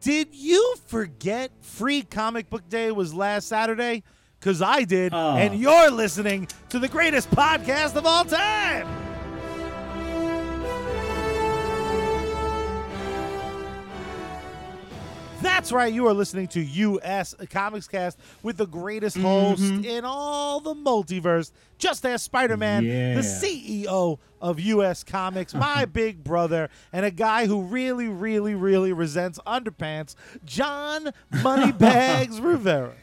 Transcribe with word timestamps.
Did 0.00 0.28
you 0.34 0.74
forget 0.86 1.50
Free 1.60 2.02
Comic 2.02 2.48
Book 2.50 2.68
Day 2.68 2.92
was 2.92 3.12
last 3.14 3.48
Saturday? 3.48 4.02
Because 4.38 4.62
I 4.62 4.84
did, 4.84 5.12
Oh. 5.14 5.36
and 5.36 5.58
you're 5.58 5.90
listening 5.90 6.46
to 6.68 6.78
the 6.78 6.88
greatest 6.88 7.30
podcast 7.30 7.96
of 7.96 8.06
all 8.06 8.24
time. 8.24 9.05
That's 15.66 15.72
right, 15.72 15.92
you 15.92 16.06
are 16.06 16.14
listening 16.14 16.46
to 16.50 16.60
US 16.60 17.34
Comics 17.50 17.88
Cast 17.88 18.20
with 18.44 18.56
the 18.56 18.68
greatest 18.68 19.16
host 19.16 19.60
mm-hmm. 19.60 19.84
in 19.84 20.04
all 20.04 20.60
the 20.60 20.74
multiverse. 20.74 21.50
Just 21.76 22.06
as 22.06 22.22
Spider 22.22 22.56
Man, 22.56 22.84
Yeah. 22.84 23.14
the 23.14 23.22
CEO 23.22 24.20
of 24.40 24.60
US 24.60 25.02
Comics, 25.02 25.54
my 25.54 25.84
big 25.92 26.22
brother, 26.22 26.70
and 26.92 27.04
a 27.04 27.10
guy 27.10 27.46
who 27.48 27.62
really, 27.62 28.06
really, 28.06 28.54
really 28.54 28.92
resents 28.92 29.40
underpants, 29.44 30.14
John 30.44 31.10
Moneybags 31.42 32.40
Rivera. 32.40 32.94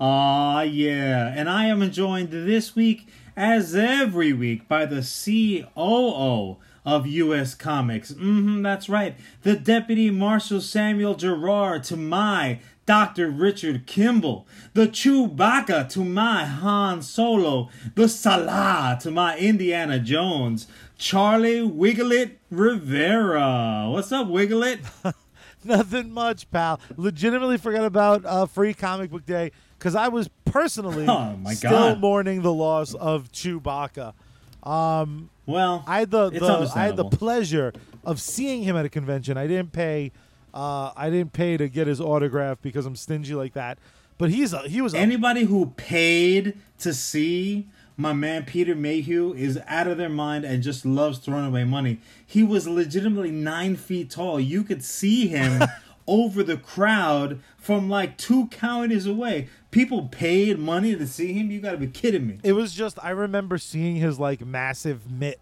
Aw, 0.00 0.62
yeah. 0.62 1.34
And 1.36 1.50
I 1.50 1.66
am 1.66 1.90
joined 1.90 2.30
this 2.30 2.74
week, 2.74 3.08
as 3.36 3.74
every 3.74 4.32
week, 4.32 4.66
by 4.68 4.86
the 4.86 5.02
COO 5.02 6.56
of 6.86 7.06
U.S. 7.06 7.54
Comics. 7.54 8.12
Mm-hmm, 8.12 8.62
that's 8.62 8.88
right. 8.88 9.16
The 9.42 9.56
Deputy 9.56 10.08
Marshal 10.10 10.60
Samuel 10.62 11.14
Gerard 11.16 11.84
to 11.84 11.96
my 11.96 12.60
Dr. 12.86 13.28
Richard 13.28 13.86
Kimball. 13.86 14.46
The 14.72 14.86
Chewbacca 14.86 15.88
to 15.90 16.04
my 16.04 16.44
Han 16.44 17.02
Solo. 17.02 17.68
The 17.96 18.08
Sallah 18.08 18.98
to 19.02 19.10
my 19.10 19.36
Indiana 19.36 19.98
Jones. 19.98 20.68
Charlie 20.96 21.60
Wigglet 21.68 22.36
Rivera. 22.50 23.88
What's 23.90 24.12
up, 24.12 24.28
Wigglet? 24.28 24.78
Nothing 25.64 26.12
much, 26.12 26.48
pal. 26.52 26.78
Legitimately 26.96 27.58
forgot 27.58 27.84
about 27.84 28.24
uh, 28.24 28.46
Free 28.46 28.72
Comic 28.72 29.10
Book 29.10 29.26
Day 29.26 29.50
because 29.78 29.96
I 29.96 30.06
was 30.08 30.30
personally 30.44 31.06
Oh, 31.08 31.36
my 31.36 31.54
still 31.54 31.70
God. 31.70 32.00
mourning 32.00 32.42
the 32.42 32.52
loss 32.52 32.94
of 32.94 33.32
Chewbacca. 33.32 34.14
Um, 34.62 35.28
Well, 35.46 35.84
I 35.86 36.00
had 36.00 36.10
the, 36.10 36.30
the 36.30 36.72
I 36.74 36.86
had 36.86 36.96
the 36.96 37.04
pleasure 37.04 37.72
of 38.04 38.20
seeing 38.20 38.62
him 38.62 38.76
at 38.76 38.84
a 38.84 38.88
convention. 38.88 39.36
I 39.36 39.46
didn't 39.46 39.72
pay. 39.72 40.12
Uh, 40.52 40.90
I 40.96 41.10
didn't 41.10 41.32
pay 41.32 41.56
to 41.56 41.68
get 41.68 41.86
his 41.86 42.00
autograph 42.00 42.58
because 42.62 42.86
I'm 42.86 42.96
stingy 42.96 43.34
like 43.34 43.52
that. 43.52 43.78
But 44.18 44.30
he's 44.30 44.52
a, 44.52 44.60
he 44.62 44.80
was 44.80 44.94
a, 44.94 44.98
Anybody 44.98 45.44
who 45.44 45.66
paid 45.76 46.56
to 46.78 46.94
see 46.94 47.68
my 47.96 48.12
man 48.12 48.44
Peter 48.44 48.74
Mayhew 48.74 49.34
is 49.34 49.58
out 49.66 49.86
of 49.86 49.98
their 49.98 50.08
mind 50.08 50.44
and 50.44 50.62
just 50.62 50.84
loves 50.84 51.18
throwing 51.18 51.46
away 51.46 51.64
money. 51.64 52.00
He 52.24 52.42
was 52.42 52.68
legitimately 52.68 53.30
nine 53.30 53.76
feet 53.76 54.10
tall. 54.10 54.38
You 54.40 54.64
could 54.64 54.82
see 54.82 55.28
him 55.28 55.62
over 56.06 56.42
the 56.42 56.56
crowd 56.56 57.40
from 57.58 57.88
like 57.88 58.16
two 58.16 58.46
counties 58.48 59.06
away. 59.06 59.48
People 59.76 60.08
paid 60.08 60.58
money 60.58 60.96
to 60.96 61.06
see 61.06 61.34
him. 61.34 61.50
You 61.50 61.60
got 61.60 61.72
to 61.72 61.76
be 61.76 61.86
kidding 61.86 62.26
me. 62.26 62.38
it 62.42 62.52
was 62.54 62.72
just 62.72 62.98
I 63.04 63.10
remember 63.10 63.58
seeing 63.58 63.96
his 63.96 64.18
like 64.18 64.40
massive 64.44 65.10
mitt, 65.10 65.38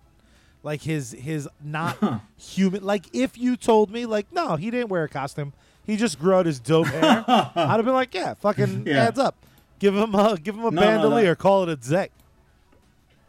like 0.64 0.82
his 0.82 1.12
his 1.12 1.48
not 1.62 1.96
human. 2.36 2.82
Like 2.84 3.06
if 3.12 3.38
you 3.38 3.56
told 3.56 3.90
me 3.90 4.06
like 4.06 4.32
no, 4.32 4.56
he 4.56 4.70
didn't 4.72 4.88
wear 4.88 5.04
a 5.04 5.08
costume. 5.08 5.52
He 5.86 5.96
just 5.96 6.18
grew 6.18 6.34
out 6.34 6.46
his 6.46 6.58
dope 6.58 6.86
hair. 6.88 7.24
I'd 7.28 7.52
have 7.76 7.84
been 7.84 7.94
like, 7.94 8.12
yeah, 8.14 8.34
fucking 8.34 8.84
Yeah. 8.86 9.04
adds 9.06 9.18
up. 9.18 9.36
Give 9.78 9.94
him 9.94 10.14
a 10.14 10.36
give 10.36 10.54
him 10.56 10.62
a 10.64 10.70
No, 10.70 10.80
no, 10.80 10.80
bandolier. 10.80 11.30
that- 11.30 11.38
Call 11.38 11.62
it 11.62 11.68
a 11.68 11.82
zek. 11.82 12.10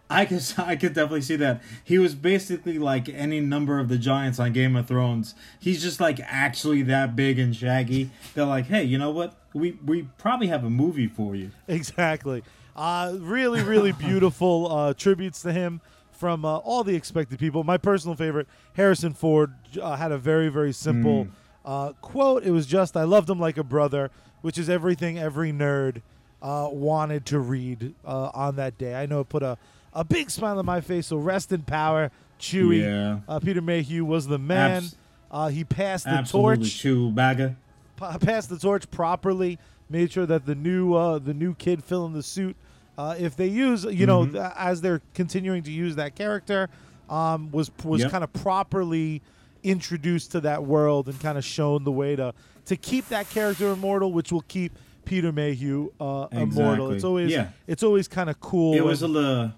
I 0.09 0.25
could 0.25 0.43
I 0.57 0.75
could 0.75 0.93
definitely 0.93 1.21
see 1.21 1.35
that. 1.37 1.61
He 1.83 1.97
was 1.97 2.15
basically 2.15 2.79
like 2.79 3.09
any 3.09 3.39
number 3.39 3.79
of 3.79 3.89
the 3.89 3.97
giants 3.97 4.39
on 4.39 4.53
Game 4.53 4.75
of 4.75 4.87
Thrones. 4.87 5.35
He's 5.59 5.81
just 5.81 5.99
like 5.99 6.19
actually 6.23 6.81
that 6.83 7.15
big 7.15 7.39
and 7.39 7.55
shaggy. 7.55 8.11
They're 8.33 8.45
like, 8.45 8.65
hey, 8.65 8.83
you 8.83 8.97
know 8.97 9.11
what? 9.11 9.35
We 9.53 9.77
we 9.85 10.03
probably 10.17 10.47
have 10.47 10.63
a 10.63 10.69
movie 10.69 11.07
for 11.07 11.35
you. 11.35 11.51
Exactly. 11.67 12.43
Uh, 12.75 13.15
really, 13.19 13.61
really 13.61 13.91
beautiful 13.99 14.71
uh, 14.71 14.93
tributes 14.93 15.41
to 15.43 15.53
him 15.53 15.81
from 16.11 16.45
uh, 16.45 16.57
all 16.57 16.83
the 16.83 16.95
expected 16.95 17.39
people. 17.39 17.63
My 17.63 17.77
personal 17.77 18.15
favorite, 18.15 18.47
Harrison 18.73 19.13
Ford, 19.13 19.53
uh, 19.81 19.95
had 19.95 20.11
a 20.11 20.17
very, 20.17 20.49
very 20.49 20.73
simple 20.73 21.27
uh, 21.65 21.93
quote. 22.01 22.43
It 22.43 22.51
was 22.51 22.65
just, 22.65 22.95
I 22.95 23.03
loved 23.03 23.29
him 23.29 23.39
like 23.39 23.57
a 23.57 23.63
brother, 23.63 24.11
which 24.41 24.57
is 24.57 24.69
everything 24.69 25.17
every 25.17 25.51
nerd 25.51 26.01
uh, 26.41 26.69
wanted 26.71 27.25
to 27.27 27.39
read 27.39 27.95
uh, 28.05 28.29
on 28.33 28.55
that 28.57 28.77
day. 28.77 28.95
I 28.95 29.05
know 29.05 29.21
it 29.21 29.29
put 29.29 29.43
a, 29.43 29.57
a 29.95 30.03
big 30.03 30.29
smile 30.29 30.59
on 30.59 30.65
my 30.65 30.81
face. 30.81 31.07
So 31.07 31.17
rest 31.17 31.51
in 31.51 31.61
power, 31.63 32.11
Chewie. 32.39 32.81
Yeah. 32.81 33.19
Uh, 33.27 33.39
Peter 33.39 33.61
Mayhew 33.61 34.05
was 34.05 34.27
the 34.27 34.37
man. 34.37 34.71
Abs- 34.83 34.95
uh, 35.31 35.47
he 35.49 35.63
passed 35.63 36.03
the 36.05 36.11
Absolutely, 36.11 36.57
torch 36.65 36.83
Chewbacca. 36.83 37.55
pa- 37.95 38.17
passed 38.19 38.49
the 38.49 38.57
torch 38.59 38.89
properly. 38.91 39.57
Made 39.89 40.11
sure 40.11 40.25
that 40.25 40.45
the 40.45 40.55
new 40.55 40.93
uh, 40.93 41.19
the 41.19 41.33
new 41.33 41.53
kid 41.55 41.83
filling 41.83 42.13
the 42.13 42.23
suit, 42.23 42.55
uh, 42.97 43.15
if 43.19 43.35
they 43.35 43.47
use 43.47 43.83
you 43.85 44.05
know 44.05 44.25
Mhm. 44.25 44.31
th- 44.33 44.51
as 44.57 44.81
they're 44.81 45.01
continuing 45.13 45.61
to 45.63 45.71
use 45.71 45.95
that 45.97 46.15
character, 46.15 46.69
um, 47.09 47.51
was 47.51 47.69
was 47.83 48.01
Yep. 48.01 48.11
kind 48.11 48.23
of 48.23 48.33
properly 48.33 49.21
introduced 49.63 50.31
to 50.31 50.41
that 50.41 50.63
world 50.63 51.07
and 51.07 51.19
kind 51.19 51.37
of 51.37 51.43
shown 51.45 51.83
the 51.83 51.91
way 51.91 52.15
to 52.15 52.33
to 52.65 52.75
keep 52.75 53.07
that 53.09 53.29
character 53.29 53.71
immortal, 53.71 54.11
which 54.11 54.31
will 54.31 54.43
keep 54.47 54.71
Peter 55.05 55.31
Mayhew 55.31 55.89
uh, 55.99 56.27
immortal. 56.31 56.87
Exactly. 56.91 56.95
It's 56.95 57.03
always 57.05 57.31
Yeah. 57.31 57.47
it's 57.67 57.83
always 57.83 58.07
kind 58.07 58.29
of 58.29 58.39
cool. 58.39 58.73
It 58.73 58.83
was 58.83 59.01
a, 59.03 59.05
when- 59.05 59.13
le- 59.13 59.55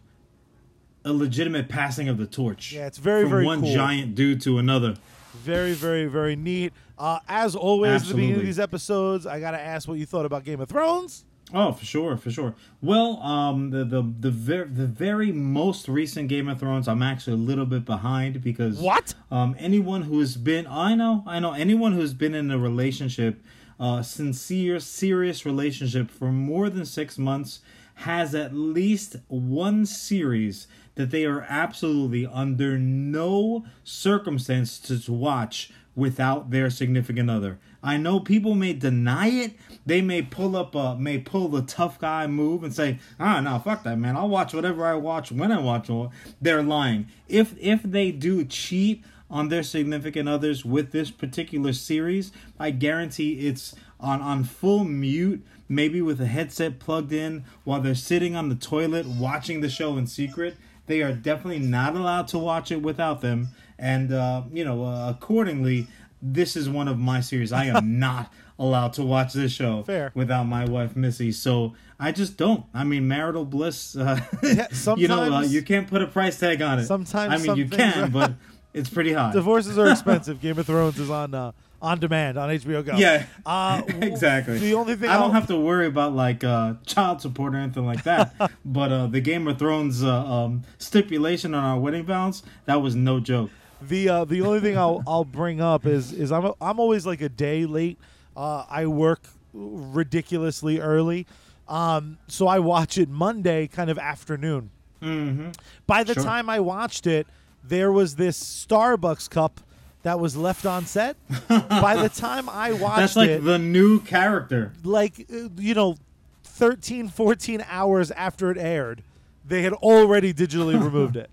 a 1.08 1.14
legitimate 1.14 1.70
passing 1.70 2.10
of 2.10 2.18
the 2.18 2.26
torch. 2.28 2.74
Yeah, 2.74 2.88
it's 2.88 2.98
very, 2.98 3.24
from 3.24 3.32
very 3.32 3.46
one 3.46 3.62
cool. 3.62 3.74
giant 3.74 4.16
dude 4.16 4.42
to 4.42 4.58
another. 4.58 4.96
Very, 5.44 5.74
very, 5.74 6.08
very 6.08 6.36
neat. 6.36 6.74
Uh, 6.98 7.20
as 7.28 7.56
always, 7.56 8.02
at 8.04 8.08
the 8.10 8.14
beginning 8.16 8.38
of 8.38 8.42
these 8.42 8.60
episodes, 8.60 9.26
I 9.26 9.40
gotta 9.40 9.60
ask 9.60 9.88
what 9.88 9.98
you 10.00 10.06
thought 10.06 10.26
about 10.26 10.44
Game 10.44 10.60
of 10.60 10.68
Thrones. 10.70 11.26
Oh, 11.54 11.72
for 11.72 11.86
sure, 11.86 12.18
for 12.18 12.30
sure. 12.30 12.56
Well, 12.82 13.22
um, 13.22 13.70
the 13.70 13.86
the 13.86 14.02
the 14.02 14.32
very 14.32 14.68
the 14.68 14.88
very 14.88 15.32
most 15.32 15.88
recent 15.88 16.28
Game 16.28 16.50
of 16.50 16.60
Thrones, 16.60 16.88
I'm 16.88 17.02
actually 17.02 17.34
a 17.34 17.38
little 17.38 17.66
bit 17.66 17.86
behind 17.86 18.42
because 18.44 18.80
What? 18.80 19.14
Um, 19.32 19.56
anyone 19.58 20.02
who's 20.04 20.36
been, 20.36 20.68
I 20.68 20.96
know, 20.96 21.24
I 21.26 21.40
know, 21.40 21.54
anyone 21.54 21.94
who's 21.94 22.14
been 22.14 22.34
in 22.34 22.52
a 22.52 22.58
relationship, 22.58 23.42
uh, 23.80 24.02
sincere, 24.02 24.80
serious 24.80 25.46
relationship 25.46 26.10
for 26.12 26.32
more 26.32 26.70
than 26.70 26.84
six 26.86 27.18
months 27.18 27.62
has 28.02 28.36
at 28.36 28.54
least 28.54 29.16
one 29.28 29.86
series 29.86 30.68
that 30.96 31.10
they 31.10 31.26
are 31.26 31.46
absolutely 31.50 32.28
under 32.28 32.78
no 32.78 33.66
circumstance 33.84 34.78
to, 34.80 35.12
watch 35.12 35.72
without 35.96 36.52
their 36.52 36.70
significant 36.70 37.30
other. 37.30 37.58
I 37.82 37.98
know 37.98 38.20
people 38.20 38.54
may 38.54 38.74
deny 38.74 39.30
it. 39.30 39.56
They 39.86 40.02
may 40.02 40.22
pull 40.22 40.56
up 40.56 40.76
a 40.76 40.96
may 40.96 41.18
pull 41.18 41.48
the 41.48 41.64
tough 41.64 42.00
guy 42.00 42.28
move 42.28 42.64
and 42.64 42.74
say, 42.74 43.00
"Ah, 43.20 43.40
no, 43.42 43.58
fuck 43.58 43.84
that, 43.84 43.98
man. 43.98 44.16
I'll 44.16 44.30
watch 44.30 44.54
whatever 44.54 44.86
I 44.86 44.94
watch 44.94 45.32
when 45.32 45.52
I 45.52 45.60
watch 45.60 45.90
it." 45.90 46.10
They're 46.40 46.62
lying. 46.62 47.08
If 47.28 47.56
if 47.60 47.82
they 47.82 48.12
do 48.12 48.44
cheat 48.46 49.04
on 49.30 49.50
their 49.50 49.64
significant 49.64 50.30
others 50.30 50.64
with 50.64 50.92
this 50.92 51.10
particular 51.10 51.74
series, 51.74 52.32
I 52.60 52.72
guarantee 52.72 53.48
it's 53.48 53.76
on 54.00 54.22
on 54.22 54.44
full 54.44 54.84
mute, 54.84 55.44
maybe 55.70 56.02
with 56.02 56.20
a 56.22 56.26
headset 56.26 56.80
plugged 56.80 57.12
in 57.12 57.44
while 57.64 57.82
they're 57.82 57.96
sitting 57.96 58.36
on 58.36 58.50
the 58.50 58.56
toilet 58.56 59.06
watching 59.06 59.62
the 59.62 59.70
show 59.70 59.98
in 59.98 60.08
secret. 60.08 60.56
They 60.88 61.02
are 61.02 61.12
definitely 61.14 61.60
not 61.60 61.96
allowed 61.96 62.28
to 62.30 62.38
watch 62.38 62.72
it 62.72 62.82
without 62.82 63.22
them, 63.22 63.50
and 63.78 64.14
uh, 64.14 64.44
you 64.52 64.64
know, 64.64 64.86
uh, 64.86 65.10
accordingly, 65.10 65.88
this 66.22 66.56
is 66.56 66.70
one 66.70 66.88
of 66.88 66.98
my 66.98 67.20
series. 67.20 67.52
I 67.52 67.66
am 67.66 68.00
not 68.00 68.32
allowed 68.60 68.94
to 68.94 69.04
watch 69.04 69.34
this 69.34 69.52
show 69.52 69.84
Fair. 69.84 70.12
without 70.16 70.46
my 70.46 70.66
wife 70.66 70.96
Missy, 70.96 71.32
so 71.32 71.76
I 72.00 72.12
just 72.12 72.38
don't. 72.38 72.64
I 72.74 72.84
mean, 72.86 73.08
marital 73.08 73.44
bliss. 73.46 73.96
Uh, 73.96 74.20
Yeah, 74.42 74.68
you 74.96 75.08
know, 75.10 75.22
uh, 75.34 75.42
you 75.42 75.62
can't 75.62 75.88
put 75.88 76.02
a 76.02 76.08
price 76.08 76.40
tag 76.40 76.62
on 76.62 76.80
it. 76.80 76.86
Sometimes 76.86 77.34
I 77.34 77.46
mean, 77.46 77.58
you 77.58 77.68
can, 77.68 78.06
are- 78.06 78.10
but 78.10 78.34
it's 78.74 78.90
pretty 78.90 79.12
high. 79.14 79.32
Divorces 79.34 79.78
are 79.78 79.90
expensive. 79.92 80.40
Game 80.42 80.58
of 80.58 80.66
Thrones 80.66 80.98
is 81.00 81.10
on 81.10 81.34
uh, 81.34 81.52
on 81.82 82.00
demand 82.00 82.38
on 82.38 82.50
HBO 82.50 82.84
Go. 82.84 82.96
Yeah, 82.98 83.26
Uh, 83.46 83.82
exactly. 84.02 84.58
The 84.60 84.74
only 84.74 84.96
thing 84.96 85.10
I 85.10 85.14
don't 85.14 85.24
I'll- 85.24 85.32
have 85.32 85.48
to 85.48 85.58
worry 85.58 85.86
about 85.88 86.14
like 86.14 86.44
uh, 86.44 86.76
child 86.86 87.22
support 87.22 87.54
or 87.54 87.58
anything 87.58 87.86
like 87.86 88.04
that. 88.04 88.34
but 88.66 88.92
uh, 88.92 89.08
the 89.08 89.22
Game 89.22 89.48
of 89.48 89.60
Thrones 89.60 90.04
uh, 90.04 90.26
um, 90.26 90.64
stipulation 90.80 91.54
on 91.54 91.64
our 91.64 91.80
wedding 91.80 92.04
vows 92.06 92.44
that 92.66 92.82
was 92.82 92.96
no 92.96 93.20
joke. 93.20 93.52
The 93.82 94.10
uh, 94.10 94.26
the 94.26 94.42
only 94.42 94.60
thing 94.60 94.76
I'll 94.78 95.04
I'll 95.06 95.24
bring 95.26 95.62
up 95.62 95.86
is 95.86 96.12
is 96.12 96.32
I'm 96.32 96.52
I'm 96.60 96.80
always 96.80 97.06
like 97.06 97.22
a 97.22 97.30
day 97.30 97.66
late. 97.68 98.00
Uh, 98.36 98.66
I 98.70 98.88
work 98.88 99.22
ridiculously 99.54 100.80
early, 100.80 101.26
um, 101.68 102.18
so 102.28 102.48
I 102.48 102.60
watch 102.60 102.98
it 102.98 103.10
Monday 103.10 103.68
kind 103.68 103.90
of 103.90 103.98
afternoon. 104.00 104.70
Mm-hmm. 105.02 105.50
By 105.86 106.04
the 106.04 106.14
Sure. 106.16 106.24
time 106.24 106.50
I 106.50 106.60
watched 106.60 107.06
it, 107.08 107.28
there 107.64 107.92
was 107.92 108.16
this 108.16 108.40
Starbucks 108.66 109.30
cup 109.30 109.60
that 110.08 110.22
was 110.22 110.38
left 110.38 110.66
on 110.66 110.86
set. 110.86 111.18
By 111.50 111.98
the 112.02 112.08
time 112.08 112.48
I 112.48 112.72
watched 112.72 112.98
That's 113.00 113.16
like 113.18 113.30
it, 113.30 113.44
the 113.44 113.60
new 113.60 114.00
character. 114.00 114.72
like 114.86 115.28
uh, 115.30 115.50
you 115.58 115.74
know 115.74 115.98
13 116.46 117.10
14 117.10 117.64
hours 117.70 118.10
after 118.12 118.50
it 118.50 118.58
aired 118.58 119.04
they 119.46 119.62
had 119.64 119.74
already 119.74 120.34
digitally 120.34 120.82
removed 120.82 121.16
it 121.18 121.30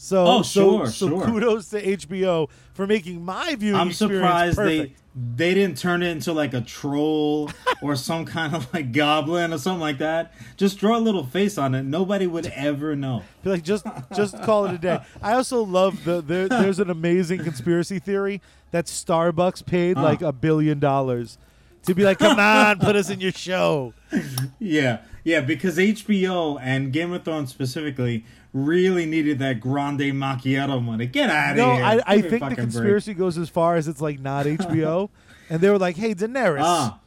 So, 0.00 0.24
Oh, 0.24 0.42
so, 0.42 0.78
sure, 0.78 0.86
so 0.86 1.08
sure. 1.08 1.24
kudos 1.26 1.70
to 1.70 1.82
HBO 1.84 2.48
for 2.72 2.86
making 2.86 3.24
my 3.24 3.56
viewing 3.56 3.80
I'm 3.80 3.92
surprised 3.92 4.56
perfect. 4.56 4.94
they 4.94 5.46
they 5.48 5.52
didn't 5.54 5.76
turn 5.76 6.04
it 6.04 6.10
into 6.10 6.32
like 6.32 6.54
a 6.54 6.60
troll 6.60 7.50
or 7.82 7.96
some 7.96 8.24
kind 8.36 8.54
of 8.54 8.72
like 8.72 8.92
goblin 8.92 9.52
or 9.52 9.58
something 9.58 9.80
like 9.80 9.98
that. 9.98 10.32
Just 10.56 10.78
draw 10.78 10.96
a 10.96 11.00
little 11.00 11.26
face 11.26 11.58
on 11.58 11.74
it. 11.74 11.82
Nobody 11.82 12.28
would 12.28 12.46
ever 12.54 12.94
know. 12.94 13.24
Be 13.42 13.50
like, 13.50 13.64
just 13.64 13.84
just 14.14 14.40
call 14.44 14.66
it 14.66 14.74
a 14.74 14.78
day. 14.78 15.00
I 15.20 15.32
also 15.32 15.64
love 15.64 16.04
the 16.04 16.20
there, 16.22 16.48
there's 16.48 16.78
an 16.78 16.90
amazing 16.90 17.42
conspiracy 17.42 17.98
theory 17.98 18.40
that 18.70 18.84
Starbucks 18.86 19.66
paid 19.66 19.96
Huh. 19.96 20.04
like 20.04 20.22
a 20.22 20.30
billion 20.32 20.78
dollars 20.78 21.38
to 21.86 21.94
be 21.94 22.04
like, 22.04 22.20
come 22.20 22.38
on, 22.38 22.78
put 22.78 22.94
us 22.94 23.10
in 23.10 23.20
your 23.20 23.32
show. 23.32 23.94
Yeah, 24.60 24.98
yeah, 25.24 25.40
because 25.40 25.76
HBO 25.78 26.58
and 26.62 26.92
Game 26.92 27.12
of 27.12 27.24
Thrones 27.24 27.50
specifically 27.50 28.24
really 28.52 29.06
needed 29.06 29.38
that 29.40 29.60
grande 29.60 30.00
macchiato 30.00 30.82
money. 30.82 31.06
Get 31.06 31.30
out 31.30 31.52
of 31.52 31.56
No, 31.58 31.74
here! 31.74 31.84
I, 31.84 32.00
I 32.06 32.14
a 32.14 32.20
think 32.22 32.30
the 32.32 32.38
fucking 32.38 32.54
break. 32.56 32.56
conspiracy 32.56 33.14
goes 33.14 33.38
as 33.38 33.48
far 33.48 33.76
as 33.76 33.88
it's 33.88 34.00
like 34.00 34.20
not 34.20 34.46
HBO, 34.46 35.10
and 35.50 35.60
they 35.60 35.70
were 35.70 35.78
like, 35.78 35.96
hey 35.96 36.14
Daenerys, 36.14 36.60
Ah, 36.62 36.98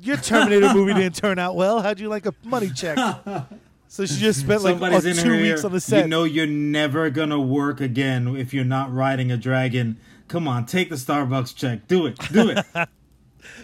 your 0.00 0.16
Terminator 0.16 0.72
movie 0.74 0.94
didn't 0.94 1.16
turn 1.16 1.38
out 1.38 1.56
well. 1.56 1.80
How'd 1.80 2.00
you 2.00 2.08
like 2.08 2.26
a 2.26 2.34
money 2.44 2.70
check? 2.70 2.98
So 3.88 4.06
she 4.06 4.20
just 4.20 4.40
spent 4.40 4.62
like 4.62 4.80
uh, 4.80 5.00
two 5.02 5.12
her 5.12 5.36
weeks 5.36 5.64
on 5.64 5.72
the 5.72 5.78
set. 5.78 6.04
You 6.04 6.08
know 6.08 6.24
you're 6.24 6.46
never 6.46 7.10
gonna 7.10 7.38
work 7.38 7.78
again 7.78 8.34
if 8.36 8.54
you're 8.54 8.64
not 8.64 8.90
riding 8.90 9.30
a 9.30 9.36
dragon. 9.36 9.98
Come 10.28 10.48
on, 10.48 10.64
take 10.64 10.88
the 10.88 10.94
Starbucks 10.96 11.54
check. 11.54 11.88
Do 11.88 12.06
it. 12.06 12.16
Do 12.32 12.48
it. 12.48 12.64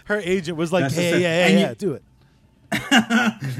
Her 0.04 0.20
agent 0.22 0.58
was 0.58 0.70
like, 0.70 0.82
That's 0.82 0.96
"Hey, 0.96 1.12
yeah, 1.12 1.18
yeah, 1.18 1.46
And 1.46 1.58
yeah, 1.60 1.72
do 1.72 1.94
it." 1.94 2.02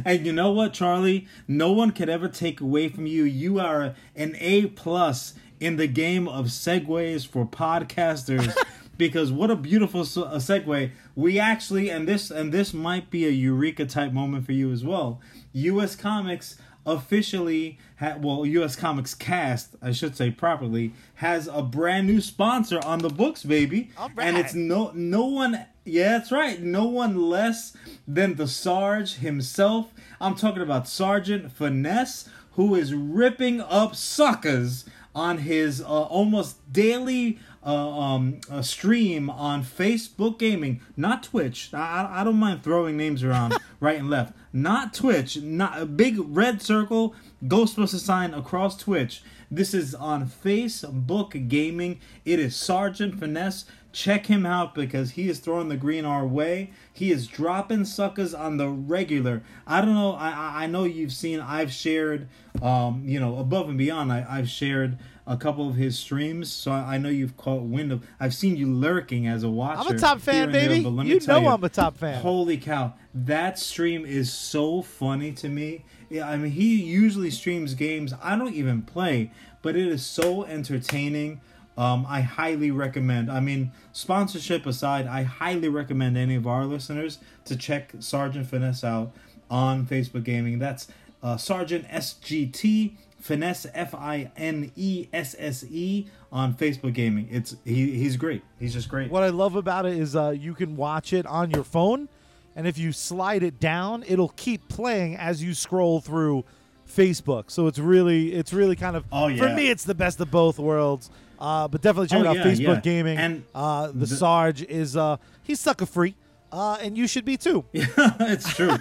and 0.04 0.26
you 0.26 0.32
know 0.32 0.52
what, 0.52 0.72
Charlie? 0.72 1.26
No 1.46 1.72
one 1.72 1.92
could 1.92 2.08
ever 2.08 2.28
take 2.28 2.60
away 2.60 2.88
from 2.88 3.06
you. 3.06 3.24
You 3.24 3.58
are 3.58 3.94
an 4.14 4.36
A 4.38 4.66
plus 4.66 5.34
in 5.60 5.76
the 5.76 5.86
game 5.86 6.28
of 6.28 6.46
segues 6.46 7.26
for 7.26 7.46
podcasters. 7.46 8.54
because 8.98 9.30
what 9.30 9.50
a 9.50 9.56
beautiful 9.56 10.02
segue. 10.02 10.90
We 11.14 11.38
actually, 11.38 11.88
and 11.88 12.06
this 12.06 12.30
and 12.30 12.52
this 12.52 12.74
might 12.74 13.10
be 13.10 13.26
a 13.26 13.30
eureka 13.30 13.86
type 13.86 14.12
moment 14.12 14.44
for 14.44 14.52
you 14.52 14.70
as 14.72 14.84
well. 14.84 15.20
U.S. 15.52 15.96
Comics 15.96 16.58
officially 16.92 17.78
ha- 17.98 18.16
well 18.20 18.42
us 18.62 18.74
comics 18.76 19.14
cast 19.14 19.76
i 19.82 19.90
should 19.92 20.16
say 20.16 20.30
properly 20.30 20.92
has 21.16 21.48
a 21.48 21.62
brand 21.62 22.06
new 22.06 22.20
sponsor 22.20 22.80
on 22.84 22.98
the 23.00 23.08
books 23.10 23.42
baby. 23.44 23.90
And 24.26 24.36
it's 24.38 24.54
no 24.54 24.90
no 24.94 25.24
one 25.26 25.66
yeah 25.84 26.18
that's 26.18 26.30
right. 26.32 26.60
No 26.60 26.84
one 26.86 27.28
less 27.30 27.76
than 28.06 28.34
the 28.34 28.46
sarge 28.48 29.14
himself. 29.16 29.92
I'm 30.20 30.34
talking 30.34 30.62
about 30.62 30.86
sergeant 30.88 31.50
finesse 31.52 32.28
who 32.52 32.74
is 32.74 32.92
ripping 32.94 33.60
up 33.60 33.94
suckers 33.94 34.84
on 35.14 35.38
his 35.38 35.80
uh, 35.80 35.84
almost 35.86 36.72
daily 36.72 37.38
uh, 37.68 37.98
um, 38.00 38.40
uh, 38.50 38.62
stream 38.62 39.28
on 39.28 39.62
Facebook 39.62 40.38
Gaming, 40.38 40.80
not 40.96 41.22
Twitch. 41.22 41.70
I, 41.74 42.08
I- 42.10 42.24
don't 42.24 42.36
mind 42.36 42.62
throwing 42.62 42.96
names 42.96 43.22
around 43.22 43.54
right 43.80 43.98
and 43.98 44.08
left. 44.10 44.32
Not 44.52 44.94
Twitch. 44.94 45.36
Not 45.42 45.80
a 45.80 45.84
big 45.86 46.16
red 46.18 46.62
circle 46.62 47.14
Ghostbuster 47.44 47.98
sign 47.98 48.32
across 48.34 48.76
Twitch. 48.76 49.22
This 49.50 49.72
is 49.74 49.94
on 49.94 50.26
Facebook 50.26 51.48
Gaming. 51.48 52.00
It 52.24 52.38
is 52.38 52.56
Sergeant 52.56 53.18
Finesse. 53.18 53.64
Check 53.92 54.26
him 54.26 54.44
out 54.44 54.74
because 54.74 55.12
he 55.12 55.28
is 55.30 55.38
throwing 55.38 55.68
the 55.68 55.76
green 55.76 56.04
our 56.04 56.26
way. 56.26 56.70
He 56.92 57.10
is 57.10 57.26
dropping 57.26 57.86
suckers 57.86 58.34
on 58.34 58.58
the 58.58 58.68
regular. 58.68 59.42
I 59.66 59.80
don't 59.80 59.94
know. 59.94 60.12
I 60.14 60.28
I- 60.30 60.64
I 60.64 60.66
know 60.66 60.84
you've 60.84 61.12
seen. 61.12 61.40
I've 61.40 61.72
shared. 61.72 62.28
Um, 62.62 63.02
you 63.06 63.20
know, 63.20 63.38
above 63.38 63.68
and 63.68 63.78
beyond. 63.78 64.12
I 64.12 64.26
I've 64.28 64.48
shared 64.48 64.98
a 65.28 65.36
couple 65.36 65.68
of 65.68 65.76
his 65.76 65.98
streams, 65.98 66.50
so 66.50 66.72
I, 66.72 66.96
know 66.96 67.10
you've 67.10 67.36
caught 67.36 67.62
wind 67.62 67.92
of. 67.92 68.02
I've 68.18 68.34
seen 68.34 68.56
you 68.56 68.66
lurking 68.66 69.26
as 69.26 69.42
a 69.42 69.50
watcher. 69.50 69.80
I'm 69.80 69.94
a 69.94 69.98
top 69.98 70.20
fan, 70.22 70.50
there, 70.50 70.68
baby. 70.68 70.82
but 70.82 70.90
let 70.90 71.04
me 71.04 71.12
You 71.12 71.20
tell 71.20 71.42
know 71.42 71.48
I'm 71.50 71.62
a 71.62 71.68
top 71.68 71.98
fan. 71.98 72.22
Holy 72.22 72.56
cow. 72.56 72.94
That 73.14 73.58
stream 73.58 74.06
is 74.06 74.32
so 74.32 74.80
funny 74.80 75.32
to 75.32 75.50
me. 75.50 75.84
Yeah, 76.08 76.26
I 76.26 76.38
mean, 76.38 76.50
he 76.52 76.82
usually 76.82 77.30
streams 77.30 77.74
games 77.74 78.14
I 78.22 78.36
don't 78.36 78.54
even 78.54 78.80
play, 78.80 79.30
but 79.60 79.76
it 79.76 79.86
is 79.86 80.04
so 80.04 80.44
entertaining. 80.44 81.42
Um, 81.76 82.06
I 82.08 82.22
highly 82.22 82.70
recommend. 82.70 83.30
I 83.30 83.40
mean, 83.40 83.72
sponsorship 83.92 84.64
aside, 84.64 85.06
I 85.06 85.24
highly 85.24 85.68
recommend 85.68 86.16
any 86.16 86.36
of 86.36 86.46
our 86.46 86.64
listeners 86.64 87.18
to 87.44 87.54
check 87.54 87.92
Sergeant 88.00 88.46
Finesse 88.46 88.82
out 88.82 89.12
on 89.50 89.86
Facebook 89.86 90.24
Gaming. 90.24 90.58
That's 90.58 90.88
uh, 91.22 91.36
Sergeant 91.36 91.86
SGT 91.88 92.96
Finesse 93.20 93.66
F 93.74 93.94
I 93.94 94.30
N 94.36 94.70
E 94.76 95.08
S 95.12 95.34
S 95.38 95.64
E 95.70 96.06
on 96.32 96.54
Facebook 96.54 96.94
Gaming. 96.94 97.28
It's 97.30 97.56
he, 97.64 97.92
he's 97.96 98.16
great. 98.16 98.42
He's 98.60 98.72
just 98.74 98.88
great. 98.88 99.10
What 99.10 99.22
I 99.22 99.28
love 99.30 99.56
about 99.56 99.86
it 99.86 99.96
is 99.96 100.14
uh, 100.14 100.30
you 100.30 100.54
can 100.54 100.76
watch 100.76 101.12
it 101.12 101.26
on 101.26 101.50
your 101.50 101.64
phone, 101.64 102.08
and 102.54 102.66
if 102.66 102.78
you 102.78 102.92
slide 102.92 103.42
it 103.42 103.58
down, 103.60 104.04
it'll 104.06 104.32
keep 104.36 104.68
playing 104.68 105.16
as 105.16 105.42
you 105.42 105.54
scroll 105.54 106.00
through 106.00 106.44
Facebook. 106.88 107.50
So 107.50 107.66
it's 107.66 107.78
really, 107.78 108.32
it's 108.32 108.52
really 108.52 108.76
kind 108.76 108.96
of 108.96 109.04
Oh, 109.12 109.26
yeah. 109.28 109.42
for 109.42 109.54
me, 109.54 109.68
it's 109.68 109.84
the 109.84 109.94
best 109.94 110.20
of 110.20 110.30
both 110.30 110.58
worlds. 110.58 111.10
Uh, 111.40 111.68
but 111.68 111.80
definitely 111.82 112.08
check 112.08 112.24
Oh, 112.24 112.28
out 112.30 112.36
yeah, 112.36 112.44
Facebook 112.44 112.60
yeah. 112.76 112.80
Gaming. 112.80 113.18
And 113.18 113.44
uh, 113.54 113.88
the, 113.88 113.92
the- 113.92 114.06
Sarge 114.08 114.62
is 114.62 114.96
uh, 114.96 115.18
he's 115.42 115.60
sucker 115.60 115.86
free, 115.86 116.14
uh, 116.52 116.78
and 116.80 116.96
you 116.96 117.06
should 117.06 117.24
be 117.24 117.36
too. 117.36 117.64
Yeah, 117.72 117.86
it's 118.20 118.54
true. 118.54 118.76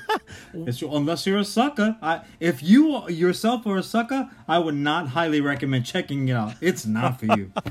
It's 0.53 0.79
true. 0.79 0.95
Unless 0.95 1.25
you're 1.27 1.39
a 1.39 1.43
sucker, 1.45 1.97
I, 2.01 2.21
if 2.39 2.63
you 2.63 3.07
yourself 3.09 3.65
are 3.67 3.77
a 3.77 3.83
sucker, 3.83 4.29
I 4.47 4.59
would 4.59 4.75
not 4.75 5.09
highly 5.09 5.41
recommend 5.41 5.85
checking 5.85 6.27
it 6.29 6.33
out. 6.33 6.53
It's 6.61 6.85
not 6.85 7.19
for 7.19 7.25
you. 7.37 7.51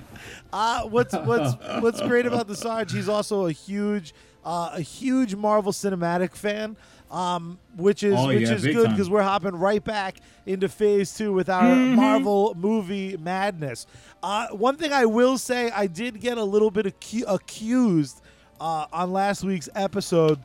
Uh, 0.53 0.83
what's 0.85 1.13
what's 1.15 1.55
what's 1.83 2.01
great 2.01 2.25
about 2.25 2.47
the 2.49 2.57
Sarge? 2.57 2.91
He's 2.93 3.09
also 3.11 3.47
a 3.47 3.53
huge 3.53 4.15
uh, 4.45 4.71
a 4.75 4.81
huge 4.81 5.35
Marvel 5.35 5.71
Cinematic 5.73 6.35
fan, 6.35 6.77
um, 7.11 7.59
which 7.77 8.03
is 8.03 8.15
Oh, 8.17 8.29
which 8.29 8.49
yeah, 8.49 8.55
is 8.55 8.63
good 8.63 8.89
because 8.91 9.11
we're 9.11 9.23
hopping 9.23 9.55
right 9.57 9.85
back 9.85 10.17
into 10.47 10.69
Phase 10.71 11.15
Two 11.15 11.33
with 11.35 11.51
our 11.51 11.63
Mm-hmm. 11.65 11.95
Marvel 11.97 12.55
movie 12.57 13.17
madness. 13.19 13.87
Uh, 14.23 14.47
one 14.49 14.77
thing 14.77 14.93
I 14.93 15.05
will 15.05 15.37
say, 15.37 15.71
I 15.71 15.87
did 15.89 16.21
get 16.21 16.39
a 16.39 16.45
little 16.45 16.71
bit 16.71 16.87
acu- 16.87 17.25
accused 17.29 18.23
uh, 18.61 18.87
on 18.93 19.13
last 19.13 19.45
week's 19.45 19.69
episode 19.75 20.39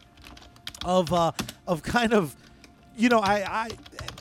of 0.85 1.11
uh, 1.13 1.31
of 1.67 1.83
kind 1.83 2.13
of 2.13 2.35
you 2.97 3.09
know 3.09 3.19
I, 3.19 3.65
I 3.65 3.69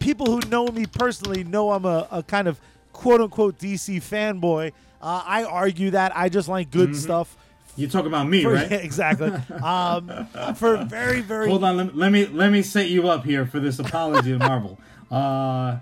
people 0.01 0.27
who 0.27 0.41
know 0.49 0.67
me 0.69 0.87
personally 0.87 1.45
know 1.45 1.73
I'm 1.73 1.85
a, 1.85 2.07
a 2.11 2.23
kind 2.23 2.49
of 2.49 2.61
quote 2.93 3.21
unquote 3.21 3.59
DC 3.59 3.97
fanboy. 3.99 4.73
Uh, 5.03 5.23
I 5.25 5.45
argue 5.45 5.91
that 5.93 6.17
I 6.17 6.29
just 6.29 6.49
like 6.49 6.71
good 6.71 6.95
stuff. 6.95 7.37
You 7.77 7.89
talk 7.89 8.05
about 8.05 8.29
me, 8.29 8.43
For, 8.43 8.51
Mm-hmm. 8.55 8.73
right? 8.75 8.85
exactly. 8.85 9.33
Um, 9.63 10.27
for 10.57 10.85
very 10.85 11.21
very 11.23 11.49
Hold 11.49 11.65
on, 11.65 11.77
let 11.77 11.87
me, 11.87 11.93
let 11.95 12.13
me 12.13 12.27
let 12.27 12.51
me 12.53 12.63
set 12.63 12.91
you 12.91 13.09
up 13.09 13.25
here 13.25 13.47
for 13.47 13.61
this 13.61 13.79
apology 13.79 14.33
to 14.33 14.39
Marvel. 14.39 14.79
Uh, 15.11 15.77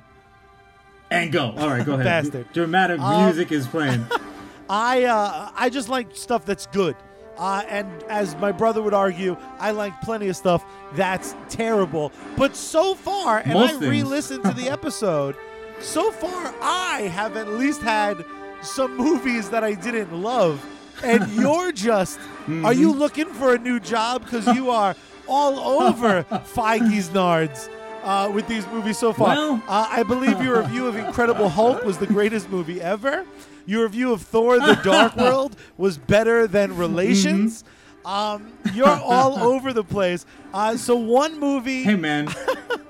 and 1.11 1.31
go. 1.31 1.53
All 1.59 1.69
right, 1.69 1.85
go 1.85 1.93
ahead. 1.95 2.05
Bastard. 2.07 2.51
Dramatic 2.55 2.99
Um, 2.99 3.27
music 3.27 3.53
is 3.53 3.67
playing. 3.67 4.07
I 4.71 5.05
uh, 5.05 5.51
I 5.55 5.69
just 5.69 5.91
like 5.91 6.17
stuff 6.17 6.47
that's 6.47 6.65
good. 6.67 6.97
Uh, 7.39 7.63
and 7.69 8.03
as 8.05 8.35
my 8.37 8.51
brother 8.53 8.83
would 8.83 8.95
argue, 8.95 9.37
I 9.61 9.71
like 9.71 9.99
plenty 10.01 10.29
of 10.29 10.37
stuff 10.37 10.65
that's 10.95 11.35
terrible. 11.49 12.11
But 12.37 12.57
so 12.57 12.95
far, 12.95 13.39
and 13.39 13.53
Most 13.55 13.75
I 13.77 13.79
things. 13.79 13.87
re-listened 13.91 14.43
to 14.45 14.53
the 14.53 14.69
episode, 14.79 15.37
so 15.81 16.11
far 16.11 16.53
I 16.61 17.03
have 17.13 17.37
at 17.37 17.49
least 17.49 17.81
had 17.83 18.25
some 18.63 18.97
movies 18.97 19.51
that 19.51 19.63
I 19.63 19.75
didn't 19.75 20.13
love. 20.13 20.65
And 21.05 21.31
you're 21.33 21.71
just, 21.73 22.19
are 22.49 22.73
you 22.73 22.91
Mm-hmm. 22.91 22.99
looking 22.99 23.27
for 23.27 23.55
a 23.55 23.59
new 23.59 23.79
job? 23.79 24.25
Because 24.25 24.47
you 24.49 24.71
are 24.81 24.97
all 25.29 25.83
over 25.83 26.25
Feige's 26.25 27.11
nards. 27.11 27.69
Uh, 28.03 28.31
with 28.33 28.47
these 28.47 28.67
movies 28.69 28.97
so 28.97 29.13
far, 29.13 29.29
Well- 29.37 29.63
uh, 29.69 29.87
I 29.91 30.03
believe 30.05 30.41
your 30.43 30.63
review 30.63 30.87
of 30.87 30.97
Incredible 30.97 31.49
Hulk 31.49 31.85
was 31.85 31.99
the 31.99 32.07
greatest 32.07 32.49
movie 32.49 32.81
ever. 32.81 33.27
Your 33.69 33.83
review 33.83 34.15
of 34.15 34.23
Thor: 34.23 34.59
The 34.59 34.81
Dark 34.83 35.15
World 35.15 35.55
was 35.77 35.99
better 35.99 36.47
than 36.47 36.75
Relations. 36.79 37.65
Um, 38.03 38.55
you're 38.73 38.89
all 38.89 39.39
over 39.39 39.75
the 39.75 39.85
place. 39.85 40.25
Uh, 40.55 40.79
so 40.79 40.97
one 40.97 41.39
movie. 41.39 41.83
Hey 41.83 41.95
man, 41.95 42.35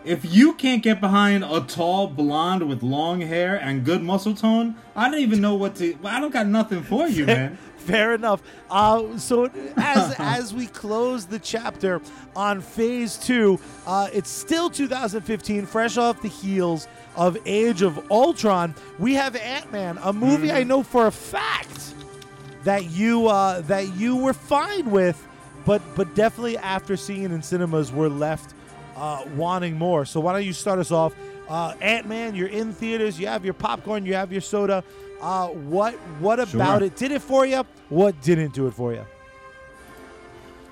if 0.04 0.24
you 0.24 0.54
can't 0.54 0.80
get 0.80 1.00
behind 1.00 1.42
a 1.42 1.62
tall 1.62 2.06
blonde 2.06 2.68
with 2.68 2.84
long 2.84 3.20
hair 3.20 3.56
and 3.56 3.84
good 3.84 4.04
muscle 4.04 4.36
tone, 4.36 4.76
I 4.94 5.10
don't 5.10 5.18
even 5.18 5.40
know 5.40 5.56
what 5.56 5.74
to. 5.76 5.98
I 6.04 6.20
don't 6.20 6.32
got 6.32 6.46
nothing 6.46 6.84
for 6.84 7.08
you, 7.08 7.26
man. 7.26 7.58
Fair 7.78 8.14
enough. 8.14 8.40
Uh, 8.70 9.18
so 9.18 9.50
as 9.76 10.14
as 10.20 10.54
we 10.54 10.68
close 10.68 11.26
the 11.26 11.40
chapter 11.40 12.00
on 12.36 12.60
Phase 12.60 13.16
Two, 13.16 13.58
uh, 13.84 14.08
it's 14.12 14.30
still 14.30 14.70
2015, 14.70 15.66
fresh 15.66 15.96
off 15.96 16.22
the 16.22 16.28
heels 16.28 16.86
of 17.18 17.36
Age 17.44 17.82
of 17.82 18.10
Ultron. 18.10 18.74
We 18.98 19.12
have 19.14 19.36
Ant 19.36 19.70
Man, 19.72 19.98
a 20.02 20.12
movie 20.12 20.50
I 20.50 20.62
know 20.62 20.82
for 20.82 21.06
a 21.06 21.12
fact 21.12 21.92
that 22.64 22.84
you 22.90 23.26
uh, 23.28 23.60
that 23.62 23.94
you 23.96 24.16
were 24.16 24.32
fine 24.32 24.90
with, 24.90 25.22
but 25.66 25.82
but 25.94 26.14
definitely 26.14 26.56
after 26.56 26.96
seeing 26.96 27.24
it 27.24 27.32
in 27.32 27.42
cinemas, 27.42 27.92
we're 27.92 28.08
left 28.08 28.54
uh, 28.96 29.24
wanting 29.36 29.76
more. 29.76 30.04
So 30.06 30.20
why 30.20 30.32
don't 30.32 30.44
you 30.46 30.52
start 30.54 30.78
us 30.78 30.90
off 30.90 31.12
Uh, 31.48 31.72
Ant 31.80 32.06
Man, 32.06 32.34
you're 32.34 32.48
in 32.60 32.72
theaters, 32.74 33.18
you 33.18 33.26
have 33.26 33.42
your 33.44 33.54
popcorn, 33.54 34.04
you 34.06 34.14
have 34.14 34.30
your 34.32 34.42
soda. 34.42 34.82
Uh, 35.20 35.48
what 35.48 35.94
what 36.20 36.38
about 36.38 36.78
Sure. 36.80 36.86
it 36.86 36.96
did 36.96 37.10
it 37.12 37.22
for 37.22 37.44
you? 37.46 37.64
What 37.88 38.20
didn't 38.22 38.52
do 38.54 38.66
it 38.68 38.74
for 38.74 38.92
you? 38.92 39.04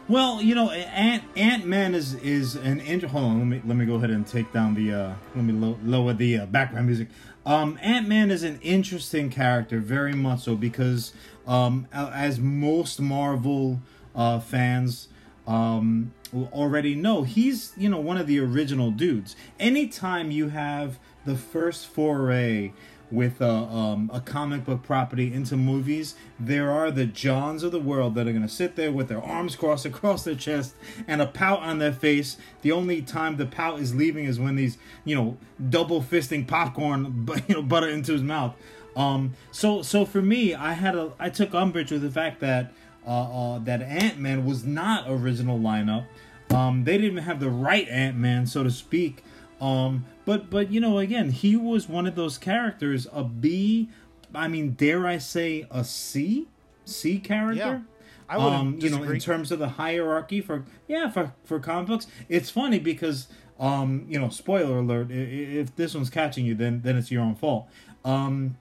Well, 0.08 0.40
you 0.40 0.54
know, 0.54 0.70
Ant 0.70 1.24
Ant 1.34 1.66
Man 1.66 1.92
is 1.92 2.14
is 2.14 2.54
an 2.54 2.78
int- 2.80 3.02
hold 3.02 3.24
on. 3.24 3.38
Let 3.38 3.46
me 3.46 3.62
let 3.66 3.76
me 3.76 3.84
go 3.86 3.94
ahead 3.96 4.10
and 4.10 4.24
take 4.24 4.52
down 4.52 4.74
the 4.74 4.92
uh, 4.92 5.14
let 5.34 5.44
me 5.44 5.52
lo- 5.52 5.78
lower 5.84 6.12
the 6.12 6.38
uh, 6.38 6.46
background 6.46 6.86
music. 6.86 7.08
Um, 7.44 7.76
Ant 7.82 8.06
Man 8.06 8.30
is 8.30 8.44
an 8.44 8.60
interesting 8.62 9.30
character, 9.30 9.80
very 9.80 10.12
much 10.12 10.42
so, 10.42 10.54
because 10.54 11.12
um, 11.44 11.88
as 11.92 12.38
most 12.38 13.00
Marvel 13.00 13.80
uh, 14.14 14.38
fans 14.38 15.08
um, 15.44 16.12
already 16.52 16.94
know, 16.94 17.24
he's 17.24 17.72
you 17.76 17.88
know 17.88 17.98
one 17.98 18.16
of 18.16 18.28
the 18.28 18.38
original 18.38 18.92
dudes. 18.92 19.34
Anytime 19.58 20.30
you 20.30 20.50
have 20.50 21.00
the 21.24 21.36
first 21.36 21.84
foray 21.88 22.72
with 23.10 23.40
a, 23.40 23.48
um, 23.48 24.10
a 24.12 24.20
comic 24.20 24.64
book 24.64 24.82
property 24.82 25.32
into 25.32 25.56
movies, 25.56 26.14
there 26.38 26.70
are 26.70 26.90
the 26.90 27.06
Johns 27.06 27.62
of 27.62 27.72
the 27.72 27.80
world 27.80 28.14
that 28.14 28.26
are 28.26 28.32
going 28.32 28.42
to 28.42 28.48
sit 28.48 28.76
there 28.76 28.90
with 28.90 29.08
their 29.08 29.22
arms 29.22 29.54
crossed 29.56 29.86
across 29.86 30.24
their 30.24 30.34
chest 30.34 30.74
and 31.06 31.22
a 31.22 31.26
pout 31.26 31.60
on 31.60 31.78
their 31.78 31.92
face. 31.92 32.36
The 32.62 32.72
only 32.72 33.02
time 33.02 33.36
the 33.36 33.46
pout 33.46 33.80
is 33.80 33.94
leaving 33.94 34.24
is 34.24 34.40
when 34.40 34.56
these, 34.56 34.78
you 35.04 35.14
know, 35.14 35.36
double 35.70 36.02
fisting 36.02 36.46
popcorn, 36.46 37.28
you 37.48 37.54
know, 37.54 37.62
butter 37.62 37.88
into 37.88 38.12
his 38.12 38.22
mouth. 38.22 38.54
Um, 38.96 39.34
so, 39.52 39.82
so 39.82 40.04
for 40.04 40.22
me, 40.22 40.54
I 40.54 40.72
had 40.72 40.96
a, 40.96 41.12
I 41.18 41.30
took 41.30 41.54
umbrage 41.54 41.92
with 41.92 42.02
the 42.02 42.10
fact 42.10 42.40
that, 42.40 42.72
uh, 43.06 43.54
uh, 43.54 43.58
that 43.60 43.82
Ant 43.82 44.18
Man 44.18 44.44
was 44.44 44.64
not 44.64 45.04
original 45.06 45.58
lineup. 45.58 46.06
Um, 46.50 46.84
they 46.84 46.96
didn't 46.98 47.18
have 47.18 47.40
the 47.40 47.50
right 47.50 47.88
Ant 47.88 48.16
Man, 48.16 48.46
so 48.46 48.64
to 48.64 48.70
speak. 48.70 49.22
Um, 49.60 50.06
but 50.26 50.50
but 50.50 50.70
you 50.70 50.80
know, 50.80 50.98
again, 50.98 51.30
he 51.30 51.56
was 51.56 51.88
one 51.88 52.06
of 52.06 52.14
those 52.14 52.36
characters, 52.36 53.06
a 53.12 53.24
B. 53.24 53.88
I 54.34 54.48
mean, 54.48 54.72
dare 54.72 55.06
I 55.06 55.16
say, 55.18 55.66
a 55.70 55.82
C, 55.84 56.48
C 56.84 57.18
character. 57.18 57.56
Yeah. 57.56 57.80
I 58.28 58.36
wouldn't 58.38 58.54
um, 58.54 58.78
you 58.80 58.90
know, 58.90 59.04
in 59.04 59.20
terms 59.20 59.52
of 59.52 59.60
the 59.60 59.68
hierarchy 59.68 60.40
for 60.40 60.64
yeah 60.88 61.08
for 61.10 61.32
for 61.44 61.58
comic 61.60 61.86
books, 61.86 62.06
it's 62.28 62.50
funny 62.50 62.78
because 62.80 63.28
um, 63.58 64.04
you 64.08 64.18
know, 64.18 64.28
spoiler 64.28 64.78
alert, 64.80 65.08
i- 65.10 65.14
i- 65.14 65.16
if 65.62 65.74
this 65.76 65.94
one's 65.94 66.10
catching 66.10 66.44
you, 66.44 66.54
then 66.56 66.82
then 66.82 66.96
it's 66.98 67.10
your 67.10 67.22
own 67.22 67.36
fault. 67.36 67.68
Um, 68.04 68.56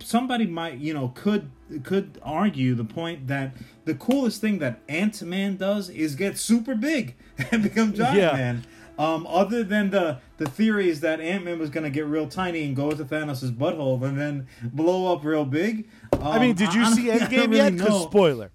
somebody 0.00 0.46
might 0.46 0.78
you 0.78 0.92
know 0.92 1.12
could 1.14 1.50
could 1.84 2.18
argue 2.22 2.74
the 2.74 2.84
point 2.84 3.26
that 3.28 3.54
the 3.84 3.94
coolest 3.94 4.40
thing 4.40 4.58
that 4.58 4.80
Ant 4.88 5.22
Man 5.22 5.56
does 5.56 5.88
is 5.88 6.14
get 6.14 6.36
super 6.36 6.74
big 6.74 7.14
and 7.50 7.62
become 7.62 7.92
Giant 7.94 8.16
Yeah. 8.18 8.32
Man. 8.32 8.64
Um, 8.98 9.26
other 9.28 9.62
than 9.62 9.90
the 9.90 10.18
the 10.38 10.48
theories 10.48 11.00
that 11.00 11.20
Ant 11.20 11.44
Man 11.44 11.58
was 11.58 11.70
gonna 11.70 11.90
get 11.90 12.06
real 12.06 12.28
tiny 12.28 12.64
and 12.64 12.74
go 12.74 12.90
into 12.90 13.04
Thanos' 13.04 13.54
butthole 13.54 14.02
and 14.02 14.18
then 14.18 14.46
blow 14.62 15.12
up 15.14 15.24
real 15.24 15.44
big. 15.44 15.88
Um, 16.12 16.22
I 16.22 16.38
mean, 16.38 16.54
did 16.54 16.72
you 16.72 16.82
I- 16.84 16.86
I 16.86 16.92
see 16.92 17.04
Endgame 17.08 17.48
really 17.50 17.56
yet? 17.56 17.76
Because 17.76 18.02
spoiler. 18.04 18.50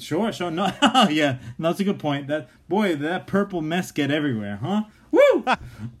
Sure, 0.00 0.32
sure. 0.32 0.50
No, 0.50 0.72
yeah, 1.10 1.38
no, 1.58 1.68
that's 1.68 1.80
a 1.80 1.84
good 1.84 1.98
point. 1.98 2.28
That 2.28 2.48
boy, 2.68 2.96
that 2.96 3.26
purple 3.26 3.60
mess 3.60 3.92
get 3.92 4.10
everywhere, 4.10 4.56
huh? 4.62 4.84
Woo. 5.10 5.44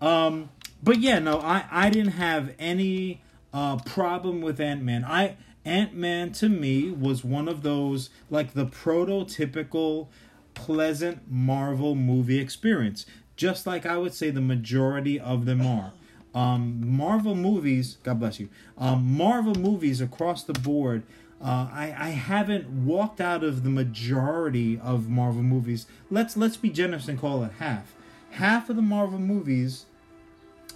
um, 0.00 0.48
but 0.82 1.00
yeah, 1.00 1.18
no, 1.18 1.38
I 1.40 1.64
I 1.70 1.90
didn't 1.90 2.12
have 2.12 2.54
any 2.58 3.20
uh 3.52 3.76
problem 3.78 4.40
with 4.40 4.58
Ant 4.60 4.82
Man. 4.82 5.04
I 5.04 5.36
Ant 5.64 5.94
Man 5.94 6.32
to 6.32 6.48
me 6.48 6.90
was 6.90 7.24
one 7.24 7.46
of 7.48 7.62
those 7.62 8.08
like 8.30 8.54
the 8.54 8.64
prototypical 8.64 10.08
pleasant 10.54 11.30
Marvel 11.30 11.94
movie 11.94 12.38
experience, 12.38 13.06
just 13.36 13.66
like 13.66 13.86
I 13.86 13.96
would 13.96 14.14
say 14.14 14.30
the 14.30 14.40
majority 14.40 15.18
of 15.18 15.46
them 15.46 15.66
are. 15.66 15.92
Um, 16.34 16.96
Marvel 16.96 17.34
movies, 17.34 17.98
God 18.02 18.20
bless 18.20 18.40
you. 18.40 18.48
Um, 18.78 19.16
Marvel 19.16 19.54
movies 19.54 20.00
across 20.00 20.44
the 20.44 20.54
board. 20.54 21.02
Uh, 21.42 21.68
I, 21.72 21.94
I 21.98 22.08
haven't 22.10 22.68
walked 22.86 23.20
out 23.20 23.42
of 23.42 23.64
the 23.64 23.70
majority 23.70 24.78
of 24.78 25.08
Marvel 25.08 25.42
movies. 25.42 25.86
Let's 26.10 26.36
let's 26.36 26.56
be 26.56 26.70
generous 26.70 27.08
and 27.08 27.18
call 27.18 27.42
it 27.42 27.52
half. 27.58 27.94
Half 28.30 28.70
of 28.70 28.76
the 28.76 28.82
Marvel 28.82 29.18
movies 29.18 29.86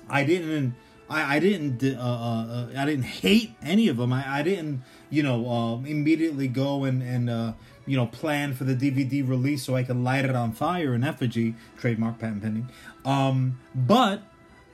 I 0.09 0.25
didn't 0.25 0.75
I, 1.09 1.37
I 1.37 1.39
didn't 1.39 1.83
uh, 1.83 2.01
uh, 2.01 2.69
I 2.77 2.85
didn't 2.85 3.05
hate 3.05 3.55
any 3.63 3.89
of 3.89 3.97
them. 3.97 4.13
I, 4.13 4.39
I 4.39 4.43
didn't 4.43 4.83
you 5.11 5.23
know 5.23 5.49
um, 5.49 5.87
immediately 5.87 6.49
go 6.49 6.85
and 6.85 7.03
and 7.03 7.31
uh, 7.31 7.53
you 7.87 7.97
know 7.97 8.07
plan 8.07 8.55
for 8.55 8.65
the 8.65 8.75
DVD 8.75 9.27
release 9.27 9.65
so 9.65 9.75
I 9.75 9.83
could 9.83 9.97
light 9.97 10.25
it 10.25 10.35
on 10.35 10.53
fire 10.53 10.95
in 10.95 11.05
effigy 11.05 11.55
trademark 11.79 12.19
patent 12.19 12.43
pending. 12.43 12.69
Um, 13.05 13.59
but 13.75 14.23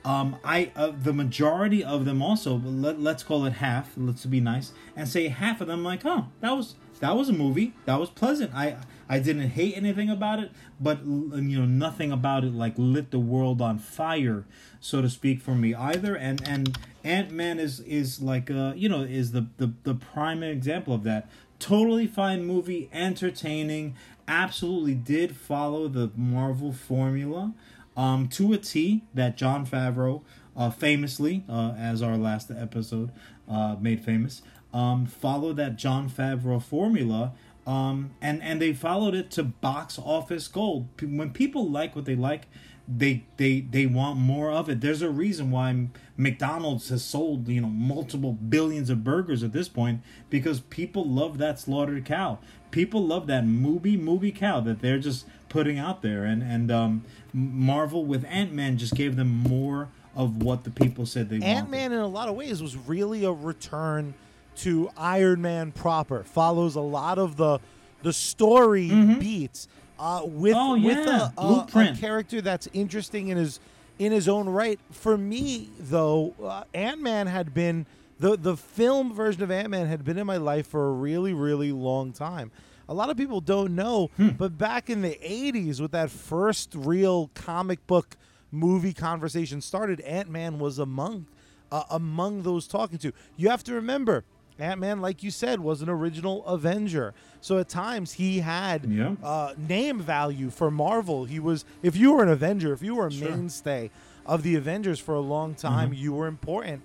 um, 0.05 0.37
I 0.43 0.71
uh, 0.75 0.91
the 0.91 1.13
majority 1.13 1.83
of 1.83 2.05
them 2.05 2.21
also 2.21 2.55
let, 2.57 2.99
let's 2.99 3.23
call 3.23 3.45
it 3.45 3.53
half. 3.53 3.91
Let's 3.95 4.25
be 4.25 4.39
nice 4.39 4.71
and 4.95 5.07
say 5.07 5.27
half 5.29 5.61
of 5.61 5.67
them 5.67 5.83
like 5.83 6.05
oh 6.05 6.27
that 6.41 6.51
was 6.51 6.75
that 6.99 7.15
was 7.15 7.29
a 7.29 7.33
movie 7.33 7.73
that 7.85 7.99
was 7.99 8.09
pleasant. 8.09 8.53
I 8.53 8.77
I 9.09 9.19
didn't 9.19 9.49
hate 9.49 9.75
anything 9.75 10.09
about 10.09 10.39
it, 10.39 10.51
but 10.79 11.05
you 11.05 11.59
know 11.59 11.65
nothing 11.65 12.11
about 12.11 12.43
it 12.43 12.53
like 12.53 12.73
lit 12.77 13.11
the 13.11 13.19
world 13.19 13.61
on 13.61 13.77
fire, 13.77 14.45
so 14.79 15.01
to 15.01 15.09
speak, 15.09 15.41
for 15.41 15.55
me 15.55 15.73
either. 15.73 16.15
And 16.15 16.45
and 16.47 16.77
Ant 17.03 17.31
Man 17.31 17.59
is 17.59 17.79
is 17.81 18.21
like 18.21 18.49
uh 18.49 18.73
you 18.75 18.89
know 18.89 19.01
is 19.01 19.31
the 19.31 19.47
the 19.57 19.73
the 19.83 19.95
prime 19.95 20.43
example 20.43 20.93
of 20.93 21.03
that. 21.03 21.29
Totally 21.63 22.07
fine 22.07 22.43
movie, 22.43 22.89
entertaining. 22.91 23.95
Absolutely 24.27 24.95
did 24.95 25.37
follow 25.37 25.87
the 25.87 26.11
Marvel 26.13 26.73
formula 26.73 27.53
um, 27.95 28.27
to 28.31 28.51
a 28.51 28.57
T 28.57 29.03
that 29.13 29.37
Jon 29.37 29.65
Favreau 29.65 30.23
uh, 30.57 30.71
famously, 30.71 31.45
uh, 31.47 31.73
as 31.77 32.01
our 32.01 32.17
last 32.17 32.51
episode 32.51 33.11
uh, 33.47 33.77
made 33.79 34.03
famous, 34.03 34.41
um, 34.73 35.05
followed 35.05 35.55
that 35.55 35.77
Jon 35.77 36.09
Favreau 36.09 36.61
formula. 36.61 37.31
Um, 37.65 38.11
and, 38.21 38.43
and 38.43 38.61
they 38.61 38.73
followed 38.73 39.15
it 39.15 39.31
to 39.31 39.43
box 39.43 39.97
office 39.97 40.49
gold. 40.49 40.89
When 41.01 41.31
people 41.31 41.69
like 41.69 41.95
what 41.95 42.03
they 42.03 42.17
like, 42.17 42.47
they 42.87 43.23
they 43.37 43.61
they 43.61 43.85
want 43.85 44.17
more 44.17 44.51
of 44.51 44.69
it. 44.69 44.81
There's 44.81 45.01
a 45.01 45.09
reason 45.09 45.51
why 45.51 45.87
McDonald's 46.17 46.89
has 46.89 47.03
sold 47.03 47.47
you 47.47 47.61
know 47.61 47.67
multiple 47.67 48.33
billions 48.33 48.89
of 48.89 49.03
burgers 49.03 49.43
at 49.43 49.53
this 49.53 49.69
point 49.69 50.01
because 50.29 50.59
people 50.59 51.07
love 51.07 51.37
that 51.37 51.59
slaughtered 51.59 52.05
cow. 52.05 52.39
People 52.71 53.05
love 53.05 53.27
that 53.27 53.45
movie 53.45 53.97
movie 53.97 54.31
cow 54.31 54.59
that 54.61 54.81
they're 54.81 54.99
just 54.99 55.25
putting 55.49 55.79
out 55.79 56.01
there, 56.01 56.25
and 56.25 56.43
and 56.43 56.71
um, 56.71 57.05
Marvel 57.31 58.05
with 58.05 58.25
Ant 58.25 58.51
Man 58.51 58.77
just 58.77 58.95
gave 58.95 59.15
them 59.15 59.29
more 59.29 59.89
of 60.15 60.43
what 60.43 60.63
the 60.63 60.69
people 60.69 61.05
said 61.05 61.29
they 61.29 61.37
Ant 61.37 61.67
wanted. 61.67 61.71
Man, 61.71 61.91
in 61.93 61.99
a 61.99 62.07
lot 62.07 62.27
of 62.27 62.35
ways, 62.35 62.61
was 62.61 62.75
really 62.75 63.23
a 63.23 63.31
return 63.31 64.13
to 64.57 64.89
Iron 64.97 65.41
Man 65.41 65.71
proper. 65.71 66.23
Follows 66.23 66.75
a 66.75 66.81
lot 66.81 67.17
of 67.17 67.37
the 67.37 67.59
the 68.01 68.13
story 68.13 68.89
beats 68.89 69.67
uh, 70.03 70.21
with 70.25 70.53
Oh, 70.55 70.75
with 70.75 71.07
a, 71.07 71.33
a, 71.37 71.41
a 71.65 71.65
character 71.99 72.41
that's 72.41 72.67
interesting 72.73 73.29
in 73.29 73.37
his 73.37 73.59
in 73.99 74.11
his 74.11 74.27
own 74.27 74.49
right. 74.49 74.79
For 74.91 75.17
me, 75.17 75.69
though, 75.79 76.33
uh, 76.43 76.63
Ant 76.73 77.01
Man 77.01 77.27
had 77.27 77.53
been 77.53 77.85
the 78.19 78.35
the 78.35 78.57
film 78.57 79.13
version 79.13 79.43
of 79.43 79.51
Ant 79.51 79.69
Man 79.69 79.87
had 79.87 80.03
been 80.03 80.17
in 80.17 80.27
my 80.27 80.37
life 80.37 80.67
for 80.67 80.89
a 80.89 80.91
really 80.91 81.33
really 81.33 81.71
long 81.71 82.11
time. 82.11 82.51
A 82.89 82.93
lot 82.93 83.09
of 83.09 83.15
people 83.15 83.39
don't 83.39 83.75
know, 83.75 84.09
but 84.37 84.57
back 84.57 84.89
in 84.89 85.01
the 85.01 85.17
'80s, 85.23 85.79
with 85.79 85.91
that 85.91 86.09
first 86.11 86.73
real 86.75 87.29
comic 87.33 87.85
book 87.87 88.17
movie 88.51 88.93
conversation 88.93 89.61
started, 89.61 90.01
Ant 90.01 90.29
Man 90.29 90.59
was 90.59 90.79
among 90.79 91.27
uh, 91.71 91.83
among 91.89 92.43
those 92.43 92.67
talking 92.67 92.97
to. 92.99 93.13
You 93.37 93.49
have 93.49 93.63
to 93.63 93.73
remember, 93.73 94.25
Ant 94.59 94.79
Man, 94.79 95.01
like 95.01 95.23
you 95.23 95.31
said, 95.31 95.59
was 95.59 95.81
an 95.81 95.89
original 95.89 96.45
Avenger. 96.45 97.13
So 97.41 97.57
at 97.57 97.69
times 97.69 98.13
he 98.13 98.39
had 98.39 98.85
Yeah. 98.85 99.15
uh, 99.23 99.53
name 99.57 99.99
value 99.99 100.49
for 100.49 100.69
Marvel. 100.71 101.25
He 101.25 101.39
was, 101.39 101.65
if 101.81 101.95
you 101.95 102.13
were 102.13 102.23
an 102.23 102.29
Avenger, 102.29 102.71
if 102.73 102.81
you 102.81 102.95
were 102.95 103.07
a 103.07 103.11
Sure. 103.11 103.29
mainstay 103.35 103.89
of 104.25 104.43
the 104.43 104.55
Avengers 104.55 104.99
for 104.99 105.15
a 105.15 105.19
long 105.19 105.53
time, 105.55 105.93
you 105.93 106.13
were 106.13 106.27
important. 106.27 106.81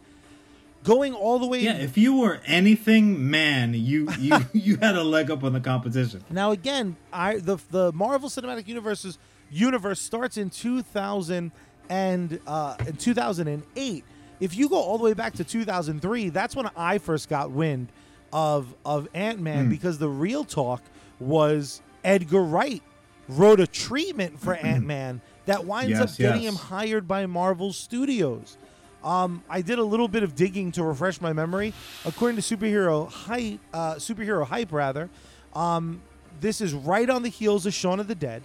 Going 0.85 1.13
all 1.13 1.39
the 1.39 1.47
way. 1.47 1.61
Yeah, 1.61 1.77
if 1.77 1.99
you 1.99 2.17
were 2.17 2.41
anything 2.47 3.29
man, 3.31 3.75
you 3.75 4.09
you 4.19 4.39
you 4.53 4.77
had 4.77 4.95
a 4.97 5.03
leg 5.03 5.29
up 5.31 5.43
on 5.45 5.53
the 5.53 5.61
competition. 5.61 6.23
Now 6.31 6.53
again, 6.53 6.97
I 7.13 7.39
the 7.39 7.59
the 7.71 7.93
Marvel 7.93 8.29
Cinematic 8.29 8.69
Universe's 8.69 9.19
universe 9.51 10.01
starts 10.01 10.37
in 10.37 10.51
2000 10.51 11.51
and 11.91 12.39
uh, 12.47 12.77
in 12.87 12.97
2008. 12.97 14.05
If 14.41 14.57
you 14.57 14.69
go 14.69 14.77
all 14.77 14.99
the 14.99 15.05
way 15.05 15.15
back 15.15 15.35
to 15.35 15.45
2003, 15.45 16.29
that's 16.31 16.55
when 16.55 16.69
I 16.77 16.99
first 16.99 17.29
got 17.29 17.51
wind 17.51 17.89
of 18.33 18.75
of 18.85 19.09
Ant 19.15 19.41
Man 19.41 19.65
Hmm. 19.65 19.71
because 19.71 19.99
the 19.99 20.09
real 20.09 20.45
talk 20.45 20.83
was 21.19 21.81
Edgar 22.05 22.43
Wright 22.43 22.83
wrote 23.29 23.59
a 23.61 23.67
treatment 23.67 24.39
for 24.41 24.55
Ant 24.55 24.85
Man 24.87 25.21
that 25.47 25.65
winds 25.65 25.91
Yes, 25.99 26.13
up 26.13 26.17
getting 26.19 26.43
yes. 26.43 26.53
him 26.53 26.59
hired 26.59 27.09
by 27.09 27.27
Marvel 27.27 27.73
Studios. 27.73 28.57
Um, 29.03 29.43
I 29.49 29.63
did 29.63 29.79
a 29.79 29.85
little 29.85 30.09
bit 30.09 30.23
of 30.23 30.35
digging 30.35 30.73
to 30.73 30.83
refresh 30.85 31.21
my 31.21 31.33
memory. 31.33 31.73
According 32.05 32.41
to 32.41 32.57
superhero 32.57 33.09
hype, 33.11 33.61
uh, 33.73 33.95
superhero 33.95 34.45
hype 34.47 34.73
rather, 34.73 35.09
um, 35.55 36.01
this 36.41 36.61
is 36.61 36.75
right 36.75 37.09
on 37.09 37.23
the 37.23 37.29
heels 37.29 37.65
of 37.65 37.73
Shaun 37.75 38.01
of 38.01 38.09
the 38.09 38.15
Dead. 38.15 38.43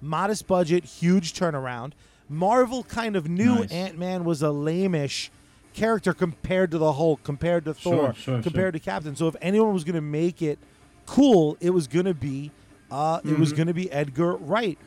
Modest 0.00 0.46
budget, 0.46 0.84
huge 0.84 1.32
turnaround. 1.32 1.92
Marvel 2.28 2.82
kind 2.84 3.16
of 3.16 3.28
knew 3.28 3.56
Nice. 3.56 3.70
Ant 3.72 3.98
Man 3.98 4.24
was 4.24 4.42
a 4.42 4.46
lamish 4.46 5.28
character 5.72 6.12
compared 6.14 6.70
to 6.70 6.78
the 6.78 6.92
Hulk, 6.94 7.22
compared 7.22 7.64
to 7.66 7.74
Sure, 7.74 7.96
Thor, 7.96 8.14
sure, 8.14 8.42
compared 8.42 8.74
to 8.74 8.80
Captain. 8.80 9.14
So 9.16 9.28
if 9.28 9.36
anyone 9.42 9.72
was 9.74 9.84
going 9.84 9.94
to 9.96 10.00
make 10.00 10.40
it 10.40 10.58
cool, 11.06 11.56
it 11.60 11.70
was 11.70 11.86
going 11.86 12.06
to 12.06 12.14
be 12.14 12.50
uh, 12.90 13.20
it 13.24 13.28
Mm-hmm. 13.28 13.40
was 13.40 13.52
going 13.52 13.66
to 13.66 13.74
be 13.74 13.90
Edgar 13.90 14.36
Wright. 14.36 14.78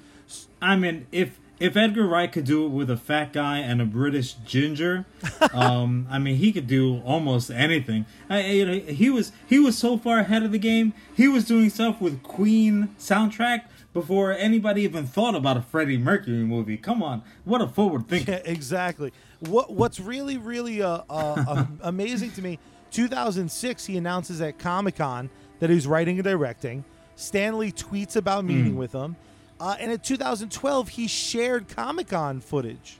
I 0.61 0.75
mean, 0.75 1.07
if 1.11 1.39
if 1.59 1.75
Edgar 1.75 2.05
Wright 2.07 2.31
could 2.31 2.45
do 2.45 2.65
it 2.65 2.69
with 2.69 2.89
a 2.91 2.97
fat 2.97 3.33
guy 3.33 3.57
and 3.57 3.81
a 3.81 3.85
British 3.85 4.33
ginger, 4.45 5.05
um, 5.53 6.07
I 6.09 6.19
mean, 6.19 6.35
he 6.37 6.51
could 6.51 6.67
do 6.67 7.01
almost 7.03 7.49
anything. 7.49 8.05
I, 8.29 8.41
you 8.41 8.65
know, 8.65 8.73
he 8.79 9.09
was 9.09 9.31
he 9.47 9.57
was 9.59 9.77
so 9.77 9.97
far 9.97 10.19
ahead 10.19 10.43
of 10.43 10.51
the 10.51 10.59
game. 10.59 10.93
He 11.15 11.27
was 11.27 11.45
doing 11.45 11.69
stuff 11.69 11.99
with 11.99 12.21
Queen 12.23 12.89
soundtrack 12.99 13.61
before 13.99 14.31
anybody 14.31 14.83
even 14.83 15.07
thought 15.07 15.33
about 15.33 15.57
a 15.57 15.61
Freddie 15.61 15.97
Mercury 15.97 16.43
movie. 16.43 16.77
Come 16.77 17.01
on, 17.01 17.23
what 17.45 17.61
a 17.61 17.67
forward 17.67 18.07
thinker! 18.09 18.33
Yeah, 18.33 18.41
exactly. 18.45 19.11
What 19.39 19.73
What's 19.73 19.99
really 19.99 20.37
really 20.37 20.81
uh, 20.83 21.01
uh, 21.09 21.43
um, 21.47 21.79
amazing 21.83 22.31
to 22.33 22.41
me, 22.43 22.59
2006, 22.91 23.85
he 23.85 23.97
announces 23.97 24.39
at 24.41 24.59
Comic 24.59 24.97
Con 24.97 25.29
that 25.59 25.69
he's 25.71 25.87
writing 25.87 26.17
and 26.17 26.23
directing. 26.23 26.83
Stan 27.15 27.57
Lee 27.57 27.71
tweets 27.71 28.15
about 28.15 28.45
meeting 28.45 28.73
Hmm. 28.73 28.77
with 28.77 28.91
him, 28.93 29.15
uh, 29.59 29.75
and 29.79 29.91
in 29.91 29.99
2012, 29.99 30.89
he 30.89 31.07
shared 31.07 31.67
Comic 31.67 32.09
Con 32.09 32.39
footage. 32.39 32.99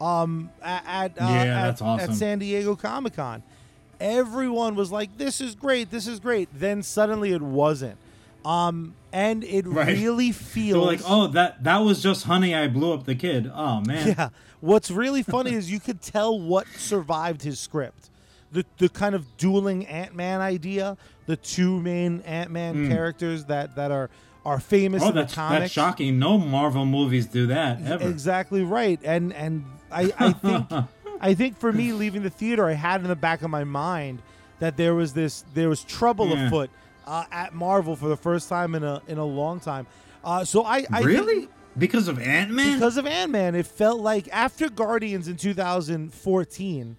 Um, 0.00 0.50
a- 0.60 0.66
at 0.66 1.12
uh, 1.12 1.26
Yeah, 1.28 1.68
at, 1.68 1.80
awesome. 1.80 2.10
at 2.10 2.16
San 2.16 2.40
Diego 2.40 2.74
Comic 2.74 3.14
Con. 3.14 3.44
Everyone 4.00 4.74
was 4.74 4.90
like, 4.90 5.16
"This 5.16 5.40
is 5.40 5.54
great, 5.54 5.92
this 5.92 6.08
is 6.08 6.18
great." 6.18 6.48
Then 6.52 6.82
suddenly 6.82 7.30
it 7.32 7.40
wasn't, 7.40 7.96
um, 8.44 8.94
and 9.12 9.44
it 9.44 9.66
Right. 9.66 9.88
really 9.96 10.32
So 10.32 10.44
feels 10.44 10.86
like, 10.86 11.00
oh, 11.06 11.28
that 11.28 11.64
that 11.64 11.78
was 11.78 12.02
just 12.02 12.24
Honey, 12.24 12.54
I 12.54 12.68
blew 12.68 12.92
up 12.92 13.04
the 13.04 13.14
kid. 13.14 13.50
Oh 13.54 13.80
man, 13.80 14.08
Yeah. 14.08 14.28
What's 14.60 14.90
really 14.90 15.22
funny 15.22 15.52
is 15.52 15.70
you 15.70 15.78
could 15.80 16.00
tell 16.00 16.38
what 16.40 16.66
survived 16.76 17.42
his 17.42 17.58
script. 17.60 18.10
The 18.52 18.64
the 18.78 18.88
kind 18.88 19.14
of 19.14 19.36
dueling 19.36 19.84
Ant 19.86 20.14
Man 20.14 20.40
idea, 20.40 20.96
the 21.26 21.36
two 21.36 21.80
main 21.80 22.20
Ant 22.22 22.50
Man 22.50 22.88
characters 22.88 23.44
that, 23.46 23.74
that 23.76 23.90
are 23.90 24.10
are 24.44 24.60
famous. 24.60 25.02
Oh, 25.02 25.08
in 25.08 25.14
the 25.14 25.22
that's, 25.22 25.34
comics. 25.34 25.60
that's 25.60 25.72
shocking. 25.72 26.18
No 26.18 26.38
Marvel 26.38 26.86
movies 26.86 27.26
do 27.26 27.46
that 27.48 27.82
ever. 27.82 28.08
Exactly 28.08 28.62
right. 28.62 29.00
And 29.04 29.32
and 29.34 29.64
I, 29.90 30.12
I 30.18 30.32
think 30.32 30.66
I 31.20 31.34
think 31.34 31.58
for 31.58 31.72
me 31.72 31.92
leaving 31.92 32.22
the 32.22 32.30
theater, 32.30 32.66
I 32.66 32.72
had 32.74 33.00
in 33.00 33.08
the 33.08 33.16
back 33.16 33.42
of 33.42 33.50
my 33.50 33.64
mind 33.64 34.22
that 34.60 34.76
there 34.76 34.94
was 34.94 35.14
this 35.14 35.44
there 35.54 35.68
was 35.68 35.82
trouble 35.84 36.28
Yeah. 36.28 36.46
afoot 36.46 36.70
uh, 37.06 37.24
at 37.30 37.54
Marvel 37.54 37.96
for 37.96 38.08
the 38.08 38.16
first 38.16 38.48
time 38.48 38.74
in 38.74 38.84
a 38.84 39.02
in 39.06 39.18
a 39.18 39.24
long 39.24 39.60
time. 39.60 39.86
Uh, 40.22 40.44
so 40.44 40.64
I, 40.64 40.84
I 40.92 41.00
really? 41.02 41.48
Because 41.76 42.06
of 42.08 42.20
Ant 42.20 42.50
Man? 42.52 42.74
because 42.74 42.96
of 42.96 43.06
Ant 43.06 43.32
Man, 43.32 43.54
it 43.54 43.66
felt 43.66 44.00
like 44.00 44.28
after 44.32 44.68
Guardians 44.70 45.26
in 45.26 45.36
2014, 45.36 46.96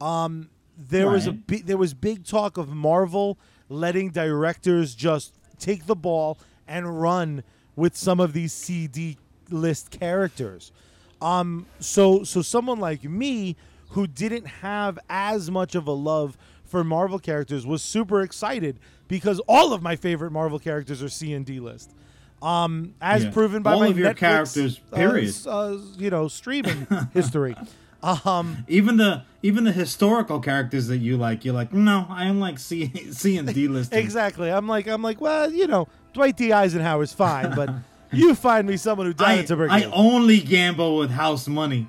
um, 0.00 0.48
there 0.78 1.08
was 1.08 1.26
a 1.26 1.32
bi- 1.32 1.62
there 1.64 1.76
was 1.76 1.92
big 1.92 2.24
talk 2.24 2.56
of 2.56 2.68
Marvel 2.68 3.38
letting 3.68 4.10
directors 4.10 4.94
just 4.94 5.34
take 5.58 5.86
the 5.86 5.96
ball 5.96 6.38
and 6.68 7.00
run 7.00 7.42
with 7.76 7.96
some 7.96 8.20
of 8.20 8.32
these 8.32 8.52
CD 8.52 9.18
list 9.50 9.90
characters. 9.90 10.72
Um, 11.20 11.66
so 11.80 12.24
so 12.24 12.42
someone 12.42 12.78
like 12.78 13.04
me 13.04 13.56
who 13.90 14.06
didn't 14.06 14.46
have 14.46 14.98
as 15.10 15.50
much 15.50 15.74
of 15.74 15.86
a 15.86 15.92
love 15.92 16.36
for 16.72 16.82
Marvel 16.82 17.18
characters 17.18 17.64
was 17.66 17.82
super 17.82 18.22
excited 18.22 18.80
because 19.06 19.38
all 19.46 19.72
of 19.72 19.82
my 19.82 19.94
favorite 19.94 20.32
Marvel 20.32 20.58
characters 20.58 21.02
are 21.02 21.08
C 21.08 21.32
and 21.34 21.44
D 21.46 21.60
list. 21.60 21.92
Um, 22.40 22.94
as 23.00 23.22
Yeah. 23.24 23.30
proven 23.30 23.62
by 23.62 23.74
All 23.74 23.80
my 23.80 23.88
of 23.88 23.98
your 23.98 24.08
Netflix, 24.10 24.16
characters, 24.16 24.80
uh, 24.92 24.96
period. 24.96 25.28
s- 25.28 25.46
uh, 25.46 25.78
you 25.98 26.10
know, 26.10 26.26
streaming 26.28 26.86
history. 27.12 27.54
Um, 28.02 28.64
Even 28.66 28.96
the 28.96 29.22
even 29.44 29.62
the 29.64 29.70
historical 29.72 30.40
characters 30.40 30.86
that 30.88 30.98
you 30.98 31.16
like, 31.16 31.44
you're 31.44 31.54
like, 31.54 31.72
no, 31.72 32.06
I 32.10 32.24
don't 32.24 32.40
like 32.40 32.58
C 32.58 32.90
C 33.12 33.36
and 33.36 33.52
D 33.54 33.68
list. 33.76 33.92
exactly. 33.92 34.50
I'm 34.50 34.66
like, 34.66 34.88
I'm 34.88 35.02
like, 35.02 35.20
well, 35.20 35.52
you 35.52 35.66
know, 35.68 35.86
Dwight 36.14 36.36
D. 36.36 36.52
Eisenhower's 36.52 37.12
fine, 37.12 37.54
but 37.54 37.68
you 38.12 38.34
find 38.34 38.66
me 38.66 38.76
someone 38.76 39.06
who 39.06 39.12
died 39.12 39.50
I, 39.50 39.54
of 39.54 39.60
I 39.70 39.84
only 39.92 40.40
gamble 40.40 40.96
with 40.98 41.10
house 41.10 41.46
money. 41.46 41.86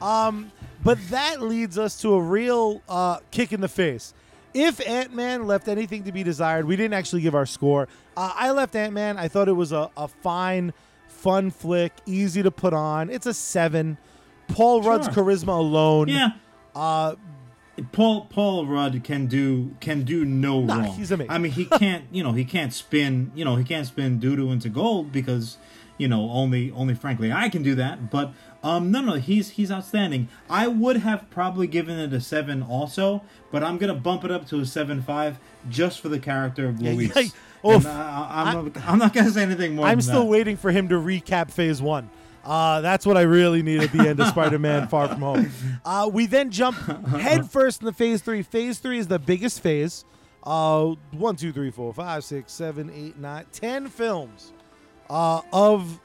But 0.00 0.98
that 1.10 1.42
leads 1.42 1.76
us 1.78 2.00
to 2.02 2.14
a 2.14 2.20
real 2.20 2.82
uh, 2.88 3.18
kick 3.30 3.52
in 3.52 3.60
the 3.60 3.68
face. 3.68 4.14
If 4.54 4.86
Ant 4.88 5.14
Man 5.14 5.46
left 5.46 5.68
anything 5.68 6.04
to 6.04 6.12
be 6.12 6.22
desired, 6.22 6.64
we 6.64 6.76
didn't 6.76 6.94
actually 6.94 7.22
give 7.22 7.34
our 7.34 7.46
score. 7.46 7.88
Uh, 8.16 8.32
I 8.34 8.50
left 8.52 8.74
Ant 8.74 8.92
Man. 8.94 9.18
I 9.18 9.28
thought 9.28 9.48
it 9.48 9.52
was 9.52 9.72
a, 9.72 9.90
a 9.96 10.08
fine, 10.08 10.72
fun 11.06 11.50
flick, 11.50 11.92
easy 12.06 12.42
to 12.42 12.50
put 12.50 12.72
on. 12.72 13.10
It's 13.10 13.26
a 13.26 13.34
seven. 13.34 13.98
Paul 14.48 14.82
Rudd's 14.82 15.08
charisma 15.08 15.58
alone. 15.58 16.08
yeah. 16.08 16.28
Uh, 16.74 17.16
Paul 17.92 18.26
Paul 18.26 18.66
Rudd 18.66 19.04
can 19.04 19.26
do 19.26 19.76
can 19.80 20.02
do 20.02 20.24
no 20.24 20.62
Nah, 20.62 20.74
wrong. 20.78 20.84
he's 20.96 21.12
amazing. 21.12 21.30
I 21.30 21.38
mean, 21.38 21.52
he 21.52 21.64
can't 21.66 22.04
you 22.10 22.24
know 22.24 22.32
he 22.32 22.44
can't 22.44 22.72
spin 22.72 23.30
you 23.36 23.44
know 23.44 23.54
he 23.54 23.62
can't 23.62 23.86
spin 23.86 24.18
doo 24.18 24.34
doo 24.34 24.50
into 24.50 24.68
gold 24.68 25.12
because 25.12 25.58
you 25.96 26.08
know 26.08 26.28
only 26.30 26.72
only 26.72 26.94
frankly 26.94 27.30
I 27.32 27.48
can 27.48 27.62
do 27.62 27.76
that. 27.76 28.10
But 28.10 28.32
um 28.62 28.90
no 28.90 29.00
no 29.00 29.14
he's 29.14 29.50
he's 29.50 29.70
outstanding. 29.70 30.28
I 30.50 30.66
would 30.68 30.98
have 30.98 31.30
probably 31.30 31.66
given 31.66 31.98
it 31.98 32.12
a 32.12 32.20
seven 32.20 32.62
also, 32.62 33.22
but 33.52 33.62
I'm 33.62 33.78
gonna 33.78 33.94
bump 33.94 34.24
it 34.24 34.30
up 34.30 34.46
to 34.48 34.60
a 34.60 34.66
seven 34.66 35.02
five 35.02 35.38
just 35.70 36.00
for 36.00 36.08
the 36.08 36.18
character 36.18 36.68
of 36.68 36.80
Yeah, 36.80 36.92
Luis. 36.92 37.12
yeah. 37.16 37.22
And, 37.64 37.86
uh, 37.86 37.90
I, 37.90 38.52
am 38.52 38.72
not, 38.72 38.88
I'm 38.88 38.98
not 38.98 39.12
gonna 39.12 39.30
say 39.30 39.42
anything 39.42 39.74
more. 39.74 39.86
I'm 39.86 40.00
still 40.00 40.20
that. 40.20 40.26
waiting 40.26 40.56
for 40.56 40.70
him 40.70 40.88
to 40.88 40.94
recap 40.94 41.50
Phase 41.50 41.82
One. 41.82 42.10
Uh, 42.44 42.80
that's 42.80 43.04
what 43.04 43.16
I 43.16 43.22
really 43.22 43.62
need 43.62 43.82
at 43.82 43.92
the 43.92 44.08
end 44.08 44.20
of 44.20 44.28
Spider-Man: 44.28 44.88
Far 44.88 45.08
From 45.08 45.20
Home. 45.20 45.50
Uh, 45.84 46.08
we 46.12 46.26
then 46.26 46.50
jump 46.50 46.76
headfirst 47.08 47.50
first 47.52 47.80
into 47.82 47.92
Phase 47.92 48.22
Three. 48.22 48.42
Phase 48.42 48.78
Three 48.78 48.98
is 48.98 49.06
the 49.08 49.18
biggest 49.18 49.60
phase. 49.60 50.04
Uh, 50.44 50.94
one, 51.12 51.36
two, 51.36 51.52
three, 51.52 51.70
four, 51.70 51.92
five, 51.92 52.24
six, 52.24 52.52
seven, 52.52 52.90
eight, 52.94 53.18
nine, 53.18 53.44
ten 53.52 53.88
films 53.88 54.52
uh, 55.10 55.42
of 55.52 56.00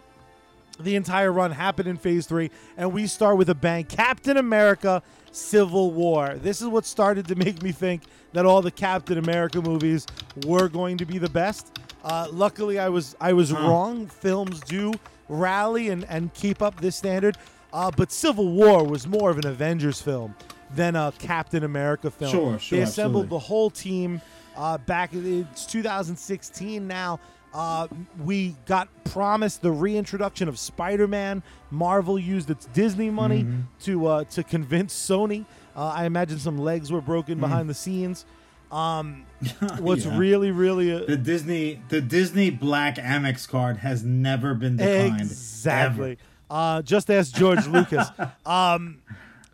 the 0.84 0.96
entire 0.96 1.32
run 1.32 1.52
happened 1.52 1.88
in 1.88 1.98
Phase 1.98 2.26
Three, 2.26 2.52
and 2.78 2.92
we 2.94 3.08
start 3.08 3.38
with 3.38 3.50
a 3.50 3.56
bang. 3.56 3.86
Captain 3.86 4.38
America: 4.38 5.02
Civil 5.32 5.92
War. 5.92 6.36
This 6.36 6.62
is 6.62 6.68
what 6.68 6.86
started 6.86 7.28
to 7.28 7.36
make 7.36 7.62
me 7.62 7.72
think 7.72 8.04
that 8.34 8.46
all 8.46 8.62
the 8.62 8.72
Captain 8.72 9.18
America 9.18 9.62
movies 9.62 10.06
were 10.46 10.68
going 10.68 10.98
to 10.98 11.06
be 11.06 11.18
the 11.18 11.30
best. 11.30 11.80
Uh, 12.04 12.28
luckily, 12.32 12.80
I 12.80 12.90
was 12.90 13.16
I 13.20 13.34
was 13.34 13.52
wrong. 13.52 14.08
Films 14.08 14.60
do 14.62 14.94
rally 15.30 15.90
and, 15.90 16.06
and 16.10 16.34
keep 16.34 16.62
up 16.62 16.80
this 16.82 16.96
standard, 16.96 17.38
uh, 17.72 17.90
but 17.96 18.12
Civil 18.12 18.50
War 18.50 18.86
was 18.86 19.08
more 19.08 19.30
of 19.30 19.38
an 19.38 19.48
Avengers 19.48 20.02
film 20.02 20.36
than 20.76 20.96
a 20.96 21.14
Captain 21.20 21.64
America 21.64 22.12
film. 22.12 22.32
Sure, 22.32 22.60
sure, 22.60 22.78
They 22.78 22.84
assembled 22.84 23.26
absolutely. 23.26 23.36
the 23.36 23.40
whole 23.40 23.70
team 23.70 24.22
uh, 24.58 24.78
back. 24.80 25.12
It's 25.14 25.66
2016 25.66 26.88
now. 26.88 27.20
Uh, 27.54 27.88
we 28.24 28.56
got 28.66 28.88
promised 29.06 29.62
the 29.62 29.72
reintroduction 29.72 30.48
of 30.48 30.58
Spider-Man. 30.58 31.44
Marvel 31.70 32.18
used 32.18 32.50
its 32.50 32.66
Disney 32.68 33.10
money 33.12 33.44
Mm-hmm. 33.44 33.62
to 33.82 34.08
uh, 34.08 34.24
to 34.26 34.44
convince 34.44 34.94
Sony. 34.94 35.46
Uh, 35.76 35.86
I 35.96 36.06
imagine 36.06 36.40
some 36.40 36.58
legs 36.58 36.92
were 36.92 37.02
broken 37.02 37.38
Mm. 37.38 37.42
behind 37.42 37.70
the 37.70 37.74
scenes. 37.74 38.26
Um, 38.72 39.26
what's 39.80 40.06
Yeah. 40.06 40.18
really, 40.18 40.50
really 40.50 40.92
uh, 40.92 41.02
The 41.06 41.18
Disney 41.18 41.80
the 41.90 42.02
Disney 42.02 42.50
Black 42.50 42.96
Amex 42.96 43.48
card 43.48 43.78
has 43.78 44.04
never 44.04 44.56
been 44.56 44.78
declined. 44.78 45.22
Exactly. 45.22 46.18
Uh, 46.50 46.82
just 46.82 47.10
ask 47.12 47.34
George 47.36 47.68
Lucas. 47.68 48.08
Um, 48.46 49.00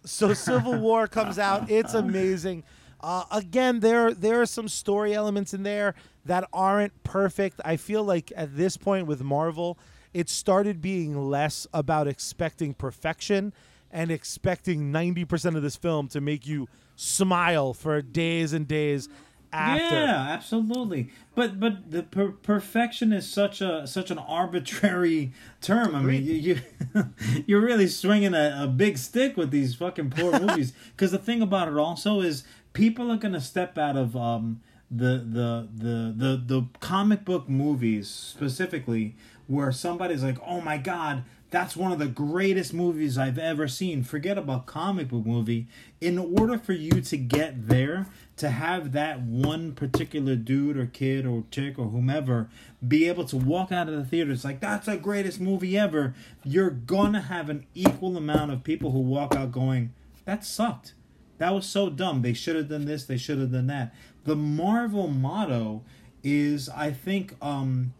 so 0.05 0.33
Civil 0.33 0.79
War 0.79 1.07
comes 1.07 1.37
out. 1.37 1.69
It's 1.69 1.93
amazing. 1.93 2.63
Uh, 3.01 3.23
again, 3.31 3.79
there 3.79 4.13
there 4.13 4.41
are 4.41 4.45
some 4.45 4.67
story 4.67 5.13
elements 5.13 5.53
in 5.53 5.63
there 5.63 5.95
that 6.25 6.47
aren't 6.51 7.03
perfect. 7.03 7.61
I 7.63 7.77
feel 7.77 8.03
like 8.03 8.31
at 8.35 8.57
this 8.57 8.77
point 8.77 9.07
with 9.07 9.23
Marvel, 9.23 9.77
it 10.13 10.29
started 10.29 10.81
being 10.81 11.29
less 11.29 11.65
about 11.73 12.07
expecting 12.07 12.73
perfection 12.73 13.53
and 13.91 14.11
expecting 14.11 14.91
90% 14.91 15.55
of 15.55 15.63
this 15.63 15.75
film 15.75 16.07
to 16.09 16.21
make 16.21 16.45
you 16.45 16.67
smile 16.95 17.73
for 17.73 18.01
days 18.01 18.53
and 18.53 18.67
days 18.67 19.09
after. 19.51 19.95
Yeah, 19.95 20.27
absolutely. 20.29 21.09
But 21.35 21.59
but 21.59 21.89
the 21.91 22.03
per- 22.03 22.31
perfection 22.31 23.13
is 23.13 23.29
such 23.29 23.61
a 23.61 23.87
such 23.87 24.11
an 24.11 24.17
arbitrary 24.17 25.31
term. 25.61 25.95
I 25.95 26.01
mean, 26.01 26.23
you, 26.23 26.33
you 26.33 26.61
you're 27.47 27.61
really 27.61 27.87
swinging 27.87 28.33
a, 28.33 28.59
a 28.63 28.67
big 28.67 28.97
stick 28.97 29.37
with 29.37 29.51
these 29.51 29.75
fucking 29.75 30.11
poor 30.11 30.39
movies. 30.39 30.73
Because 30.91 31.11
the 31.11 31.17
thing 31.17 31.41
about 31.41 31.67
it 31.67 31.77
also 31.77 32.21
is 32.21 32.43
people 32.73 33.11
are 33.11 33.17
gonna 33.17 33.41
step 33.41 33.77
out 33.77 33.97
of 33.97 34.15
um 34.15 34.61
the 34.91 35.23
the 35.25 35.67
the 35.75 36.13
the 36.15 36.43
the 36.45 36.65
comic 36.79 37.25
book 37.25 37.47
movies 37.47 38.09
specifically 38.09 39.15
where 39.47 39.71
somebody's 39.71 40.23
like, 40.23 40.37
"Oh 40.45 40.61
my 40.61 40.77
god, 40.77 41.23
that's 41.49 41.75
one 41.75 41.91
of 41.91 41.99
the 41.99 42.07
greatest 42.07 42.73
movies 42.73 43.17
I've 43.17 43.37
ever 43.37 43.67
seen." 43.67 44.03
Forget 44.03 44.37
about 44.37 44.65
comic 44.65 45.09
book 45.09 45.25
movie. 45.25 45.67
In 46.01 46.17
order 46.17 46.57
for 46.57 46.73
you 46.73 47.01
to 47.01 47.17
get 47.17 47.67
there, 47.67 48.07
to 48.37 48.49
have 48.49 48.93
that 48.93 49.21
one 49.21 49.73
particular 49.73 50.35
dude 50.35 50.77
or 50.77 50.85
kid 50.85 51.25
or 51.25 51.43
chick 51.51 51.77
or 51.77 51.87
whomever 51.89 52.49
be 52.87 53.07
able 53.07 53.25
to 53.25 53.35
walk 53.35 53.71
out 53.71 53.89
of 53.89 53.95
the 53.95 54.05
theater, 54.05 54.31
it's 54.31 54.45
like 54.45 54.59
that's 54.59 54.85
the 54.85 54.97
greatest 54.97 55.39
movie 55.39 55.77
ever. 55.77 56.15
You're 56.43 56.69
gonna 56.69 57.21
have 57.21 57.49
an 57.49 57.65
equal 57.75 58.17
amount 58.17 58.51
of 58.51 58.63
people 58.63 58.91
who 58.91 58.99
walk 58.99 59.35
out 59.35 59.51
going, 59.51 59.91
"That 60.25 60.45
sucked." 60.45 60.93
That 61.39 61.53
was 61.53 61.65
so 61.65 61.89
dumb. 61.89 62.21
They 62.21 62.33
should 62.33 62.55
have 62.55 62.69
done 62.69 62.85
this. 62.85 63.05
They 63.05 63.17
should 63.17 63.39
have 63.39 63.51
done 63.51 63.67
that. 63.67 63.93
The 64.25 64.35
Marvel 64.35 65.07
motto 65.07 65.83
is, 66.23 66.69
I 66.69 66.91
think, 66.91 67.33
um, 67.41 67.93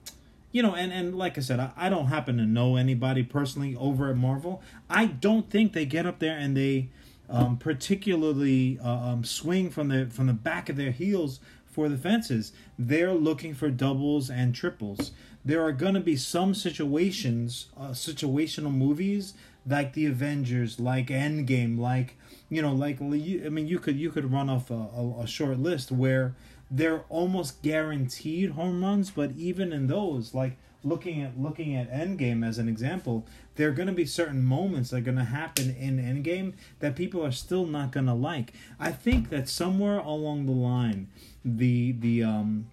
you 0.52 0.62
know, 0.62 0.76
and, 0.76 0.92
and 0.92 1.18
like 1.18 1.38
I 1.38 1.42
said, 1.42 1.60
I, 1.60 1.72
I 1.76 1.90
don't 1.90 2.08
happen 2.08 2.38
to 2.38 2.46
know 2.46 2.76
anybody 2.76 3.24
personally 3.24 3.76
over 3.76 4.10
at 4.10 4.18
Marvel. 4.18 4.62
I 4.90 5.06
don't 5.06 5.50
think 5.50 5.74
they 5.74 5.86
get 5.86 6.06
up 6.06 6.20
there 6.20 6.38
and 6.38 6.56
they 6.56 6.90
um, 7.30 7.58
particularly 7.58 8.80
uh, 8.84 8.90
um, 8.90 9.24
swing 9.24 9.70
from 9.70 9.90
the 9.90 10.08
from 10.08 10.28
the 10.28 10.34
back 10.34 10.68
of 10.68 10.76
their 10.76 10.92
heels 10.92 11.40
for 11.66 11.88
the 11.88 11.98
fences. 11.98 12.52
They're 12.78 13.14
looking 13.14 13.54
for 13.54 13.70
doubles 13.70 14.30
and 14.30 14.54
triples. 14.56 15.12
There 15.46 15.64
are 15.64 15.72
going 15.72 15.94
to 15.94 16.00
be 16.00 16.16
some 16.16 16.54
situations, 16.54 17.68
uh, 17.78 17.90
situational 17.90 18.74
movies 18.74 19.34
like 19.66 19.94
the 19.94 20.06
Avengers, 20.06 20.80
like 20.80 21.08
Endgame, 21.08 21.78
like 21.78 22.18
you 22.50 22.62
know, 22.62 22.74
like 22.74 23.02
I 23.02 23.06
mean, 23.06 23.68
you 23.68 23.80
could 23.80 23.98
you 23.98 24.10
could 24.12 24.32
run 24.32 24.50
off 24.50 24.72
a, 24.72 24.74
a, 24.74 25.22
a 25.24 25.28
short 25.28 25.60
list 25.60 25.92
where 25.92 26.36
they're 26.72 27.04
almost 27.10 27.62
guaranteed 27.62 28.52
home 28.52 28.84
runs, 28.84 29.12
but 29.12 29.32
even 29.38 29.72
in 29.74 29.88
those, 29.88 30.34
like 30.34 30.58
looking 30.84 31.22
at 31.22 31.40
looking 31.40 31.76
at 31.76 31.92
Endgame 31.92 32.46
as 32.46 32.58
an 32.58 32.68
example, 32.68 33.26
there 33.56 33.70
are 33.70 33.74
going 33.74 33.88
to 33.88 33.94
be 33.94 34.06
certain 34.06 34.44
moments 34.44 34.90
that 34.90 34.98
are 34.98 35.02
going 35.02 35.18
to 35.18 35.24
happen 35.26 35.76
in 35.76 35.98
Endgame 35.98 36.54
that 36.80 36.96
people 36.96 37.24
are 37.26 37.32
still 37.32 37.66
not 37.66 37.92
going 37.92 38.06
to 38.06 38.14
like. 38.14 38.54
I 38.80 38.92
think 38.92 39.30
that 39.30 39.50
somewhere 39.50 40.00
along 40.00 40.46
the 40.46 40.52
line, 40.52 41.08
the 41.44 41.92
the 41.92 42.24
um 42.24 42.68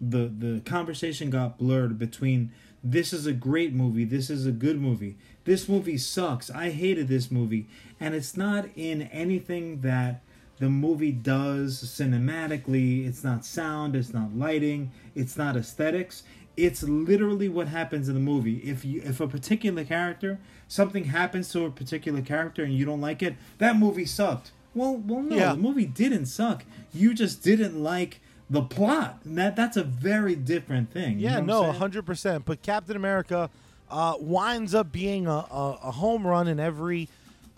the 0.00 0.32
the 0.36 0.60
conversation 0.64 1.30
got 1.30 1.58
blurred 1.58 1.98
between 1.98 2.52
this 2.82 3.12
is 3.12 3.26
a 3.26 3.32
great 3.32 3.74
movie, 3.74 4.04
this 4.04 4.30
is 4.30 4.46
a 4.46 4.52
good 4.52 4.80
movie, 4.80 5.16
this 5.44 5.68
movie 5.68 5.98
sucks, 5.98 6.50
I 6.50 6.70
hated 6.70 7.08
this 7.08 7.30
movie, 7.30 7.66
and 7.98 8.14
it's 8.14 8.36
not 8.36 8.66
in 8.76 9.02
anything 9.02 9.80
that 9.80 10.22
the 10.58 10.68
movie 10.68 11.12
does 11.12 11.82
cinematically. 11.82 13.06
It's 13.06 13.24
not 13.24 13.44
sound, 13.44 13.96
it's 13.96 14.12
not 14.12 14.36
lighting, 14.36 14.92
it's 15.14 15.36
not 15.36 15.56
aesthetics. 15.56 16.22
It's 16.56 16.82
literally 16.82 17.48
what 17.48 17.68
happens 17.68 18.08
in 18.08 18.14
the 18.14 18.20
movie. 18.20 18.56
If 18.58 18.84
you 18.84 19.00
if 19.02 19.20
a 19.20 19.26
particular 19.28 19.84
character, 19.84 20.38
something 20.68 21.04
happens 21.04 21.50
to 21.52 21.64
a 21.64 21.70
particular 21.70 22.20
character 22.20 22.62
and 22.62 22.74
you 22.74 22.84
don't 22.84 23.00
like 23.00 23.22
it, 23.22 23.36
that 23.58 23.76
movie 23.76 24.04
sucked. 24.04 24.50
Well, 24.74 24.96
well 24.96 25.22
no, 25.22 25.36
Yeah. 25.36 25.52
the 25.52 25.58
movie 25.58 25.86
didn't 25.86 26.26
suck. 26.26 26.64
You 26.92 27.14
just 27.14 27.42
didn't 27.42 27.82
like 27.82 28.20
the 28.50 28.62
plot. 28.62 29.20
And 29.24 29.38
that 29.38 29.56
that's 29.56 29.76
a 29.78 29.84
very 29.84 30.34
different 30.34 30.92
thing. 30.92 31.18
You 31.20 31.28
Yeah, 31.28 31.40
know 31.40 31.62
no, 31.62 31.72
hundred 31.72 32.04
percent. 32.04 32.44
But 32.44 32.60
Captain 32.62 32.96
America 32.96 33.48
uh, 33.90 34.14
winds 34.18 34.74
up 34.74 34.92
being 34.92 35.26
a, 35.26 35.30
a, 35.30 35.78
a 35.84 35.90
home 35.90 36.26
run 36.26 36.48
in 36.48 36.60
every 36.60 37.08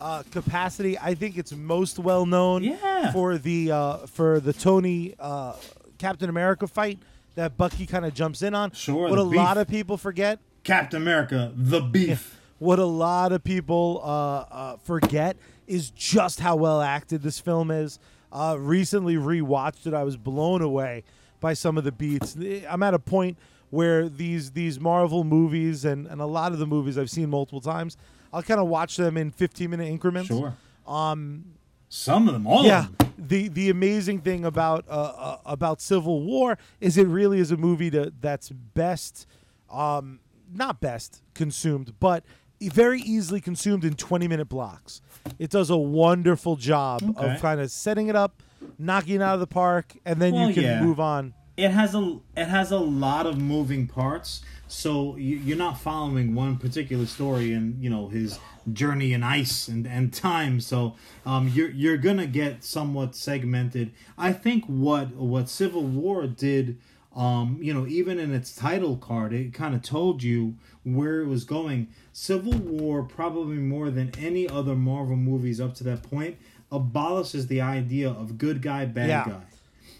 uh, 0.01 0.23
capacity. 0.31 0.99
I 0.99 1.14
think 1.14 1.37
it's 1.38 1.53
most 1.53 1.99
well 1.99 2.27
known 2.27 2.64
Yeah. 2.64 3.12
for 3.12 3.38
the 3.38 3.71
uh, 3.71 3.97
for 4.07 4.40
the 4.40 4.53
Tony 4.53 5.14
uh, 5.18 5.55
Captain 5.99 6.29
America 6.29 6.66
fight 6.66 6.99
that 7.35 7.57
Bucky 7.57 7.87
kind 7.87 8.05
of 8.05 8.12
jumps 8.14 8.42
in 8.42 8.55
on. 8.55 8.73
Sure, 8.73 9.09
What 9.09 9.18
a 9.18 9.25
beef. 9.25 9.37
lot 9.37 9.57
of 9.59 9.68
people 9.68 9.97
forget. 9.97 10.38
Captain 10.64 11.01
America, 11.01 11.53
the 11.55 11.81
beef. 11.81 12.38
What 12.59 12.79
a 12.79 12.85
lot 12.85 13.33
of 13.33 13.42
people 13.42 14.01
uh, 14.05 14.07
uh, 14.55 14.77
forget 14.85 15.37
is 15.66 15.90
just 15.90 16.38
how 16.38 16.55
well 16.55 16.81
acted 16.81 17.21
this 17.23 17.40
film 17.40 17.73
is. 17.73 17.99
Uh, 18.31 18.55
recently 18.57 19.16
rewatched 19.16 19.85
it. 19.88 19.95
I 19.95 20.05
was 20.05 20.16
blown 20.16 20.62
away 20.62 21.03
by 21.40 21.55
some 21.55 21.77
of 21.77 21.83
the 21.83 21.90
beats. 21.90 22.37
I'm 22.71 22.85
at 22.85 22.95
a 22.95 23.01
point 23.01 23.37
where 23.72 24.06
these 24.06 24.50
these 24.50 24.78
Marvel 24.78 25.24
movies 25.24 25.87
and, 25.87 26.06
and 26.06 26.20
a 26.20 26.26
lot 26.26 26.52
of 26.52 26.58
the 26.58 26.66
movies 26.66 26.98
I've 26.98 27.08
seen 27.08 27.30
multiple 27.30 27.62
times, 27.62 27.96
I'll 28.30 28.42
kind 28.42 28.61
of 28.61 28.68
watch 28.68 28.98
them 28.98 29.16
in 29.16 29.30
15 29.30 29.70
minute 29.70 29.88
increments. 29.88 30.28
Sure. 30.28 30.54
Um, 30.87 31.44
Some 31.88 32.28
of 32.28 32.35
them, 32.35 32.46
all 32.46 32.64
yeah. 32.66 32.80
of 32.87 32.98
them. 32.98 33.12
The 33.16 33.48
the 33.48 33.70
amazing 33.70 34.20
thing 34.20 34.44
about 34.44 34.85
uh, 34.90 34.92
uh, 34.92 35.37
about 35.46 35.80
Civil 35.80 36.22
War 36.22 36.58
is 36.82 36.98
it 36.98 37.06
really 37.06 37.38
is 37.38 37.50
a 37.50 37.56
movie 37.56 37.88
that 37.88 38.20
that's 38.20 38.50
best, 38.50 39.26
um, 39.70 40.20
not 40.52 40.80
best 40.82 41.22
consumed, 41.32 41.94
but 41.98 42.24
very 42.61 43.00
easily 43.00 43.40
consumed 43.40 43.85
in 43.87 43.94
twenty 43.94 44.28
minute 44.28 44.50
blocks. 44.50 45.00
It 45.38 45.48
does 45.50 45.70
a 45.70 45.78
wonderful 45.78 46.56
job 46.56 47.02
Okay. 47.02 47.35
of 47.35 47.40
kind 47.40 47.58
of 47.58 47.70
setting 47.70 48.08
it 48.08 48.16
up, 48.16 48.42
knocking 48.78 49.14
it 49.16 49.22
out 49.22 49.35
of 49.35 49.40
the 49.40 49.46
park, 49.46 49.96
and 50.04 50.20
then 50.20 50.35
Well, 50.35 50.48
you 50.48 50.54
can 50.54 50.62
yeah. 50.64 50.82
move 50.82 51.00
on. 51.00 51.32
It 51.56 51.70
has 51.70 51.94
a 51.94 52.18
it 52.36 52.46
has 52.46 52.70
a 52.70 52.78
lot 52.78 53.26
of 53.26 53.38
moving 53.38 53.86
parts 53.86 54.40
so 54.68 55.16
you, 55.16 55.36
you're 55.36 55.58
not 55.58 55.78
following 55.78 56.34
one 56.34 56.56
particular 56.56 57.04
story 57.04 57.52
and 57.52 57.82
you 57.82 57.90
know 57.90 58.08
his 58.08 58.38
journey 58.72 59.12
in 59.12 59.22
ice 59.22 59.68
and, 59.68 59.86
and 59.86 60.14
time. 60.14 60.60
So 60.60 60.94
um, 61.26 61.48
you're 61.48 61.70
you're 61.70 61.96
gonna 61.98 62.26
get 62.26 62.64
somewhat 62.64 63.14
segmented. 63.14 63.90
I 64.16 64.32
think 64.32 64.64
what 64.66 65.08
what 65.14 65.48
civil 65.50 65.82
war 65.82 66.26
did 66.26 66.78
um, 67.14 67.58
you 67.60 67.74
know 67.74 67.86
even 67.86 68.18
in 68.18 68.32
its 68.32 68.54
title 68.54 68.96
card 68.96 69.34
it 69.34 69.52
kind 69.52 69.74
of 69.74 69.82
told 69.82 70.22
you 70.22 70.54
where 70.84 71.20
it 71.20 71.26
was 71.26 71.44
going. 71.44 71.88
Civil 72.14 72.54
war 72.54 73.02
probably 73.02 73.56
more 73.56 73.90
than 73.90 74.10
any 74.18 74.48
other 74.48 74.74
marvel 74.74 75.16
movies 75.16 75.60
up 75.60 75.74
to 75.74 75.84
that 75.84 76.02
point 76.02 76.38
abolishes 76.70 77.48
the 77.48 77.60
idea 77.60 78.08
of 78.08 78.38
good 78.38 78.62
guy 78.62 78.86
bad 78.86 79.08
Yeah. 79.08 79.24
guy 79.26 79.42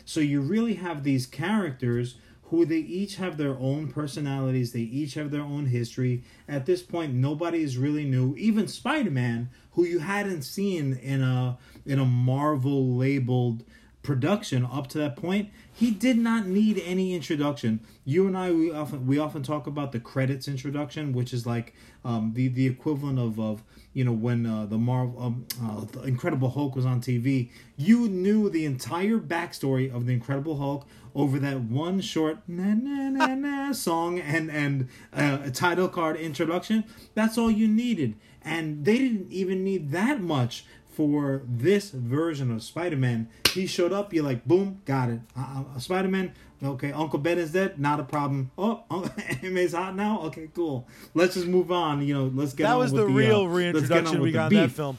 so 0.04 0.20
you 0.20 0.40
really 0.40 0.74
have 0.74 1.04
these 1.04 1.26
characters 1.26 2.16
who 2.44 2.66
they 2.66 2.78
each 2.78 3.16
have 3.16 3.38
their 3.38 3.56
own 3.58 3.88
personalities, 3.88 4.72
they 4.72 4.80
each 4.80 5.14
have 5.14 5.30
their 5.30 5.40
own 5.42 5.66
history. 5.66 6.22
At 6.46 6.66
this 6.66 6.82
point, 6.82 7.14
nobody 7.14 7.62
is 7.62 7.78
really 7.78 8.04
new. 8.04 8.36
Even 8.36 8.68
Spider-Man, 8.68 9.48
who 9.70 9.84
you 9.84 10.00
hadn't 10.00 10.42
seen 10.42 10.92
in 10.92 11.22
a 11.22 11.56
in 11.86 11.98
a 11.98 12.04
Marvel 12.04 12.94
labeled 12.94 13.64
production 14.02 14.66
up 14.70 14.88
to 14.88 14.98
that 14.98 15.16
point, 15.16 15.50
he 15.72 15.90
did 15.90 16.18
not 16.18 16.46
need 16.46 16.82
any 16.84 17.14
introduction. 17.14 17.80
You 18.04 18.26
and 18.26 18.36
I, 18.36 18.50
we 18.50 18.72
often 18.72 19.06
we 19.06 19.18
often 19.18 19.42
talk 19.42 19.66
about 19.66 19.92
the 19.92 20.00
credits 20.00 20.48
introduction, 20.48 21.12
which 21.12 21.32
is 21.32 21.46
like 21.46 21.74
um, 22.04 22.32
the 22.34 22.48
the 22.48 22.66
equivalent 22.66 23.18
of 23.18 23.38
of 23.38 23.62
you 23.92 24.04
know 24.04 24.12
when 24.12 24.44
uh, 24.44 24.66
the 24.66 24.78
Marvel 24.78 25.22
um, 25.22 25.46
uh, 25.62 25.84
the 25.84 26.02
Incredible 26.02 26.50
Hulk 26.50 26.74
was 26.74 26.84
on 26.84 27.00
TV. 27.00 27.50
You 27.76 28.08
knew 28.08 28.50
the 28.50 28.64
entire 28.64 29.18
backstory 29.18 29.92
of 29.92 30.06
the 30.06 30.12
Incredible 30.12 30.58
Hulk 30.58 30.86
over 31.14 31.38
that 31.38 31.60
one 31.60 32.00
short 32.00 32.38
na 32.48 32.74
na 32.74 33.08
na 33.08 33.34
na 33.34 33.72
song 33.72 34.18
and 34.18 34.50
and 34.50 34.88
uh, 35.12 35.38
a 35.44 35.50
title 35.50 35.88
card 35.88 36.16
introduction. 36.16 36.84
That's 37.14 37.38
all 37.38 37.50
you 37.50 37.68
needed, 37.68 38.16
and 38.42 38.84
they 38.84 38.98
didn't 38.98 39.30
even 39.30 39.62
need 39.62 39.92
that 39.92 40.20
much 40.20 40.64
for 40.92 41.42
this 41.46 41.90
version 41.90 42.50
of 42.52 42.62
Spider-Man. 42.62 43.28
He 43.52 43.66
showed 43.66 43.92
up, 43.92 44.12
you're 44.12 44.24
like, 44.24 44.44
boom, 44.44 44.83
got 44.85 45.09
it. 45.09 45.20
Uh, 45.37 45.64
uh, 45.74 45.78
Spider-Man, 45.78 46.33
okay, 46.62 46.92
Uncle 46.92 47.18
Ben 47.18 47.38
is 47.38 47.52
dead, 47.52 47.78
not 47.78 47.98
a 47.98 48.05
problem. 48.05 48.50
Oh, 48.59 48.85
May's 49.42 49.72
hot 49.72 49.96
now? 49.96 50.20
Okay, 50.22 50.48
cool. 50.55 50.87
Let's 51.14 51.35
just 51.35 51.46
move 51.46 51.72
on, 51.72 52.07
you 52.07 52.14
know, 52.14 52.31
let's 52.35 52.52
get 52.52 52.64
that 52.64 52.74
was 52.74 52.92
with 52.92 53.02
the 53.02 53.07
the, 53.07 53.12
real 53.12 53.40
uh, 53.40 53.48
let's 53.48 53.48
get 53.48 53.48
on 53.48 53.55
reintroduction 53.55 54.20
we 54.20 54.33
got 54.33 54.52
in 54.52 54.59
that 54.59 54.70
film. 54.70 54.98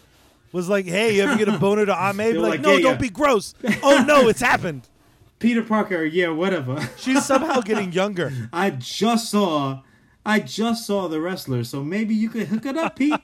Was 0.52 0.70
like, 0.70 0.86
hey, 0.86 1.16
you 1.16 1.24
ever 1.24 1.36
get 1.36 1.48
a 1.48 1.58
boner 1.58 1.86
to 1.86 1.94
Ame? 2.10 2.18
Be 2.18 2.24
They 2.24 2.34
were 2.34 2.42
like, 2.42 2.52
like, 2.52 2.62
no, 2.62 2.74
yeah, 2.74 2.82
don't 2.82 2.94
yeah. 2.94 2.98
be 2.98 3.10
gross. 3.10 3.56
Oh 3.84 4.04
no, 4.08 4.28
it's 4.28 4.42
happened. 4.42 4.88
Peter 5.40 5.64
Parker, 5.64 6.06
yeah, 6.06 6.30
whatever. 6.30 6.90
She's 6.96 7.26
somehow 7.26 7.62
getting 7.62 7.92
younger. 7.92 8.32
I 8.54 8.70
just 8.70 9.30
saw 9.32 9.82
I 10.26 10.40
just 10.40 10.88
saw 10.88 11.08
the 11.08 11.20
wrestler, 11.20 11.64
so 11.64 11.84
maybe 11.84 12.16
you 12.16 12.30
could 12.30 12.48
hook 12.48 12.66
it 12.66 12.78
up, 12.78 12.96
Pete. 12.96 13.20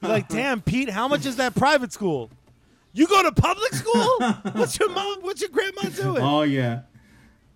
You're 0.00 0.10
like, 0.10 0.28
damn, 0.28 0.60
Pete, 0.60 0.90
how 0.90 1.08
much 1.08 1.26
is 1.26 1.36
that 1.36 1.54
private 1.54 1.92
school? 1.92 2.30
You 2.92 3.06
go 3.06 3.22
to 3.22 3.32
public 3.32 3.74
school? 3.74 4.18
What's 4.52 4.78
your 4.78 4.90
mom? 4.90 5.18
What's 5.20 5.40
your 5.40 5.50
grandma 5.50 5.82
doing? 5.82 6.22
Oh 6.22 6.42
yeah. 6.42 6.80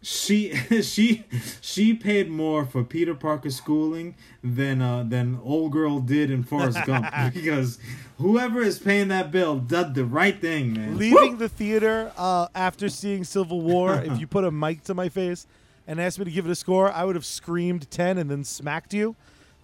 She 0.02 0.54
she 0.82 1.24
she 1.60 1.94
paid 1.94 2.28
more 2.28 2.66
for 2.66 2.82
Peter 2.84 3.14
Parker's 3.14 3.56
schooling 3.56 4.16
than 4.42 4.82
uh 4.82 5.04
than 5.04 5.40
old 5.42 5.72
girl 5.72 6.00
did 6.00 6.30
in 6.30 6.42
Forrest 6.42 6.84
Gump 6.84 7.06
because 7.34 7.78
whoever 8.18 8.60
is 8.60 8.78
paying 8.78 9.08
that 9.08 9.30
bill 9.30 9.58
did 9.58 9.94
the 9.94 10.04
right 10.04 10.38
thing, 10.40 10.74
man. 10.74 10.98
Leaving 10.98 11.38
the 11.38 11.48
theater 11.48 12.12
uh, 12.16 12.48
after 12.54 12.88
seeing 12.88 13.24
Civil 13.24 13.60
War, 13.60 13.94
if 13.94 14.18
you 14.18 14.26
put 14.26 14.44
a 14.44 14.50
mic 14.50 14.82
to 14.84 14.94
my 14.94 15.08
face 15.08 15.46
and 15.86 16.00
asked 16.00 16.18
me 16.18 16.24
to 16.24 16.30
give 16.30 16.46
it 16.46 16.50
a 16.50 16.56
score, 16.56 16.90
I 16.90 17.04
would 17.04 17.14
have 17.14 17.26
screamed 17.26 17.88
ten 17.90 18.18
and 18.18 18.28
then 18.28 18.42
smacked 18.44 18.92
you. 18.92 19.14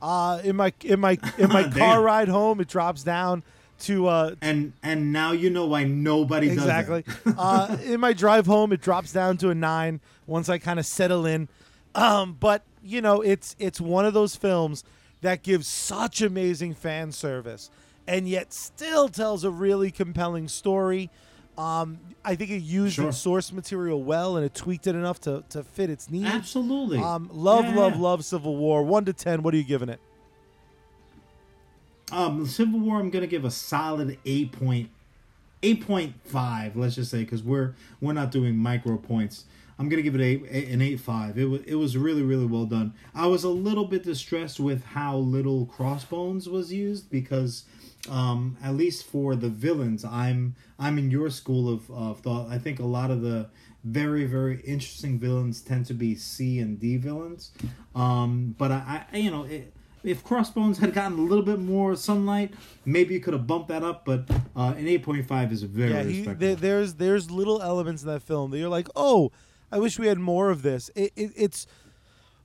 Uh, 0.00 0.40
in 0.44 0.56
my 0.56 0.72
in 0.84 1.00
my 1.00 1.18
in 1.38 1.48
my 1.48 1.68
car 1.76 2.00
ride 2.02 2.28
home, 2.28 2.60
it 2.60 2.68
drops 2.68 3.02
down 3.02 3.42
to 3.80 4.06
uh, 4.08 4.34
And 4.40 4.72
and 4.82 5.12
now 5.12 5.32
you 5.32 5.50
know 5.50 5.66
why 5.66 5.84
nobody 5.84 6.50
exactly. 6.50 7.04
uh, 7.38 7.76
in 7.84 8.00
my 8.00 8.12
drive 8.12 8.46
home, 8.46 8.72
it 8.72 8.80
drops 8.80 9.12
down 9.12 9.36
to 9.38 9.50
a 9.50 9.54
nine 9.54 10.00
once 10.26 10.48
I 10.48 10.58
kind 10.58 10.78
of 10.78 10.86
settle 10.86 11.26
in. 11.26 11.48
Um, 11.94 12.36
but 12.38 12.62
you 12.82 13.00
know, 13.00 13.20
it's 13.20 13.56
it's 13.58 13.80
one 13.80 14.04
of 14.04 14.14
those 14.14 14.36
films 14.36 14.84
that 15.20 15.42
gives 15.42 15.66
such 15.66 16.20
amazing 16.22 16.74
fan 16.74 17.12
service, 17.12 17.70
and 18.06 18.28
yet 18.28 18.52
still 18.52 19.08
tells 19.08 19.44
a 19.44 19.50
really 19.50 19.90
compelling 19.90 20.48
story. 20.48 21.10
Um, 21.58 21.98
I 22.24 22.36
think 22.36 22.50
it 22.52 22.62
used 22.62 22.94
Sure. 22.94 23.08
its 23.08 23.18
source 23.18 23.52
material 23.52 24.02
well, 24.02 24.36
and 24.36 24.46
it 24.46 24.54
tweaked 24.54 24.86
it 24.86 24.94
enough 24.94 25.20
to 25.22 25.42
to 25.50 25.64
fit 25.64 25.90
its 25.90 26.08
needs. 26.08 26.26
Absolutely. 26.28 26.98
Um, 26.98 27.28
love, 27.32 27.64
Yeah. 27.64 27.74
love, 27.74 27.98
love 28.00 28.24
Civil 28.24 28.56
War. 28.56 28.82
One 28.84 29.04
to 29.06 29.12
ten. 29.12 29.42
What 29.42 29.52
are 29.54 29.56
you 29.56 29.64
giving 29.64 29.88
it? 29.88 30.00
Um, 32.10 32.46
Civil 32.46 32.80
War, 32.80 32.98
I'm 33.00 33.10
gonna 33.10 33.26
give 33.26 33.44
a 33.44 33.50
solid 33.50 34.18
eight 34.24 34.52
point, 34.52 34.88
eight 35.62 35.86
point 35.86 36.14
five. 36.24 36.76
Let's 36.76 36.94
just 36.94 37.10
say 37.10 37.24
because 37.24 37.42
we're 37.42 37.74
we're 38.00 38.14
not 38.14 38.30
doing 38.30 38.56
micro 38.56 38.96
points. 38.96 39.44
I'm 39.78 39.88
gonna 39.88 40.02
give 40.02 40.14
it 40.14 40.20
a, 40.20 40.56
a- 40.56 40.72
an 40.72 40.82
eight 40.82 41.00
five. 41.00 41.38
It 41.38 41.44
was 41.44 41.62
it 41.62 41.74
was 41.76 41.96
really 41.96 42.22
really 42.22 42.46
well 42.46 42.66
done. 42.66 42.94
I 43.14 43.26
was 43.26 43.44
a 43.44 43.48
little 43.48 43.84
bit 43.84 44.02
distressed 44.02 44.58
with 44.58 44.84
how 44.84 45.16
little 45.16 45.66
Crossbones 45.66 46.48
was 46.48 46.72
used 46.72 47.10
because, 47.10 47.64
um, 48.10 48.56
at 48.62 48.74
least 48.74 49.06
for 49.06 49.36
the 49.36 49.48
villains, 49.48 50.04
I'm 50.04 50.56
I'm 50.78 50.98
in 50.98 51.10
your 51.10 51.30
school 51.30 51.72
of, 51.72 51.90
of 51.90 52.20
thought. 52.20 52.48
I 52.48 52.58
think 52.58 52.80
a 52.80 52.84
lot 52.84 53.10
of 53.10 53.22
the 53.22 53.48
very 53.84 54.24
very 54.26 54.60
interesting 54.62 55.18
villains 55.18 55.60
tend 55.60 55.86
to 55.86 55.94
be 55.94 56.14
C 56.16 56.58
and 56.58 56.80
D 56.80 56.96
villains. 56.96 57.52
Um, 57.94 58.54
but 58.58 58.72
I, 58.72 59.04
I 59.12 59.16
you 59.18 59.30
know 59.30 59.44
it, 59.44 59.72
if 60.04 60.22
Crossbones 60.24 60.78
had 60.78 60.92
gotten 60.94 61.18
a 61.18 61.22
little 61.22 61.44
bit 61.44 61.58
more 61.60 61.94
sunlight, 61.96 62.52
maybe 62.84 63.14
you 63.14 63.20
could 63.20 63.32
have 63.34 63.46
bumped 63.46 63.68
that 63.68 63.82
up. 63.82 64.04
But 64.04 64.28
uh, 64.56 64.74
an 64.76 64.88
eight 64.88 65.04
point 65.04 65.24
five 65.26 65.52
is 65.52 65.62
very 65.62 65.90
Yeah, 65.92 66.02
he, 66.02 66.18
respectable. 66.18 66.38
there, 66.40 66.54
there's 66.56 66.94
there's 66.94 67.30
little 67.30 67.62
elements 67.62 68.02
in 68.02 68.08
that 68.08 68.22
film 68.22 68.50
that 68.50 68.58
you're 68.58 68.68
like, 68.68 68.88
oh, 68.96 69.30
I 69.70 69.78
wish 69.78 69.98
we 69.98 70.06
had 70.06 70.18
more 70.18 70.50
of 70.50 70.62
this. 70.62 70.90
It, 70.94 71.12
it, 71.16 71.32
it's 71.36 71.66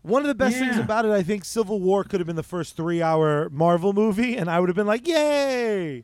one 0.01 0.21
of 0.21 0.27
the 0.27 0.36
best 0.36 0.57
things 0.57 0.77
about 0.77 1.05
it. 1.05 1.12
I 1.12 1.23
think 1.23 1.45
Civil 1.45 1.79
War 1.79 2.03
could 2.03 2.19
have 2.19 2.27
been 2.27 2.36
the 2.36 2.43
first 2.43 2.75
three 2.75 3.01
hour 3.01 3.49
Marvel 3.49 3.93
movie, 3.93 4.36
and 4.36 4.49
I 4.49 4.59
would 4.59 4.69
have 4.69 4.75
been 4.75 4.88
like, 4.88 5.07
yay! 5.07 6.03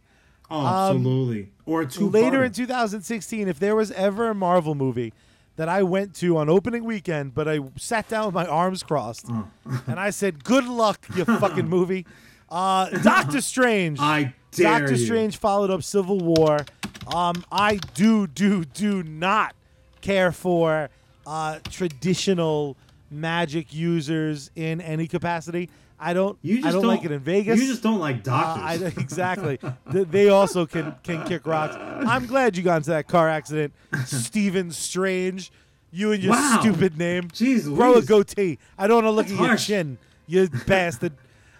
oh, 0.49 0.65
absolutely. 0.65 1.51
Or 1.65 1.86
two 1.86 2.05
um, 2.05 2.12
Later 2.12 2.43
in 2.43 2.51
2016, 2.51 3.47
if 3.47 3.60
there 3.60 3.75
was 3.75 3.91
ever 3.91 4.29
a 4.29 4.36
Marvel 4.36 4.73
movie 4.75 5.13
that 5.58 5.67
I 5.67 5.84
went 5.84 6.15
to 6.15 6.38
on 6.38 6.49
opening 6.49 6.86
weekend, 6.86 7.36
but 7.36 7.47
I 7.47 7.60
sat 7.77 8.08
down 8.08 8.27
with 8.27 8.34
my 8.36 8.45
arms 8.47 8.82
crossed, 8.82 9.25
Oh. 9.29 9.47
and 9.88 9.99
I 9.99 10.10
said, 10.12 10.43
"Good 10.45 10.65
luck, 10.65 11.05
you 11.15 11.25
fucking 11.25 11.67
movie." 11.67 12.05
Uh, 12.49 12.89
Doctor 13.03 13.41
Strange. 13.41 13.99
I 13.99 14.34
dare 14.51 14.79
Doctor 14.79 14.95
you. 14.95 15.05
Strange 15.05 15.38
followed 15.38 15.69
up 15.69 15.84
Civil 15.84 16.19
War. 16.19 16.65
Um, 17.13 17.43
I 17.51 17.75
do, 17.93 18.25
do, 18.25 18.63
do 18.65 19.03
not 19.03 19.55
care 20.01 20.32
for 20.32 20.89
uh, 21.30 21.60
traditional 21.70 22.76
magic 23.12 23.72
users 23.74 24.50
in 24.56 24.82
any 24.82 25.08
capacity. 25.08 25.70
I 26.00 26.13
don't. 26.13 26.39
You 26.42 26.56
just 26.58 26.68
I 26.68 26.72
don't, 26.72 26.88
like 26.88 27.04
it 27.04 27.12
in 27.12 27.20
Vegas. 27.20 27.60
You 27.60 27.68
just 27.68 27.84
don't 27.84 28.00
like 28.00 28.18
Uh, 28.18 28.22
doctors. 28.22 28.84
I, 28.84 28.86
exactly. 29.02 29.60
They 29.92 30.30
also 30.30 30.65
can 30.65 30.96
can 31.04 31.26
kick 31.28 31.46
rocks. 31.46 31.76
I'm 31.78 32.26
glad 32.26 32.58
you 32.58 32.63
got 32.63 32.78
into 32.78 32.89
that 32.92 33.08
car 33.08 33.30
accident, 33.30 33.74
Stephen 34.06 34.72
Strange. 34.72 35.52
You 35.92 36.12
and 36.12 36.22
your 36.24 36.34
Wow. 36.34 36.58
stupid 36.62 36.98
name. 36.98 37.30
Jeez 37.30 37.65
Grow 37.74 37.96
a 37.96 38.02
goatee. 38.02 38.60
I 38.78 38.88
don't 38.88 39.04
want 39.04 39.06
to 39.08 39.12
look 39.12 39.28
That's 39.28 39.39
at 39.39 39.46
your 39.48 39.58
chin, 39.58 39.98
you 40.28 40.48
bastard. 40.68 41.13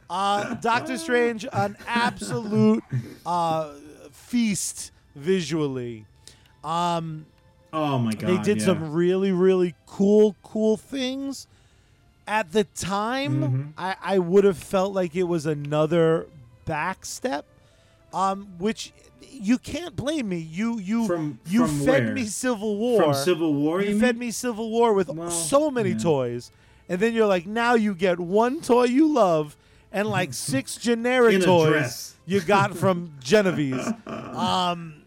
Uh, 0.10 0.54
Doctor 0.56 0.98
Strange, 0.98 1.46
an 1.52 1.76
absolute 1.88 2.84
uh, 3.26 3.74
feast 4.12 4.92
visually. 5.16 6.06
Um, 6.64 7.26
oh 7.74 7.98
my 8.00 8.14
god. 8.14 8.30
they 8.30 8.38
did 8.44 8.60
yeah. 8.60 8.66
some 8.66 8.92
really, 8.94 9.32
really 9.32 9.76
cool, 9.86 10.36
cool 10.44 10.78
things. 10.78 11.48
At 12.28 12.52
the 12.52 12.64
time, 12.64 13.42
Mm-hmm. 13.42 13.62
I, 13.78 13.96
I 14.02 14.20
would 14.20 14.44
have 14.44 14.58
felt 14.58 14.94
like 14.94 15.16
it 15.16 15.24
was 15.24 15.46
another 15.48 16.28
backstep, 16.68 17.44
um, 18.14 18.48
which 18.60 18.94
you 19.32 19.58
can't 19.58 19.96
blame 19.96 20.30
me. 20.30 20.38
You 20.38 20.78
you 20.80 21.08
From- 21.08 21.40
you 21.48 21.66
from 21.66 21.80
fed 21.86 22.06
where? 22.06 22.14
me 22.14 22.26
Civil 22.26 22.78
War. 22.78 23.02
from 23.04 23.14
Civil 23.16 23.54
War. 23.56 23.82
you 23.82 23.94
You 23.96 24.00
fed 24.00 24.16
mean? 24.16 24.28
me 24.28 24.32
Civil 24.32 24.70
War 24.70 24.94
with 24.94 25.10
Well, 25.10 25.32
so 25.32 25.72
many 25.72 25.92
yeah. 25.92 25.98
toys, 25.98 26.52
and 26.88 27.00
then 27.00 27.14
you're 27.14 27.26
like, 27.28 27.48
now 27.48 27.74
you 27.74 27.96
get 27.96 28.20
one 28.20 28.62
toy 28.62 28.84
you 28.86 29.08
love 29.12 29.58
and 29.92 30.08
like 30.08 30.34
six 30.36 30.76
generic 30.78 31.42
toys 31.42 31.70
dress. 31.70 32.16
you 32.28 32.42
got 32.42 32.76
from 32.78 33.14
Genevieve. 33.22 33.92
Um, 34.06 34.99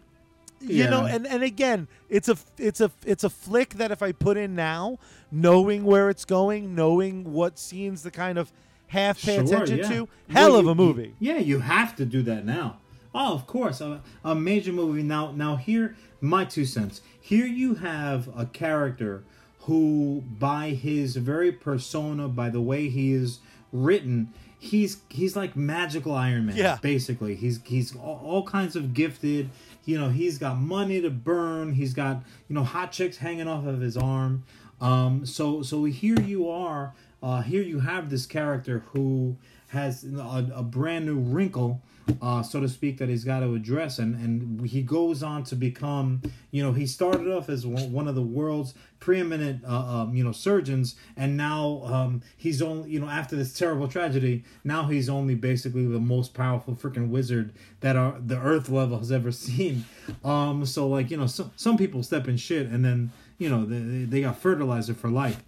you 0.63 0.83
Yeah. 0.83 0.89
know, 0.89 1.05
and, 1.05 1.27
and 1.27 1.43
again, 1.43 1.87
it's 2.09 2.29
a 2.29 2.37
it's 2.57 2.81
a 2.81 2.91
it's 3.05 3.23
a 3.23 3.29
flick 3.29 3.75
that 3.75 3.91
if 3.91 4.01
I 4.01 4.11
put 4.11 4.37
in 4.37 4.55
now, 4.55 4.97
knowing 5.31 5.83
where 5.83 6.09
it's 6.09 6.25
going, 6.25 6.73
knowing 6.75 7.31
what 7.33 7.59
scenes 7.59 8.03
to 8.03 8.11
kind 8.11 8.37
of 8.37 8.51
half 8.87 9.21
pay 9.21 9.35
Sure, 9.35 9.43
attention 9.43 9.77
yeah. 9.79 9.89
to, 9.89 10.09
hell 10.29 10.51
Well, 10.51 10.59
of 10.59 10.65
you- 10.65 10.71
a 10.71 10.75
movie. 10.75 11.13
Yeah, 11.19 11.37
you 11.37 11.59
have 11.59 11.95
to 11.97 12.05
do 12.05 12.21
that 12.23 12.45
now. 12.45 12.77
Oh, 13.15 13.33
of 13.33 13.45
course, 13.45 13.79
a, 13.81 14.01
a 14.23 14.33
major 14.33 14.71
movie. 14.71 15.03
Now, 15.03 15.31
now 15.31 15.55
here, 15.55 15.95
my 16.19 16.45
two 16.45 16.65
cents. 16.65 17.01
Here 17.21 17.45
you 17.45 17.75
have 17.75 18.27
a 18.35 18.45
character 18.47 19.23
who, 19.61 20.23
by 20.39 20.69
his 20.71 21.15
very 21.15 21.51
persona, 21.51 22.27
by 22.27 22.49
the 22.49 22.59
way 22.61 22.89
he 22.89 23.13
is 23.13 23.39
written, 23.71 24.33
he's 24.59 24.97
he's 25.09 25.35
like 25.35 25.55
magical 25.55 26.13
Iron 26.13 26.47
Man. 26.47 26.55
Yeah. 26.55 26.77
basically, 26.81 27.35
he's 27.35 27.59
he's 27.63 27.95
all, 27.95 28.19
all 28.23 28.43
kinds 28.43 28.75
of 28.75 28.93
gifted. 28.93 29.49
You 29.85 29.99
know, 29.99 30.09
he's 30.09 30.37
got 30.37 30.57
money 30.57 31.01
to 31.01 31.09
burn. 31.09 31.73
He's 31.73 31.93
got 31.93 32.23
you 32.47 32.55
know 32.55 32.63
hot 32.63 32.91
chicks 32.91 33.17
hanging 33.17 33.47
off 33.47 33.65
of 33.65 33.81
his 33.81 33.97
arm. 33.97 34.43
Um, 34.81 35.25
so 35.25 35.61
so 35.61 35.83
here 35.85 36.19
you 36.19 36.49
are. 36.49 36.93
Uh, 37.21 37.41
here 37.41 37.61
you 37.61 37.79
have 37.79 38.09
this 38.09 38.25
character 38.25 38.83
who 38.91 39.37
has 39.69 40.03
a, 40.03 40.51
a 40.55 40.63
brand 40.63 41.05
new 41.05 41.17
wrinkle, 41.17 41.81
uh, 42.21 42.43
so 42.43 42.59
to 42.59 42.69
speak, 42.69 42.97
that 42.97 43.09
he's 43.09 43.23
got 43.23 43.39
to 43.41 43.53
address, 43.53 43.99
and 43.99 44.15
and 44.15 44.67
he 44.67 44.81
goes 44.81 45.23
on 45.23 45.43
to 45.45 45.55
become, 45.55 46.21
you 46.51 46.63
know, 46.63 46.71
he 46.71 46.85
started 46.85 47.27
off 47.27 47.49
as 47.49 47.65
one 47.65 48.07
of 48.07 48.15
the 48.15 48.21
world's 48.21 48.73
preeminent, 48.99 49.63
uh, 49.65 50.01
um, 50.01 50.15
you 50.15 50.23
know, 50.23 50.31
surgeons, 50.31 50.95
and 51.17 51.35
now 51.35 51.81
um, 51.85 52.21
he's 52.37 52.61
only, 52.61 52.89
you 52.89 52.99
know, 52.99 53.09
after 53.09 53.35
this 53.35 53.53
terrible 53.53 53.87
tragedy, 53.87 54.43
now 54.63 54.87
he's 54.87 55.09
only 55.09 55.35
basically 55.35 55.85
the 55.85 55.99
most 55.99 56.33
powerful 56.33 56.75
freaking 56.75 57.09
wizard 57.09 57.53
that 57.81 57.95
our 57.95 58.17
the 58.19 58.37
Earth 58.37 58.69
level 58.69 58.97
has 58.99 59.11
ever 59.11 59.31
seen. 59.31 59.85
Um, 60.23 60.65
so 60.65 60.87
like, 60.87 61.11
you 61.11 61.17
know, 61.17 61.27
so, 61.27 61.51
some 61.55 61.77
people 61.77 62.03
step 62.03 62.27
in 62.27 62.37
shit, 62.37 62.67
and 62.67 62.83
then 62.83 63.11
you 63.37 63.49
know 63.49 63.65
they, 63.65 64.05
they 64.05 64.21
got 64.21 64.37
fertilizer 64.37 64.93
for 64.93 65.09
life. 65.09 65.43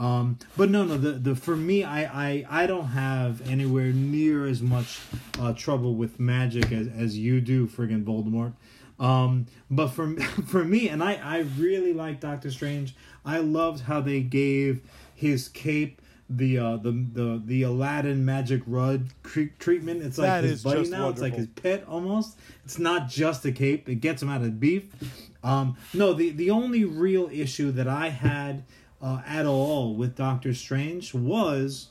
Um, 0.00 0.38
but 0.56 0.70
no, 0.70 0.82
no. 0.82 0.96
The, 0.96 1.12
the 1.12 1.34
for 1.36 1.54
me, 1.54 1.84
I, 1.84 2.04
I 2.28 2.46
I 2.62 2.66
don't 2.66 2.86
have 2.86 3.46
anywhere 3.46 3.92
near 3.92 4.46
as 4.46 4.62
much 4.62 4.98
uh, 5.38 5.52
trouble 5.52 5.94
with 5.94 6.18
magic 6.18 6.72
as, 6.72 6.88
as 6.88 7.18
you 7.18 7.42
do, 7.42 7.66
friggin' 7.66 8.02
Voldemort. 8.04 8.54
Um, 8.98 9.46
but 9.70 9.88
for 9.88 10.16
for 10.46 10.64
me, 10.64 10.88
and 10.88 11.04
I 11.04 11.14
I 11.22 11.38
really 11.58 11.92
like 11.92 12.18
Doctor 12.18 12.50
Strange. 12.50 12.94
I 13.26 13.38
loved 13.38 13.82
how 13.82 14.00
they 14.00 14.22
gave 14.22 14.80
his 15.14 15.48
cape 15.48 16.00
the 16.30 16.58
uh 16.58 16.76
the 16.78 16.92
the 17.12 17.42
the 17.44 17.62
Aladdin 17.64 18.24
magic 18.24 18.62
cre- 18.64 19.42
treatment. 19.58 20.02
It's 20.02 20.16
like 20.16 20.28
That 20.28 20.44
his 20.44 20.52
is 20.52 20.62
buddy 20.62 20.88
now. 20.88 21.10
It's 21.10 21.20
like 21.20 21.34
his 21.34 21.48
pet 21.48 21.84
almost. 21.86 22.38
It's 22.64 22.78
not 22.78 23.08
just 23.08 23.44
a 23.44 23.52
cape. 23.52 23.86
It 23.86 23.96
gets 23.96 24.22
him 24.22 24.30
out 24.30 24.40
of 24.40 24.58
beef. 24.58 24.84
Um, 25.42 25.76
no, 25.92 26.14
the 26.14 26.30
the 26.30 26.50
only 26.50 26.84
real 26.84 27.28
issue 27.30 27.70
that 27.72 27.88
I 27.88 28.08
had 28.08 28.64
uh, 29.02 29.22
at 29.26 29.46
all 29.46 29.94
with 29.94 30.16
Doctor 30.16 30.54
Strange 30.54 31.14
was, 31.14 31.88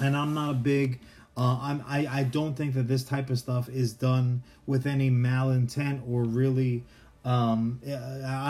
and 0.00 0.16
I'm 0.16 0.34
not 0.34 0.50
a 0.50 0.54
big. 0.54 1.00
Uh, 1.36 1.58
I'm, 1.62 1.84
I, 1.86 2.06
I 2.06 2.22
don't 2.24 2.54
think 2.54 2.74
that 2.74 2.88
this 2.88 3.04
type 3.04 3.30
of 3.30 3.38
stuff 3.38 3.68
is 3.68 3.92
done 3.92 4.42
with 4.66 4.86
any 4.86 5.10
malintent 5.10 6.02
or 6.08 6.24
really 6.24 6.84
um, 7.24 7.80
I 7.84 7.88
don't 7.90 7.94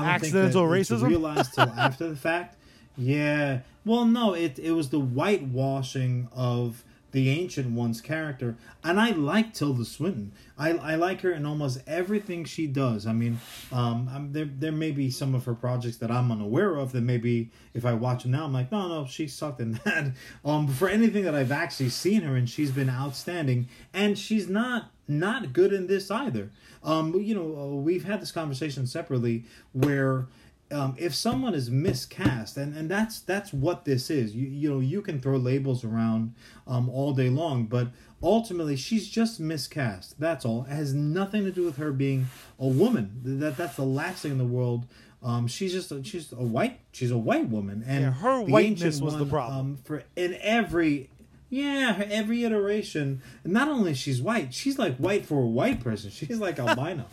Accidental 0.08 0.68
think 0.72 0.88
that 0.88 0.94
racism? 0.94 1.08
realized 1.08 1.54
till 1.54 1.64
after 1.76 2.08
the 2.08 2.16
fact. 2.16 2.56
Yeah. 2.96 3.60
Well, 3.84 4.04
no, 4.04 4.34
it 4.34 4.58
it 4.58 4.72
was 4.72 4.90
the 4.90 5.00
whitewashing 5.00 6.28
of 6.32 6.84
the 7.12 7.30
ancient 7.30 7.72
one's 7.72 8.00
character, 8.00 8.56
and 8.84 9.00
I 9.00 9.10
like 9.10 9.54
Tilda 9.54 9.84
Swinton. 9.84 10.32
I 10.58 10.70
I 10.70 10.94
like 10.94 11.20
her 11.22 11.32
in 11.32 11.46
almost 11.46 11.80
everything 11.86 12.44
she 12.44 12.66
does. 12.66 13.06
I 13.06 13.12
mean, 13.12 13.40
um, 13.72 14.08
I'm, 14.12 14.32
there 14.32 14.44
there 14.44 14.72
may 14.72 14.90
be 14.90 15.10
some 15.10 15.34
of 15.34 15.44
her 15.44 15.54
projects 15.54 15.96
that 15.98 16.10
I'm 16.10 16.30
unaware 16.30 16.76
of 16.76 16.92
that 16.92 17.02
maybe 17.02 17.50
if 17.74 17.84
I 17.84 17.94
watch 17.94 18.22
them 18.22 18.32
now, 18.32 18.44
I'm 18.44 18.52
like, 18.52 18.70
no, 18.72 18.88
no, 18.88 19.06
she 19.06 19.26
sucked 19.26 19.60
in 19.60 19.72
that. 19.84 20.12
Um, 20.44 20.68
for 20.68 20.88
anything 20.88 21.24
that 21.24 21.34
I've 21.34 21.52
actually 21.52 21.90
seen 21.90 22.22
her 22.22 22.36
in, 22.36 22.46
she's 22.46 22.70
been 22.70 22.90
outstanding, 22.90 23.68
and 23.92 24.18
she's 24.18 24.48
not 24.48 24.90
not 25.08 25.52
good 25.52 25.72
in 25.72 25.86
this 25.86 26.10
either. 26.10 26.50
Um, 26.82 27.14
you 27.20 27.34
know, 27.34 27.60
uh, 27.60 27.74
we've 27.74 28.04
had 28.04 28.22
this 28.22 28.32
conversation 28.32 28.86
separately 28.86 29.44
where 29.72 30.26
um, 30.72 30.94
if 30.98 31.14
someone 31.14 31.54
is 31.54 31.70
miscast, 31.70 32.56
and, 32.56 32.76
and 32.76 32.88
that's 32.90 33.20
that's 33.20 33.52
what 33.52 33.84
this 33.84 34.10
is. 34.10 34.34
You 34.34 34.46
you 34.48 34.70
know 34.70 34.80
you 34.80 35.02
can 35.02 35.20
throw 35.20 35.36
labels 35.36 35.84
around 35.84 36.34
um, 36.66 36.88
all 36.88 37.12
day 37.12 37.28
long, 37.28 37.64
but 37.64 37.88
ultimately 38.22 38.76
she's 38.76 39.08
just 39.08 39.40
miscast. 39.40 40.18
That's 40.18 40.44
all. 40.44 40.64
It 40.64 40.74
has 40.74 40.94
nothing 40.94 41.44
to 41.44 41.50
do 41.50 41.64
with 41.64 41.76
her 41.76 41.92
being 41.92 42.26
a 42.58 42.66
woman. 42.66 43.20
That 43.24 43.56
that's 43.56 43.76
the 43.76 43.84
last 43.84 44.22
thing 44.22 44.32
in 44.32 44.38
the 44.38 44.44
world. 44.44 44.86
Um, 45.22 45.48
she's 45.48 45.72
just 45.72 45.92
a, 45.92 46.02
she's 46.02 46.32
a 46.32 46.36
white 46.36 46.80
she's 46.92 47.10
a 47.10 47.18
white 47.18 47.48
woman, 47.48 47.84
and 47.86 48.04
Yeah, 48.04 48.12
her 48.12 48.44
the 48.44 48.52
whiteness 48.52 49.00
was 49.00 49.18
the 49.18 49.26
problem. 49.26 49.58
Um, 49.58 49.78
for 49.84 50.04
in 50.16 50.36
every 50.40 51.10
yeah 51.50 51.92
her 51.94 52.06
every 52.10 52.44
iteration, 52.44 53.20
and 53.44 53.52
not 53.52 53.68
only 53.68 53.92
she's 53.94 54.22
white, 54.22 54.54
she's 54.54 54.78
like 54.78 54.96
white 54.96 55.26
for 55.26 55.42
a 55.42 55.46
white 55.46 55.80
person. 55.80 56.10
She's 56.10 56.38
like 56.38 56.58
albino. 56.64 57.04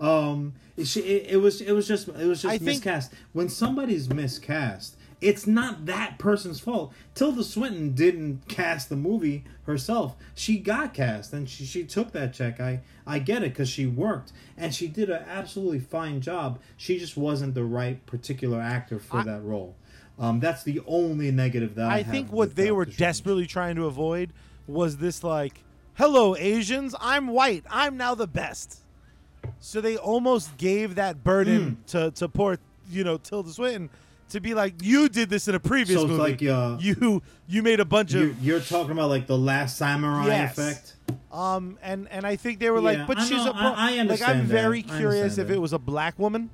um, 0.00 0.52
she 0.82 1.00
it, 1.00 1.26
it 1.30 1.36
was 1.38 1.60
it 1.60 1.72
was 1.72 1.86
just 1.88 2.08
it 2.08 2.26
was 2.26 2.42
just 2.42 2.52
I 2.52 2.58
think- 2.58 2.66
miscast. 2.66 3.12
When 3.32 3.48
somebody's 3.48 4.08
miscast, 4.12 4.96
it's 5.20 5.46
not 5.46 5.86
that 5.86 6.18
person's 6.18 6.60
fault. 6.60 6.92
Tilda 7.14 7.44
Swinton 7.44 7.92
didn't 7.94 8.46
cast 8.48 8.88
the 8.88 8.96
movie 8.96 9.44
herself. 9.66 10.16
She 10.34 10.58
got 10.58 10.92
cast 10.92 11.32
and 11.32 11.48
she, 11.48 11.64
she 11.64 11.84
took 11.84 12.12
that 12.12 12.34
check. 12.34 12.60
I, 12.60 12.80
I 13.06 13.20
get 13.20 13.42
it 13.42 13.50
because 13.50 13.68
she 13.68 13.86
worked 13.86 14.32
and 14.56 14.74
she 14.74 14.88
did 14.88 15.08
an 15.08 15.24
absolutely 15.28 15.78
fine 15.80 16.20
job. 16.20 16.58
She 16.76 16.98
just 16.98 17.16
wasn't 17.16 17.54
the 17.54 17.64
right 17.64 18.04
particular 18.04 18.60
actor 18.60 18.98
for 18.98 19.18
I- 19.18 19.24
that 19.24 19.42
role. 19.42 19.76
Um, 20.18 20.38
that's 20.40 20.62
the 20.62 20.80
only 20.86 21.30
negative 21.32 21.74
that 21.74 21.90
I, 21.90 21.96
I 21.98 22.02
think 22.04 22.30
what 22.32 22.54
they 22.54 22.70
were 22.70 22.84
desperately 22.84 23.46
trying 23.46 23.74
to 23.76 23.86
avoid 23.86 24.30
was 24.68 24.96
this 24.98 25.24
like, 25.24 25.62
"Hello 25.94 26.36
Asians, 26.36 26.94
I'm 27.00 27.26
white. 27.28 27.64
I'm 27.68 27.96
now 27.96 28.14
the 28.14 28.26
best." 28.28 28.80
So 29.60 29.80
they 29.80 29.96
almost 29.96 30.56
gave 30.56 30.94
that 30.94 31.24
burden 31.24 31.62
Hmm. 31.70 31.82
to 31.88 32.10
to 32.12 32.28
poor, 32.28 32.58
you 32.90 33.02
know, 33.04 33.16
Tilda 33.18 33.50
Swinton 33.50 33.90
to 34.30 34.40
be 34.40 34.54
like, 34.54 34.74
"You 34.82 35.08
did 35.08 35.30
this 35.30 35.48
in 35.48 35.54
a 35.56 35.60
previous 35.60 35.98
So 36.00 36.06
it's 36.06 36.10
movie. 36.16 36.30
like, 36.30 36.42
uh, 36.44 36.76
you 36.80 37.20
you 37.48 37.62
made 37.64 37.80
a 37.80 37.84
bunch 37.84 38.14
You're, 38.14 38.30
of 38.30 38.42
you're 38.42 38.60
talking 38.60 38.92
about 38.92 39.10
like 39.10 39.26
the 39.26 39.36
last 39.36 39.76
samurai 39.76 40.26
Yes. 40.28 40.52
effect. 40.56 40.94
um 41.32 41.76
and 41.82 42.08
and 42.10 42.24
I 42.24 42.36
think 42.36 42.60
they 42.60 42.70
were 42.70 42.78
Yeah, 42.78 42.98
like, 43.00 43.06
but 43.08 43.18
I 43.18 43.24
she's 43.24 43.44
know, 43.44 43.50
a 43.50 43.52
bro-. 43.52 43.74
I- 43.76 43.98
I 43.98 44.02
like 44.04 44.22
I'm 44.22 44.38
that. 44.38 44.44
very 44.46 44.82
curious 44.82 45.38
if 45.38 45.48
that. 45.48 45.54
it 45.54 45.58
was 45.60 45.72
a 45.72 45.78
black 45.78 46.16
woman, 46.20 46.50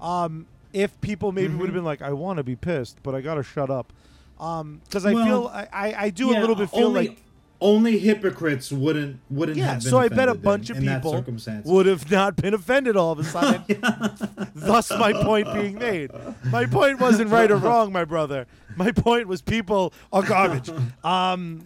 um, 0.00 0.46
if 0.72 1.00
people 1.00 1.32
maybe 1.32 1.48
Mm-hmm. 1.48 1.58
would 1.58 1.68
have 1.68 1.74
been 1.74 1.84
like, 1.84 2.02
I 2.02 2.12
want 2.12 2.38
to 2.38 2.42
be 2.44 2.56
pissed, 2.56 2.98
but 3.02 3.14
I 3.14 3.20
gotta 3.20 3.42
shut 3.42 3.70
up, 3.70 3.92
um, 4.38 4.80
because 4.84 5.04
I 5.06 5.14
Well, 5.14 5.24
feel 5.24 5.46
I, 5.52 5.68
I 5.72 5.94
I 6.06 6.10
do 6.10 6.30
a 6.30 6.38
little 6.40 6.56
bit 6.56 6.70
feel 6.70 6.86
only, 6.88 7.08
like 7.08 7.18
only 7.60 7.98
hypocrites 7.98 8.72
wouldn't 8.72 9.20
wouldn't 9.30 9.56
Yeah, 9.58 9.74
have 9.74 9.82
been 9.84 9.90
so 9.90 9.98
I 9.98 10.08
bet 10.08 10.28
a 10.28 10.34
bunch 10.34 10.70
in, 10.70 10.76
of 10.76 10.82
people 10.82 11.24
would 11.64 11.86
have 11.86 12.10
not 12.10 12.36
been 12.36 12.54
offended 12.54 12.96
all 12.96 13.12
of 13.12 13.18
a 13.18 13.24
sudden. 13.24 13.64
Thus, 14.54 14.90
my 14.90 15.12
point 15.12 15.52
being 15.52 15.78
made. 15.78 16.10
My 16.50 16.66
point 16.66 16.98
wasn't 17.00 17.30
right 17.30 17.50
or 17.50 17.56
wrong, 17.56 17.92
my 17.92 18.04
brother. 18.04 18.46
My 18.74 18.90
point 18.92 19.28
was 19.28 19.42
people 19.42 19.92
are 20.12 20.22
garbage. 20.22 20.70
Um, 21.04 21.62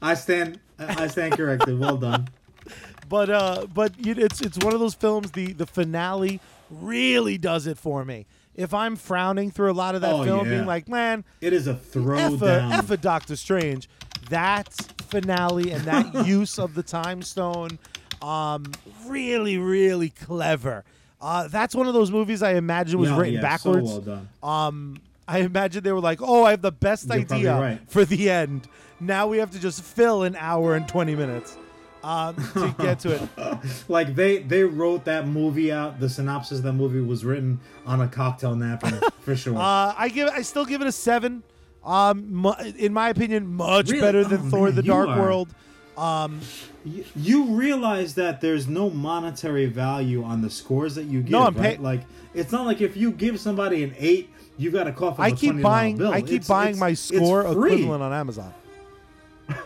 I 0.00 0.14
stand 0.14 0.60
I 0.78 1.06
stand 1.08 1.36
corrected. 1.36 1.78
Well 1.78 1.96
done. 1.96 2.28
but 3.08 3.30
uh, 3.30 3.66
but 3.72 3.92
it's 3.98 4.40
it's 4.40 4.58
one 4.58 4.72
of 4.74 4.80
those 4.80 4.94
films. 4.94 5.32
The 5.32 5.52
the 5.52 5.66
finale 5.66 6.40
really 6.70 7.38
does 7.38 7.66
it 7.66 7.78
for 7.78 8.04
me. 8.04 8.26
If 8.54 8.74
I'm 8.74 8.96
frowning 8.96 9.50
through 9.50 9.70
a 9.70 9.74
lot 9.74 9.94
of 9.94 10.00
that 10.00 10.12
Oh, 10.14 10.24
film, 10.24 10.46
yeah. 10.46 10.54
being 10.56 10.66
like, 10.66 10.88
man, 10.88 11.24
It 11.40 11.52
is 11.52 11.66
a 11.68 11.72
F 11.72 11.92
throwdown. 11.92 12.72
F 12.72 12.90
a 12.90 12.96
Doctor 12.96 13.36
Strange. 13.36 13.88
That 14.30 14.72
finale 15.08 15.70
and 15.70 15.84
that 15.84 16.26
use 16.26 16.58
of 16.58 16.74
the 16.74 16.82
time 16.82 17.22
stone, 17.22 17.78
um, 18.20 18.64
really, 19.06 19.58
really 19.58 20.10
clever. 20.10 20.84
Uh, 21.20 21.48
that's 21.48 21.74
one 21.74 21.86
of 21.88 21.94
those 21.94 22.10
movies 22.10 22.42
I 22.42 22.54
imagine 22.54 22.98
was 22.98 23.10
Yeah, 23.10 23.18
written 23.18 23.34
yeah, 23.34 23.40
backwards. 23.40 23.88
So 23.90 24.00
well 24.00 24.00
done. 24.00 24.28
Um, 24.42 24.96
I 25.26 25.38
imagine 25.40 25.82
they 25.84 25.92
were 25.92 26.00
like, 26.00 26.20
"Oh, 26.22 26.44
I 26.44 26.50
have 26.50 26.62
the 26.62 26.72
best 26.72 27.06
You're 27.08 27.18
idea 27.18 27.58
right. 27.58 27.80
for 27.88 28.04
the 28.04 28.30
end. 28.30 28.66
Now 29.00 29.26
we 29.28 29.38
have 29.38 29.50
to 29.52 29.58
just 29.60 29.82
fill 29.82 30.22
an 30.24 30.36
hour 30.36 30.74
and 30.74 30.86
twenty 30.88 31.14
minutes 31.14 31.56
um, 32.02 32.34
to 32.54 32.74
get 32.78 33.00
to 33.00 33.14
it." 33.14 33.22
Like 33.88 34.14
they 34.14 34.38
they 34.38 34.62
wrote 34.62 35.04
that 35.06 35.26
movie 35.26 35.72
out. 35.72 35.98
The 36.00 36.08
synopsis 36.08 36.58
of 36.58 36.64
that 36.64 36.72
movie 36.74 37.00
was 37.00 37.24
written 37.24 37.60
on 37.86 38.00
a 38.00 38.08
cocktail 38.08 38.54
napkin 38.54 39.00
for 39.20 39.34
sure. 39.36 39.56
Uh, 39.56 39.94
I 39.96 40.08
give, 40.12 40.28
I 40.28 40.42
still 40.42 40.64
give 40.64 40.80
it 40.80 40.86
a 40.86 40.92
seven. 40.92 41.42
Um, 41.84 42.32
mu- 42.32 42.52
in 42.76 42.92
my 42.92 43.08
opinion, 43.08 43.46
much 43.54 43.88
Really? 43.88 44.00
better 44.02 44.24
than 44.24 44.46
Oh, 44.46 44.50
Thor: 44.50 44.66
man, 44.66 44.74
The 44.76 44.82
Dark 44.82 45.08
are- 45.08 45.18
World. 45.20 45.48
Um, 45.96 46.40
Y- 46.84 47.04
you 47.16 47.44
realize 47.44 48.14
that 48.14 48.40
there's 48.40 48.68
no 48.68 48.88
monetary 48.88 49.66
value 49.66 50.22
on 50.22 50.42
the 50.42 50.48
scores 50.50 50.94
that 50.94 51.04
you 51.04 51.22
give, 51.22 51.30
No, 51.32 51.42
I'm 51.46 51.54
right? 51.54 51.76
pay- 51.76 51.82
like 51.82 52.02
it's 52.34 52.52
not 52.52 52.66
like 52.66 52.80
if 52.80 52.96
you 52.96 53.10
give 53.10 53.40
somebody 53.40 53.82
an 53.82 53.94
eight, 53.98 54.30
you 54.56 54.70
got 54.70 54.86
a 54.86 54.92
cough 54.92 55.18
I 55.18 55.32
keep 55.32 55.54
$20 55.54 55.62
buying. 55.62 55.96
bill. 55.96 56.12
I 56.12 56.20
keep 56.20 56.30
It's- 56.42 56.48
buying 56.48 56.76
it's- 56.76 56.80
my 56.80 56.94
score 56.94 57.40
equivalent 57.46 58.02
on 58.02 58.12
Amazon. 58.12 58.52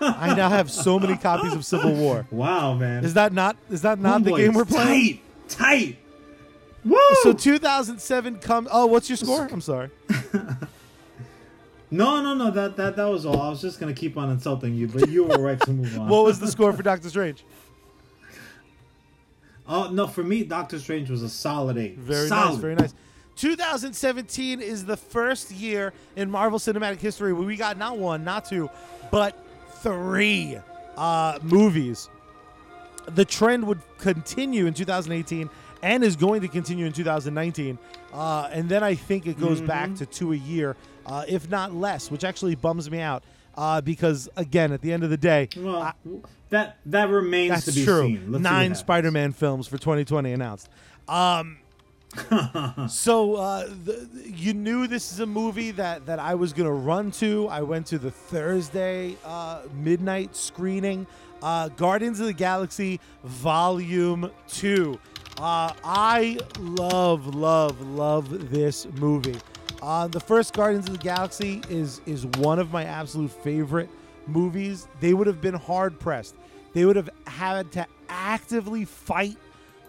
I 0.00 0.34
now 0.34 0.48
have 0.48 0.70
so 0.70 0.98
many 0.98 1.16
copies 1.16 1.54
of 1.54 1.64
Civil 1.64 1.94
War. 1.94 2.26
Wow, 2.30 2.74
man. 2.74 3.04
Is 3.04 3.14
that 3.14 3.32
not? 3.32 3.56
Is 3.70 3.82
that 3.82 3.98
not 3.98 4.24
the 4.24 4.32
game 4.32 4.54
we're 4.54 4.64
playing? 4.64 5.20
Tight, 5.48 5.58
tight. 5.58 5.98
Woo! 6.84 6.98
So 7.22 7.32
2007 7.32 8.38
comes. 8.38 8.68
Oh, 8.70 8.86
what's 8.86 9.08
your 9.08 9.16
score? 9.16 9.48
I'm 9.50 9.60
sorry. 9.60 9.90
no, 11.90 12.22
no, 12.22 12.34
no. 12.34 12.50
That 12.50 12.76
that 12.76 12.96
that 12.96 13.04
was 13.04 13.26
all. 13.26 13.40
I 13.40 13.48
was 13.50 13.60
just 13.60 13.78
gonna 13.80 13.92
keep 13.94 14.16
on 14.16 14.30
insulting 14.30 14.74
you, 14.74 14.88
but 14.88 15.08
you 15.08 15.24
were 15.24 15.38
right 15.38 15.60
to 15.60 15.70
move 15.72 15.98
on. 15.98 16.08
What 16.08 16.24
was 16.24 16.40
the 16.40 16.48
score 16.48 16.72
for 16.72 16.82
Doctor 16.82 17.08
Strange? 17.08 17.44
Oh 19.64 19.88
no, 19.90 20.08
for 20.08 20.24
me, 20.24 20.42
Doctor 20.42 20.78
Strange 20.78 21.08
was 21.08 21.22
a 21.22 21.28
solid 21.28 21.78
eight. 21.78 21.96
Very 21.96 22.26
solid. 22.26 22.54
nice. 22.54 22.58
Very 22.60 22.74
nice. 22.74 22.94
2017 23.36 24.60
is 24.60 24.84
the 24.84 24.96
first 24.96 25.50
year 25.52 25.92
in 26.16 26.30
Marvel 26.30 26.58
Cinematic 26.58 26.98
history 26.98 27.32
where 27.32 27.46
we 27.46 27.56
got 27.56 27.78
not 27.78 27.96
one, 27.96 28.24
not 28.24 28.44
two, 28.44 28.68
but 29.10 29.41
three 29.82 30.58
uh, 30.96 31.38
movies. 31.42 32.08
The 33.14 33.24
trend 33.24 33.66
would 33.66 33.80
continue 33.98 34.66
in 34.66 34.74
2018 34.74 35.50
and 35.82 36.04
is 36.04 36.14
going 36.16 36.40
to 36.42 36.48
continue 36.48 36.86
in 36.86 36.92
2019. 36.92 37.78
Uh, 38.12 38.48
and 38.52 38.68
then 38.68 38.82
I 38.84 38.94
think 38.94 39.26
it 39.26 39.38
goes 39.40 39.60
back 39.60 39.94
to 39.96 40.06
two 40.06 40.32
a 40.32 40.36
year, 40.36 40.76
uh, 41.06 41.24
if 41.26 41.50
not 41.50 41.74
less, 41.74 42.10
which 42.10 42.22
actually 42.24 42.54
bums 42.54 42.90
me 42.90 43.00
out. 43.00 43.24
Uh, 43.54 43.80
because 43.80 44.28
again, 44.36 44.72
at 44.72 44.80
the 44.80 44.92
end 44.92 45.02
of 45.04 45.10
the 45.10 45.16
day, 45.16 45.48
Well, 45.58 45.82
I- 45.82 45.92
that 46.50 46.76
that 46.86 47.08
remains 47.10 47.50
that's 47.50 47.64
to 47.66 47.72
be 47.72 47.84
true. 47.84 48.02
seen. 48.06 48.32
Let's 48.32 48.42
Nine. 48.42 48.74
Spider-Man 48.74 49.32
films 49.32 49.66
for 49.66 49.76
2020 49.78 50.32
announced. 50.32 50.68
Um, 51.08 51.58
so 52.88 53.36
uh, 53.36 53.66
the, 53.84 54.08
you 54.24 54.52
knew 54.52 54.86
this 54.86 55.12
is 55.12 55.20
a 55.20 55.26
movie 55.26 55.70
that 55.72 56.04
that 56.06 56.18
I 56.18 56.34
was 56.34 56.52
gonna 56.52 56.72
run 56.72 57.10
to. 57.12 57.48
I 57.48 57.62
went 57.62 57.86
to 57.86 57.98
the 57.98 58.10
Thursday 58.10 59.16
uh, 59.24 59.62
midnight 59.74 60.36
screening, 60.36 61.06
uh, 61.42 61.68
Guardians 61.68 62.20
of 62.20 62.26
the 62.26 62.32
Galaxy 62.32 63.00
Volume 63.24 64.30
Two. 64.46 64.98
Uh, 65.38 65.72
I 65.82 66.38
love, 66.58 67.34
love, 67.34 67.80
love 67.80 68.50
this 68.50 68.86
movie. 68.94 69.38
Uh, 69.80 70.06
the 70.06 70.20
first 70.20 70.52
Guardians 70.52 70.86
of 70.88 70.98
the 70.98 71.02
Galaxy 71.02 71.62
is 71.70 72.00
is 72.04 72.26
one 72.26 72.58
of 72.58 72.72
my 72.72 72.84
absolute 72.84 73.30
favorite 73.30 73.88
movies. 74.26 74.86
They 75.00 75.14
would 75.14 75.26
have 75.26 75.40
been 75.40 75.54
hard 75.54 75.98
pressed. 75.98 76.34
They 76.74 76.84
would 76.84 76.96
have 76.96 77.10
had 77.26 77.72
to 77.72 77.86
actively 78.08 78.84
fight 78.84 79.36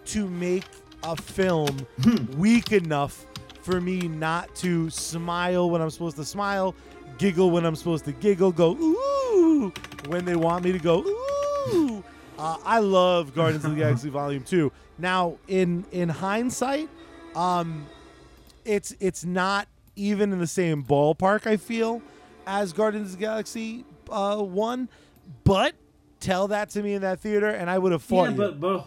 to 0.06 0.28
make 0.28 0.64
a 1.06 1.16
film 1.16 1.86
weak 2.36 2.72
enough 2.72 3.26
for 3.62 3.80
me 3.80 4.08
not 4.08 4.54
to 4.56 4.90
smile 4.90 5.70
when 5.70 5.80
I'm 5.80 5.90
supposed 5.90 6.16
to 6.16 6.24
smile, 6.24 6.74
giggle 7.18 7.50
when 7.50 7.64
I'm 7.64 7.76
supposed 7.76 8.04
to 8.06 8.12
giggle, 8.12 8.52
go 8.52 8.72
ooh 8.76 9.72
when 10.08 10.24
they 10.24 10.36
want 10.36 10.64
me 10.64 10.72
to 10.72 10.78
go 10.78 11.00
ooh. 11.02 12.04
Uh, 12.38 12.56
I 12.64 12.80
love 12.80 13.34
Guardians 13.34 13.64
of 13.64 13.70
the 13.72 13.76
Galaxy 13.80 14.08
Volume 14.10 14.42
Two. 14.42 14.72
Now, 14.98 15.38
in 15.48 15.84
in 15.92 16.08
hindsight, 16.08 16.88
um, 17.36 17.86
it's 18.64 18.94
it's 19.00 19.24
not 19.24 19.68
even 19.96 20.32
in 20.32 20.40
the 20.40 20.46
same 20.46 20.82
ballpark. 20.82 21.46
I 21.46 21.56
feel 21.56 22.02
as 22.46 22.72
Guardians 22.72 23.12
of 23.14 23.18
the 23.18 23.24
Galaxy 23.24 23.84
uh, 24.10 24.38
One, 24.42 24.88
but 25.44 25.74
tell 26.20 26.48
that 26.48 26.70
to 26.70 26.82
me 26.82 26.94
in 26.94 27.02
that 27.02 27.20
theater, 27.20 27.48
and 27.48 27.70
I 27.70 27.78
would 27.78 27.92
have 27.92 28.02
fought 28.02 28.24
Yeah, 28.24 28.30
you. 28.32 28.36
but 28.36 28.60
but 28.60 28.78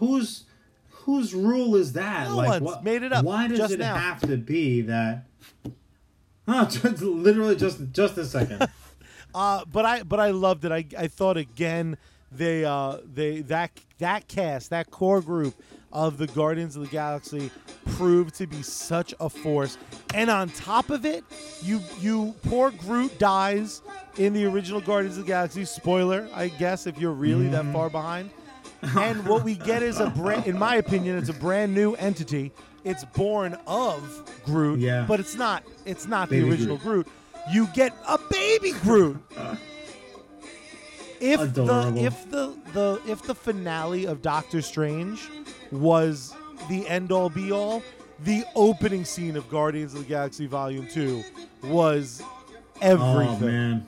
whose 1.08 1.34
rule 1.34 1.74
is 1.74 1.94
that? 1.94 2.28
No 2.28 2.36
like 2.36 2.48
one's 2.48 2.62
what 2.62 2.84
made 2.84 3.02
it 3.02 3.14
up 3.14 3.24
Why 3.24 3.48
does 3.48 3.72
it 3.72 3.78
now. 3.78 3.94
have 3.94 4.20
to 4.20 4.36
be 4.36 4.82
that? 4.82 5.24
Huh, 6.46 6.66
just, 6.70 7.00
literally 7.00 7.56
just 7.56 7.80
just 7.92 8.18
a 8.18 8.26
second. 8.26 8.68
Uh, 9.34 9.62
but 9.70 9.84
I 9.84 10.02
but 10.04 10.18
I 10.18 10.30
loved 10.30 10.64
it. 10.64 10.72
I, 10.72 10.86
I 10.96 11.06
thought 11.06 11.36
again 11.36 11.98
they 12.32 12.64
uh 12.64 12.96
they 13.04 13.42
that 13.42 13.70
that 13.98 14.26
cast 14.26 14.70
that 14.70 14.90
core 14.90 15.20
group 15.20 15.54
of 15.92 16.16
the 16.16 16.26
Guardians 16.28 16.76
of 16.76 16.82
the 16.82 16.88
Galaxy 16.88 17.50
proved 17.90 18.34
to 18.36 18.46
be 18.46 18.62
such 18.62 19.12
a 19.20 19.28
force. 19.28 19.76
And 20.14 20.30
on 20.30 20.48
top 20.48 20.88
of 20.88 21.04
it, 21.04 21.24
you 21.62 21.82
you 22.00 22.34
poor 22.44 22.70
Groot 22.70 23.18
dies 23.18 23.82
in 24.16 24.32
the 24.32 24.46
original 24.46 24.80
Guardians 24.80 25.18
of 25.18 25.26
the 25.26 25.28
Galaxy. 25.28 25.66
Spoiler, 25.66 26.26
I 26.34 26.48
guess, 26.48 26.86
if 26.86 26.98
you're 26.98 27.12
really 27.12 27.48
that 27.48 27.70
far 27.70 27.90
behind. 27.90 28.30
And 28.82 29.26
what 29.26 29.44
we 29.44 29.54
get 29.54 29.82
is 29.82 30.00
a 30.00 30.10
brand. 30.10 30.46
In 30.46 30.58
my 30.58 30.76
opinion, 30.76 31.16
it's 31.18 31.28
a 31.28 31.34
brand 31.34 31.74
new 31.74 31.94
entity. 31.94 32.52
It's 32.84 33.04
born 33.04 33.56
of 33.66 34.30
Groot, 34.44 34.78
Yeah. 34.78 35.04
but 35.06 35.20
it's 35.20 35.34
not. 35.34 35.64
It's 35.84 36.06
not 36.06 36.30
Baby 36.30 36.42
the 36.42 36.50
original 36.50 36.76
Groot. 36.76 37.06
You 37.52 37.66
get 37.74 37.92
a 38.06 38.18
baby 38.30 38.72
Groot. 38.82 39.18
If 41.20 41.40
Adorable. 41.40 41.92
the 41.92 42.04
if 42.04 42.30
the 42.30 42.54
the 42.72 43.00
if 43.06 43.22
the 43.22 43.34
finale 43.34 44.06
of 44.06 44.22
Doctor 44.22 44.62
Strange 44.62 45.28
was 45.72 46.34
the 46.68 46.86
end 46.86 47.10
all 47.10 47.28
be 47.28 47.50
all, 47.50 47.82
the 48.24 48.44
opening 48.54 49.04
scene 49.04 49.36
of 49.36 49.48
Guardians 49.50 49.94
of 49.94 50.00
the 50.00 50.06
Galaxy 50.06 50.46
Volume 50.46 50.86
Two 50.86 51.24
was 51.64 52.22
oh, 52.22 52.78
everything. 52.80 53.42
Oh 53.42 53.46
man. 53.46 53.86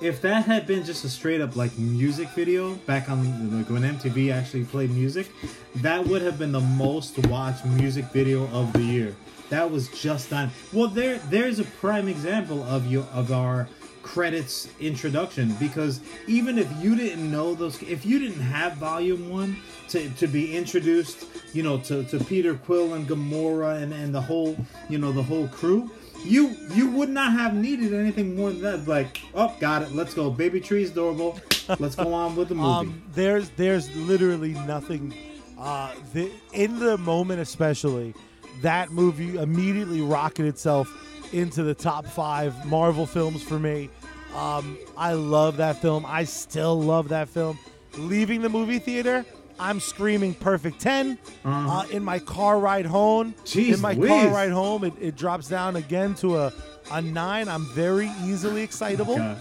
If 0.00 0.20
that 0.22 0.44
had 0.44 0.66
been 0.66 0.84
just 0.84 1.04
a 1.04 1.08
straight 1.08 1.40
up 1.40 1.56
like 1.56 1.76
music 1.78 2.28
video 2.30 2.74
back 2.86 3.08
on 3.08 3.56
like 3.56 3.70
when 3.70 3.82
MTV 3.82 4.30
actually 4.30 4.64
played 4.64 4.90
music, 4.90 5.30
that 5.76 6.06
would 6.06 6.20
have 6.20 6.38
been 6.38 6.52
the 6.52 6.60
most 6.60 7.18
watched 7.28 7.64
music 7.64 8.04
video 8.06 8.46
of 8.48 8.72
the 8.74 8.82
year. 8.82 9.16
That 9.48 9.70
was 9.70 9.88
just 9.88 10.32
on. 10.34 10.50
Well, 10.72 10.88
there 10.88 11.18
there's 11.30 11.60
a 11.60 11.64
prime 11.64 12.08
example 12.08 12.62
of 12.64 12.86
you 12.86 13.06
of 13.14 13.32
our 13.32 13.68
credits 14.02 14.68
introduction 14.80 15.52
because 15.58 16.00
even 16.28 16.58
if 16.58 16.70
you 16.80 16.94
didn't 16.94 17.28
know 17.30 17.54
those 17.54 17.82
if 17.82 18.06
you 18.06 18.18
didn't 18.18 18.40
have 18.40 18.74
volume 18.74 19.28
1 19.28 19.56
to, 19.88 20.10
to 20.10 20.26
be 20.26 20.54
introduced, 20.54 21.24
you 21.52 21.62
know, 21.62 21.78
to, 21.78 22.04
to 22.04 22.22
Peter 22.24 22.54
Quill 22.54 22.94
and 22.94 23.08
Gamora 23.08 23.82
and, 23.82 23.92
and 23.92 24.14
the 24.14 24.20
whole, 24.20 24.56
you 24.88 24.98
know, 24.98 25.10
the 25.10 25.22
whole 25.22 25.48
crew, 25.48 25.90
you 26.24 26.56
you 26.74 26.90
would 26.90 27.08
not 27.08 27.32
have 27.32 27.54
needed 27.54 27.94
anything 27.94 28.36
more 28.36 28.50
than 28.50 28.62
that. 28.62 28.88
Like, 28.88 29.20
oh, 29.34 29.54
got 29.60 29.82
it. 29.82 29.92
Let's 29.92 30.14
go. 30.14 30.30
Baby 30.30 30.60
tree's 30.60 30.90
adorable. 30.90 31.38
Let's 31.78 31.96
go 31.96 32.12
on 32.12 32.36
with 32.36 32.48
the 32.48 32.54
movie. 32.56 32.68
Um, 32.68 33.02
there's 33.12 33.50
there's 33.50 33.94
literally 33.96 34.52
nothing. 34.66 35.14
Uh, 35.58 35.94
the, 36.12 36.30
in 36.52 36.78
the 36.78 36.98
moment, 36.98 37.40
especially, 37.40 38.14
that 38.62 38.90
movie 38.90 39.36
immediately 39.36 40.02
rocketed 40.02 40.46
itself 40.46 40.92
into 41.32 41.62
the 41.62 41.74
top 41.74 42.06
five 42.06 42.66
Marvel 42.66 43.06
films 43.06 43.42
for 43.42 43.58
me. 43.58 43.88
Um, 44.34 44.76
I 44.96 45.14
love 45.14 45.56
that 45.56 45.80
film. 45.80 46.04
I 46.06 46.24
still 46.24 46.80
love 46.80 47.08
that 47.08 47.28
film. 47.28 47.58
Leaving 47.96 48.42
the 48.42 48.50
movie 48.50 48.78
theater, 48.78 49.24
I'm 49.58 49.80
screaming 49.80 50.34
perfect 50.34 50.80
10. 50.80 51.18
Uh, 51.44 51.84
in 51.90 52.04
my 52.04 52.18
car 52.18 52.58
ride 52.58 52.86
home, 52.86 53.34
Jeez 53.44 53.74
in 53.74 53.80
my 53.80 53.94
car 53.94 54.28
ride 54.28 54.50
home, 54.50 54.84
it, 54.84 54.92
it 55.00 55.16
drops 55.16 55.48
down 55.48 55.76
again 55.76 56.14
to 56.16 56.36
a, 56.36 56.52
a 56.92 57.00
9. 57.02 57.48
I'm 57.48 57.64
very 57.66 58.10
easily 58.24 58.62
excitable. 58.62 59.16
God. 59.16 59.36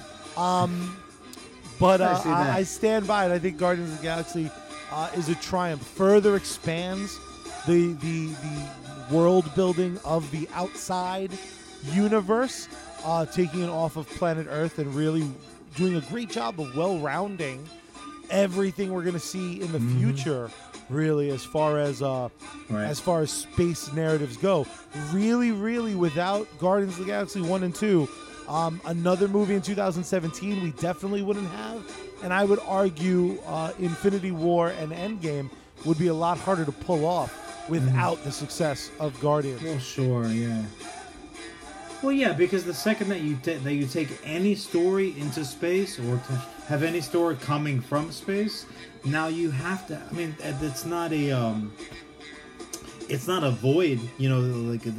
But 1.80 2.01
I 2.01 2.05
uh, 2.05 2.22
I. 2.26 2.51
I 2.57 2.63
stand 2.63 3.07
by 3.07 3.26
it. 3.26 3.32
I 3.32 3.39
think 3.39 3.57
Guardians 3.57 3.91
of 3.91 3.97
the 3.97 4.03
Galaxy 4.03 4.49
uh, 4.91 5.09
is 5.16 5.30
a 5.30 5.36
triumph. 5.36 5.86
Further 5.86 6.36
expands 6.36 7.20
the 7.68 7.93
the 7.93 8.28
the 8.28 9.16
world 9.16 9.53
building 9.55 9.99
of 10.05 10.30
the 10.32 10.47
outside 10.53 11.32
universe, 11.93 12.68
uh, 13.03 13.26
taking 13.26 13.61
it 13.61 13.70
off 13.70 13.97
of 13.97 14.07
planet 14.07 14.47
Earth 14.49 14.80
and 14.80 14.93
really 14.95 15.30
doing 15.76 15.95
a 15.95 16.01
great 16.01 16.30
job 16.30 16.59
of 16.59 16.76
well 16.76 16.97
rounding 16.99 17.68
everything 18.30 18.91
we're 18.93 19.01
going 19.03 19.13
to 19.13 19.19
see 19.19 19.61
in 19.61 19.71
the 19.71 19.80
Mm-hmm. 19.80 19.99
future. 20.13 20.49
Really, 20.89 21.32
as 21.32 21.43
far 21.43 21.80
as 21.80 22.03
uh, 22.03 22.30
Right. 22.69 22.86
as 22.86 22.99
far 22.99 23.21
as 23.21 23.32
space 23.32 23.91
narratives 23.93 24.38
go, 24.38 24.67
really, 25.11 25.51
really, 25.51 25.95
without 25.95 26.47
Guardians 26.59 26.93
of 26.93 26.99
the 26.99 27.11
Galaxy 27.11 27.41
one 27.41 27.63
and 27.63 27.73
two, 27.73 28.07
um, 28.47 28.80
another 28.86 29.28
movie 29.28 29.55
in 29.55 29.63
2017 29.63 30.61
we 30.61 30.69
definitely 30.73 31.23
wouldn't 31.23 31.49
have, 31.49 31.82
and 32.23 32.32
I 32.32 32.45
would 32.45 32.59
argue 32.67 33.39
uh, 33.47 33.71
Infinity 33.80 34.30
War 34.32 34.69
and 34.69 34.91
Endgame 34.91 35.49
would 35.86 35.97
be 35.97 36.07
a 36.07 36.13
lot 36.13 36.38
harder 36.38 36.65
to 36.65 36.71
pull 36.71 37.05
off 37.05 37.67
without 37.67 38.23
the 38.23 38.32
success 38.32 38.91
of 38.99 39.19
Guardians. 39.19 39.63
Well, 39.63 39.80
sure, 39.80 40.28
yeah. 40.28 40.61
Well, 42.03 42.11
yeah, 42.11 42.34
because 42.34 42.63
the 42.63 42.73
second 42.76 43.09
that 43.09 43.21
you 43.21 43.38
ta- 43.38 43.57
that 43.63 43.73
you 43.73 43.88
take 43.88 44.09
any 44.23 44.53
story 44.53 45.19
into 45.19 45.43
space 45.43 45.97
or 45.97 46.17
to 46.28 46.41
have 46.68 46.84
any 46.84 47.01
story 47.01 47.36
coming 47.36 47.80
from 47.80 48.11
space, 48.11 48.66
now 49.03 49.28
you 49.28 49.51
have 49.51 49.88
to. 49.88 50.01
I 50.09 50.13
mean, 50.13 50.36
it's 50.39 50.86
not 50.86 51.11
a 51.13 51.32
um, 51.32 51.74
it's 53.07 53.28
not 53.28 53.43
a 53.43 53.51
void. 53.51 53.99
You 54.18 54.30
know, 54.30 54.39
like 54.39 54.86
it, 54.86 54.93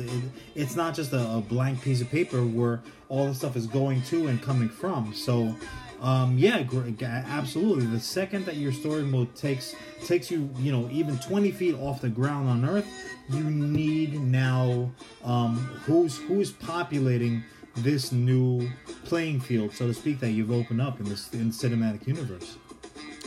it's 0.54 0.76
not 0.76 0.94
just 0.94 1.12
a, 1.12 1.20
a 1.20 1.40
blank 1.40 1.82
piece 1.82 2.00
of 2.00 2.10
paper 2.10 2.44
where 2.44 2.82
all 3.08 3.26
the 3.26 3.34
stuff 3.34 3.56
is 3.56 3.66
going 3.66 4.02
to 4.02 4.28
and 4.28 4.40
coming 4.42 4.68
from. 4.68 5.14
So. 5.14 5.54
Um, 5.98 6.36
yeah, 6.36 6.62
absolutely. 7.00 7.86
The 7.86 7.98
second 7.98 8.44
that 8.44 8.56
your 8.56 8.70
story 8.70 9.02
mode 9.02 9.34
takes 9.34 9.74
takes 10.04 10.30
you, 10.30 10.50
you 10.58 10.70
know, 10.70 10.90
even 10.92 11.16
twenty 11.20 11.50
feet 11.50 11.74
off 11.74 12.02
the 12.02 12.10
ground 12.10 12.50
on 12.50 12.68
Earth, 12.68 12.86
you 13.30 13.42
need 13.42 14.20
now 14.20 14.92
um, 15.24 15.56
who's 15.86 16.18
who's 16.18 16.52
populating 16.52 17.42
this 17.78 18.12
new 18.12 18.68
playing 19.04 19.40
field, 19.40 19.72
so 19.72 19.86
to 19.86 19.94
speak, 19.94 20.20
that 20.20 20.30
you've 20.30 20.50
opened 20.52 20.80
up 20.80 20.98
in 21.00 21.06
this 21.06 21.32
in 21.32 21.50
cinematic 21.50 22.06
universe. 22.06 22.56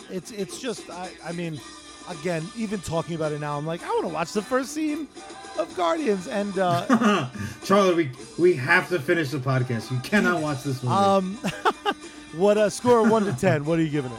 It's 0.10 0.32
it's 0.32 0.60
just 0.60 0.90
I, 0.90 1.10
I 1.24 1.32
mean, 1.32 1.60
again, 2.10 2.48
even 2.58 2.80
talking 2.80 3.16
about 3.16 3.32
it 3.32 3.40
now, 3.40 3.58
I'm 3.58 3.66
like 3.66 3.84
I 3.84 3.90
want 3.90 4.04
to 4.04 4.14
watch 4.14 4.34
the 4.34 4.42
first 4.42 4.72
scene 4.74 5.08
of 5.58 5.76
Guardians, 5.76 6.28
and 6.28 6.58
uh, 6.58 7.30
Charlie, 7.64 7.94
we 7.96 8.12
we 8.38 8.54
have 8.56 8.90
to 8.90 9.00
finish 9.00 9.30
the 9.30 9.38
podcast. 9.40 9.92
You 9.92 10.00
cannot 10.00 10.42
watch 10.42 10.64
this 10.64 10.82
movie. 10.82 10.96
um, 10.96 11.36
what 12.36 12.58
a 12.58 12.72
score 12.72 13.00
of 13.06 13.12
one 13.12 13.26
to 13.26 13.34
ten? 13.34 13.66
What 13.66 13.78
are 13.80 13.84
you 13.84 13.90
giving 13.90 14.12
it? 14.12 14.18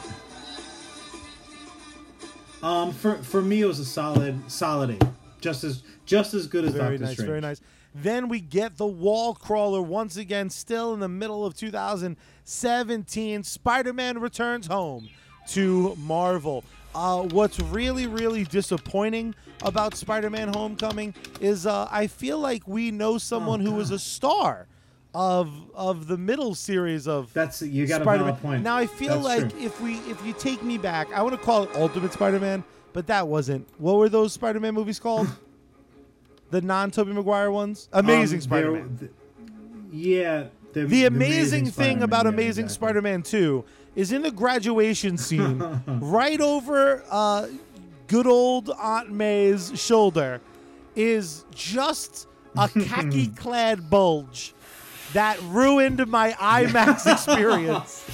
Um, 2.63 2.91
for 2.93 3.15
for 3.17 3.41
me, 3.41 3.61
it 3.61 3.65
was 3.65 3.79
a 3.79 3.85
solid 3.85 4.49
solid 4.51 4.91
eight, 4.91 5.03
just 5.39 5.63
as 5.63 5.83
just 6.05 6.33
as 6.33 6.47
good 6.47 6.63
as 6.65 6.73
Very 6.73 6.97
Doctor 6.97 7.05
nice, 7.05 7.13
Strange. 7.13 7.27
very 7.27 7.41
nice. 7.41 7.61
Then 7.93 8.29
we 8.29 8.39
get 8.39 8.77
the 8.77 8.85
wall 8.85 9.33
crawler 9.33 9.81
once 9.81 10.15
again, 10.17 10.49
still 10.49 10.93
in 10.93 10.99
the 11.01 11.09
middle 11.09 11.45
of 11.45 11.55
2017. 11.55 13.43
Spider 13.43 13.93
Man 13.93 14.19
returns 14.19 14.67
home 14.67 15.09
to 15.49 15.95
Marvel. 15.97 16.63
Uh, 16.93 17.23
what's 17.23 17.59
really, 17.59 18.05
really 18.07 18.43
disappointing 18.43 19.33
about 19.61 19.95
Spider 19.95 20.29
Man 20.29 20.53
Homecoming 20.53 21.13
is 21.39 21.65
uh, 21.65 21.87
I 21.91 22.07
feel 22.07 22.37
like 22.39 22.67
we 22.67 22.91
know 22.91 23.17
someone 23.17 23.59
who 23.61 23.71
was 23.71 23.91
a 23.91 23.99
star 23.99 24.67
of 25.13 25.49
of 25.73 26.07
the 26.07 26.17
middle 26.17 26.55
series 26.55 27.05
of 27.07 27.33
That's 27.33 27.61
you 27.61 27.85
got 27.85 28.01
Spider-Man. 28.01 28.27
valid 28.27 28.41
point. 28.41 28.63
Now 28.63 28.77
I 28.77 28.87
feel 28.87 29.21
That's 29.21 29.43
like 29.43 29.51
true. 29.51 29.61
if 29.65 29.81
we 29.81 29.95
if 30.09 30.25
you 30.25 30.33
take 30.33 30.63
me 30.63 30.77
back, 30.77 31.11
I 31.13 31.21
want 31.21 31.35
to 31.37 31.41
call 31.45 31.63
it 31.63 31.69
Ultimate 31.75 32.13
Spider-Man, 32.13 32.63
but 32.93 33.07
that 33.07 33.27
wasn't. 33.27 33.67
What 33.77 33.97
were 33.97 34.07
those 34.09 34.31
Spider-Man 34.33 34.73
movies 34.73 34.99
called? 34.99 35.27
the 36.51 36.61
non-Tobey 36.61 37.13
Maguire 37.13 37.51
ones? 37.51 37.89
Amazing 37.93 38.37
Um, 38.37 38.41
Spider-Man. 38.41 38.97
there- 38.99 39.09
yeah. 39.91 40.45
The, 40.73 40.85
The 40.85 41.05
amazing 41.05 41.65
thing 41.65 41.71
Spider-Man, 41.73 42.03
about 42.03 42.25
yeah, 42.25 42.29
Amazing 42.29 42.65
exactly. 42.65 42.87
Spider-Man 42.87 43.23
2 43.23 43.65
is 43.95 44.11
in 44.13 44.21
the 44.21 44.31
graduation 44.31 45.17
scene, 45.17 45.59
right 45.87 46.39
over 46.39 47.03
uh, 47.11 47.47
good 48.07 48.25
old 48.27 48.69
Aunt 48.81 49.11
May's 49.11 49.77
shoulder, 49.79 50.39
is 50.95 51.43
just 51.53 52.27
a 52.57 52.69
khaki-clad 52.69 53.89
bulge 53.89 54.53
that 55.13 55.41
ruined 55.43 56.05
my 56.07 56.31
IMAX 56.33 57.11
experience. 57.11 58.05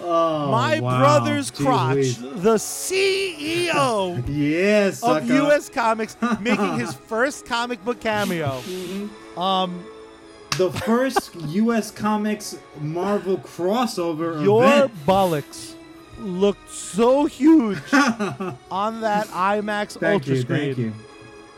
Oh, 0.00 0.50
my 0.50 0.80
wow. 0.80 0.98
brother's 0.98 1.50
Jeez 1.50 1.64
crotch, 1.64 1.94
Louise. 1.94 2.18
the 2.18 2.54
CEO 2.58 4.24
Yes, 4.28 5.02
of. 5.02 5.26
U.S. 5.28 5.68
Comics, 5.68 6.16
making 6.40 6.78
his 6.78 6.94
first 6.94 7.44
comic 7.46 7.84
book 7.84 8.00
cameo. 8.00 8.60
Um, 9.36 9.84
the 10.56 10.70
first 10.72 11.34
U.S. 11.34 11.90
Comics 11.90 12.56
Marvel 12.80 13.36
crossover 13.38 14.42
your 14.42 14.64
event. 14.64 14.92
bollocks 15.06 15.74
looked 16.18 16.68
so 16.70 17.26
huge 17.26 17.78
on 17.92 19.00
that 19.02 19.26
IMAX 19.28 19.98
Thank 19.98 20.22
Ultra 20.22 20.34
you, 20.34 20.40
screen 20.40 20.60
thank 20.74 20.78
you. 20.78 20.92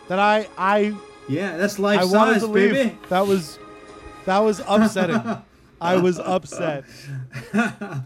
that 0.09 0.19
I 0.19 0.49
I 0.59 0.95
Yeah, 1.29 1.57
that's 1.57 1.79
life 1.79 2.01
I 2.01 2.05
wanted 2.05 2.33
size, 2.35 2.41
to 2.43 2.47
leave. 2.49 2.73
baby. 2.73 2.99
That 3.09 3.27
was 3.27 3.59
that 4.27 4.39
was 4.39 4.61
upsetting. 4.67 5.21
I 5.81 5.97
was 5.97 6.19
upset. 6.19 6.85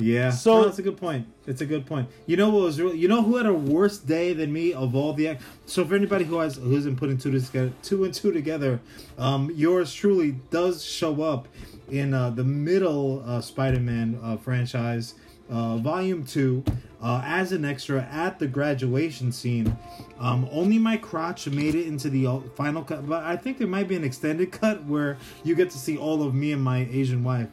Yeah. 0.00 0.30
So- 0.30 0.62
So 0.62 0.64
that's 0.66 0.78
a 0.78 0.82
good 0.82 0.96
point. 0.96 1.26
It's 1.44 1.60
a 1.60 1.66
good 1.66 1.84
point. 1.84 2.08
You 2.26 2.36
know 2.36 2.50
what 2.50 2.62
was 2.62 2.80
really? 2.80 2.98
You 2.98 3.08
know 3.08 3.20
who 3.22 3.36
had 3.36 3.46
a 3.46 3.52
worse 3.52 3.98
day 3.98 4.32
than 4.32 4.52
me 4.52 4.72
of 4.72 4.94
all 4.94 5.12
the? 5.12 5.26
Act- 5.28 5.42
so 5.66 5.84
for 5.84 5.96
anybody 5.96 6.24
who 6.24 6.38
has 6.38 6.54
who 6.54 6.76
isn't 6.76 6.96
putting 6.98 7.18
two 7.18 7.32
together, 7.32 7.72
two 7.82 8.04
and 8.04 8.14
two 8.14 8.30
together, 8.30 8.78
um, 9.18 9.50
yours 9.56 9.92
truly 9.92 10.36
does 10.50 10.84
show 10.84 11.20
up 11.22 11.48
in 11.90 12.14
uh, 12.14 12.30
the 12.30 12.44
middle 12.44 13.24
uh, 13.26 13.40
Spider-Man 13.40 14.20
uh, 14.22 14.36
franchise 14.36 15.14
uh, 15.50 15.78
Volume 15.78 16.24
Two, 16.24 16.64
uh, 17.02 17.22
as 17.24 17.52
an 17.52 17.64
extra 17.64 18.02
at 18.10 18.38
the 18.38 18.46
graduation 18.46 19.32
scene. 19.32 19.76
Um, 20.18 20.48
only 20.50 20.78
my 20.78 20.96
crotch 20.96 21.46
made 21.48 21.74
it 21.74 21.86
into 21.86 22.10
the 22.10 22.42
final 22.56 22.82
cut, 22.82 23.06
but 23.08 23.22
I 23.22 23.36
think 23.36 23.58
there 23.58 23.68
might 23.68 23.88
be 23.88 23.96
an 23.96 24.04
extended 24.04 24.50
cut 24.60 24.84
where 24.84 25.16
you 25.44 25.54
get 25.54 25.70
to 25.70 25.78
see 25.78 25.96
all 25.96 26.22
of 26.22 26.34
me 26.34 26.52
and 26.52 26.62
my 26.62 26.88
Asian 26.90 27.22
wife. 27.22 27.48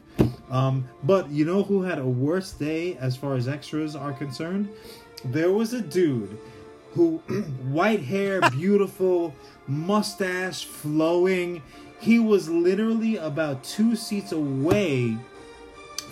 Um, 0.50 0.88
but 1.02 1.30
you 1.30 1.44
know 1.44 1.62
who 1.62 1.82
had 1.82 1.98
a 1.98 2.06
worse 2.06 2.52
day 2.52 2.96
as 2.96 3.16
far 3.16 3.34
as 3.34 3.48
extras 3.48 3.96
are 3.96 4.12
concerned? 4.12 4.68
There 5.24 5.52
was 5.52 5.72
a 5.72 5.80
dude 5.80 6.38
who, 6.92 7.18
white 7.70 8.02
hair, 8.02 8.40
beautiful, 8.50 9.34
mustache 9.66 10.64
flowing. 10.64 11.62
He 12.00 12.18
was 12.18 12.48
literally 12.48 13.16
about 13.16 13.64
two 13.64 13.96
seats 13.96 14.32
away 14.32 15.16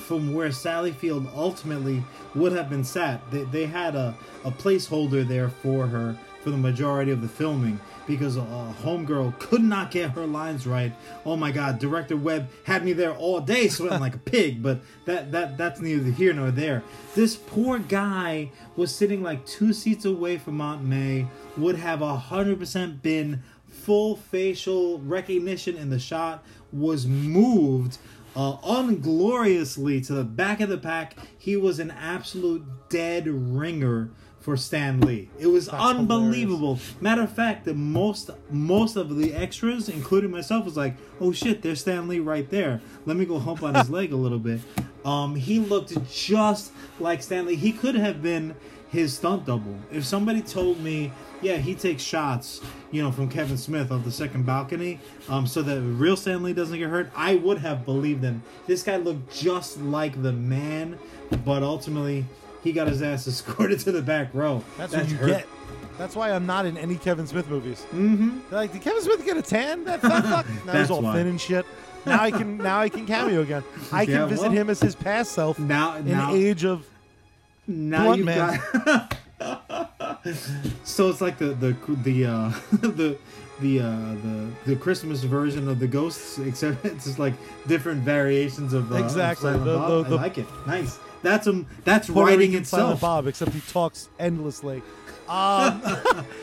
from 0.04 0.34
where 0.34 0.52
Sally 0.52 0.92
Field 0.92 1.28
ultimately 1.34 2.02
would 2.34 2.52
have 2.52 2.68
been 2.68 2.84
sat. 2.84 3.20
They, 3.30 3.44
they 3.44 3.66
had 3.66 3.96
a, 3.96 4.14
a 4.44 4.50
placeholder 4.50 5.26
there 5.26 5.48
for 5.48 5.86
her 5.86 6.16
for 6.42 6.50
the 6.50 6.56
majority 6.58 7.10
of 7.10 7.22
the 7.22 7.28
filming 7.28 7.80
because 8.06 8.36
a 8.36 8.74
homegirl 8.82 9.38
could 9.38 9.62
not 9.62 9.90
get 9.90 10.10
her 10.10 10.26
lines 10.26 10.66
right. 10.66 10.92
Oh 11.24 11.36
my 11.36 11.50
god, 11.50 11.78
director 11.78 12.18
Webb 12.18 12.50
had 12.64 12.84
me 12.84 12.92
there 12.92 13.14
all 13.14 13.40
day 13.40 13.68
sweating 13.68 14.00
like 14.00 14.14
a 14.14 14.18
pig, 14.30 14.62
but 14.62 14.80
that 15.06 15.32
that 15.32 15.56
that's 15.56 15.80
neither 15.80 16.10
here 16.10 16.34
nor 16.34 16.50
there. 16.50 16.82
This 17.14 17.34
poor 17.34 17.78
guy 17.78 18.50
was 18.76 18.94
sitting 18.94 19.22
like 19.22 19.46
two 19.46 19.72
seats 19.72 20.04
away 20.04 20.36
from 20.36 20.60
Aunt 20.60 20.84
May, 20.84 21.26
would 21.56 21.76
have 21.76 22.02
a 22.02 22.16
hundred 22.16 22.58
percent 22.58 23.02
been 23.02 23.42
full 23.66 24.16
facial 24.16 24.98
recognition 25.00 25.76
in 25.76 25.88
the 25.88 25.98
shot, 25.98 26.44
was 26.72 27.06
moved 27.06 27.98
uh, 28.36 28.56
ungloriously 28.58 30.04
to 30.06 30.14
the 30.14 30.24
back 30.24 30.60
of 30.60 30.68
the 30.68 30.78
pack. 30.78 31.16
He 31.38 31.56
was 31.56 31.78
an 31.78 31.90
absolute 31.90 32.64
dead 32.88 33.26
ringer 33.26 34.10
for 34.44 34.58
Stan 34.58 35.00
Lee. 35.00 35.30
It 35.38 35.46
was 35.46 35.66
That's 35.66 35.82
unbelievable. 35.82 36.78
Matter 37.00 37.22
of 37.22 37.32
fact, 37.32 37.64
the 37.64 37.72
most 37.72 38.30
most 38.50 38.96
of 38.96 39.16
the 39.16 39.32
extras, 39.32 39.88
including 39.88 40.30
myself, 40.30 40.66
was 40.66 40.76
like, 40.76 40.96
"Oh 41.18 41.32
shit, 41.32 41.62
there's 41.62 41.80
Stan 41.80 42.08
Lee 42.08 42.18
right 42.18 42.48
there. 42.50 42.82
Let 43.06 43.16
me 43.16 43.24
go 43.24 43.38
hump 43.38 43.62
on 43.62 43.74
his 43.74 43.88
leg 43.88 44.12
a 44.12 44.16
little 44.16 44.38
bit." 44.38 44.60
Um, 45.02 45.34
he 45.34 45.60
looked 45.60 45.96
just 46.12 46.72
like 47.00 47.22
Stan 47.22 47.46
Lee. 47.46 47.56
He 47.56 47.72
could 47.72 47.94
have 47.94 48.22
been 48.22 48.54
his 48.94 49.12
stunt 49.14 49.44
double. 49.44 49.76
If 49.92 50.04
somebody 50.04 50.40
told 50.40 50.80
me, 50.80 51.12
yeah, 51.42 51.56
he 51.56 51.74
takes 51.74 52.02
shots, 52.02 52.60
you 52.90 53.02
know, 53.02 53.12
from 53.12 53.28
Kevin 53.28 53.58
Smith 53.58 53.90
off 53.92 54.04
the 54.04 54.10
second 54.12 54.46
balcony, 54.46 54.98
um, 55.28 55.46
so 55.46 55.60
that 55.62 55.80
real 55.82 56.16
Stan 56.16 56.42
Lee 56.42 56.52
doesn't 56.54 56.78
get 56.78 56.88
hurt, 56.88 57.10
I 57.14 57.34
would 57.36 57.58
have 57.58 57.84
believed 57.84 58.22
them. 58.22 58.42
This 58.66 58.82
guy 58.82 58.96
looked 58.96 59.34
just 59.34 59.78
like 59.80 60.22
the 60.22 60.32
man, 60.32 60.98
but 61.44 61.62
ultimately 61.62 62.24
he 62.62 62.72
got 62.72 62.88
his 62.88 63.02
ass 63.02 63.26
escorted 63.28 63.80
to 63.80 63.92
the 63.92 64.00
back 64.00 64.32
row. 64.32 64.62
That's 64.78 64.92
That 64.92 65.02
what 65.02 65.10
you 65.10 65.16
hurt. 65.18 65.26
get. 65.28 65.46
That's 65.98 66.16
why 66.16 66.32
I'm 66.32 66.46
not 66.46 66.66
in 66.66 66.76
any 66.78 66.96
Kevin 66.96 67.26
Smith 67.26 67.48
movies. 67.48 67.86
Mm-hmm. 67.92 68.38
They're 68.50 68.60
like, 68.60 68.72
did 68.72 68.82
Kevin 68.82 69.02
Smith 69.02 69.24
get 69.24 69.36
a 69.36 69.42
tan? 69.42 69.84
That 69.84 70.00
fat 70.00 70.22
fuck? 70.24 70.48
Now 70.48 70.72
That's 70.72 70.78
he's 70.78 70.90
all 70.90 71.02
why. 71.02 71.12
thin 71.14 71.26
and 71.28 71.40
shit. 71.40 71.66
Now 72.06 72.20
I 72.22 72.30
can 72.30 72.58
now 72.58 72.80
I 72.80 72.88
can 72.88 73.06
cameo 73.06 73.42
again. 73.42 73.62
I 73.92 74.04
can 74.04 74.14
Yeah, 74.14 74.26
visit 74.26 74.42
well- 74.44 74.50
him 74.52 74.70
as 74.70 74.80
his 74.80 74.94
past 74.94 75.32
self 75.32 75.58
Now, 75.58 75.96
in 75.96 76.06
now, 76.08 76.34
age 76.34 76.64
of 76.64 76.86
now 77.66 78.04
Blunt 78.04 78.18
you've 78.18 78.26
man. 78.26 78.60
got. 78.84 79.16
so 80.84 81.08
it's 81.10 81.20
like 81.20 81.38
the 81.38 81.46
the 81.54 81.76
the 82.02 82.26
uh, 82.26 82.52
the 82.72 83.16
the 83.60 83.80
uh, 83.80 83.90
the 84.22 84.48
the 84.66 84.76
Christmas 84.76 85.22
version 85.22 85.68
of 85.68 85.78
the 85.78 85.86
ghosts, 85.86 86.38
except 86.38 86.84
it's 86.84 87.04
just 87.04 87.18
like 87.18 87.34
different 87.66 88.02
variations 88.02 88.72
of 88.72 88.90
uh, 88.92 88.96
Exactly. 88.96 89.50
Silent 89.52 89.64
The- 89.64 89.76
Bob. 89.76 90.08
the- 90.08 90.16
I 90.16 90.20
like 90.22 90.38
it. 90.38 90.46
Nice. 90.66 90.98
That's 91.22 91.46
um. 91.46 91.66
That's 91.84 92.08
Puerto 92.08 92.30
writing 92.32 92.50
Rican 92.52 92.64
Silent 92.64 92.94
itself. 92.94 93.00
Bob, 93.00 93.26
except 93.26 93.52
he 93.52 93.60
talks 93.60 94.08
endlessly. 94.18 94.82
Um, 95.26 95.80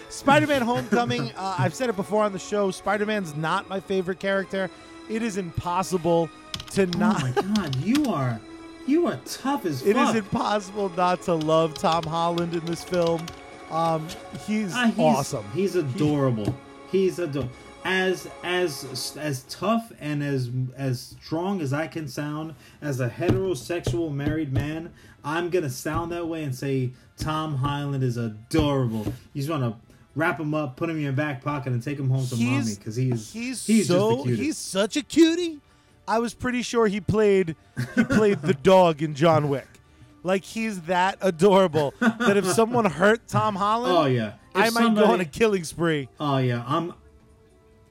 Spider-Man: 0.09 0.63
Homecoming. 0.63 1.31
Uh, 1.37 1.55
I've 1.59 1.75
said 1.75 1.89
it 1.89 1.95
before 1.95 2.23
on 2.23 2.33
the 2.33 2.39
show. 2.39 2.71
Spider-Man's 2.71 3.35
not 3.35 3.69
my 3.69 3.79
favorite 3.79 4.19
character. 4.19 4.71
It 5.07 5.21
is 5.21 5.37
impossible 5.37 6.29
to 6.71 6.83
Oh 6.83 6.97
not. 6.97 7.21
my 7.21 7.31
god, 7.53 7.75
you 7.75 8.05
are 8.11 8.39
you 8.87 9.07
are 9.07 9.19
tough 9.25 9.65
as 9.65 9.81
It 9.85 9.95
is 9.95 10.07
fuck. 10.07 10.15
impossible 10.15 10.89
not 10.95 11.21
to 11.23 11.33
love 11.33 11.73
Tom 11.75 12.03
Holland 12.03 12.53
in 12.53 12.65
this 12.65 12.83
film. 12.83 13.25
Um, 13.69 14.07
he's, 14.45 14.73
Ah, 14.75 14.87
he's 14.87 14.99
awesome. 14.99 15.45
He's 15.53 15.75
adorable. 15.75 16.55
He's 16.91 17.19
adorable. 17.19 17.51
As 17.83 18.27
as 18.43 19.17
as 19.19 19.41
tough 19.49 19.91
and 19.99 20.21
as 20.21 20.51
as 20.77 21.15
strong 21.23 21.61
as 21.61 21.73
I 21.73 21.87
can 21.87 22.07
sound 22.07 22.53
as 22.79 22.99
a 22.99 23.09
heterosexual 23.09 24.13
married 24.13 24.53
man, 24.53 24.91
I'm 25.23 25.49
gonna 25.49 25.69
sound 25.71 26.11
that 26.11 26.27
way 26.27 26.43
and 26.43 26.53
say 26.53 26.91
Tom 27.17 27.55
Holland 27.55 28.03
is 28.03 28.17
adorable. 28.17 29.05
You 29.33 29.41
just 29.41 29.49
want 29.49 29.63
to 29.63 29.79
wrap 30.13 30.39
him 30.39 30.53
up, 30.53 30.75
put 30.75 30.91
him 30.91 30.97
in 30.97 31.01
your 31.01 31.11
back 31.11 31.43
pocket, 31.43 31.73
and 31.73 31.81
take 31.81 31.97
him 31.97 32.09
home 32.09 32.27
to 32.27 32.35
mommy 32.35 32.75
because 32.75 32.95
he's 32.97 33.33
he's, 33.33 33.65
he's 33.65 33.87
so 33.87 34.23
he's 34.25 34.57
such 34.57 34.95
a 34.95 35.01
cutie. 35.01 35.59
I 36.11 36.19
was 36.19 36.33
pretty 36.33 36.61
sure 36.61 36.87
he 36.87 36.99
played 36.99 37.55
he 37.95 38.03
played 38.03 38.41
the 38.41 38.53
dog 38.63 39.01
in 39.01 39.15
John 39.15 39.47
Wick. 39.47 39.67
Like 40.23 40.43
he's 40.43 40.81
that 40.81 41.17
adorable 41.21 41.93
that 41.99 42.35
if 42.35 42.45
someone 42.45 42.83
hurt 42.83 43.29
Tom 43.29 43.55
Holland, 43.55 43.95
oh 43.97 44.05
yeah. 44.05 44.33
I 44.53 44.67
If 44.67 44.73
might 44.73 44.93
go 44.93 45.05
on 45.05 45.21
a 45.21 45.25
killing 45.25 45.63
spree. 45.63 46.09
Oh 46.19 46.37
yeah, 46.37 46.65
I'm 46.67 46.93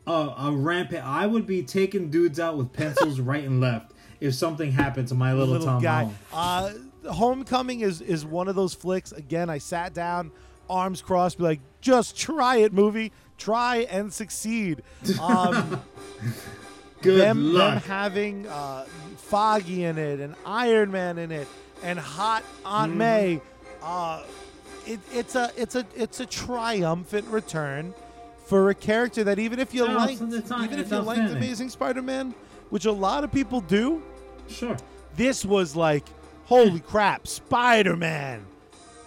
uh, 0.06 0.34
a 0.36 0.52
rampant. 0.52 1.02
I 1.02 1.26
would 1.26 1.46
be 1.46 1.62
taking 1.62 2.10
dudes 2.10 2.38
out 2.38 2.58
with 2.58 2.74
pencils 2.74 3.20
right 3.20 3.42
and 3.42 3.58
left 3.58 3.92
if 4.20 4.34
something 4.34 4.70
happened 4.70 5.08
to 5.08 5.14
my 5.14 5.32
little, 5.32 5.54
little 5.54 5.66
Tom 5.66 5.82
guy. 5.82 6.10
Holland. 6.30 6.92
Uh, 7.04 7.12
Homecoming 7.12 7.80
is 7.80 8.02
is 8.02 8.26
one 8.26 8.48
of 8.48 8.54
those 8.54 8.74
flicks. 8.74 9.12
Again, 9.12 9.48
I 9.48 9.56
sat 9.56 9.94
down, 9.94 10.30
arms 10.68 11.00
crossed, 11.00 11.38
be 11.38 11.44
like, 11.44 11.60
just 11.80 12.18
try 12.18 12.56
it, 12.56 12.74
movie. 12.74 13.12
Try 13.38 13.86
and 13.90 14.12
succeed. 14.12 14.82
Um, 15.18 15.80
Good 17.02 17.20
them, 17.20 17.54
them 17.54 17.78
having 17.78 18.46
uh, 18.46 18.84
Foggy 19.16 19.84
in 19.84 19.96
it 19.98 20.20
and 20.20 20.34
Iron 20.44 20.90
Man 20.90 21.18
in 21.18 21.32
it 21.32 21.48
and 21.82 21.98
Hot 21.98 22.42
Aunt 22.64 22.94
May. 22.94 23.40
Uh, 23.82 24.22
it, 24.86 25.00
it's 25.12 25.34
a 25.34 25.50
it's 25.56 25.74
a 25.76 25.84
it's 25.96 26.20
a 26.20 26.26
triumphant 26.26 27.26
return 27.28 27.94
for 28.46 28.70
a 28.70 28.74
character 28.74 29.24
that 29.24 29.38
even 29.38 29.58
if 29.58 29.72
you 29.72 29.86
No, 29.86 29.94
liked 29.94 30.20
it's- 30.20 30.32
it's 30.34 30.50
not- 30.50 30.64
even 30.64 30.78
if 30.80 30.90
you 30.90 30.96
liked 30.98 31.20
outstanding. 31.20 31.36
Amazing 31.36 31.68
Spider-Man, 31.70 32.34
which 32.70 32.84
a 32.84 32.92
lot 32.92 33.22
of 33.24 33.30
people 33.32 33.60
do, 33.60 34.02
Sure. 34.48 34.76
this 35.16 35.44
was 35.44 35.76
like 35.76 36.04
holy 36.46 36.80
crap, 36.86 37.26
Spider-Man. 37.28 38.44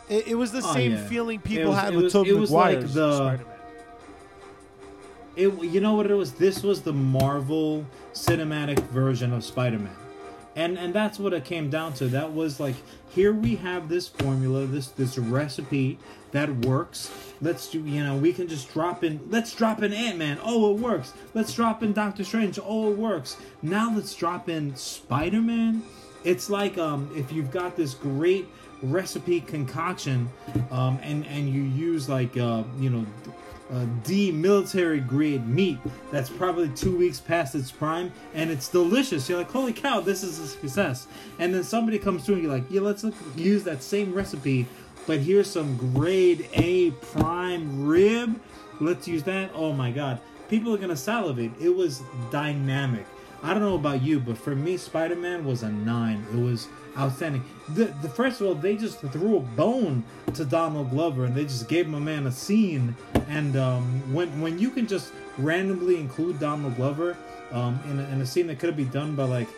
It, 0.10 0.30
it 0.30 0.36
was 0.36 0.52
the 0.52 0.60
Oh, 0.64 0.74
same 0.74 0.94
yeah. 0.94 1.08
feeling 1.08 1.40
people 1.42 1.72
was- 1.72 1.80
had 1.80 1.94
it 1.94 1.96
with 1.98 2.06
was- 2.06 2.14
Tobey 2.14 2.34
was 2.34 2.52
like 2.52 2.80
the- 2.82 3.16
Spider-Man. 3.18 3.53
It 5.36 5.64
you 5.64 5.82
know 5.82 5.96
what 5.96 6.10
it 6.10 6.14
was? 6.14 6.34
This 6.34 6.62
was 6.62 6.84
the 6.84 6.94
Marvel 6.94 7.86
cinematic 8.14 8.80
version 8.90 9.34
of 9.34 9.44
Spider-Man. 9.44 9.96
And 10.56 10.78
and 10.78 10.94
that's 10.94 11.18
what 11.18 11.34
it 11.34 11.44
came 11.46 11.72
down 11.72 11.94
to. 11.94 12.06
That 12.08 12.34
was 12.34 12.60
like 12.60 12.76
here 13.10 13.34
we 13.34 13.56
have 13.56 13.90
this 13.90 14.08
formula, 14.08 14.68
this 14.68 14.88
this 14.90 15.18
recipe 15.18 15.98
that 16.32 16.56
works. 16.66 17.12
Let's 17.42 17.68
do 17.70 17.84
you 17.84 18.04
know, 18.04 18.16
we 18.16 18.32
can 18.34 18.48
just 18.48 18.72
drop 18.72 19.04
in 19.04 19.20
let's 19.30 19.56
drop 19.56 19.82
in 19.82 19.92
Ant-Man. 19.92 20.40
Oh, 20.44 20.72
it 20.76 20.80
works. 20.80 21.14
Let's 21.34 21.54
drop 21.54 21.82
in 21.82 21.94
Doctor 21.94 22.24
Strange. 22.24 22.60
Oh, 22.64 22.92
it 22.92 22.98
works. 22.98 23.38
Now 23.64 23.92
let's 23.94 24.14
drop 24.14 24.50
in 24.50 24.76
Spider-Man. 24.76 25.82
It's 26.24 26.48
like 26.52 26.78
um 26.78 27.12
if 27.16 27.32
you've 27.32 27.50
got 27.50 27.76
this 27.76 27.96
great 27.96 28.48
recipe 28.84 29.42
concoction 29.42 30.30
um 30.70 31.00
and 31.02 31.26
and 31.26 31.50
you 31.50 31.64
use 31.64 32.08
like 32.08 32.38
uh 32.38 32.64
you 32.78 32.92
know 32.92 33.06
uh, 33.72 33.86
D 34.04 34.32
military 34.32 35.00
grade 35.00 35.48
meat 35.48 35.78
that's 36.12 36.30
probably 36.30 36.70
two 36.70 36.98
weeks 36.98 37.20
past 37.20 37.56
its 37.56 37.72
prime 37.72 38.12
and 38.34 38.52
it's 38.52 38.68
delicious. 38.68 39.28
You're 39.30 39.38
like, 39.40 39.52
holy 39.52 39.74
cow, 39.74 40.00
this 40.00 40.24
is 40.24 40.40
a 40.40 40.48
success. 40.48 41.08
And 41.40 41.54
then 41.54 41.64
somebody 41.64 41.98
comes 42.00 42.26
through 42.26 42.36
and 42.36 42.44
you're 42.44 42.54
like, 42.54 42.66
yeah, 42.70 42.82
let's 42.82 43.04
look, 43.04 43.16
use 43.36 43.64
that 43.64 43.82
same 43.82 44.14
recipe, 44.14 44.68
but 45.08 45.20
here's 45.20 45.50
some 45.50 45.78
grade 45.94 46.48
A 46.54 46.92
prime 46.92 47.86
rib. 47.86 48.40
Let's 48.80 49.08
use 49.08 49.24
that. 49.24 49.52
Oh 49.54 49.72
my 49.72 49.92
god, 49.92 50.20
people 50.50 50.74
are 50.74 50.78
gonna 50.78 50.96
salivate. 50.98 51.52
It 51.62 51.70
was 51.70 52.02
dynamic. 52.32 53.06
I 53.44 53.54
don't 53.54 53.62
know 53.62 53.76
about 53.76 54.02
you, 54.02 54.22
but 54.22 54.38
for 54.38 54.56
me, 54.56 54.78
Spider 54.78 55.18
Man 55.18 55.44
was 55.44 55.64
a 55.64 55.70
nine. 55.70 56.26
It 56.34 56.40
was 56.40 56.70
outstanding. 56.98 57.44
The, 57.70 57.86
the 58.02 58.08
first 58.08 58.40
of 58.40 58.48
all, 58.48 58.56
they 58.56 58.78
just 58.78 59.00
threw 59.02 59.36
a 59.36 59.42
bone 59.42 60.06
to 60.34 60.46
Donald 60.46 60.92
Glover, 60.92 61.26
and 61.26 61.36
they 61.36 61.44
just 61.44 61.68
gave 61.68 61.94
a 61.94 62.00
man 62.00 62.26
a 62.26 62.32
scene. 62.32 62.96
And 63.28 63.58
um, 63.58 64.14
when 64.14 64.40
when 64.40 64.60
you 64.60 64.70
can 64.70 64.88
just 64.88 65.12
randomly 65.38 66.00
include 66.00 66.40
Donald 66.40 66.78
Glover 66.78 67.18
um, 67.52 67.80
in, 67.90 68.00
a, 68.00 68.04
in 68.10 68.22
a 68.22 68.26
scene 68.26 68.48
that 68.48 68.60
could 68.60 68.70
have 68.70 68.78
been 68.78 68.90
done 68.90 69.14
by 69.14 69.26
like 69.26 69.50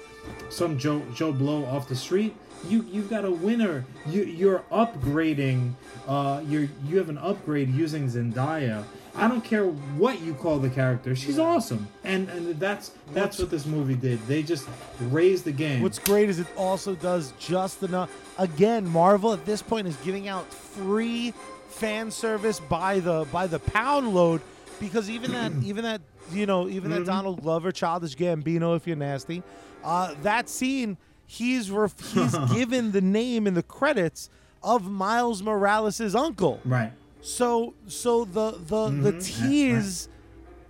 some 0.49 0.79
Joe 0.79 1.03
Joe 1.13 1.31
Blow 1.31 1.63
off 1.65 1.87
the 1.87 1.95
street, 1.95 2.35
you 2.67 2.85
you've 2.89 3.09
got 3.09 3.23
a 3.23 3.31
winner. 3.31 3.85
You 4.07 4.23
you're 4.23 4.63
upgrading. 4.71 5.73
Uh, 6.07 6.41
you 6.47 6.69
you 6.87 6.97
have 6.97 7.09
an 7.09 7.19
upgrade 7.19 7.69
using 7.69 8.07
Zendaya, 8.07 8.83
I 9.17 9.27
don't 9.27 9.43
care 9.43 9.65
what 9.65 10.21
you 10.21 10.33
call 10.33 10.59
the 10.59 10.69
character. 10.69 11.15
She's 11.15 11.39
awesome, 11.39 11.87
and 12.03 12.27
and 12.29 12.59
that's 12.59 12.91
that's 13.13 13.39
what 13.39 13.49
this 13.49 13.65
movie 13.65 13.95
did. 13.95 14.19
They 14.27 14.43
just 14.43 14.67
raised 14.99 15.45
the 15.45 15.51
game. 15.51 15.81
What's 15.81 15.99
great 15.99 16.29
is 16.29 16.39
it 16.39 16.47
also 16.57 16.95
does 16.95 17.33
just 17.39 17.81
enough. 17.83 18.09
Again, 18.37 18.85
Marvel 18.85 19.31
at 19.33 19.45
this 19.45 19.61
point 19.61 19.87
is 19.87 19.95
giving 19.97 20.27
out 20.27 20.51
free 20.53 21.33
fan 21.69 22.11
service 22.11 22.59
by 22.59 22.99
the 22.99 23.25
by 23.31 23.47
the 23.47 23.59
pound 23.59 24.13
load 24.13 24.41
because 24.79 25.09
even 25.09 25.31
that 25.31 25.51
even 25.63 25.83
that 25.85 26.01
you 26.31 26.45
know 26.45 26.67
even 26.67 26.91
Mm-hmm. 26.91 26.99
that 26.99 27.05
Donald 27.05 27.41
Glover 27.41 27.71
childish 27.71 28.15
Gambino 28.17 28.75
if 28.75 28.85
you're 28.85 28.95
nasty, 28.97 29.43
uh, 29.83 30.13
that 30.23 30.49
scene 30.49 30.97
he's 31.25 31.71
ref- 31.71 31.99
he's 32.13 32.35
given 32.53 32.91
the 32.91 33.01
name 33.01 33.47
in 33.47 33.53
the 33.53 33.63
credits 33.63 34.29
of 34.61 34.89
Miles 34.89 35.41
Morales' 35.41 36.15
uncle. 36.15 36.59
right? 36.65 36.91
So 37.25 37.73
so 37.87 38.23
the 38.25 38.51
the 38.51 38.89
the 38.89 39.13
Mhm. 39.13 39.23
tease 39.25 40.09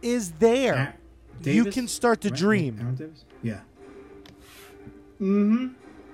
is 0.01 0.31
there. 0.39 0.75
Aaron 0.75 0.93
you 1.43 1.65
can 1.65 1.87
start 1.89 2.21
to 2.21 2.29
Right? 2.29 2.37
dream. 2.39 2.97
Yeah. 3.43 3.59
Mm-hmm. 5.21 5.67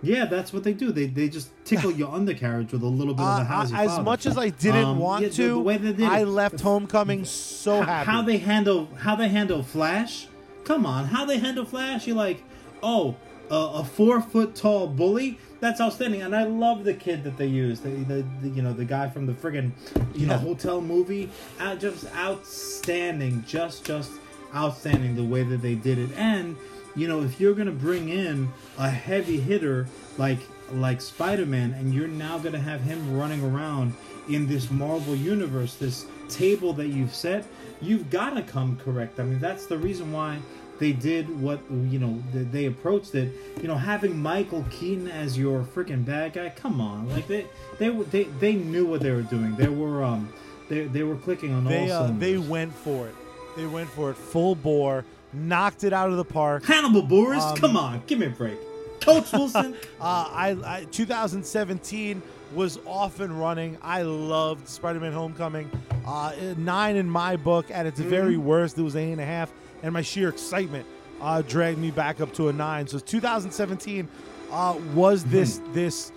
Yeah, 0.04 0.26
that's 0.26 0.52
what 0.52 0.64
they 0.64 0.74
do. 0.74 0.92
They 0.92 1.06
they 1.06 1.30
just 1.30 1.52
tickle 1.64 1.92
your 2.02 2.12
undercarriage 2.12 2.72
with 2.72 2.82
a 2.82 2.88
little 2.88 3.14
bit 3.14 3.22
of 3.24 3.30
Uh, 3.30 3.38
the 3.40 3.46
how's 3.46 3.72
your 3.72 3.80
as 3.82 3.88
father? 3.92 4.04
much 4.04 4.26
as 4.26 4.36
I 4.38 4.50
didn't 4.50 4.86
Um, 4.86 4.98
want 5.00 5.22
yeah, 5.22 5.30
the- 5.30 5.36
to, 5.36 5.48
the 5.50 5.60
way 5.60 5.78
they 5.78 5.94
did 5.94 6.10
I 6.10 6.24
left 6.24 6.60
Homecoming 6.62 7.24
so 7.26 7.82
H- 7.82 7.86
happy. 7.86 8.10
How 8.12 8.22
they 8.24 8.38
handle 8.38 8.88
how 8.98 9.16
they 9.16 9.30
handle 9.30 9.62
Flash? 9.62 10.28
Come 10.64 10.86
on, 10.88 11.06
how 11.06 11.24
they 11.26 11.38
handle 11.38 11.66
Flash? 11.66 12.08
You're 12.08 12.16
like, 12.16 12.44
oh, 12.82 13.16
uh, 13.52 13.82
a 13.82 13.84
four 13.84 14.22
foot 14.22 14.56
tall 14.56 14.88
bully. 14.88 15.38
That's 15.62 15.80
outstanding, 15.80 16.24
and 16.24 16.36
I 16.36 16.44
love 16.46 16.84
the 16.84 16.94
kid 16.94 17.24
that 17.24 17.38
they 17.38 17.46
use. 17.46 17.80
The, 17.82 17.90
the, 17.90 18.26
the 18.42 18.50
you 18.50 18.62
know 18.64 18.74
the 18.74 18.84
guy 18.84 19.08
from 19.10 19.28
the 19.28 19.34
friggin' 19.34 19.72
you 20.16 20.26
know 20.26 20.34
Yeah. 20.34 20.40
hotel 20.40 20.82
movie. 20.82 21.30
Uh, 21.60 21.76
just 21.76 22.06
outstanding, 22.16 23.44
just 23.48 23.86
just 23.86 24.12
outstanding 24.56 25.16
the 25.16 25.24
way 25.24 25.44
that 25.44 25.62
they 25.62 25.76
did 25.76 25.98
it. 26.00 26.10
And 26.18 26.58
you 26.96 27.08
know 27.08 27.22
if 27.22 27.40
you're 27.40 27.54
gonna 27.54 27.72
bring 27.72 28.10
in 28.10 28.50
a 28.78 28.90
heavy 28.90 29.40
hitter 29.40 29.88
like 30.18 30.40
like 30.74 31.00
Spider 31.00 31.46
Man, 31.46 31.74
and 31.74 31.94
you're 31.94 32.08
now 32.08 32.40
gonna 32.40 32.60
have 32.60 32.82
him 32.82 33.16
running 33.18 33.44
around 33.44 33.94
in 34.30 34.48
this 34.48 34.72
Marvel 34.72 35.16
universe, 35.16 35.76
this 35.76 36.06
table 36.30 36.74
that 36.74 36.88
you've 36.88 37.14
set, 37.14 37.46
you've 37.82 38.10
got 38.10 38.32
to 38.32 38.42
come 38.42 38.78
correct. 38.78 39.20
I 39.20 39.24
mean, 39.24 39.40
that's 39.40 39.66
the 39.66 39.78
reason 39.78 40.12
why 40.12 40.38
they 40.82 40.92
did 40.92 41.30
what 41.42 41.60
you 41.72 42.00
know 42.00 42.22
they, 42.34 42.44
they 42.44 42.66
approached 42.66 43.16
it. 43.16 43.32
You 43.62 43.68
know, 43.70 43.76
having 43.78 44.22
Michael 44.22 44.66
Keaton 44.70 45.08
as 45.08 45.38
your 45.38 45.62
freaking 45.64 46.04
bad 46.04 46.34
guy. 46.34 46.50
Come 46.50 46.82
on, 46.82 47.08
like 47.10 47.28
they 47.28 47.46
they 47.80 47.90
they 47.90 48.24
they 48.24 48.54
knew 48.56 48.86
what 48.86 49.00
they 49.02 49.12
were 49.12 49.22
doing. 49.22 49.56
They 49.56 49.70
were 49.70 50.04
um 50.04 50.34
they 50.68 50.86
they 50.86 51.04
were 51.04 51.16
clicking 51.16 51.54
on 51.54 51.64
they 51.64 51.90
all 51.92 52.04
uh, 52.06 52.12
they 52.12 52.38
went 52.38 52.74
for 52.74 53.08
it. 53.08 53.16
They 53.56 53.66
went 53.66 53.90
for 53.90 54.10
it 54.12 54.18
full 54.18 54.56
bore, 54.56 55.06
knocked 55.34 55.84
it 55.84 55.94
out 55.94 56.10
of 56.10 56.18
the 56.18 56.26
park. 56.26 56.66
Hannibal 56.66 57.04
Buress, 57.04 57.52
Um, 57.52 57.58
come 57.58 57.78
on, 57.78 58.02
give 58.08 58.20
me 58.20 58.26
a 58.26 58.30
break. 58.30 58.58
Coach 59.02 59.32
Wilson, 59.34 59.76
Uh, 60.00 60.26
I, 60.32 60.58
I 60.66 60.86
2017 60.92 62.22
was 62.54 62.80
off 62.86 63.20
and 63.20 63.40
running. 63.40 63.78
I 63.82 64.02
loved 64.04 64.68
Spider-Man: 64.68 65.14
Homecoming. 65.14 65.70
Uh, 66.06 66.34
nine 66.58 66.96
in 66.96 67.10
my 67.10 67.36
book. 67.36 67.70
At 67.72 67.86
its 67.86 68.00
very 68.00 68.38
worst, 68.38 68.78
it 68.78 68.82
was 68.82 68.96
eight 68.96 69.12
and 69.12 69.22
a 69.22 69.26
half, 69.26 69.52
and 69.84 69.94
my 69.94 70.02
sheer 70.02 70.30
excitement 70.30 70.86
uh, 71.22 71.42
dragged 71.42 71.80
me 71.80 71.92
back 71.92 72.22
up 72.22 72.34
to 72.34 72.50
a 72.50 72.54
nine. 72.54 72.88
So 72.88 73.00
2017 73.00 74.08
uh, 74.52 74.78
was 74.94 75.24
this 75.26 75.62
this. 75.74 76.12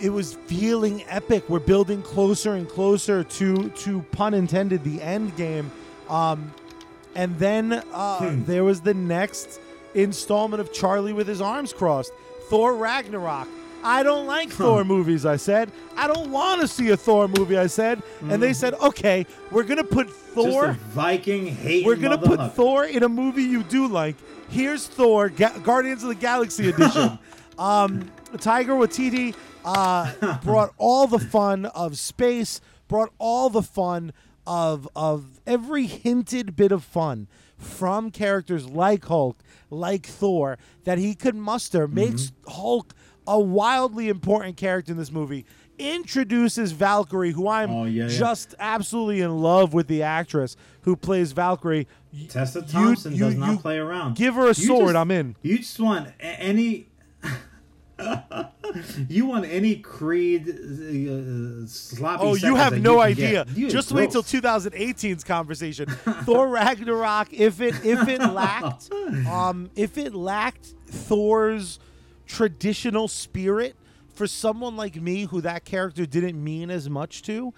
It 0.00 0.10
was 0.10 0.34
feeling 0.46 1.02
epic. 1.08 1.48
We're 1.48 1.58
building 1.58 2.02
closer 2.02 2.54
and 2.54 2.68
closer 2.68 3.24
to 3.24 3.68
to 3.70 4.02
pun 4.12 4.34
intended 4.34 4.84
the 4.84 5.02
end 5.02 5.36
game. 5.36 5.70
Um, 6.08 6.52
and 7.14 7.36
then 7.38 7.82
uh, 7.92 8.34
there 8.46 8.62
was 8.62 8.80
the 8.80 8.94
next 8.94 9.60
installment 9.94 10.60
of 10.60 10.72
Charlie 10.72 11.12
with 11.12 11.26
his 11.26 11.40
arms 11.40 11.72
crossed, 11.72 12.12
Thor 12.48 12.74
Ragnarok. 12.74 13.48
I 13.82 14.02
don't 14.02 14.26
like 14.26 14.50
Thor 14.50 14.84
movies, 14.94 15.24
I 15.26 15.36
said. 15.36 15.70
I 15.96 16.06
don't 16.06 16.30
want 16.30 16.60
to 16.60 16.68
see 16.68 16.90
a 16.90 16.96
Thor 16.96 17.28
movie, 17.28 17.56
I 17.58 17.66
said. 17.66 18.02
And 18.22 18.42
they 18.42 18.52
said, 18.52 18.74
okay, 18.74 19.26
we're 19.50 19.62
going 19.64 19.78
to 19.78 19.84
put 19.84 20.10
Thor. 20.10 20.72
Viking 20.90 21.46
hate. 21.46 21.84
We're 21.86 21.96
going 21.96 22.18
to 22.18 22.26
put 22.26 22.52
Thor 22.54 22.84
in 22.84 23.02
a 23.02 23.08
movie 23.08 23.42
you 23.42 23.62
do 23.62 23.86
like. 23.86 24.16
Here's 24.48 24.86
Thor, 24.86 25.28
Ga- 25.28 25.58
Guardians 25.62 26.02
of 26.02 26.08
the 26.10 26.14
Galaxy 26.14 26.68
edition. 26.68 27.18
um, 27.58 28.10
Taika 28.34 28.66
Waititi 28.68 29.34
uh, 29.64 30.38
brought 30.44 30.72
all 30.76 31.06
the 31.06 31.18
fun 31.18 31.66
of 31.66 31.98
space, 31.98 32.60
brought 32.88 33.12
all 33.18 33.48
the 33.50 33.62
fun 33.62 34.12
of 34.46 34.88
of 34.96 35.38
every 35.46 35.86
hinted 35.86 36.56
bit 36.56 36.72
of 36.72 36.82
fun 36.82 37.28
from 37.58 38.10
characters 38.10 38.66
like 38.68 39.04
Hulk, 39.04 39.38
like 39.68 40.06
Thor, 40.06 40.58
that 40.84 40.98
he 40.98 41.14
could 41.14 41.34
muster, 41.36 41.86
Mm-hmm. 41.86 41.94
makes 41.94 42.32
Hulk 42.48 42.94
a 43.26 43.38
wildly 43.38 44.08
important 44.08 44.56
character 44.56 44.92
in 44.92 44.98
this 44.98 45.10
movie. 45.12 45.44
Introduces 45.78 46.72
Valkyrie, 46.72 47.30
who 47.32 47.48
I'm 47.48 47.70
Oh, 47.70 47.84
yeah, 47.84 48.02
yeah. 48.04 48.08
just 48.08 48.54
absolutely 48.58 49.20
in 49.22 49.40
love 49.40 49.72
with 49.72 49.86
the 49.88 50.02
actress 50.02 50.54
who 50.82 50.94
plays 50.94 51.32
Valkyrie. 51.32 51.86
Tessa 52.28 52.60
you- 52.60 52.66
Thompson 52.66 53.12
you- 53.14 53.18
does 53.20 53.34
not 53.36 53.52
you 53.52 53.58
play 53.58 53.78
around. 53.78 54.16
Give 54.16 54.34
her 54.34 54.44
a 54.44 54.48
You 54.48 54.54
sword, 54.54 54.88
just- 54.88 54.96
I'm 54.96 55.10
in. 55.10 55.36
You 55.42 55.58
just 55.58 55.80
want 55.80 56.08
any. 56.20 56.88
you 59.08 59.26
want 59.26 59.44
any 59.46 59.76
Creed 59.76 60.48
uh, 60.48 61.66
sloppy. 61.66 62.22
Oh, 62.24 62.34
you 62.34 62.56
have 62.56 62.80
no 62.80 62.94
you 62.94 63.00
idea. 63.00 63.46
You 63.54 63.68
Just 63.70 63.92
wait 63.92 64.10
till 64.10 64.22
2018's 64.22 65.24
conversation. 65.24 65.86
Thor 66.24 66.48
Ragnarok. 66.48 67.32
If 67.32 67.60
it 67.60 67.74
if 67.84 68.08
it 68.08 68.20
lacked, 68.20 68.90
um, 69.28 69.70
if 69.76 69.98
it 69.98 70.14
lacked 70.14 70.74
Thor's 70.86 71.78
traditional 72.30 73.08
spirit 73.08 73.74
for 74.14 74.26
someone 74.26 74.76
like 74.76 74.96
me, 74.96 75.24
who 75.24 75.40
that 75.40 75.64
character 75.64 76.06
didn't 76.06 76.42
mean 76.42 76.70
as 76.70 76.88
much 76.88 77.22
to, 77.22 77.52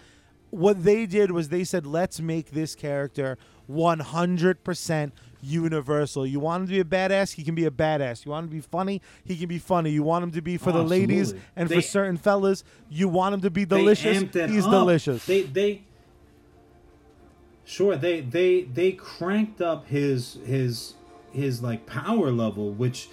what 0.51 0.83
they 0.85 1.07
did 1.07 1.31
was 1.31 1.49
they 1.49 1.65
said, 1.65 1.87
let's 1.87 2.21
make 2.21 2.51
this 2.51 2.75
character 2.75 3.37
100% 3.71 5.13
universal. 5.43 6.27
You 6.27 6.41
want 6.41 6.63
him 6.63 6.67
to 6.69 6.73
be 6.73 6.81
a 6.81 6.85
badass, 6.85 7.35
he 7.35 7.43
can 7.43 7.55
be 7.55 7.65
a 7.65 7.71
badass. 7.71 8.25
You 8.25 8.31
want 8.33 8.45
him 8.45 8.51
to 8.51 8.55
be 8.57 8.61
funny, 8.61 9.03
he 9.25 9.37
can 9.37 9.49
be 9.49 9.59
funny. 9.59 9.91
You 9.91 10.03
want 10.03 10.23
him 10.25 10.31
to 10.33 10.43
be 10.43 10.57
for 10.57 10.71
Oh, 10.71 10.75
the 10.75 10.83
ladies 10.85 11.35
and 11.57 11.69
They- 11.69 11.77
for 11.77 11.81
certain 11.83 12.17
fellas, 12.17 12.65
you 12.89 13.09
want 13.09 13.35
him 13.35 13.41
to 13.43 13.51
be 13.51 13.65
delicious. 13.65 14.19
He's 14.33 14.65
up. 14.65 14.71
delicious. 14.71 15.27
They 15.27 15.43
they. 15.43 15.83
Sure, 17.65 17.97
they 17.97 18.21
they 18.21 18.63
they 18.63 18.93
cranked 18.93 19.61
up 19.61 19.87
his 19.87 20.39
his 20.45 20.95
his 21.33 21.63
like 21.63 21.87
power 21.87 22.31
level, 22.31 22.71
which 22.71 23.09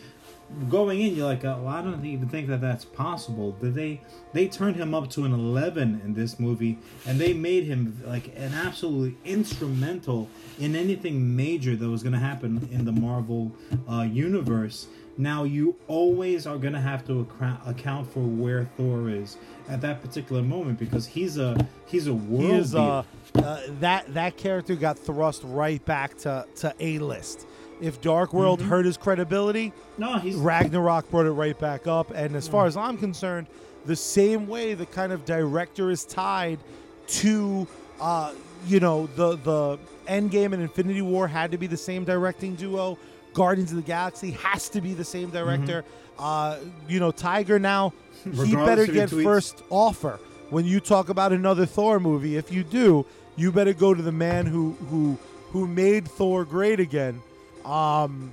going 0.69 1.01
in 1.01 1.15
you're 1.15 1.27
like, 1.27 1.43
oh, 1.45 1.61
well, 1.63 1.73
I 1.73 1.81
don't 1.81 2.05
even 2.05 2.27
think 2.29 2.47
that 2.47 2.61
that's 2.61 2.85
possible. 2.85 3.55
But 3.59 3.75
they 3.75 4.01
they 4.33 4.47
turned 4.47 4.75
him 4.75 4.93
up 4.93 5.09
to 5.11 5.25
an 5.25 5.33
eleven 5.33 6.01
in 6.03 6.13
this 6.13 6.39
movie, 6.39 6.77
and 7.05 7.19
they 7.19 7.33
made 7.33 7.65
him 7.65 8.01
like 8.05 8.27
an 8.35 8.53
absolutely 8.53 9.17
instrumental 9.25 10.29
in 10.59 10.75
anything 10.75 11.35
major 11.35 11.75
that 11.75 11.89
was 11.89 12.03
going 12.03 12.13
to 12.13 12.19
happen 12.19 12.67
in 12.71 12.85
the 12.85 12.91
Marvel 12.91 13.51
uh, 13.89 14.01
universe. 14.01 14.87
Now 15.17 15.43
you 15.43 15.75
always 15.87 16.47
are 16.47 16.57
going 16.57 16.73
to 16.73 16.79
have 16.79 17.05
to 17.07 17.27
account 17.65 18.09
for 18.09 18.21
where 18.21 18.69
Thor 18.77 19.09
is 19.09 19.35
at 19.67 19.81
that 19.81 20.01
particular 20.01 20.41
moment 20.41 20.79
because 20.79 21.05
he's 21.05 21.37
a 21.37 21.67
he's 21.85 22.07
a 22.07 22.13
world 22.13 22.51
he 22.51 22.57
is 22.57 22.73
uh, 22.73 23.03
uh, 23.35 23.59
that 23.81 24.13
that 24.13 24.37
character 24.37 24.75
got 24.75 24.97
thrust 24.97 25.41
right 25.43 25.83
back 25.83 26.17
to 26.19 26.45
to 26.57 26.73
a 26.79 26.99
list. 26.99 27.45
If 27.81 28.01
Dark 28.01 28.33
World 28.33 28.59
Mm-hmm. 28.59 28.69
hurt 28.69 28.85
his 28.85 28.97
credibility, 28.97 29.71
no, 29.97 30.17
he's 30.17 30.35
Ragnarok 30.35 31.09
brought 31.09 31.25
it 31.25 31.31
right 31.31 31.57
back 31.57 31.87
up. 31.87 32.11
And 32.11 32.35
as 32.35 32.47
far 32.47 32.65
as 32.65 32.75
I'm 32.75 32.97
concerned, 32.97 33.47
the 33.85 33.95
same 33.95 34.47
way 34.47 34.73
the 34.73 34.85
kind 34.85 35.11
of 35.13 35.23
director 35.25 35.89
is 35.89 36.03
tied 36.05 36.59
to, 37.07 37.67
uh, 38.01 38.33
you 38.67 38.79
know, 38.79 39.07
the 39.15 39.37
the 39.37 39.79
Endgame 40.07 40.53
and 40.53 40.61
Infinity 40.61 41.01
War 41.01 41.27
had 41.27 41.51
to 41.51 41.57
be 41.57 41.67
the 41.67 41.77
same 41.77 42.03
directing 42.03 42.55
duo. 42.55 42.97
Guardians 43.33 43.69
of 43.71 43.77
the 43.77 43.83
Galaxy 43.83 44.31
has 44.31 44.69
to 44.69 44.81
be 44.81 44.93
the 44.93 45.05
same 45.05 45.29
director. 45.29 45.85
Uh, 46.17 46.57
you 46.87 46.99
know, 46.99 47.11
Taika 47.11 47.59
now 47.61 47.93
he 48.23 48.29
Mm-hmm. 48.31 48.41
Regardless 48.41 48.65
better 48.87 48.91
get 48.91 49.09
tweets. 49.09 49.23
first 49.23 49.63
offer 49.69 50.19
when 50.49 50.65
you 50.65 50.81
talk 50.81 51.07
about 51.07 51.31
another 51.31 51.65
Thor 51.65 52.01
movie. 52.01 52.35
If 52.35 52.51
you 52.51 52.65
do, 52.65 53.05
you 53.37 53.49
better 53.53 53.71
go 53.73 53.93
to 53.93 54.01
the 54.01 54.11
man 54.11 54.45
who 54.45 54.71
who 54.89 55.17
who 55.51 55.65
made 55.67 56.05
Thor 56.05 56.43
great 56.43 56.81
again. 56.81 57.21
Um, 57.65 58.31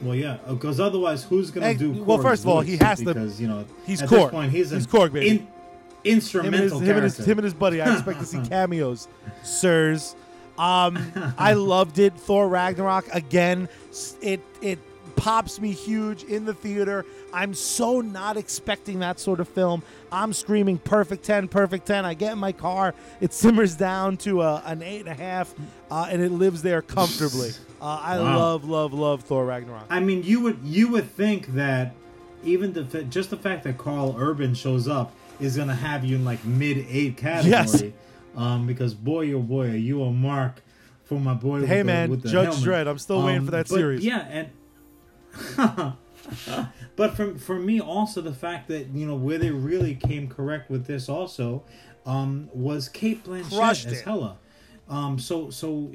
well, 0.00 0.14
yeah, 0.14 0.38
because 0.48 0.80
otherwise, 0.80 1.24
who's 1.24 1.50
going 1.50 1.76
to 1.76 1.92
do? 1.92 2.02
well, 2.04 2.18
first 2.18 2.42
of 2.44 2.48
all, 2.48 2.60
he 2.62 2.76
has 2.78 2.98
to- 3.00 3.04
because 3.06 3.40
you 3.40 3.48
know 3.48 3.64
he's 3.86 4.00
at 4.02 4.08
Korg. 4.08 4.22
this 4.22 4.30
point 4.30 4.52
he's, 4.52 4.70
He's 4.70 4.86
Korg, 4.86 5.12
baby. 5.12 5.28
in- 5.28 5.36
him 5.36 5.44
and, 5.44 5.52
his, 6.04 6.14
instrumental 6.24 6.78
him, 6.78 6.96
and 6.96 7.04
his, 7.04 7.18
him 7.18 7.38
and 7.38 7.44
his 7.44 7.52
buddy. 7.54 7.82
I 7.82 7.92
expect 7.92 8.20
to 8.20 8.26
see 8.26 8.40
cameos, 8.48 9.08
sirs. 9.42 10.16
Um, 10.58 10.98
I 11.38 11.52
loved 11.54 11.98
it. 11.98 12.14
Thor 12.14 12.48
Ragnarok 12.48 13.06
again. 13.12 13.68
It 14.22 14.40
it 14.62 14.78
pops 15.16 15.60
me 15.60 15.72
huge 15.72 16.24
in 16.24 16.44
the 16.44 16.54
theater. 16.54 17.04
I'm 17.32 17.54
so 17.54 18.00
not 18.00 18.36
expecting 18.36 18.98
that 19.00 19.20
sort 19.20 19.40
of 19.40 19.48
film. 19.48 19.82
I'm 20.10 20.32
screaming 20.32 20.78
perfect 20.78 21.24
10, 21.24 21.48
perfect 21.48 21.86
10. 21.86 22.04
I 22.04 22.14
get 22.14 22.32
in 22.32 22.38
my 22.38 22.52
car, 22.52 22.94
it 23.20 23.32
simmers 23.32 23.74
down 23.76 24.16
to 24.18 24.42
a, 24.42 24.62
an 24.66 24.82
eight 24.82 25.00
and 25.00 25.08
a 25.08 25.14
half, 25.14 25.54
uh, 25.90 26.08
and 26.10 26.22
it 26.22 26.32
lives 26.32 26.62
there 26.62 26.82
comfortably. 26.82 27.50
Uh, 27.82 27.98
I 28.02 28.18
Wow. 28.18 28.36
love, 28.36 28.64
love, 28.66 28.92
love 28.92 29.22
Thor 29.22 29.46
Ragnarok. 29.46 29.86
I 29.88 30.00
mean, 30.00 30.22
you 30.22 30.40
would 30.40 30.58
you 30.62 30.88
would 30.88 31.10
think 31.10 31.54
that 31.54 31.94
even 32.44 32.74
the 32.74 32.82
just 33.04 33.30
the 33.30 33.38
fact 33.38 33.64
that 33.64 33.78
Karl 33.78 34.14
Urban 34.18 34.52
shows 34.52 34.86
up 34.86 35.14
is 35.40 35.56
gonna 35.56 35.74
have 35.74 36.04
you 36.04 36.16
in 36.16 36.22
like 36.26 36.44
mid 36.44 36.76
eight 36.90 37.16
category. 37.16 37.50
Yes. 37.52 37.82
Um, 38.36 38.66
because 38.66 38.92
boy, 38.92 39.32
oh 39.32 39.40
boy, 39.40 39.68
are 39.70 39.76
you 39.76 40.02
a 40.02 40.10
mark 40.12 40.62
for 41.04 41.18
my 41.18 41.32
boy? 41.32 41.64
Hey, 41.64 41.78
with 41.78 41.86
man, 41.86 42.10
the, 42.20 42.28
Judge. 42.28 42.56
Dredd, 42.56 42.86
I'm 42.86 42.98
still 42.98 43.22
waiting 43.24 43.38
Um, 43.38 43.44
for 43.46 43.52
that 43.52 43.66
but 43.66 43.74
series. 43.74 44.04
Yeah, 44.04 44.26
and 44.28 44.50
but 46.96 47.14
for 47.14 47.36
for 47.38 47.58
me 47.58 47.80
also 47.80 48.20
the 48.20 48.32
fact 48.32 48.68
that 48.68 48.88
you 48.88 49.06
know 49.06 49.14
where 49.14 49.38
they 49.38 49.50
really 49.50 49.94
came 49.94 50.28
correct 50.28 50.70
with 50.70 50.86
this 50.86 51.08
also 51.08 51.62
um, 52.06 52.48
was 52.52 52.88
Cate 52.88 53.24
Blanchett 53.24 53.56
Crushed 53.56 53.86
as 53.86 54.00
it. 54.00 54.04
Hela. 54.04 54.36
Um, 54.88 55.18
so 55.18 55.50
so 55.50 55.92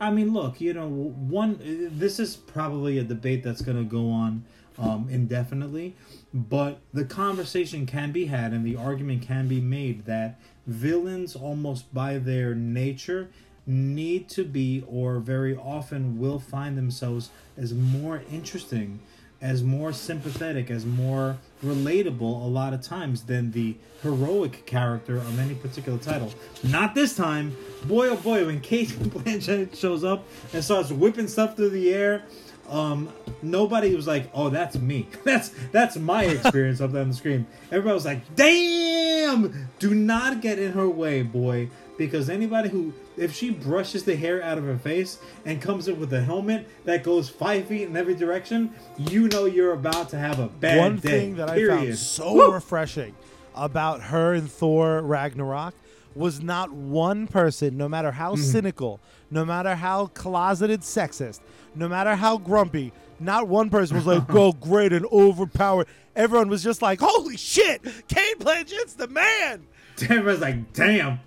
I 0.00 0.10
mean, 0.10 0.32
look, 0.32 0.60
you 0.60 0.74
know, 0.74 0.88
one 0.88 1.58
this 1.92 2.18
is 2.18 2.36
probably 2.36 2.98
a 2.98 3.04
debate 3.04 3.42
that's 3.42 3.62
going 3.62 3.78
to 3.78 3.84
go 3.84 4.10
on 4.10 4.44
um, 4.78 5.08
indefinitely, 5.10 5.94
but 6.34 6.80
the 6.92 7.04
conversation 7.04 7.86
can 7.86 8.12
be 8.12 8.26
had 8.26 8.52
and 8.52 8.64
the 8.64 8.76
argument 8.76 9.22
can 9.22 9.48
be 9.48 9.60
made 9.60 10.04
that 10.04 10.38
villains 10.66 11.34
almost 11.34 11.92
by 11.94 12.18
their 12.18 12.54
nature 12.54 13.30
need 13.66 14.28
to 14.28 14.44
be 14.44 14.84
or 14.88 15.18
very 15.18 15.56
often 15.56 16.18
will 16.18 16.38
find 16.38 16.78
themselves 16.78 17.30
as 17.56 17.74
more 17.74 18.22
interesting 18.30 19.00
as 19.40 19.62
more 19.62 19.92
sympathetic 19.92 20.70
as 20.70 20.86
more 20.86 21.36
relatable 21.62 22.20
a 22.20 22.48
lot 22.48 22.72
of 22.72 22.80
times 22.80 23.24
than 23.24 23.50
the 23.52 23.76
heroic 24.02 24.64
character 24.66 25.16
of 25.16 25.38
any 25.38 25.54
particular 25.54 25.98
title. 25.98 26.32
Not 26.64 26.94
this 26.94 27.14
time. 27.14 27.56
Boy 27.84 28.08
oh 28.08 28.16
boy 28.16 28.46
when 28.46 28.60
Cate 28.60 28.88
blanchett 28.88 29.76
shows 29.76 30.04
up 30.04 30.24
and 30.52 30.64
starts 30.64 30.90
whipping 30.90 31.28
stuff 31.28 31.56
through 31.56 31.70
the 31.70 31.92
air 31.92 32.24
um 32.68 33.08
nobody 33.42 33.94
was 33.94 34.06
like 34.06 34.30
oh 34.34 34.48
that's 34.48 34.76
me. 34.76 35.06
That's 35.24 35.50
that's 35.70 35.96
my 35.96 36.24
experience 36.36 36.80
up 36.80 36.92
there 36.92 37.02
on 37.02 37.10
the 37.10 37.14
screen. 37.14 37.46
Everybody 37.70 37.94
was 37.94 38.04
like 38.04 38.34
damn! 38.34 39.68
Do 39.78 39.94
not 39.94 40.40
get 40.40 40.58
in 40.58 40.72
her 40.72 40.88
way 40.88 41.22
boy 41.22 41.68
because 41.98 42.28
anybody 42.28 42.68
who 42.68 42.92
if 43.16 43.34
she 43.34 43.50
brushes 43.50 44.04
the 44.04 44.14
hair 44.16 44.42
out 44.42 44.58
of 44.58 44.64
her 44.64 44.78
face 44.78 45.18
and 45.44 45.60
comes 45.60 45.88
in 45.88 45.98
with 45.98 46.12
a 46.12 46.20
helmet 46.22 46.68
that 46.84 47.02
goes 47.02 47.28
five 47.28 47.66
feet 47.66 47.82
in 47.82 47.96
every 47.96 48.14
direction 48.14 48.72
you 48.98 49.28
know 49.28 49.44
you're 49.46 49.72
about 49.72 50.08
to 50.10 50.18
have 50.18 50.38
a 50.38 50.48
bad 50.48 50.78
One 50.78 50.96
day 50.96 51.08
thing 51.08 51.36
that 51.36 51.48
I 51.50 51.66
found 51.66 51.96
so 51.98 52.32
Woo! 52.34 52.52
refreshing 52.52 53.14
about 53.54 54.02
her 54.02 54.34
and 54.34 54.50
Thor 54.50 55.00
Ragnarok 55.02 55.74
was 56.14 56.40
not 56.42 56.72
one 56.72 57.26
person, 57.26 57.76
no 57.76 57.88
matter 57.88 58.10
how 58.10 58.32
Mm-hmm. 58.34 58.42
cynical, 58.42 59.00
no 59.30 59.44
matter 59.44 59.74
how 59.74 60.06
closeted 60.06 60.80
sexist, 60.80 61.40
no 61.74 61.88
matter 61.90 62.14
how 62.14 62.38
grumpy, 62.38 62.90
not 63.20 63.48
one 63.48 63.68
person 63.68 63.96
was 63.98 64.06
like, 64.06 64.26
"Go 64.26 64.52
great 64.60 64.94
and 64.94 65.04
overpowered." 65.06 65.86
Everyone 66.14 66.48
was 66.48 66.62
just 66.64 66.80
like, 66.80 67.00
"Holy 67.02 67.36
shit, 67.36 67.82
Cate 68.08 68.38
Blanchett's 68.38 68.94
the 68.94 69.08
man!" 69.08 69.66
Everyone's 70.08 70.40
like 70.40 70.72
damn 70.72 71.20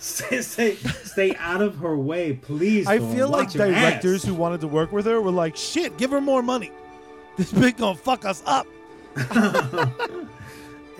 stay, 0.00 0.42
stay, 0.42 0.74
stay 1.04 1.34
out 1.36 1.62
of 1.62 1.76
her 1.76 1.96
way 1.96 2.32
please 2.32 2.86
I 2.86 2.98
feel 2.98 3.28
like 3.28 3.50
directors 3.50 4.22
ass. 4.22 4.28
who 4.28 4.34
wanted 4.34 4.60
to 4.62 4.68
work 4.68 4.92
with 4.92 5.06
her 5.06 5.20
were 5.20 5.30
like, 5.30 5.56
"Shit, 5.56 5.96
give 5.98 6.10
her 6.10 6.20
more 6.20 6.42
money. 6.42 6.72
This 7.36 7.52
bitch 7.52 7.76
gonna 7.76 7.96
fuck 7.96 8.24
us 8.24 8.42
up." 8.46 8.66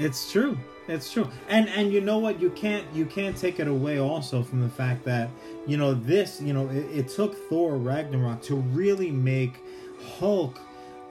It's 0.01 0.33
true. 0.33 0.57
It's 0.89 1.13
true. 1.13 1.29
And 1.49 1.69
and 1.69 1.93
you 1.93 2.01
know 2.01 2.19
what? 2.19 2.41
You 2.41 2.51
can't 2.51 2.87
you 2.95 3.05
can't 3.05 3.37
take 3.37 3.61
it 3.61 3.69
away 3.69 4.01
also 4.01 4.43
from 4.43 4.63
the 4.63 4.69
fact 4.69 5.05
that 5.05 5.29
you 5.67 5.77
know 5.77 5.93
this 5.93 6.41
you 6.41 6.55
know 6.55 6.69
it, 6.71 6.87
it 6.91 7.09
took 7.09 7.37
Thor 7.49 7.77
Ragnarok 7.77 8.41
to 8.45 8.57
really 8.57 9.11
make 9.11 9.63
Hulk 10.19 10.59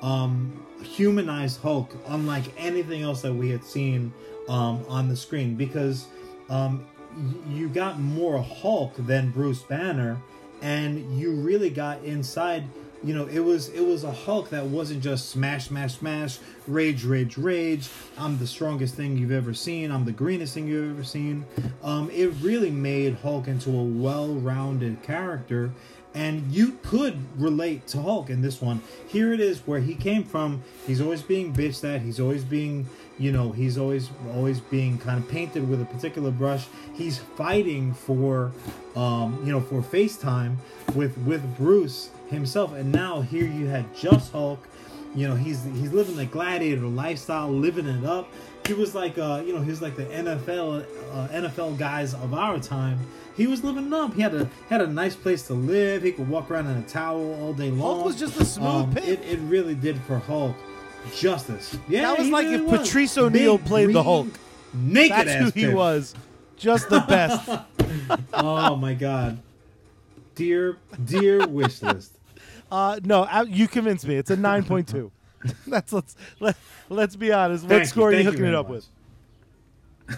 um 0.01 0.65
humanize 0.81 1.55
Hulk 1.55 1.95
unlike 2.07 2.45
anything 2.57 3.03
else 3.03 3.21
that 3.21 3.33
we 3.33 3.49
had 3.51 3.63
seen 3.63 4.11
um 4.47 4.83
on 4.87 5.07
the 5.07 5.15
screen 5.15 5.55
because 5.55 6.07
um 6.49 6.85
you 7.49 7.69
got 7.69 7.99
more 7.99 8.41
Hulk 8.41 8.93
than 8.97 9.31
Bruce 9.31 9.63
Banner 9.63 10.17
and 10.61 11.19
you 11.19 11.31
really 11.31 11.69
got 11.69 12.03
inside 12.03 12.63
you 13.03 13.13
know 13.13 13.25
it 13.27 13.39
was 13.39 13.69
it 13.69 13.85
was 13.85 14.03
a 14.03 14.11
hulk 14.11 14.49
that 14.49 14.65
wasn't 14.65 15.01
just 15.01 15.29
smash 15.29 15.67
smash 15.67 15.99
smash 15.99 16.39
rage 16.67 17.05
rage 17.05 17.37
rage. 17.37 17.89
I'm 18.17 18.37
the 18.37 18.47
strongest 18.47 18.95
thing 18.95 19.17
you've 19.17 19.31
ever 19.31 19.53
seen. 19.53 19.91
I'm 19.91 20.05
the 20.05 20.11
greenest 20.11 20.53
thing 20.53 20.67
you've 20.67 20.91
ever 20.95 21.03
seen. 21.03 21.45
Um, 21.81 22.09
it 22.11 22.27
really 22.41 22.71
made 22.71 23.15
hulk 23.15 23.47
into 23.47 23.69
a 23.71 23.83
well-rounded 23.83 25.01
character 25.01 25.71
and 26.13 26.51
you 26.51 26.77
could 26.83 27.17
relate 27.39 27.85
to 27.87 28.01
hulk 28.01 28.29
in 28.29 28.41
this 28.41 28.61
one. 28.61 28.81
Here 29.07 29.31
it 29.31 29.39
is 29.39 29.59
where 29.59 29.79
he 29.79 29.95
came 29.95 30.23
from. 30.23 30.63
He's 30.87 31.01
always 31.01 31.21
being 31.21 31.53
bitched 31.53 31.83
at. 31.83 32.01
He's 32.01 32.19
always 32.19 32.43
being 32.43 32.87
you 33.17 33.31
know 33.31 33.51
he's 33.51 33.77
always 33.77 34.09
always 34.33 34.59
being 34.59 34.97
kind 34.97 35.21
of 35.21 35.29
painted 35.29 35.69
with 35.69 35.81
a 35.81 35.85
particular 35.85 36.31
brush. 36.31 36.65
He's 36.93 37.17
fighting 37.17 37.93
for 37.93 38.51
um 38.95 39.41
you 39.45 39.51
know 39.51 39.61
for 39.61 39.81
facetime 39.81 40.55
with 40.95 41.17
with 41.19 41.57
bruce 41.57 42.09
himself. 42.29 42.73
And 42.73 42.91
now 42.91 43.21
here 43.21 43.45
you 43.45 43.67
had 43.67 43.95
just 43.95 44.31
hulk 44.31 44.67
you 45.15 45.27
know 45.27 45.35
he's 45.35 45.63
he's 45.63 45.91
living 45.91 46.15
the 46.15 46.25
gladiator 46.25 46.81
lifestyle 46.81 47.49
living 47.49 47.87
it 47.87 48.05
up 48.05 48.27
he 48.67 48.73
was 48.73 48.93
like 48.93 49.17
uh 49.17 49.41
you 49.45 49.53
know 49.53 49.61
he 49.61 49.69
was 49.69 49.81
like 49.81 49.95
the 49.95 50.05
nfl 50.05 50.85
uh, 51.13 51.27
nfl 51.29 51.75
guys 51.77 52.13
of 52.13 52.33
our 52.33 52.59
time 52.59 52.99
he 53.35 53.47
was 53.47 53.63
living 53.63 53.87
it 53.87 53.93
up 53.93 54.13
he 54.13 54.21
had 54.21 54.35
a 54.35 54.47
had 54.69 54.81
a 54.81 54.87
nice 54.87 55.15
place 55.15 55.47
to 55.47 55.53
live 55.53 56.03
he 56.03 56.11
could 56.11 56.27
walk 56.29 56.51
around 56.51 56.67
in 56.67 56.77
a 56.77 56.83
towel 56.83 57.33
all 57.41 57.53
day 57.53 57.71
long 57.71 57.95
Hulk 57.95 58.05
was 58.05 58.15
just 58.19 58.39
a 58.39 58.45
smooth 58.45 58.67
um, 58.67 58.93
pimp. 58.93 59.07
it, 59.07 59.19
it 59.25 59.39
really 59.39 59.73
did 59.75 59.99
for 60.01 60.19
hulk 60.19 60.55
justice 61.15 61.75
yeah 61.87 62.01
That 62.03 62.19
was 62.19 62.29
like 62.29 62.45
really 62.45 62.65
if 62.65 62.71
was. 62.71 62.79
Patrice 62.81 63.17
O'Neal 63.17 63.57
Big, 63.57 63.65
played 63.67 63.93
the 63.95 64.03
Hulk. 64.03 64.27
naked 64.73 65.17
That's 65.17 65.29
ass 65.31 65.43
who 65.45 65.59
he 65.59 65.65
pimp. 65.67 65.75
was. 65.77 66.13
Just 66.57 66.89
the 66.89 66.99
best. 67.07 67.49
oh 68.33 68.75
my 68.75 68.93
god 68.93 69.39
dear 70.35 70.77
dear 71.05 71.47
wish 71.47 71.81
list 71.81 72.18
Uh, 72.71 72.99
no, 73.03 73.27
you 73.43 73.67
convinced 73.67 74.07
me. 74.07 74.15
It's 74.15 74.29
a 74.29 74.35
nine 74.35 74.63
point 74.63 74.87
two. 74.87 75.11
That's 75.67 75.93
let's 75.93 76.15
let, 76.39 76.57
let's 76.89 77.15
be 77.15 77.31
honest. 77.31 77.63
What 77.63 77.69
Thank 77.69 77.81
you, 77.83 77.87
score 77.87 78.09
are 78.09 78.13
you 78.13 78.23
hooking 78.23 78.39
very 78.39 78.49
it 78.49 78.55
up 78.55 78.69
much. 78.69 78.83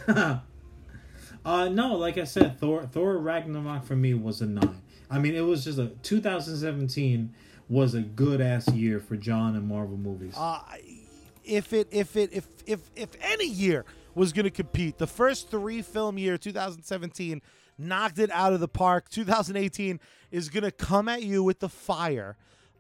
with? 0.07 0.39
Uh, 1.43 1.67
no, 1.69 1.95
like 1.95 2.19
I 2.19 2.23
said, 2.23 2.59
Thor 2.59 2.85
Thor 2.85 3.17
Ragnarok 3.17 3.83
for 3.83 3.95
me 3.95 4.13
was 4.13 4.41
a 4.41 4.45
nine. 4.45 4.79
I 5.09 5.17
mean, 5.17 5.33
it 5.33 5.41
was 5.41 5.63
just 5.63 5.79
a 5.79 5.87
2017 6.03 7.33
was 7.67 7.95
a 7.95 8.01
good 8.01 8.41
ass 8.41 8.67
year 8.71 8.99
for 8.99 9.15
John 9.15 9.55
and 9.55 9.67
Marvel 9.67 9.97
movies. 9.97 10.35
Uh, 10.37 10.59
if 11.43 11.73
it 11.73 11.87
if 11.89 12.15
it 12.15 12.29
if 12.31 12.45
if 12.67 12.81
if 12.95 13.09
any 13.21 13.47
year 13.47 13.85
was 14.13 14.33
going 14.33 14.43
to 14.43 14.51
compete, 14.51 14.99
the 14.99 15.07
first 15.07 15.49
three 15.49 15.81
film 15.81 16.19
year, 16.19 16.37
2017, 16.37 17.41
knocked 17.77 18.19
it 18.19 18.29
out 18.31 18.53
of 18.53 18.59
the 18.59 18.67
park. 18.67 19.09
2018 19.09 19.99
is 20.32 20.49
going 20.49 20.63
to 20.63 20.71
come 20.71 21.07
at 21.09 21.23
you 21.23 21.43
with 21.43 21.59
the 21.59 21.69
fire 21.69 22.38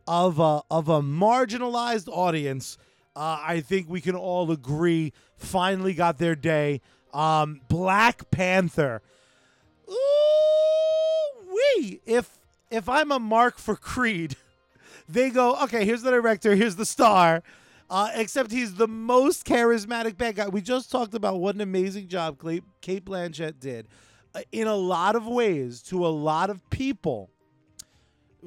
of 0.07 0.39
a 0.39 0.61
of 0.71 0.89
a 0.89 1.01
marginalized 1.01 2.07
audience. 2.07 2.77
Uh, 3.15 3.39
I 3.41 3.59
think 3.61 3.89
we 3.89 4.01
can 4.01 4.15
all 4.15 4.49
agree 4.51 5.13
finally 5.37 5.93
got 5.93 6.17
their 6.17 6.35
day. 6.35 6.81
Um, 7.13 7.61
Black 7.67 8.31
Panther. 8.31 9.01
Ooh 9.89 9.95
wee! 11.51 12.01
If 12.05 12.37
if 12.69 12.87
I'm 12.87 13.11
a 13.11 13.19
mark 13.19 13.57
for 13.57 13.75
Creed, 13.75 14.35
they 15.09 15.29
go, 15.29 15.55
okay, 15.63 15.85
here's 15.85 16.01
the 16.01 16.11
director, 16.11 16.55
here's 16.55 16.75
the 16.75 16.85
star. 16.85 17.43
Uh, 17.89 18.09
except 18.15 18.51
he's 18.51 18.75
the 18.75 18.87
most 18.87 19.45
charismatic 19.45 20.17
bad 20.17 20.35
guy. 20.37 20.47
We 20.47 20.61
just 20.61 20.89
talked 20.89 21.13
about 21.13 21.41
what 21.41 21.55
an 21.55 21.61
amazing 21.61 22.07
job 22.07 22.39
Cate, 22.79 23.03
Blanchett 23.03 23.59
did. 23.59 23.85
Uh, 24.33 24.43
in 24.53 24.67
a 24.67 24.75
lot 24.75 25.17
of 25.17 25.27
ways, 25.27 25.81
to 25.83 26.05
a 26.05 26.07
lot 26.07 26.49
of 26.49 26.69
people, 26.69 27.29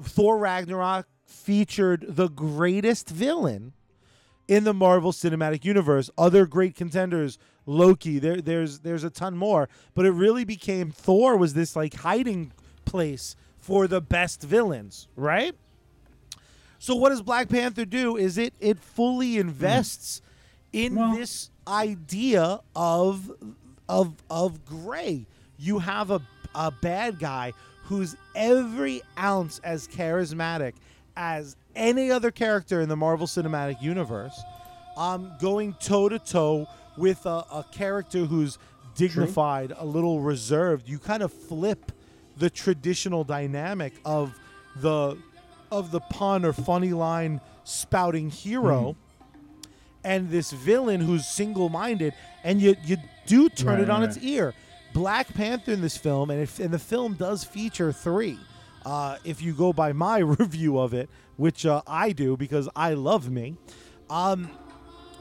Thor 0.02 0.38
Ragnarok 0.38 1.06
featured 1.26 2.04
the 2.08 2.28
greatest 2.28 3.08
villain 3.08 3.72
in 4.48 4.64
the 4.64 4.74
Marvel 4.74 5.12
Cinematic 5.12 5.64
Universe. 5.64 6.10
Other 6.18 6.46
great 6.46 6.74
contenders, 6.74 7.38
Loki. 7.66 8.18
There, 8.18 8.40
there's 8.40 8.80
there's 8.80 9.04
a 9.04 9.10
ton 9.10 9.36
more, 9.36 9.68
but 9.94 10.06
it 10.06 10.12
really 10.12 10.44
became 10.44 10.90
Thor 10.90 11.36
was 11.36 11.54
this 11.54 11.76
like 11.76 11.94
hiding 11.94 12.52
place 12.84 13.36
for 13.58 13.86
the 13.86 14.00
best 14.00 14.42
villains, 14.42 15.08
right? 15.16 15.54
So 16.78 16.94
what 16.94 17.10
does 17.10 17.22
Black 17.22 17.48
Panther 17.48 17.86
do? 17.86 18.16
Is 18.16 18.36
it 18.36 18.54
it 18.60 18.78
fully 18.78 19.34
hmm. 19.34 19.48
invests 19.48 20.20
in 20.72 20.96
Well- 20.96 21.14
this 21.14 21.50
idea 21.66 22.60
of 22.76 23.32
of 23.88 24.22
of 24.28 24.64
gray. 24.64 25.26
You 25.56 25.78
have 25.78 26.10
a 26.10 26.20
a 26.54 26.70
bad 26.70 27.18
guy 27.18 27.52
who's 27.84 28.16
every 28.34 29.02
ounce 29.18 29.60
as 29.64 29.86
charismatic 29.88 30.74
as 31.16 31.56
any 31.76 32.10
other 32.10 32.30
character 32.30 32.80
in 32.80 32.88
the 32.88 32.96
Marvel 32.96 33.26
Cinematic 33.26 33.80
Universe, 33.82 34.38
um, 34.96 35.32
going 35.40 35.74
toe 35.74 36.08
to 36.08 36.18
toe 36.18 36.66
with 36.96 37.24
a, 37.26 37.44
a 37.52 37.64
character 37.72 38.20
who's 38.24 38.58
dignified, 38.94 39.72
a 39.76 39.84
little 39.84 40.20
reserved. 40.20 40.88
You 40.88 40.98
kind 40.98 41.22
of 41.22 41.32
flip 41.32 41.92
the 42.36 42.50
traditional 42.50 43.24
dynamic 43.24 43.92
of 44.04 44.34
the 44.76 45.16
of 45.70 45.90
the 45.90 46.00
pun 46.00 46.44
or 46.44 46.52
funny 46.52 46.92
line 46.92 47.40
spouting 47.64 48.30
hero 48.30 48.96
and 50.04 50.30
this 50.30 50.50
villain 50.52 51.00
who's 51.00 51.26
single-minded 51.26 52.12
and 52.44 52.60
you 52.60 52.76
you 52.84 52.96
do 53.26 53.48
turn 53.48 53.74
Right, 53.74 53.80
it 53.80 53.90
on 53.90 54.00
right. 54.00 54.08
its 54.10 54.18
ear 54.18 54.52
black 54.94 55.32
panther 55.34 55.72
in 55.72 55.82
this 55.82 55.96
film 55.96 56.30
and, 56.30 56.40
if, 56.40 56.58
and 56.58 56.72
the 56.72 56.78
film 56.78 57.12
does 57.14 57.44
feature 57.44 57.92
three 57.92 58.38
uh, 58.86 59.16
if 59.24 59.42
you 59.42 59.52
go 59.52 59.72
by 59.72 59.92
my 59.92 60.18
review 60.40 60.78
of 60.78 60.94
it 60.94 61.10
which 61.36 61.66
uh, 61.66 61.82
i 61.86 62.12
do 62.12 62.36
because 62.36 62.68
i 62.76 62.94
love 62.94 63.28
me 63.30 63.56
um, 64.08 64.48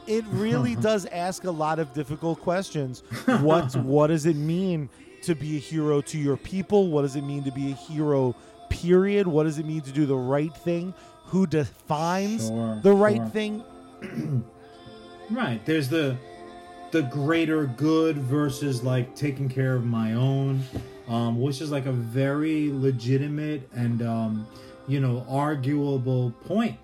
it 0.07 0.23
really 0.29 0.75
does 0.89 1.05
ask 1.07 1.43
a 1.43 1.51
lot 1.51 1.79
of 1.79 1.91
difficult 1.93 2.39
questions 2.39 3.01
what 3.41 3.75
what 3.93 4.07
does 4.07 4.25
it 4.25 4.35
mean 4.37 4.87
to 5.23 5.35
be 5.35 5.57
a 5.57 5.59
hero 5.59 5.99
to 6.01 6.17
your 6.17 6.37
people 6.37 6.87
what 6.89 7.01
does 7.01 7.15
it 7.15 7.23
mean 7.23 7.43
to 7.43 7.51
be 7.51 7.71
a 7.71 7.75
hero 7.75 8.35
period 8.69 9.27
what 9.27 9.43
does 9.43 9.57
it 9.59 9.65
mean 9.65 9.81
to 9.81 9.91
do 9.91 10.05
the 10.05 10.15
right 10.15 10.55
thing 10.57 10.93
who 11.25 11.47
defines 11.47 12.47
Sure, 12.47 12.79
the 12.83 12.93
right 12.93 13.17
sure. 13.17 13.25
thing 13.27 13.63
Right. 15.29 15.65
There's 15.65 15.89
the 15.89 16.17
the 16.93 17.01
greater 17.01 17.65
good 17.65 18.19
versus 18.19 18.83
like 18.83 19.15
taking 19.15 19.49
care 19.49 19.75
of 19.75 19.83
my 19.83 20.13
own, 20.13 20.63
um, 21.07 21.41
which 21.41 21.59
is 21.59 21.71
like 21.71 21.87
a 21.87 21.91
very 21.91 22.71
legitimate 22.71 23.67
and 23.73 24.03
um, 24.03 24.47
you 24.87 24.99
know 24.99 25.25
arguable 25.27 26.29
point. 26.45 26.77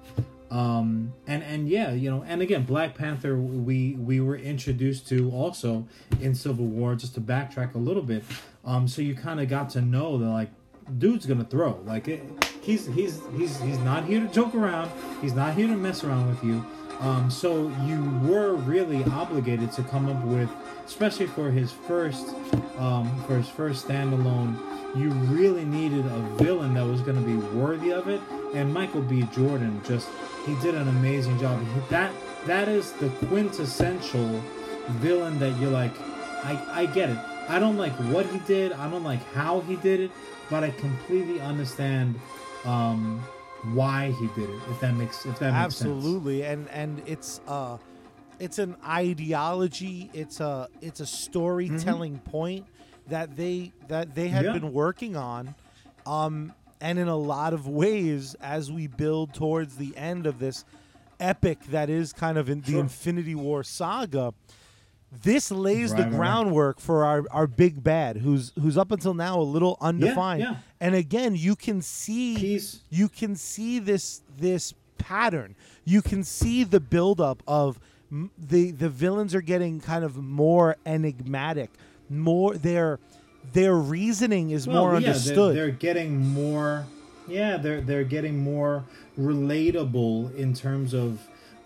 Um, 0.49 1.13
and 1.27 1.43
and 1.43 1.69
yeah, 1.69 1.93
you 1.93 2.09
know, 2.09 2.23
and 2.23 2.41
again, 2.41 2.63
Black 2.63 2.95
Panther 2.95 3.37
we 3.37 3.93
we 3.99 4.19
were 4.19 4.35
introduced 4.35 5.07
to 5.09 5.29
also 5.29 5.87
in 6.19 6.33
Civil 6.33 6.65
War. 6.65 6.95
Just 6.95 7.13
to 7.13 7.21
backtrack 7.21 7.75
a 7.75 7.77
little 7.77 8.01
bit, 8.01 8.23
um, 8.65 8.87
so 8.87 9.03
you 9.03 9.13
kind 9.13 9.39
of 9.39 9.47
got 9.47 9.69
to 9.71 9.81
know 9.81 10.17
that 10.17 10.27
like 10.27 10.49
dude's 10.97 11.27
gonna 11.27 11.43
throw 11.43 11.79
like 11.85 12.07
it, 12.07 12.23
he's 12.63 12.87
he's 12.87 13.21
he's 13.37 13.61
he's 13.61 13.77
not 13.79 14.05
here 14.05 14.21
to 14.21 14.27
joke 14.33 14.55
around. 14.55 14.89
He's 15.21 15.33
not 15.33 15.53
here 15.53 15.67
to 15.67 15.77
mess 15.77 16.03
around 16.03 16.29
with 16.29 16.43
you. 16.43 16.65
Um, 16.99 17.29
so 17.31 17.69
you 17.85 18.03
were 18.23 18.55
really 18.55 19.03
obligated 19.05 19.71
to 19.73 19.83
come 19.83 20.09
up 20.09 20.23
with, 20.25 20.49
especially 20.85 21.27
for 21.27 21.49
his 21.49 21.71
first, 21.71 22.29
um, 22.77 23.09
for 23.25 23.37
his 23.37 23.47
first 23.47 23.87
standalone, 23.87 24.57
you 24.97 25.09
really 25.11 25.63
needed 25.63 26.05
a 26.05 26.19
villain 26.43 26.73
that 26.73 26.85
was 26.85 27.01
going 27.01 27.15
to 27.15 27.25
be 27.25 27.37
worthy 27.57 27.91
of 27.91 28.07
it. 28.09 28.19
And 28.53 28.73
Michael 28.73 29.01
B. 29.01 29.21
Jordan 29.33 29.81
just 29.85 30.09
he 30.45 30.55
did 30.55 30.75
an 30.75 30.87
amazing 30.87 31.39
job. 31.39 31.61
He- 31.61 31.79
That 31.89 32.11
that 32.47 32.67
is 32.67 32.91
the 32.93 33.09
quintessential 33.27 34.41
villain 34.99 35.37
that 35.39 35.57
you're 35.59 35.69
like, 35.71 35.91
I 36.43 36.81
I 36.81 36.85
get 36.87 37.09
it. 37.09 37.17
I 37.47 37.59
don't 37.59 37.77
like 37.77 37.93
what 38.13 38.25
he 38.25 38.39
did. 38.39 38.73
I 38.73 38.89
don't 38.89 39.03
like 39.03 39.23
how 39.33 39.61
he 39.61 39.75
did 39.77 39.99
it, 39.99 40.11
but 40.49 40.63
I 40.63 40.71
completely 40.71 41.39
understand 41.41 42.19
um, 42.65 43.21
why 43.73 44.11
he 44.11 44.27
did 44.35 44.49
it. 44.49 44.59
If 44.69 44.79
that 44.81 44.93
makes 44.95 45.25
if 45.25 45.37
that 45.39 45.51
makes 45.53 45.75
sense. 45.75 45.87
absolutely 45.89 46.43
and 46.43 46.67
and 46.69 47.01
it's 47.05 47.41
uh 47.47 47.77
it's 48.39 48.57
an 48.59 48.75
ideology 48.87 50.09
it's 50.13 50.39
a 50.39 50.69
it's 50.81 50.99
a 51.01 51.05
storytelling 51.05 52.19
point 52.19 52.65
that 53.07 53.35
they 53.35 53.71
that 53.87 54.15
they 54.15 54.29
had 54.29 54.45
Yeah. 54.45 54.53
been 54.53 54.71
working 54.73 55.15
on 55.17 55.55
um 56.05 56.53
and 56.81 56.97
in 56.97 57.09
a 57.09 57.17
lot 57.17 57.53
of 57.53 57.67
ways 57.67 58.35
as 58.41 58.71
we 58.71 58.87
build 58.87 59.33
towards 59.33 59.75
the 59.75 59.95
end 59.97 60.25
of 60.25 60.39
this 60.39 60.63
epic 61.19 61.59
that 61.69 61.89
is 61.89 62.13
kind 62.13 62.37
of 62.37 62.49
in 62.49 62.61
the 62.61 62.71
Sure. 62.73 62.79
infinity 62.81 63.35
war 63.35 63.63
saga 63.63 64.33
this 65.11 65.49
lays 65.51 65.91
Right, 65.91 65.97
the 65.97 66.03
right. 66.03 66.11
groundwork 66.13 66.79
for 66.79 67.03
our, 67.03 67.25
our 67.31 67.47
big 67.47 67.83
bad 67.83 68.17
who's 68.17 68.51
who's 68.61 68.77
up 68.77 68.91
until 68.91 69.13
now 69.13 69.39
a 69.39 69.41
little 69.41 69.77
undefined 69.81 70.41
yeah. 70.43 70.57
and 70.79 70.93
again 70.93 71.35
you 71.35 71.55
can 71.55 71.81
see 71.81 72.35
He's 72.35 72.81
you 72.91 73.09
can 73.09 73.35
see 73.35 73.79
this 73.79 74.21
this 74.37 74.73
pattern. 74.99 75.55
You 75.85 76.01
can 76.03 76.23
see 76.23 76.63
the 76.63 76.79
buildup 76.79 77.41
of 77.47 77.79
m- 78.11 78.29
the 78.37 78.71
the 78.71 78.89
villains 78.89 79.33
are 79.33 79.41
getting 79.41 79.79
kind 79.79 80.03
of 80.03 80.17
more 80.17 80.75
enigmatic, 80.85 81.71
more 82.09 82.53
their 82.55 82.99
their 83.53 83.75
reasoning 83.75 84.51
is 84.51 84.67
more 84.67 84.93
yeah, 84.93 84.99
they're- 84.99 85.09
understood. 85.09 85.55
They're, 85.55 85.69
getting 85.71 86.19
more. 86.27 86.85
Yeah, 87.27 87.57
they're 87.57 87.81
they're 87.81 88.03
getting 88.03 88.37
more 88.43 88.83
relatable 89.17 90.35
in 90.35 90.53
terms 90.53 90.93
of 90.93 91.19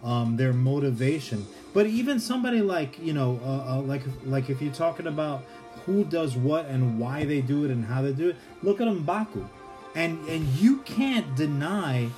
um, 0.04 0.38
their 0.38 0.54
motivation. 0.54 1.46
But 1.74 1.88
even 1.88 2.20
somebody 2.20 2.62
like 2.62 3.00
you 3.00 3.14
know, 3.14 3.40
uh, 3.44 3.76
uh, 3.76 3.82
like 3.82 4.04
like 4.26 4.50
if 4.50 4.62
you're 4.62 4.74
talking 4.74 5.08
about 5.08 5.44
who 5.86 6.04
does 6.04 6.36
what 6.36 6.66
and 6.68 7.00
why 7.00 7.26
they 7.26 7.42
do 7.42 7.66
it 7.66 7.72
and 7.72 7.86
how 7.86 8.02
they 8.02 8.14
do 8.14 8.30
it, 8.30 8.36
look 8.62 8.80
at 8.80 8.88
Mbaku, 8.88 9.48
and 9.96 10.20
and 10.28 10.48
you 10.56 10.78
can't 10.80 11.36
deny 11.36 12.10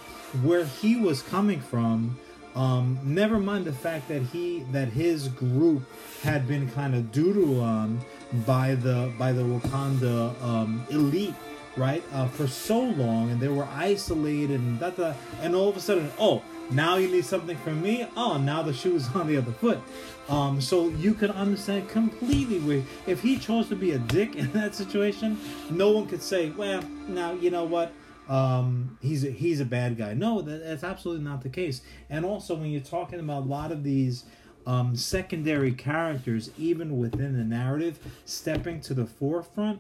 where 0.44 0.66
he 0.66 0.96
was 0.96 1.22
coming 1.22 1.62
from. 1.62 2.18
Um, 2.56 3.00
never 3.04 3.38
mind 3.38 3.66
the 3.66 3.74
fact 3.74 4.08
that 4.08 4.22
he 4.22 4.66
that 4.72 4.90
his 4.90 5.28
group 5.28 5.84
had 6.22 6.48
been 6.48 6.70
kind 6.72 6.96
of 6.96 7.12
doodled 7.12 7.62
on 7.62 8.00
by 8.46 8.76
the 8.76 9.12
by 9.18 9.32
the 9.32 9.44
Wakanda 9.44 10.42
um, 10.42 10.86
elite, 10.90 11.34
right? 11.78 12.04
Uh, 12.14 12.28
for 12.28 12.48
so 12.48 12.80
long, 12.80 13.32
and 13.32 13.40
they 13.40 13.48
were 13.48 13.68
isolated 13.72 14.60
and 14.60 14.80
that, 14.80 15.16
and 15.42 15.56
all 15.56 15.70
of 15.70 15.78
a 15.78 15.80
sudden, 15.80 16.12
oh, 16.20 16.42
now 16.72 16.96
you 16.96 17.08
need 17.10 17.26
something 17.26 17.58
from 17.58 17.82
me. 17.82 18.08
Oh, 18.18 18.38
now 18.38 18.64
the 18.64 18.74
shoe 18.74 18.96
is 18.96 19.08
on 19.16 19.28
the 19.28 19.38
other 19.38 19.52
foot. 19.52 19.80
Um, 20.28 20.60
so 20.60 20.90
you 20.90 21.14
can 21.14 21.32
understand 21.32 21.90
completely 21.90 22.60
where 22.60 22.84
if 23.06 23.22
he 23.22 23.38
chose 23.38 23.70
to 23.70 23.76
be 23.76 23.92
a 23.92 24.00
dick 24.00 24.36
in 24.36 24.52
that 24.54 24.76
situation, 24.76 25.40
no 25.70 25.92
one 25.92 26.08
could 26.08 26.22
say, 26.22 26.50
well, 26.52 26.82
now 27.08 27.34
you 27.34 27.52
know 27.52 27.64
what 27.64 27.94
um 28.28 28.98
he's 29.02 29.24
a, 29.24 29.30
he's 29.30 29.60
a 29.60 29.66
bad 29.66 29.98
guy 29.98 30.14
no 30.16 30.42
that, 30.42 30.64
that's 30.64 30.84
absolutely 30.84 31.24
not 31.24 31.44
the 31.44 31.50
case 31.50 31.82
and 32.10 32.26
also 32.26 32.56
when 32.56 32.72
you're 32.72 32.82
talking 32.82 33.20
about 33.20 33.44
a 33.44 33.46
lot 33.46 33.72
of 33.72 33.84
these 33.84 34.26
um 34.66 34.96
secondary 34.96 35.72
characters 35.72 36.50
even 36.58 36.98
within 36.98 37.38
the 37.38 37.44
narrative 37.44 38.00
stepping 38.26 38.82
to 38.82 38.96
the 38.96 39.06
forefront 39.06 39.80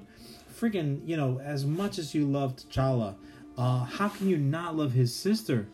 freaking 0.59 1.05
you 1.07 1.17
know 1.17 1.39
as 1.43 1.65
much 1.65 1.99
as 1.99 2.13
you 2.15 2.25
love 2.25 2.55
T'Challa 2.55 3.15
uh 3.57 3.83
how 3.83 4.07
can 4.09 4.29
you 4.29 4.37
not 4.37 4.75
love 4.75 4.93
his 4.93 5.13
sister 5.13 5.67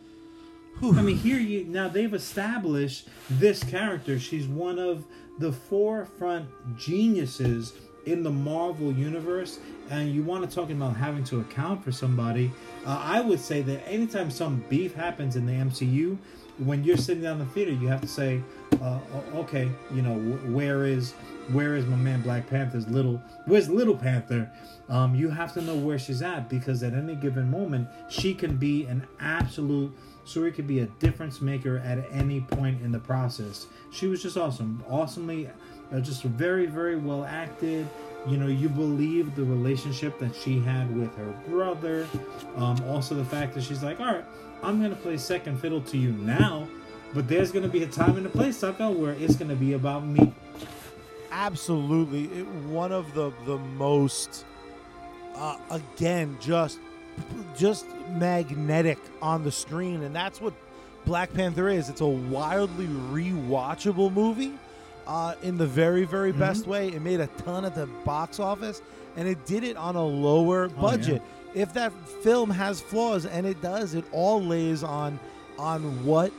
I 0.82 1.02
mean, 1.02 1.16
here 1.16 1.38
you 1.38 1.64
now 1.64 1.88
they've 1.88 2.12
established 2.12 3.08
this 3.30 3.62
character. 3.62 4.18
She's 4.18 4.46
one 4.46 4.78
of 4.78 5.04
the 5.38 5.52
forefront 5.52 6.48
geniuses 6.76 7.74
in 8.06 8.22
the 8.24 8.30
Marvel 8.30 8.92
universe, 8.92 9.60
and 9.90 10.12
you 10.12 10.22
want 10.24 10.48
to 10.48 10.52
talk 10.52 10.70
about 10.70 10.96
having 10.96 11.22
to 11.24 11.40
account 11.40 11.84
for 11.84 11.92
somebody. 11.92 12.50
Uh, 12.84 13.00
I 13.00 13.20
would 13.20 13.38
say 13.38 13.62
that 13.62 13.86
anytime 13.86 14.30
some 14.30 14.64
beef 14.68 14.92
happens 14.94 15.36
in 15.36 15.46
the 15.46 15.52
MCU, 15.52 16.18
when 16.58 16.82
you're 16.82 16.96
sitting 16.96 17.22
down 17.22 17.40
in 17.40 17.46
the 17.46 17.52
theater, 17.52 17.72
you 17.72 17.86
have 17.86 18.00
to 18.00 18.08
say, 18.08 18.42
uh, 18.80 18.98
"Okay, 19.34 19.70
you 19.92 20.02
know, 20.02 20.14
wh- 20.14 20.54
where 20.54 20.84
is 20.84 21.12
where 21.50 21.76
is 21.76 21.86
my 21.86 21.96
man 21.96 22.22
Black 22.22 22.48
Panther's 22.48 22.88
little? 22.88 23.20
Where's 23.46 23.68
Little 23.68 23.96
Panther?" 23.96 24.50
Um, 24.88 25.14
you 25.14 25.30
have 25.30 25.52
to 25.54 25.62
know 25.62 25.76
where 25.76 25.98
she's 25.98 26.22
at 26.22 26.48
because 26.48 26.82
at 26.82 26.92
any 26.92 27.14
given 27.14 27.50
moment, 27.50 27.88
she 28.08 28.34
can 28.34 28.56
be 28.56 28.84
an 28.84 29.06
absolute 29.20 29.92
Shuri 30.24 30.52
could 30.52 30.66
be 30.66 30.80
a 30.80 30.86
difference 30.86 31.40
maker 31.40 31.78
at 31.78 31.98
any 32.12 32.40
point 32.40 32.80
in 32.82 32.92
the 32.92 32.98
process. 32.98 33.66
She 33.90 34.06
was 34.06 34.22
just 34.22 34.36
awesome, 34.36 34.82
awesomely, 34.88 35.50
uh, 35.92 36.00
just 36.00 36.22
very, 36.22 36.66
very 36.66 36.96
well 36.96 37.24
acted. 37.24 37.88
You 38.26 38.36
know, 38.36 38.46
you 38.46 38.68
believe 38.68 39.34
the 39.34 39.42
relationship 39.42 40.18
that 40.20 40.34
she 40.34 40.60
had 40.60 40.96
with 40.96 41.14
her 41.16 41.34
brother. 41.48 42.06
Um, 42.56 42.80
also, 42.86 43.16
the 43.16 43.24
fact 43.24 43.54
that 43.54 43.64
she's 43.64 43.82
like, 43.82 43.98
all 43.98 44.06
right, 44.06 44.24
I'm 44.62 44.80
to 44.88 44.94
play 44.94 45.16
second 45.16 45.58
fiddle 45.58 45.80
to 45.80 45.98
you 45.98 46.12
now, 46.12 46.68
but 47.14 47.28
there's 47.28 47.52
going 47.52 47.64
to 47.64 47.68
be 47.68 47.82
a 47.82 47.86
time 47.86 48.16
and 48.16 48.26
a 48.26 48.30
place, 48.30 48.56
Sucker, 48.56 48.90
where 48.90 49.12
it's 49.12 49.36
going 49.36 49.50
to 49.50 49.56
be 49.56 49.74
about 49.74 50.04
me. 50.06 50.32
Absolutely, 51.30 52.24
it, 52.24 52.46
one 52.66 52.92
of 52.92 53.14
the 53.14 53.32
the 53.46 53.56
most 53.58 54.44
uh, 55.34 55.56
again 55.70 56.36
just 56.40 56.78
just 57.56 57.86
magnetic 58.10 58.98
on 59.20 59.42
the 59.44 59.50
screen, 59.50 60.02
and 60.02 60.14
that's 60.14 60.40
what 60.40 60.52
Black 61.06 61.32
Panther 61.32 61.68
is. 61.68 61.88
It's 61.88 62.02
a 62.02 62.06
wildly 62.06 62.86
rewatchable 62.86 64.12
movie 64.12 64.52
uh, 65.06 65.34
in 65.42 65.56
the 65.56 65.66
very 65.66 66.04
very 66.04 66.32
best 66.32 66.66
way. 66.66 66.88
It 66.88 67.00
made 67.00 67.20
a 67.20 67.28
ton 67.28 67.64
at 67.64 67.74
the 67.74 67.86
box 68.04 68.38
office, 68.38 68.82
and 69.16 69.26
it 69.26 69.44
did 69.46 69.64
it 69.64 69.76
on 69.76 69.96
a 69.96 70.04
lower 70.04 70.66
yeah. 70.66 70.80
budget. 70.80 71.22
If 71.54 71.72
that 71.74 71.92
film 72.22 72.50
has 72.50 72.80
flaws, 72.80 73.26
and 73.26 73.46
it 73.46 73.60
does, 73.62 73.94
it 73.94 74.04
all 74.12 74.42
lays 74.42 74.82
on 74.82 75.18
on 75.58 76.04
what 76.04 76.32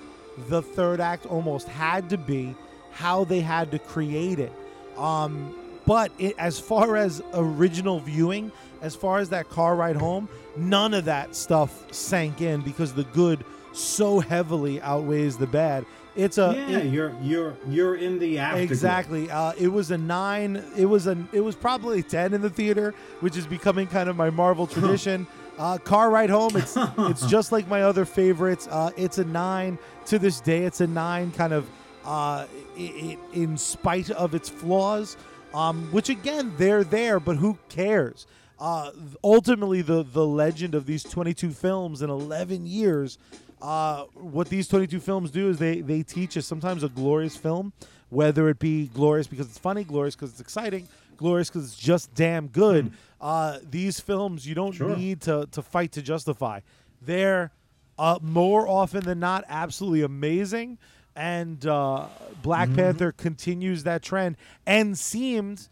the 0.49 0.61
third 0.61 0.99
act 0.99 1.25
almost 1.25 1.67
had 1.67 2.09
to 2.09 2.17
be, 2.17 2.55
how 2.91 3.23
they 3.23 3.41
had 3.41 3.71
to 3.71 3.79
create 3.79 4.39
it. 4.39 4.51
Um, 4.97 5.55
but 5.85 6.11
it, 6.19 6.35
as 6.37 6.59
far 6.59 6.95
as 6.95 7.21
original 7.33 7.99
viewing, 7.99 8.51
as 8.81 8.95
far 8.95 9.19
as 9.19 9.29
that 9.29 9.49
car 9.49 9.75
ride 9.75 9.95
home, 9.95 10.29
none 10.55 10.93
of 10.93 11.05
that 11.05 11.35
stuff 11.35 11.91
sank 11.93 12.41
in 12.41 12.61
because 12.61 12.93
the 12.93 13.03
good 13.05 13.43
so 13.73 14.19
heavily 14.19 14.81
outweighs 14.81 15.37
the 15.37 15.47
bad. 15.47 15.85
It's 16.15 16.37
a 16.37 16.53
yeah, 16.55 16.77
it- 16.77 16.85
you're 16.93 17.15
you're 17.23 17.57
you're 17.67 17.95
in 17.95 18.19
the 18.19 18.37
afterglow. 18.37 18.63
Exactly. 18.63 19.31
Uh, 19.31 19.53
it 19.57 19.67
was 19.69 19.89
a 19.89 19.97
nine. 19.97 20.63
It 20.77 20.85
was 20.85 21.07
a. 21.07 21.17
It 21.31 21.41
was 21.41 21.55
probably 21.55 22.03
ten 22.03 22.35
in 22.35 22.41
the 22.41 22.51
theater, 22.51 22.93
which 23.21 23.35
is 23.35 23.47
becoming 23.47 23.87
kind 23.87 24.07
of 24.07 24.15
my 24.15 24.29
Marvel 24.29 24.67
tradition. 24.75 25.25
Uh, 25.57 25.77
car 25.77 26.09
ride 26.09 26.29
home. 26.29 26.55
It's 26.55 26.75
it's 26.97 27.25
just 27.27 27.51
like 27.51 27.67
my 27.67 27.83
other 27.83 28.05
favorites. 28.05 28.67
Uh, 28.69 28.91
it's 28.97 29.17
a 29.17 29.25
nine 29.25 29.77
to 30.07 30.19
this 30.19 30.39
day. 30.41 30.63
It's 30.63 30.81
a 30.81 30.87
nine, 30.87 31.31
kind 31.31 31.53
of 31.53 31.69
uh, 32.05 32.45
i 32.47 32.47
i 32.77 33.17
in 33.33 33.57
spite 33.57 34.09
of 34.09 34.33
its 34.33 34.49
flaws. 34.49 35.17
Um, 35.53 35.87
which 35.91 36.09
again, 36.09 36.51
they're 36.57 36.83
there, 36.83 37.19
but 37.19 37.35
who 37.37 37.59
cares? 37.69 38.25
Uh, 38.59 38.91
ultimately, 39.23 39.81
the 39.81 40.03
the 40.03 40.25
legend 40.25 40.73
of 40.73 40.85
these 40.85 41.03
22 41.03 41.51
films 41.51 42.01
in 42.01 42.09
11 42.09 42.65
years 42.65 43.19
uh, 43.63 44.03
what 44.13 44.49
these 44.49 44.67
22 44.67 44.99
films 44.99 45.31
do 45.31 45.49
is 45.49 45.57
they 45.57 45.79
they 45.79 46.03
teach 46.03 46.35
us 46.37 46.45
sometimes 46.45 46.83
a 46.83 46.89
glorious 46.89 47.37
film 47.37 47.71
whether 48.09 48.49
it 48.49 48.59
be 48.59 48.87
glorious 48.87 49.25
because 49.25 49.47
it's 49.47 49.57
funny 49.57 49.85
glorious 49.85 50.15
because 50.15 50.31
it's 50.31 50.41
exciting 50.41 50.87
glorious 51.17 51.49
because 51.49 51.65
it's 51.73 51.77
just 51.79 52.13
damn 52.13 52.47
good. 52.47 52.91
Uh, 53.21 53.59
these 53.69 53.99
films 53.99 54.45
you 54.47 54.53
don't 54.55 54.73
Sure. 54.73 54.95
need 54.95 55.21
to, 55.21 55.47
to 55.51 55.61
fight 55.61 55.91
to 55.93 56.01
justify. 56.01 56.59
They're 57.01 57.51
uh, 57.97 58.19
more 58.21 58.67
often 58.67 59.03
than 59.03 59.19
not 59.19 59.43
absolutely 59.47 60.01
amazing 60.01 60.77
and 61.15 61.63
uh, 61.67 62.07
black 62.41 62.73
panther 62.73 63.11
continues 63.11 63.83
that 63.83 64.01
trend 64.01 64.35
and 64.65 64.97
seemed 64.97 65.67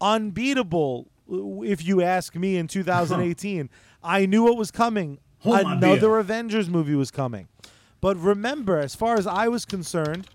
unbeatable 0.00 1.08
if 1.64 1.84
you 1.84 2.02
ask 2.02 2.34
me 2.34 2.56
in 2.58 2.68
2018 2.68 3.70
i 4.02 4.26
knew 4.26 4.42
what 4.44 4.56
was 4.58 4.70
coming. 4.70 5.18
Another 5.42 6.18
avengers 6.18 6.68
movie 6.68 6.94
was 6.94 7.10
coming. 7.10 7.48
But 8.02 8.16
remember 8.18 8.78
as 8.78 8.94
far 8.94 9.16
as 9.16 9.26
i 9.26 9.48
was 9.48 9.64
concerned 9.64 10.26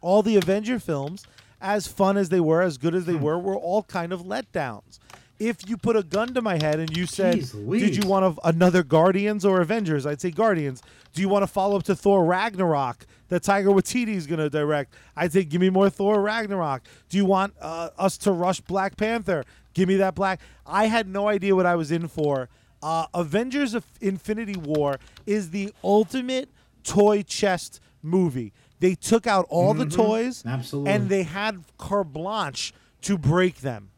all 0.00 0.22
the 0.22 0.36
avenger 0.36 0.80
films 0.80 1.24
as 1.60 1.86
fun 1.86 2.16
as 2.16 2.28
they 2.28 2.40
were 2.40 2.62
as 2.62 2.78
good 2.78 2.94
as 2.94 3.04
they 3.06 3.14
Hmm. 3.14 3.22
were 3.22 3.38
were 3.38 3.56
all 3.56 3.82
kind 3.82 4.12
of 4.12 4.22
letdowns. 4.22 4.98
If 5.38 5.66
you 5.68 5.76
put 5.78 5.96
a 5.96 6.02
gun 6.02 6.34
to 6.34 6.42
my 6.42 6.56
head 6.62 6.78
and 6.80 6.94
you 6.94 7.06
said 7.06 7.36
Jeez 7.36 7.80
did 7.80 7.96
you 7.96 8.08
want 8.08 8.38
a, 8.38 8.48
another 8.48 8.82
guardians 8.82 9.44
or 9.44 9.60
avengers? 9.62 10.04
I'd 10.04 10.20
say 10.20 10.30
guardians. 10.30 10.82
Do 11.14 11.22
you 11.22 11.28
want 11.30 11.42
to 11.42 11.46
follow 11.46 11.76
up 11.76 11.82
to 11.84 11.96
thor 11.96 12.24
ragnarok 12.26 13.06
that 13.28 13.42
Taika 13.42 13.66
Waititi 13.74 14.14
is 14.14 14.26
going 14.26 14.38
to 14.38 14.50
direct? 14.50 14.92
I'd 15.16 15.32
say 15.32 15.44
give 15.44 15.60
me 15.62 15.70
more 15.70 15.88
thor 15.88 16.20
ragnarok. 16.20 16.82
Do 17.08 17.16
you 17.16 17.24
want 17.24 17.54
uh, 17.60 17.88
us 17.98 18.18
to 18.18 18.32
rush 18.32 18.60
black 18.60 18.96
panther? 18.98 19.44
Give 19.72 19.88
me 19.88 19.96
that 19.96 20.14
black. 20.14 20.40
I 20.66 20.86
had 20.86 21.08
no 21.08 21.28
idea 21.28 21.56
what 21.56 21.64
i 21.66 21.74
was 21.74 21.90
in 21.90 22.06
for. 22.08 22.48
Uh, 22.82 23.06
avengers 23.14 23.72
of 23.74 23.86
infinity 24.00 24.56
war 24.56 24.98
is 25.26 25.50
the 25.50 25.72
ultimate 25.82 26.48
toy 26.84 27.22
chest 27.22 27.80
movie 28.02 28.52
they 28.80 28.94
took 28.94 29.26
out 29.26 29.46
all 29.48 29.72
the 29.74 29.86
toys 29.86 30.38
Mm-hmm. 30.40 30.48
Absolutely. 30.48 30.92
and 30.92 31.08
they 31.08 31.22
had 31.22 31.62
carte 31.78 32.12
blanche 32.12 32.72
to 33.02 33.16
break 33.16 33.56
them 33.60 33.90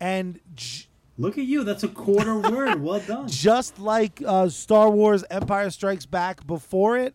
and 0.00 0.40
j- 0.54 0.86
Look 1.18 1.36
at 1.38 1.44
you. 1.44 1.62
That's 1.62 1.84
a 1.84 1.88
quarter 1.88 2.36
word. 2.38 2.82
Well 2.82 2.98
done. 3.06 3.28
just 3.28 3.78
like 3.78 4.22
uh, 4.26 4.48
Star 4.48 4.90
Wars 4.90 5.22
Empire 5.30 5.68
Strikes 5.70 6.06
Back 6.06 6.46
before 6.46 6.96
it, 6.96 7.14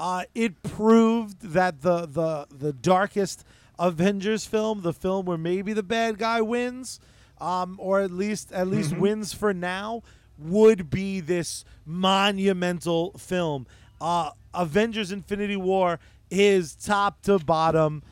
uh, 0.00 0.24
it 0.34 0.62
proved 0.62 1.40
that 1.52 1.82
the, 1.82 2.06
the 2.06 2.46
the 2.50 2.72
darkest 2.72 3.44
Avengers 3.78 4.46
film, 4.46 4.80
the 4.80 4.94
film 4.94 5.26
where 5.26 5.36
maybe 5.38 5.72
the 5.74 5.82
bad 5.82 6.18
guy 6.18 6.40
wins, 6.40 6.98
um, 7.38 7.76
or 7.78 8.00
at 8.00 8.10
least 8.10 8.50
at 8.50 8.66
least 8.66 8.96
wins 8.96 9.34
for 9.34 9.52
now, 9.52 10.02
would 10.38 10.88
be 10.90 11.20
this 11.20 11.64
monumental 11.84 13.12
film. 13.18 13.66
Uh, 14.00 14.30
Avengers: 14.54 15.12
Infinity 15.12 15.56
War 15.56 16.00
is 16.30 16.74
top 16.74 17.22
to 17.22 17.38
bottom 17.38 18.02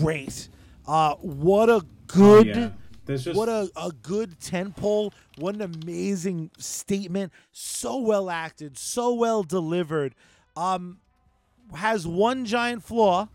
great. 0.00 0.48
Uh, 0.86 1.14
what 1.16 1.68
a 1.68 1.84
good. 2.06 2.46
yeah. 2.46 2.70
Just- 3.06 3.34
what 3.34 3.48
a, 3.48 3.70
a 3.74 3.90
good 4.02 4.38
tentpole. 4.38 5.12
What 5.38 5.54
an 5.54 5.62
amazing 5.62 6.50
statement. 6.58 7.32
So 7.52 7.96
well 7.98 8.28
acted, 8.28 8.76
so 8.76 9.14
well 9.14 9.42
delivered. 9.42 10.14
Um, 10.56 10.98
has 11.74 12.06
one 12.06 12.44
giant 12.44 12.82
flaw 12.82 13.28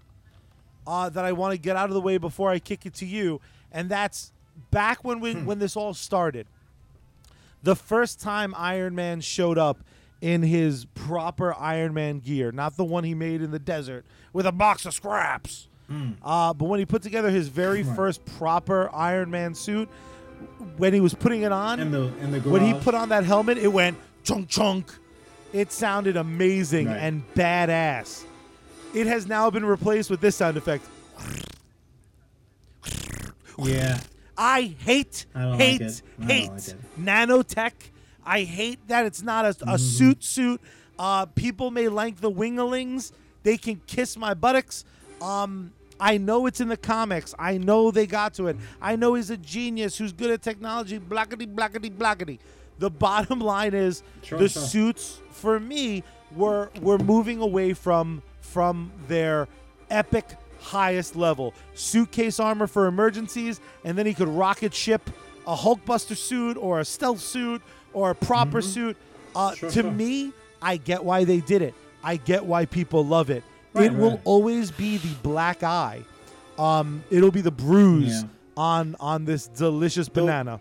uh, 0.86 1.10
that 1.10 1.26
I 1.26 1.32
want 1.32 1.54
to 1.54 1.58
get 1.58 1.76
out 1.76 1.90
of 1.90 1.96
the 1.96 2.02
way 2.02 2.18
before 2.18 2.52
I 2.52 2.60
kick 2.60 2.86
it 2.86 2.94
to 2.96 3.06
you, 3.06 3.42
and 3.72 3.90
that's 3.90 4.32
back 4.70 5.04
when 5.04 5.20
we, 5.20 5.34
when 5.34 5.58
this 5.60 5.76
all 5.76 5.94
started. 5.96 6.46
The 7.64 7.76
first 7.76 8.20
time 8.22 8.54
Iron 8.58 8.94
Man 8.94 9.22
showed 9.22 9.58
up 9.58 9.80
in 10.24 10.42
his 10.42 10.86
proper 10.96 11.54
Iron 11.60 11.94
Man 11.94 12.20
gear, 12.20 12.54
not 12.54 12.78
the 12.78 12.86
one 12.86 13.04
he 13.04 13.14
made 13.14 13.42
in 13.42 13.52
the 13.52 13.60
desert 13.60 14.06
with 14.32 14.46
a 14.46 14.54
box 14.54 14.86
of 14.86 14.94
scraps. 14.94 15.68
Uh, 16.24 16.54
but 16.54 16.66
when 16.66 16.80
he 16.80 16.86
put 16.88 17.04
together 17.04 17.30
his 17.30 17.50
very 17.50 17.84
first 17.84 18.24
proper 18.26 18.90
Iron 18.96 19.30
Man 19.30 19.54
suit, 19.54 19.90
when 20.78 20.94
he 20.94 21.02
was 21.02 21.14
putting 21.14 21.42
it 21.44 21.52
on, 21.52 21.78
the 21.92 22.02
in 22.22 22.32
the 22.32 22.40
when 22.40 22.64
he 22.64 22.74
put 22.74 22.96
on 22.96 23.10
that 23.10 23.26
helmet, 23.26 23.58
it 23.60 23.68
went 23.68 23.98
chunk 24.24 24.48
chunk. 24.50 24.92
It 25.52 25.72
sounded 25.72 26.16
amazing 26.18 26.88
Right. 26.88 26.98
and 26.98 27.22
badass. 27.36 28.24
It 28.96 29.06
has 29.08 29.28
now 29.28 29.50
been 29.52 29.66
replaced 29.66 30.10
with 30.10 30.22
this 30.22 30.36
sound 30.38 30.56
effect. 30.58 30.84
yeah. 33.60 34.00
I 34.36 34.76
hate, 34.80 35.28
I 35.36 35.46
like 35.46 35.60
hate. 35.60 36.02
I 36.22 36.26
hate 36.26 36.50
like 36.50 36.62
nanotech. 37.00 37.72
I 38.26 38.44
hate 38.44 38.88
that 38.88 39.06
it's 39.06 39.22
not 39.22 39.46
a, 39.46 39.50
a 39.50 39.54
Mm-hmm. 39.54 39.76
suit 39.78 40.24
suit. 40.24 40.62
Uh, 40.98 41.26
people 41.26 41.72
may 41.72 41.88
like 41.88 42.22
the 42.22 42.30
winglings. 42.30 43.12
They 43.44 43.58
can 43.58 43.82
kiss 43.88 44.16
my 44.18 44.34
buttocks. 44.34 44.86
Um, 45.22 45.74
I 46.00 46.18
know 46.18 46.46
it's 46.48 46.60
in 46.62 46.68
the 46.70 46.78
comics. 46.78 47.34
I 47.40 47.58
know 47.58 47.92
they 47.92 48.06
got 48.08 48.34
to 48.36 48.48
it. 48.48 48.58
I 48.82 48.96
know 48.96 49.14
he's 49.16 49.30
a 49.30 49.38
genius 49.38 49.98
who's 49.98 50.14
good 50.14 50.32
at 50.32 50.42
technology. 50.42 51.00
Blackety, 51.00 51.48
blackety, 51.54 51.90
blackety. 51.92 52.40
The 52.80 52.90
bottom 52.90 53.40
line 53.54 53.74
is 53.74 54.04
Sure, 54.24 54.38
the 54.40 54.50
sure. 54.50 54.62
suits 54.62 55.22
for 55.32 55.60
me 55.60 56.04
were 56.36 56.70
were 56.82 56.98
moving 56.98 57.40
away 57.40 57.74
from 57.74 58.22
from 58.42 58.92
their 59.08 59.48
epic 59.90 60.26
highest 60.60 61.16
level 61.16 61.54
suitcase 61.74 62.40
armor 62.40 62.66
for 62.68 62.88
emergencies 62.88 63.60
and 63.84 63.98
then 63.98 64.06
he 64.06 64.14
could 64.14 64.28
rocket 64.30 64.74
ship 64.74 65.10
a 65.46 65.56
hulkbuster 65.56 66.16
suit 66.16 66.56
or 66.58 66.80
a 66.80 66.86
stealth 66.86 67.20
suit 67.20 67.62
or 67.94 68.12
a 68.12 68.16
proper 68.16 68.62
suit 68.62 68.98
uh, 69.36 69.50
Mm-hmm. 69.52 69.56
Sure, 69.56 69.70
to 69.72 69.82
sure. 69.82 69.92
me 69.92 70.32
i 70.62 70.78
get 70.78 71.04
why 71.04 71.24
they 71.24 71.40
did 71.40 71.62
it 71.64 71.74
i 72.04 72.18
get 72.18 72.46
why 72.46 72.66
people 72.66 73.04
love 73.06 73.30
it 73.32 73.44
Right, 73.74 73.86
it 73.86 73.94
will 73.94 74.22
always 74.26 74.70
be 74.70 74.98
the 74.98 75.14
black 75.24 75.64
eye 75.64 76.04
um, 76.60 77.04
it'll 77.10 77.32
be 77.32 77.42
the 77.42 77.50
bruise 77.52 78.22
Yeah. 78.22 78.30
on 78.56 78.96
on 79.00 79.26
this 79.26 79.48
delicious 79.48 80.08
banana 80.10 80.60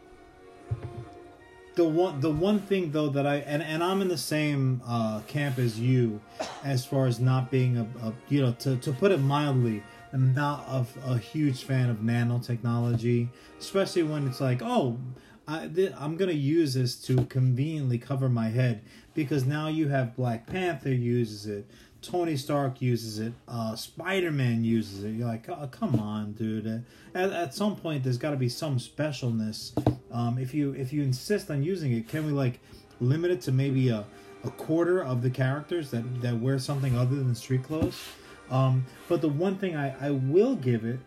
the 1.75 1.85
one 1.89 2.21
the 2.21 2.31
one 2.31 2.61
thing 2.61 2.93
though 2.93 3.09
that 3.09 3.27
I 3.27 3.37
and, 3.37 3.63
and 3.63 3.83
I'm 3.83 4.03
in 4.03 4.09
the 4.09 4.19
same 4.19 4.83
uh, 4.87 5.21
camp 5.27 5.59
as 5.59 5.79
you 5.81 6.21
as 6.65 6.85
far 6.85 7.07
as 7.07 7.19
not 7.21 7.51
being 7.51 7.79
a, 7.79 7.87
a 8.07 8.13
you 8.29 8.43
know 8.43 8.53
to, 8.61 8.77
to 8.77 8.93
put 8.93 9.11
it 9.11 9.19
mildly 9.21 9.83
I'm 10.13 10.35
not 10.35 10.67
a, 10.69 10.87
a 11.13 11.19
huge 11.19 11.65
fan 11.65 11.89
of 11.89 11.99
nanotechnology 11.99 13.29
especially 13.59 14.03
when 14.03 14.27
it's 14.27 14.41
like 14.41 14.61
oh 14.63 14.99
I, 15.47 15.69
th- 15.69 15.93
I'm 15.99 16.17
gonna 16.17 16.33
use 16.33 16.75
this 16.75 16.97
to 17.07 17.25
conveniently 17.27 17.99
cover 17.99 18.29
my 18.29 18.49
head 18.49 18.83
because 19.15 19.45
now 19.45 19.69
you 19.69 19.89
have 19.89 20.17
Black 20.17 20.47
Panther 20.47 20.93
uses 20.93 21.47
it 21.47 21.67
Tony 22.03 22.37
Stark 22.37 22.83
uses 22.83 23.21
it 23.21 23.33
uh, 23.49 23.77
Spider-Man 23.77 24.65
uses 24.65 25.05
it. 25.05 25.11
You're 25.11 25.29
like 25.29 25.49
oh, 25.49 25.69
come 25.71 25.95
on 26.01 26.33
dude. 26.33 26.85
At, 27.15 27.33
at 27.33 27.55
some 27.55 27.77
point 27.77 28.05
there's 28.05 28.19
got 28.19 28.33
to 28.33 28.37
be 28.37 28.49
some 28.49 28.79
specialness. 28.79 29.73
Um, 30.11 30.39
if 30.39 30.53
you 30.53 30.73
if 30.73 30.93
you 30.93 31.03
insist 31.03 31.51
on 31.51 31.63
using 31.63 31.93
it 31.93 32.09
can 32.09 32.27
we 32.27 32.33
like 32.33 32.61
limit 33.01 33.31
it 33.31 33.41
to 33.43 33.53
maybe 33.53 33.89
a, 33.89 34.05
a 34.45 34.51
quarter 34.51 35.03
of 35.03 35.23
the 35.23 35.31
characters 35.31 35.91
that 35.93 36.23
that 36.23 36.39
wear 36.39 36.59
something 36.59 36.97
other 36.97 37.17
than 37.17 37.35
street 37.35 37.63
clothes? 37.63 38.03
Um, 38.51 38.85
but 39.09 39.21
the 39.21 39.29
one 39.29 39.57
thing 39.57 39.77
I, 39.77 40.09
I 40.09 40.11
will 40.11 40.57
give 40.57 40.85
it 40.85 40.99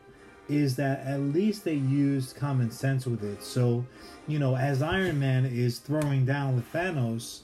is 0.48 0.76
that 0.76 1.00
at 1.06 1.20
least 1.20 1.64
they 1.64 1.74
used 1.74 2.36
common 2.36 2.70
sense 2.70 3.06
with 3.06 3.24
it 3.24 3.44
so 3.44 3.86
you 4.28 4.38
know 4.38 4.56
as 4.56 4.82
iron 4.82 5.20
man 5.20 5.46
is 5.46 5.80
throwing 5.80 6.26
down 6.26 6.56
with 6.56 6.72
thanos 6.72 7.42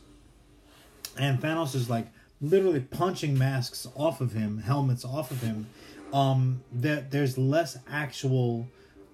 and 1.17 1.39
Thanos 1.41 1.75
is 1.75 1.89
like 1.89 2.07
literally 2.41 2.79
punching 2.79 3.37
masks 3.37 3.87
off 3.95 4.21
of 4.21 4.33
him, 4.33 4.59
helmets 4.59 5.05
off 5.05 5.31
of 5.31 5.41
him. 5.41 5.67
Um, 6.13 6.61
that 6.73 7.11
there's 7.11 7.37
less 7.37 7.77
actual 7.89 8.67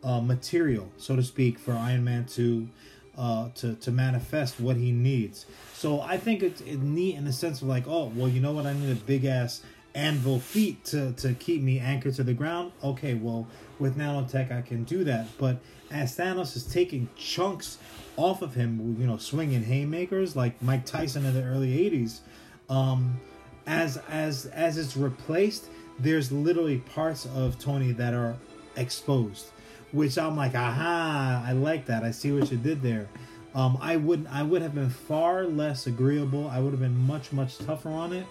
uh, 0.04 0.20
material, 0.20 0.92
so 0.98 1.16
to 1.16 1.22
speak, 1.22 1.60
for 1.60 1.74
Iron 1.74 2.04
Man 2.04 2.26
to 2.28 2.68
uh, 3.16 3.50
to 3.56 3.76
to 3.76 3.92
manifest 3.92 4.60
what 4.60 4.78
he 4.78 4.92
needs. 4.92 5.46
So 5.74 6.02
I 6.02 6.18
think 6.18 6.42
it's 6.42 6.62
it 6.62 6.80
neat 6.80 7.16
in 7.16 7.26
the 7.26 7.34
sense 7.34 7.62
of 7.62 7.68
like, 7.68 7.88
oh, 7.88 8.12
well, 8.16 8.28
you 8.28 8.42
know 8.42 8.52
what? 8.52 8.66
I 8.66 8.74
need 8.74 8.92
a 8.92 8.96
big 8.96 9.26
ass 9.26 9.62
anvil 9.94 10.40
feet 10.40 10.84
to 10.86 11.12
to 11.14 11.34
keep 11.36 11.62
me 11.62 11.78
anchored 11.80 12.16
to 12.16 12.24
the 12.24 12.34
ground. 12.34 12.72
Okay, 12.84 13.14
well 13.14 13.48
with 13.80 13.98
nanotech 13.98 14.52
I 14.52 14.62
can 14.62 14.84
do 14.84 15.04
that. 15.06 15.28
But 15.38 15.58
as 15.92 16.16
Thanos 16.18 16.56
is 16.56 16.66
taking 16.66 17.10
chunks 17.16 17.78
off 18.16 18.42
of 18.42 18.56
him, 18.56 18.98
you 19.00 19.08
know, 19.08 19.18
swinging 19.18 19.64
haymakers 19.64 20.36
like 20.36 20.62
Mike 20.62 20.86
Tyson 20.86 21.26
in 21.26 21.34
the 21.34 21.44
early 21.44 21.78
'80s, 21.90 22.20
um, 22.70 23.20
as 23.66 23.98
as 24.10 24.48
as 24.48 24.78
it's 24.78 24.98
replaced, 24.98 25.66
there's 26.00 26.32
literally 26.32 26.78
parts 26.80 27.26
of 27.36 27.60
Tony 27.60 27.92
that 27.94 28.14
are 28.14 28.36
exposed, 28.76 29.48
which 29.92 30.18
I'm 30.18 30.36
like, 30.36 30.56
aha, 30.56 31.44
I 31.46 31.54
like 31.54 31.86
that. 31.88 32.04
I 32.04 32.12
see 32.12 32.32
what 32.32 32.52
you 32.52 32.58
did 32.58 32.82
there. 32.82 33.08
Um, 33.56 33.78
I 33.82 33.98
wouldn't. 33.98 34.28
I 34.30 34.44
would 34.44 34.62
have 34.62 34.76
been 34.76 34.90
far 34.90 35.46
less 35.46 35.88
agreeable. 35.88 36.48
I 36.48 36.60
would 36.60 36.72
have 36.72 36.80
been 36.80 36.98
much 36.98 37.32
much 37.32 37.58
tougher 37.58 37.90
on 37.90 38.14
it 38.14 38.26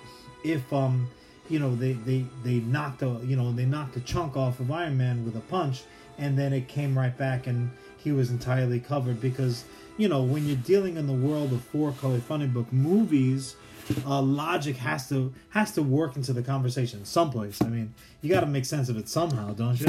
if 0.44 0.72
um 0.72 1.08
you 1.48 1.58
know 1.58 1.74
they 1.74 1.92
they 1.92 2.24
they 2.42 2.60
knocked 2.60 3.02
a 3.02 3.20
you 3.24 3.36
know 3.36 3.52
they 3.52 3.64
knocked 3.64 3.96
a 3.96 4.00
chunk 4.00 4.36
off 4.36 4.60
of 4.60 4.70
Iron 4.70 4.96
Man 4.96 5.24
with 5.24 5.36
a 5.36 5.40
punch 5.40 5.84
and 6.18 6.38
then 6.38 6.52
it 6.52 6.68
came 6.68 6.96
right 6.96 7.16
back 7.16 7.46
and 7.46 7.70
he 7.98 8.12
was 8.12 8.30
entirely 8.30 8.80
covered 8.80 9.20
because 9.20 9.64
you 9.96 10.08
know 10.08 10.22
when 10.22 10.46
you're 10.46 10.56
dealing 10.56 10.96
in 10.96 11.06
the 11.06 11.12
world 11.12 11.52
of 11.52 11.62
four 11.62 11.92
color 11.92 12.18
funny 12.18 12.46
book 12.46 12.72
movies 12.72 13.56
uh, 14.04 14.20
logic 14.20 14.76
has 14.76 15.08
to 15.08 15.32
has 15.50 15.72
to 15.72 15.82
work 15.82 16.16
into 16.16 16.32
the 16.32 16.42
conversation 16.42 17.04
someplace. 17.04 17.62
I 17.62 17.68
mean, 17.68 17.94
you 18.20 18.30
got 18.30 18.40
to 18.40 18.46
make 18.46 18.64
sense 18.64 18.88
of 18.88 18.96
it 18.96 19.08
somehow, 19.08 19.52
don't 19.52 19.80
you? 19.80 19.86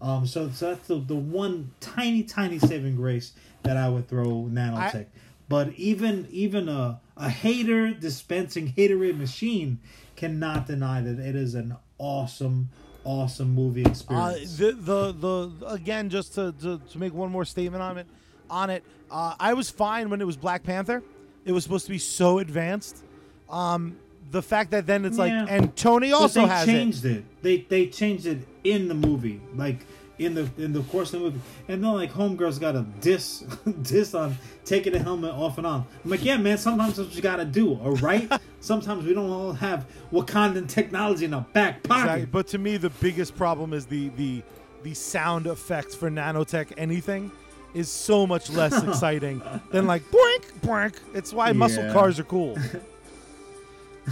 Um, 0.00 0.26
so, 0.26 0.50
so 0.50 0.70
that's 0.70 0.88
the, 0.88 0.96
the 0.96 1.14
one 1.14 1.72
tiny, 1.80 2.22
tiny 2.22 2.58
saving 2.58 2.96
grace 2.96 3.32
that 3.64 3.76
I 3.76 3.88
would 3.88 4.08
throw 4.08 4.48
nanotech. 4.50 4.94
I, 4.94 5.06
but 5.50 5.74
even 5.74 6.26
even 6.30 6.68
a 6.68 7.00
a 7.16 7.28
hater 7.28 7.90
dispensing 7.90 8.72
haterade 8.72 9.18
machine 9.18 9.78
cannot 10.16 10.66
deny 10.66 11.02
that 11.02 11.18
it 11.18 11.36
is 11.36 11.54
an 11.54 11.76
awesome 11.98 12.70
awesome 13.04 13.52
movie 13.52 13.82
experience. 13.82 14.60
Uh, 14.60 14.66
the, 14.66 14.72
the 14.72 15.50
the 15.58 15.66
again 15.66 16.08
just 16.08 16.34
to, 16.34 16.52
to, 16.62 16.80
to 16.90 16.98
make 16.98 17.12
one 17.12 17.30
more 17.30 17.44
statement 17.44 17.82
on 17.82 17.98
it 17.98 18.06
on 18.48 18.70
it. 18.70 18.82
Uh, 19.10 19.34
I 19.38 19.52
was 19.52 19.68
fine 19.70 20.08
when 20.08 20.22
it 20.22 20.26
was 20.26 20.36
Black 20.36 20.62
Panther. 20.62 21.02
It 21.44 21.52
was 21.52 21.64
supposed 21.64 21.84
to 21.86 21.90
be 21.90 21.98
so 21.98 22.38
advanced. 22.38 23.02
Um, 23.48 23.98
the 24.30 24.42
fact 24.42 24.70
that 24.70 24.86
then 24.86 25.04
it's 25.04 25.18
yeah. 25.18 25.40
like, 25.40 25.50
and 25.50 25.74
Tony 25.74 26.12
also 26.12 26.42
but 26.42 26.46
they 26.46 26.52
has 26.54 26.66
changed 26.66 27.04
it. 27.04 27.16
it. 27.16 27.42
They 27.42 27.56
they 27.62 27.86
changed 27.88 28.26
it 28.26 28.38
in 28.62 28.86
the 28.86 28.94
movie, 28.94 29.40
like 29.56 29.84
in 30.20 30.34
the 30.34 30.48
in 30.58 30.72
the 30.72 30.82
course 30.82 31.12
of 31.14 31.20
the 31.20 31.26
movie, 31.26 31.40
and 31.68 31.82
then 31.82 31.92
like 31.92 32.12
Homegirl's 32.12 32.58
got 32.58 32.76
a 32.76 32.82
diss 33.00 33.40
diss 33.82 34.14
on 34.14 34.36
taking 34.64 34.92
the 34.92 34.98
helmet 34.98 35.32
off 35.32 35.58
and 35.58 35.66
on. 35.66 35.86
I'm 36.04 36.10
like, 36.10 36.24
yeah, 36.24 36.36
man. 36.36 36.58
Sometimes 36.58 36.96
that's 36.96 37.08
what 37.08 37.16
you 37.16 37.22
gotta 37.22 37.44
do. 37.44 37.74
All 37.74 37.96
right. 37.96 38.30
sometimes 38.60 39.04
we 39.04 39.14
don't 39.14 39.30
all 39.30 39.52
have 39.52 39.86
Wakandan 40.12 40.68
technology 40.68 41.24
in 41.24 41.34
our 41.34 41.46
back 41.52 41.82
pocket. 41.82 42.02
Exactly. 42.02 42.26
But 42.26 42.46
to 42.48 42.58
me, 42.58 42.76
the 42.76 42.90
biggest 42.90 43.36
problem 43.36 43.72
is 43.72 43.86
the 43.86 44.10
the 44.10 44.42
the 44.82 44.94
sound 44.94 45.46
effects 45.46 45.94
for 45.94 46.10
nanotech 46.10 46.72
anything 46.76 47.30
is 47.74 47.88
so 47.88 48.26
much 48.26 48.50
less 48.50 48.82
exciting 48.88 49.42
than 49.70 49.86
like 49.86 50.02
boink 50.10 50.44
boink. 50.60 50.94
It's 51.14 51.32
why 51.32 51.48
yeah. 51.48 51.52
muscle 51.54 51.92
cars 51.92 52.18
are 52.18 52.24
cool. 52.24 52.56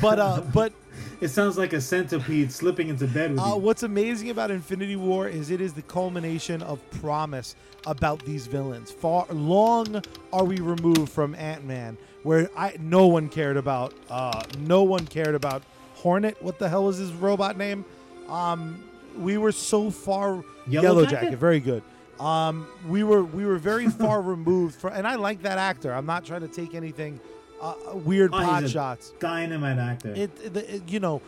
But 0.00 0.18
uh, 0.18 0.40
but 0.54 0.72
it 1.20 1.28
sounds 1.28 1.58
like 1.58 1.72
a 1.72 1.80
centipede 1.80 2.52
slipping 2.52 2.88
into 2.88 3.06
bed 3.06 3.32
with 3.32 3.40
uh, 3.40 3.46
you. 3.48 3.56
What's 3.56 3.82
amazing 3.82 4.30
about 4.30 4.50
Infinity 4.50 4.96
War 4.96 5.28
is 5.28 5.50
it 5.50 5.60
is 5.60 5.72
the 5.72 5.82
culmination 5.82 6.62
of 6.62 6.78
promise 7.00 7.56
about 7.86 8.24
these 8.24 8.46
villains. 8.46 8.90
Far 8.90 9.26
long 9.30 10.02
are 10.32 10.44
we 10.44 10.60
removed 10.60 11.10
from 11.10 11.34
Ant 11.34 11.64
Man, 11.64 11.96
where 12.22 12.50
I 12.56 12.76
no 12.80 13.06
one 13.06 13.28
cared 13.28 13.56
about. 13.56 13.94
Uh, 14.10 14.42
no 14.60 14.82
one 14.82 15.06
cared 15.06 15.34
about 15.34 15.62
Hornet. 15.94 16.40
What 16.42 16.58
the 16.58 16.68
hell 16.68 16.84
was 16.84 16.98
his 16.98 17.12
robot 17.12 17.56
name? 17.56 17.84
Um, 18.28 18.82
we 19.16 19.38
were 19.38 19.52
so 19.52 19.90
far. 19.90 20.44
Yellow, 20.66 20.84
Yellow 20.84 21.04
Jacket? 21.04 21.24
Jacket? 21.26 21.38
Very 21.38 21.60
good. 21.60 21.82
Um, 22.20 22.66
we 22.88 23.02
were 23.04 23.24
we 23.24 23.46
were 23.46 23.58
very 23.58 23.88
far 24.02 24.22
removed 24.22 24.76
from, 24.76 24.92
and 24.92 25.06
I 25.06 25.16
like 25.16 25.42
that 25.42 25.58
actor. 25.58 25.92
I'm 25.92 26.06
not 26.06 26.24
trying 26.24 26.42
to 26.42 26.48
take 26.48 26.74
anything 26.74 27.20
uh, 27.60 27.74
weird 27.94 28.30
oh, 28.32 28.38
pot 28.38 28.68
shots. 28.68 29.12
Dynamite 29.18 29.78
actor. 29.78 30.12
It, 30.14 30.30
it, 30.56 30.82
you 30.88 31.00
know, 31.00 31.22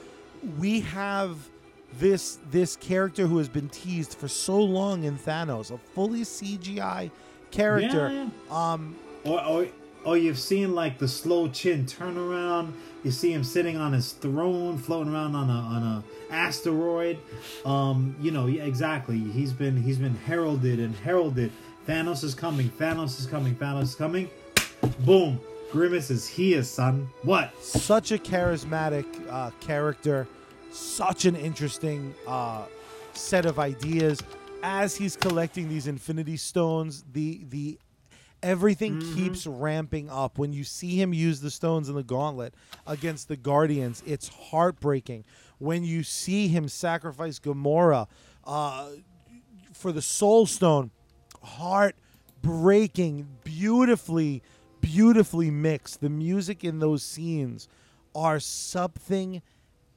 we 0.59 0.81
have 0.81 1.37
this 1.99 2.39
this 2.51 2.77
character 2.77 3.27
who 3.27 3.39
has 3.39 3.49
been 3.49 3.69
teased 3.69 4.15
for 4.15 4.29
so 4.29 4.59
long 4.59 5.05
in 5.05 5.19
Thanos, 5.19 5.71
a 5.71 5.79
fully 5.79 6.23
CGI 6.23 7.11
character. 7.51 8.11
Yeah. 8.11 8.29
Um, 8.51 8.97
or, 9.25 9.45
or 9.45 9.67
or 10.05 10.17
you've 10.17 10.39
seen 10.39 10.75
like 10.75 10.99
the 10.99 11.09
slow 11.09 11.49
chin 11.49 11.87
turn 11.87 12.17
around. 12.17 12.75
You 13.03 13.11
see 13.11 13.33
him 13.33 13.45
sitting 13.45 13.77
on 13.77 13.93
his 13.93 14.13
throne, 14.13 14.79
floating 14.79 15.13
around 15.13 15.35
on 15.35 15.51
a 15.51 15.53
on 15.53 15.83
a 15.83 16.05
asteroid. 16.33 17.19
Um, 17.65 18.15
you 18.21 18.31
know, 18.31 18.47
yeah, 18.47 18.65
exactly. 18.65 19.19
He's 19.19 19.53
been 19.53 19.83
he's 19.83 19.99
been 19.99 20.17
heralded 20.17 20.79
and 20.79 20.95
heralded. 20.97 21.53
Thanos 21.87 22.23
is 22.25 22.35
coming. 22.35 22.71
Thanos 22.71 23.19
is 23.19 23.27
coming. 23.27 23.55
Thanos 23.55 23.83
is 23.83 23.95
coming. 23.95 24.31
Boom. 25.01 25.41
Grimace 25.73 26.11
is 26.11 26.27
here, 26.27 26.65
son. 26.65 27.09
What? 27.23 27.55
Such 27.63 28.11
a 28.11 28.19
charismatic 28.19 29.07
uh, 29.31 29.51
character, 29.61 30.27
such 30.73 31.27
an 31.27 31.37
interesting 31.37 32.13
uh, 32.27 32.65
set 33.13 33.47
of 33.47 33.61
ideas. 33.61 34.21
As 34.63 34.97
he's 34.97 35.17
collecting 35.17 35.69
these 35.69 35.87
Infinity 35.87 36.37
Stones, 36.37 37.05
the 37.13 37.45
the 37.49 37.79
everything 38.43 39.01
mm-hmm. 39.01 39.15
keeps 39.15 39.47
ramping 39.47 40.11
up. 40.11 40.39
When 40.39 40.53
you 40.53 40.65
see 40.65 41.01
him 41.01 41.15
use 41.15 41.41
the 41.41 41.51
stones 41.51 41.89
in 41.89 41.95
the 41.95 42.03
gauntlet 42.03 42.55
against 42.87 43.29
the 43.29 43.37
Guardians, 43.37 44.03
it's 44.05 44.29
heartbreaking. 44.29 45.25
When 45.59 45.85
you 45.85 46.03
see 46.03 46.49
him 46.49 46.69
sacrifice 46.69 47.39
Gamora 47.39 48.09
uh, 48.45 48.89
for 49.73 49.93
the 49.93 50.03
Soul 50.03 50.47
Stone, 50.47 50.91
heartbreaking, 51.43 53.29
beautifully 53.45 54.43
beautifully 54.81 55.51
mixed. 55.51 56.01
The 56.01 56.09
music 56.09 56.65
in 56.65 56.79
those 56.79 57.03
scenes 57.03 57.69
are 58.15 58.41
something 58.41 59.43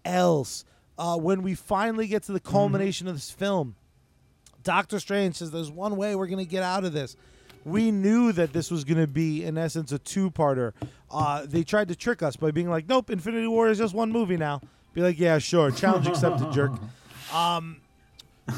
else. 0.06 0.66
Uh, 0.98 1.18
when 1.18 1.42
we 1.42 1.56
finally 1.56 2.08
get 2.08 2.24
to 2.24 2.32
the 2.32 2.40
mm-hmm. 2.40 2.52
culmination 2.52 3.06
mm-hmm. 3.06 3.12
of 3.12 3.16
this 3.18 3.32
film, 3.32 3.76
Doctor 4.64 5.00
Strange 5.00 5.36
says, 5.36 5.52
"There's 5.52 5.72
one 5.72 5.98
way 5.98 6.16
we're 6.16 6.28
gonna 6.28 6.46
get 6.46 6.64
out 6.64 6.86
of 6.86 6.94
this." 6.94 7.16
We 7.66 7.92
knew 7.92 8.32
that 8.34 8.52
this 8.52 8.70
was 8.70 8.84
going 8.84 8.98
to 8.98 9.08
be, 9.08 9.46
in 9.46 9.58
essence, 9.58 9.94
a 9.94 9.98
two-parter. 9.98 10.74
Uh, 11.10 11.46
they 11.46 11.64
tried 11.64 11.88
to 11.88 11.96
trick 11.96 12.22
us 12.22 12.36
by 12.36 12.52
being 12.52 12.70
like, 12.70 12.90
"Nope, 12.90 13.10
Infinity 13.10 13.48
War 13.48 13.70
is 13.70 13.78
just 13.78 13.94
one 13.94 14.12
movie 14.12 14.38
now." 14.38 14.62
Be 14.94 15.02
like, 15.02 15.18
"Yeah, 15.18 15.38
sure, 15.40 15.72
challenge 15.72 16.08
accepted, 16.08 16.52
jerk." 16.52 16.72
Um, 17.34 17.78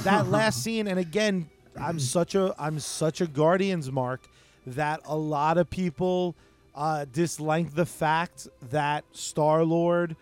that 0.03 0.27
last 0.27 0.61
scene, 0.61 0.89
and 0.89 0.99
again, 0.99 1.49
I'm 1.79 1.97
such 1.99 2.35
a 2.35 2.53
I'm 2.57 2.79
such 2.79 3.21
a 3.21 3.27
Guardians 3.27 3.89
mark 3.89 4.27
that 4.65 5.01
a 5.05 5.15
lot 5.15 5.57
of 5.57 5.69
people 5.69 6.35
uh, 6.73 7.05
dislike 7.11 7.75
the 7.75 7.85
fact 7.85 8.47
that 8.71 9.05
Star 9.11 9.63
Lord 9.63 10.15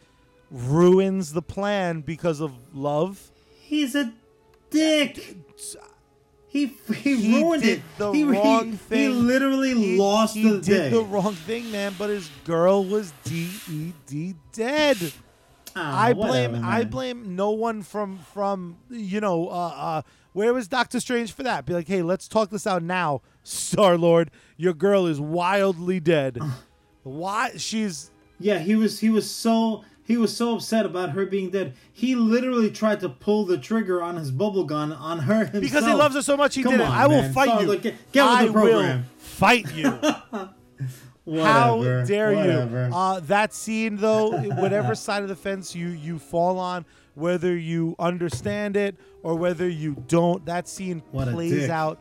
ruins 0.51 1.33
the 1.33 1.41
plan 1.41 2.01
because 2.01 2.39
of 2.39 2.53
love. 2.75 3.31
He's 3.61 3.95
a 3.95 4.13
dick. 4.69 5.37
He 6.47 6.67
he, 6.87 7.15
he 7.15 7.41
ruined 7.41 7.63
it. 7.63 7.81
The 7.97 8.11
he, 8.11 8.23
wrong 8.23 8.71
he, 8.71 8.77
thing. 8.77 8.99
He 8.99 9.07
literally 9.07 9.73
he, 9.73 9.97
lost 9.97 10.35
he 10.35 10.47
the 10.47 10.59
did 10.59 10.65
day. 10.65 10.89
the 10.89 11.01
wrong 11.01 11.33
thing, 11.33 11.71
man. 11.71 11.95
But 11.97 12.11
his 12.11 12.29
girl 12.45 12.83
was 12.83 13.11
D 13.23 13.49
E 13.71 13.93
D 14.05 14.35
dead. 14.51 14.97
Oh, 15.75 15.81
I 15.81 16.13
blame 16.13 16.51
whatever, 16.51 16.63
I 16.63 16.83
blame 16.83 17.35
no 17.35 17.49
one 17.49 17.81
from 17.81 18.19
from 18.35 18.77
you 18.91 19.19
know 19.19 19.47
uh, 19.47 19.73
uh, 19.75 20.01
where 20.33 20.53
was 20.53 20.67
Doctor 20.67 20.99
Strange 20.99 21.31
for 21.33 21.41
that? 21.41 21.65
Be 21.65 21.73
like, 21.73 21.87
hey, 21.87 22.03
let's 22.03 22.27
talk 22.27 22.51
this 22.51 22.67
out 22.67 22.83
now, 22.83 23.23
Star 23.43 23.97
Lord. 23.97 24.31
Your 24.57 24.73
girl 24.73 25.05
is 25.05 25.19
wildly 25.19 25.99
dead. 25.99 26.39
Why 27.03 27.51
she's 27.57 28.11
Yeah, 28.39 28.59
he 28.59 28.75
was 28.75 28.99
he 28.99 29.09
was 29.09 29.29
so 29.29 29.83
he 30.05 30.17
was 30.17 30.35
so 30.35 30.55
upset 30.55 30.85
about 30.85 31.11
her 31.11 31.25
being 31.25 31.49
dead. 31.49 31.73
He 31.91 32.15
literally 32.15 32.69
tried 32.71 32.99
to 33.01 33.09
pull 33.09 33.45
the 33.45 33.57
trigger 33.57 34.01
on 34.01 34.15
his 34.17 34.31
bubble 34.31 34.63
gun 34.65 34.91
on 34.91 35.19
her 35.19 35.45
himself. 35.45 35.61
Because 35.61 35.85
he 35.85 35.93
loves 35.93 36.15
her 36.15 36.21
so 36.21 36.35
much 36.37 36.55
he 36.55 36.63
Come 36.63 36.73
did 36.73 36.81
on, 36.81 36.87
it. 36.87 36.95
I 36.95 37.07
will 37.07 37.31
fight 37.33 37.61
you. 37.61 37.67
look, 37.67 37.81
get, 37.81 37.95
get 38.11 38.23
I 38.25 38.43
with 38.43 38.53
the 38.53 38.59
program. 38.59 38.97
will 38.99 39.05
fight 39.17 39.73
you. 39.73 39.99
How 41.41 41.81
dare 42.03 42.35
whatever. 42.35 42.87
you? 42.89 42.93
Uh, 42.95 43.19
that 43.21 43.53
scene, 43.53 43.95
though, 43.95 44.31
whatever 44.55 44.93
side 44.93 45.23
of 45.23 45.29
the 45.29 45.35
fence 45.37 45.73
you 45.73 45.87
you 45.89 46.19
fall 46.19 46.59
on, 46.59 46.85
whether 47.15 47.55
you 47.55 47.95
understand 47.97 48.75
it 48.75 48.97
or 49.21 49.35
whether 49.35 49.67
you 49.69 49.95
don't, 50.07 50.45
that 50.47 50.67
scene 50.67 51.01
what 51.11 51.29
plays 51.29 51.69
out 51.69 51.97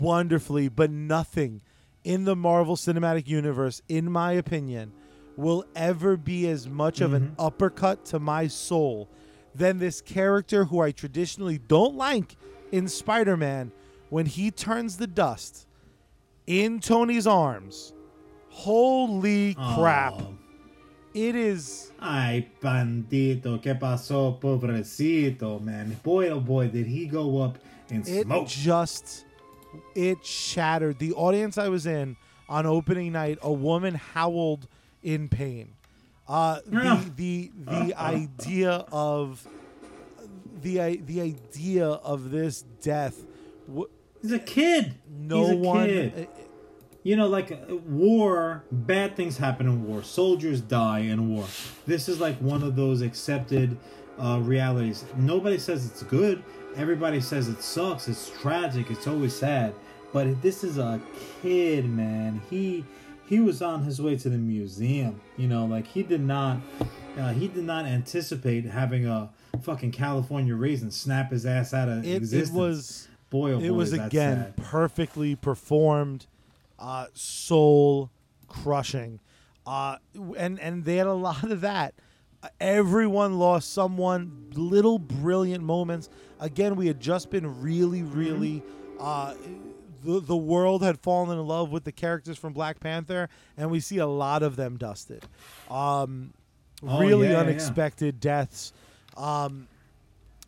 wonderfully. 0.00 0.68
But 0.68 0.90
nothing 0.90 1.60
in 2.04 2.24
the 2.24 2.36
Marvel 2.36 2.76
Cinematic 2.76 3.26
Universe, 3.28 3.82
in 3.88 4.10
my 4.10 4.32
opinion, 4.32 4.92
will 5.36 5.64
ever 5.74 6.16
be 6.16 6.48
as 6.48 6.68
much 6.68 7.00
of 7.00 7.12
an 7.12 7.22
Mm-hmm. 7.28 7.40
uppercut 7.40 8.04
to 8.06 8.18
my 8.18 8.46
soul 8.46 9.08
than 9.54 9.78
this 9.78 10.00
character 10.00 10.64
who 10.64 10.80
I 10.80 10.92
traditionally 10.92 11.58
don't 11.58 11.94
like 11.96 12.36
in 12.72 12.88
Spider 12.88 13.36
Man 13.36 13.72
when 14.10 14.26
he 14.26 14.50
turns 14.50 14.96
the 14.96 15.06
dust 15.06 15.66
in 16.46 16.80
Tony's 16.80 17.26
arms. 17.26 17.92
Holy 18.50 19.54
crap. 19.54 20.14
Oh. 20.14 20.34
it 21.12 21.34
is 21.34 21.92
Ay, 22.00 22.46
bandito, 22.62 23.60
que 23.62 23.74
pasó, 23.74 24.38
pobrecito, 24.40 25.60
man. 25.62 25.98
Boy, 26.02 26.28
oh 26.30 26.40
boy, 26.40 26.68
did 26.68 26.86
he 26.86 27.06
go 27.06 27.42
up 27.42 27.58
in 27.90 28.00
it 28.06 28.22
smoke. 28.22 28.46
just 28.48 29.25
it 29.94 30.24
shattered 30.24 30.98
the 30.98 31.12
audience 31.12 31.58
I 31.58 31.68
was 31.68 31.86
in 31.86 32.16
on 32.48 32.66
opening 32.66 33.12
night. 33.12 33.38
A 33.42 33.52
woman 33.52 33.94
howled 33.94 34.66
in 35.02 35.28
pain. 35.28 35.74
Uh, 36.28 36.58
the 36.66 37.10
the 37.16 37.50
the 37.56 37.94
idea 37.96 38.84
of 38.90 39.46
the 40.62 40.96
the 40.96 41.20
idea 41.20 41.86
of 41.86 42.30
this 42.30 42.62
death. 42.82 43.16
w- 43.68 43.88
He's 44.22 44.32
a 44.32 44.38
kid. 44.40 44.94
No 45.08 45.42
He's 45.42 45.50
a 45.50 45.56
one. 45.56 45.86
Kid. 45.86 46.28
You 47.04 47.14
know, 47.14 47.28
like 47.28 47.52
uh, 47.52 47.76
war, 47.76 48.64
bad 48.72 49.14
things 49.14 49.38
happen 49.38 49.68
in 49.68 49.86
war. 49.86 50.02
Soldiers 50.02 50.60
die 50.60 51.00
in 51.00 51.28
war. 51.32 51.44
This 51.86 52.08
is 52.08 52.18
like 52.18 52.36
one 52.38 52.64
of 52.64 52.74
those 52.74 53.00
accepted 53.02 53.78
uh, 54.18 54.40
realities. 54.42 55.04
Nobody 55.16 55.58
says 55.58 55.86
it's 55.86 56.02
good. 56.02 56.42
Everybody 56.76 57.20
says 57.20 57.48
it 57.48 57.62
sucks. 57.62 58.06
It's 58.08 58.30
tragic. 58.40 58.90
It's 58.90 59.06
always 59.06 59.34
sad. 59.34 59.74
But 60.12 60.40
this 60.42 60.62
is 60.62 60.78
a 60.78 61.00
kid, 61.42 61.88
man. 61.88 62.40
He 62.50 62.84
he 63.26 63.40
was 63.40 63.60
on 63.62 63.82
his 63.82 64.00
way 64.00 64.16
to 64.16 64.28
the 64.28 64.38
museum. 64.38 65.20
You 65.36 65.48
know, 65.48 65.66
like 65.66 65.86
he 65.86 66.02
did 66.02 66.20
not 66.20 66.58
uh, 67.18 67.32
he 67.32 67.48
did 67.48 67.64
not 67.64 67.86
anticipate 67.86 68.64
having 68.64 69.06
a 69.06 69.30
fucking 69.62 69.90
California 69.92 70.54
raisin 70.54 70.90
snap 70.90 71.30
his 71.32 71.46
ass 71.46 71.72
out 71.72 71.88
of 71.88 72.04
It, 72.04 72.08
it 72.10 72.16
existence. 72.16 72.56
was 72.56 73.08
boy, 73.30 73.52
oh 73.52 73.58
boy, 73.58 73.64
it 73.64 73.70
was 73.70 73.92
again 73.92 74.36
sad. 74.36 74.56
perfectly 74.56 75.34
performed, 75.34 76.26
uh, 76.78 77.06
soul 77.14 78.10
crushing, 78.48 79.20
uh, 79.66 79.96
and 80.36 80.60
and 80.60 80.84
they 80.84 80.96
had 80.96 81.06
a 81.06 81.14
lot 81.14 81.44
of 81.50 81.62
that. 81.62 81.94
Everyone 82.60 83.38
lost 83.38 83.72
someone. 83.72 84.50
Little 84.54 84.98
brilliant 84.98 85.62
moments. 85.64 86.08
Again, 86.40 86.76
we 86.76 86.86
had 86.86 87.00
just 87.00 87.30
been 87.30 87.60
really, 87.62 88.00
Mm-hmm. 88.00 88.18
really. 88.18 88.62
Uh, 88.98 89.34
the, 90.04 90.20
the 90.20 90.36
world 90.36 90.82
had 90.82 90.98
fallen 91.00 91.36
in 91.36 91.44
love 91.46 91.70
with 91.72 91.84
the 91.84 91.92
characters 91.92 92.38
from 92.38 92.52
Black 92.52 92.78
Panther, 92.80 93.28
and 93.56 93.70
we 93.70 93.80
see 93.80 93.98
a 93.98 94.06
lot 94.06 94.42
of 94.42 94.56
them 94.56 94.76
dusted. 94.76 95.24
Um, 95.70 96.32
Oh, 96.86 97.00
really 97.00 97.26
yeah, 97.28 97.32
yeah, 97.32 97.38
yeah. 97.40 97.46
unexpected 97.48 98.20
deaths. 98.20 98.72
Um, 99.16 99.66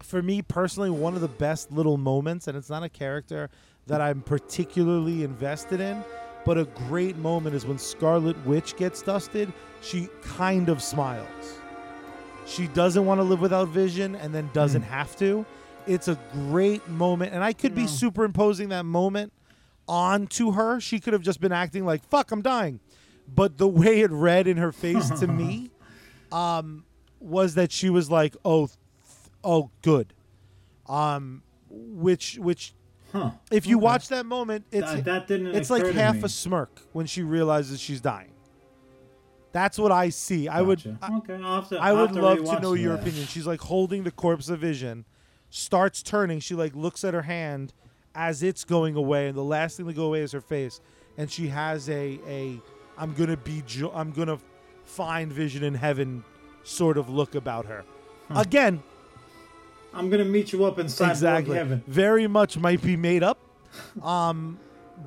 for 0.03 0.23
me 0.23 0.43
personally, 0.43 0.91
one 0.91 1.15
of 1.15 1.23
the 1.23 1.27
best 1.29 1.73
little 1.73 1.97
moments, 1.97 2.47
and 2.49 2.57
it's 2.57 2.69
not 2.69 2.83
a 2.83 2.89
character 2.91 3.49
that 3.87 4.03
I'm 4.03 4.21
particularly 4.21 5.25
invested 5.25 5.81
in, 5.81 6.05
but 6.45 6.59
a 6.59 6.65
great 6.67 7.17
moment 7.17 7.57
is 7.57 7.65
when 7.65 7.79
Scarlet 7.79 8.37
Witch 8.47 8.77
gets 8.77 9.01
dusted. 9.03 9.51
She 9.81 10.09
kind 10.23 10.69
of 10.69 10.83
smiles. 10.83 11.58
She 12.49 12.67
doesn't 12.69 13.05
want 13.05 13.19
to 13.19 13.23
live 13.25 13.41
without 13.41 13.69
vision 13.69 14.15
and 14.17 14.35
then 14.35 14.51
doesn't 14.53 14.83
have 14.83 15.17
to. 15.19 15.45
It's 15.87 16.09
a 16.09 16.19
great 16.33 16.87
moment, 16.89 17.33
and 17.35 17.43
I 17.45 17.53
could 17.53 17.75
be 17.75 17.87
superimposing 17.87 18.71
that 18.71 18.85
moment 18.85 19.33
onto 19.87 20.53
her. 20.53 20.81
She 20.81 21.01
could 21.01 21.13
have 21.13 21.23
just 21.23 21.41
been 21.41 21.53
acting 21.53 21.85
like, 21.85 22.03
fuck, 22.09 22.31
I'm 22.33 22.43
dying. 22.43 22.81
But 23.35 23.59
the 23.59 23.69
way 23.83 24.01
it 24.01 24.11
read 24.11 24.47
in 24.47 24.57
her 24.57 24.73
face 24.73 25.09
to 25.21 25.27
me 25.27 25.71
um, 26.33 26.85
was 27.21 27.55
that 27.55 27.71
she 27.73 27.91
was 27.91 28.11
like, 28.11 28.37
oh, 28.45 28.67
th- 28.67 28.77
oh, 29.45 29.71
good. 29.83 30.13
Um, 30.89 31.43
which, 31.71 32.39
which, 32.39 32.75
Huh. 33.13 33.31
if 33.51 33.67
you 33.67 33.77
Okay. 33.79 33.85
watch 33.85 34.09
that 34.09 34.27
moment, 34.27 34.67
it's 34.71 34.93
Th- 34.93 35.05
that 35.05 35.27
didn't 35.27 35.55
it's 35.55 35.71
like 35.71 35.87
half 35.95 36.17
me. 36.17 36.23
a 36.25 36.29
smirk 36.29 36.83
when 36.93 37.07
she 37.07 37.23
realizes 37.23 37.81
she's 37.81 38.03
dying. 38.03 38.33
That's 39.53 39.79
what 39.79 39.91
I 39.93 40.11
see. 40.11 40.47
I 40.49 40.61
would, 40.63 40.81
I, 41.01 41.17
okay, 41.19 41.35
I'll 41.35 41.61
have 41.61 41.69
to, 41.71 41.79
I 41.79 41.89
I'll 41.89 41.97
would 41.97 42.07
have 42.09 42.17
to 42.17 42.23
love 42.23 42.37
to 42.39 42.43
rewatch 42.45 42.63
know 42.63 42.75
your 42.75 42.97
that. 42.97 43.03
opinion. 43.03 43.27
She's 43.27 43.47
like 43.47 43.61
holding 43.61 44.05
the 44.05 44.11
corpse 44.11 44.49
of 44.51 44.59
Vision, 44.61 45.05
starts 45.51 46.03
turning. 46.03 46.41
She 46.41 46.55
like 46.55 46.75
looks 46.75 47.03
at 47.05 47.15
her 47.15 47.23
hand 47.23 47.73
as 48.15 48.43
it's 48.43 48.65
going 48.65 48.95
away, 48.95 49.29
and 49.29 49.37
the 49.37 49.43
last 49.45 49.77
thing 49.77 49.87
to 49.87 49.93
go 49.93 50.05
away 50.05 50.21
is 50.21 50.33
her 50.33 50.41
face. 50.41 50.81
And 51.17 51.31
she 51.31 51.49
has 51.49 51.89
a 51.89 52.19
a 52.29 52.61
I'm 52.99 53.15
gonna 53.15 53.37
be 53.37 53.63
jo- 53.67 53.93
I'm 53.95 54.11
gonna 54.13 54.39
find 54.85 55.33
Vision 55.33 55.63
in 55.65 55.75
heaven 55.75 56.25
sort 56.63 56.99
of 56.99 57.09
look 57.09 57.35
about 57.35 57.65
her. 57.67 57.85
Again, 58.31 58.83
I'm 59.95 60.11
gonna 60.11 60.25
meet 60.25 60.53
you 60.53 60.65
up 60.67 60.79
in 60.79 60.87
cyborg 60.87 61.11
exactly. 61.11 61.57
heaven. 61.57 61.83
Very 61.87 62.27
much 62.27 62.59
might 62.59 62.83
be 62.83 62.97
made 62.97 63.23
up. 63.23 63.39
Um, 64.03 64.59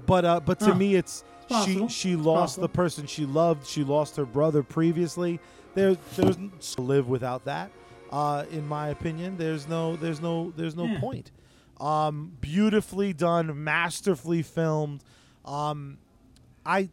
but 0.08 0.26
uh, 0.26 0.40
but 0.40 0.60
to 0.60 0.66
Huh. 0.68 0.76
me, 0.76 0.96
it's 0.96 1.24
Possible. 1.52 1.88
she 1.88 1.94
she 2.12 2.16
lost 2.16 2.56
Possible. 2.58 2.62
the 2.64 2.70
person 2.74 3.06
she 3.08 3.26
loved. 3.26 3.68
She 3.68 3.84
lost 3.84 4.16
her 4.18 4.26
brother 4.26 4.64
previously. 4.64 5.40
There 5.76 5.96
there's 6.16 6.38
to 6.76 6.82
live 6.82 7.08
without 7.08 7.46
that. 7.46 7.72
Uh, 8.12 8.46
in 8.52 8.68
my 8.68 8.90
opinion, 8.90 9.38
there's 9.38 9.68
no 9.68 9.96
there's 9.96 10.20
no 10.22 10.52
there's 10.58 10.76
no 10.76 10.86
Yeah. 10.86 11.00
point. 11.00 11.32
Um, 11.80 12.34
beautifully 12.42 13.14
done, 13.14 13.64
masterfully 13.64 14.42
filmed. 14.44 15.04
Um, 15.46 15.98
I 16.66 16.90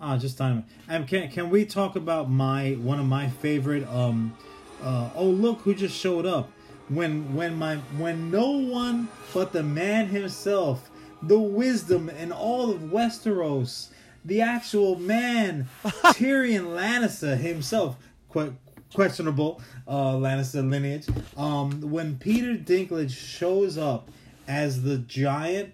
Ah, 0.00 0.16
just 0.18 0.36
time. 0.36 0.64
And 0.88 1.08
can 1.08 1.30
can 1.30 1.48
we 1.50 1.64
talk 1.64 1.96
about 1.96 2.30
my 2.30 2.72
one 2.74 2.98
of 3.00 3.06
my 3.06 3.28
favorite? 3.28 3.88
Um, 3.88 4.36
uh, 4.82 5.08
oh 5.14 5.24
look 5.26 5.60
who 5.60 5.74
just 5.74 5.96
showed 5.96 6.26
up. 6.26 6.50
When 6.88 7.34
when 7.34 7.58
my 7.58 7.76
when 7.96 8.30
no 8.30 8.50
one 8.50 9.08
but 9.32 9.52
the 9.52 9.62
man 9.62 10.06
himself, 10.08 10.90
the 11.22 11.38
wisdom 11.38 12.08
in 12.08 12.32
all 12.32 12.70
of 12.70 12.80
Westeros, 12.82 13.88
the 14.24 14.40
actual 14.40 14.98
man, 14.98 15.68
Tyrion 15.84 16.66
Lannister 16.66 17.36
himself, 17.38 17.96
que- 18.32 18.54
questionable 18.94 19.60
uh, 19.86 20.12
Lannister 20.14 20.68
lineage. 20.68 21.06
Um, 21.36 21.80
when 21.90 22.18
Peter 22.18 22.54
Dinklage 22.56 23.10
shows 23.16 23.78
up 23.78 24.10
as 24.48 24.82
the 24.82 24.98
giant. 24.98 25.72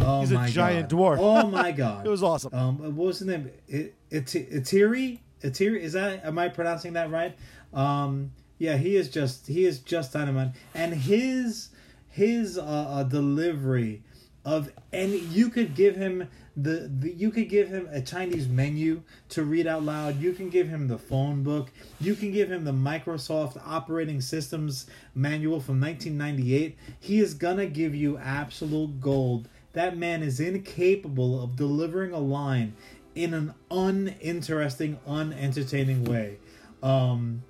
Oh 0.00 0.20
He's 0.20 0.32
a 0.32 0.46
giant 0.48 0.88
God. 0.88 0.98
dwarf. 0.98 1.16
Oh 1.20 1.46
my 1.50 1.70
god! 1.70 2.04
it 2.04 2.10
was 2.10 2.22
awesome. 2.22 2.52
Um, 2.52 2.78
what 2.78 3.06
was 3.06 3.18
his 3.20 3.28
name? 3.28 3.50
It, 3.68 3.94
it, 4.10 4.26
Itiri? 4.26 5.20
Itiri? 5.42 5.78
Is 5.78 5.92
that? 5.92 6.24
Am 6.24 6.36
I 6.38 6.48
pronouncing 6.48 6.94
that 6.94 7.10
right? 7.10 7.36
Um, 7.72 8.32
yeah, 8.58 8.76
he 8.76 8.96
is 8.96 9.08
just 9.08 9.46
he 9.46 9.64
is 9.64 9.78
just 9.78 10.12
dynamite, 10.12 10.48
and 10.74 10.94
his 10.94 11.68
his 12.08 12.58
uh, 12.58 12.62
uh, 12.62 13.02
delivery 13.04 14.02
of 14.44 14.70
and 14.92 15.12
you 15.12 15.48
could 15.48 15.74
give 15.74 15.96
him 15.96 16.28
the, 16.56 16.90
the 17.00 17.10
you 17.12 17.30
could 17.30 17.48
give 17.48 17.68
him 17.68 17.88
a 17.90 18.00
Chinese 18.00 18.46
menu 18.46 19.02
to 19.30 19.42
read 19.42 19.66
out 19.66 19.82
loud. 19.82 20.20
You 20.20 20.32
can 20.32 20.50
give 20.50 20.68
him 20.68 20.88
the 20.88 20.98
phone 20.98 21.42
book. 21.42 21.70
You 22.00 22.14
can 22.14 22.30
give 22.30 22.50
him 22.50 22.64
the 22.64 22.72
Microsoft 22.72 23.60
operating 23.64 24.20
systems 24.20 24.86
manual 25.14 25.60
from 25.60 25.80
1998. 25.80 26.76
He 27.00 27.20
is 27.20 27.34
gonna 27.34 27.66
give 27.66 27.94
you 27.94 28.18
absolute 28.18 29.00
gold. 29.00 29.48
That 29.72 29.96
man 29.96 30.22
is 30.22 30.38
incapable 30.38 31.42
of 31.42 31.56
delivering 31.56 32.12
a 32.12 32.20
line 32.20 32.74
in 33.14 33.34
an 33.34 33.54
uninteresting, 33.70 34.98
unentertaining 35.06 36.04
way. 36.04 36.38
Um, 36.82 37.42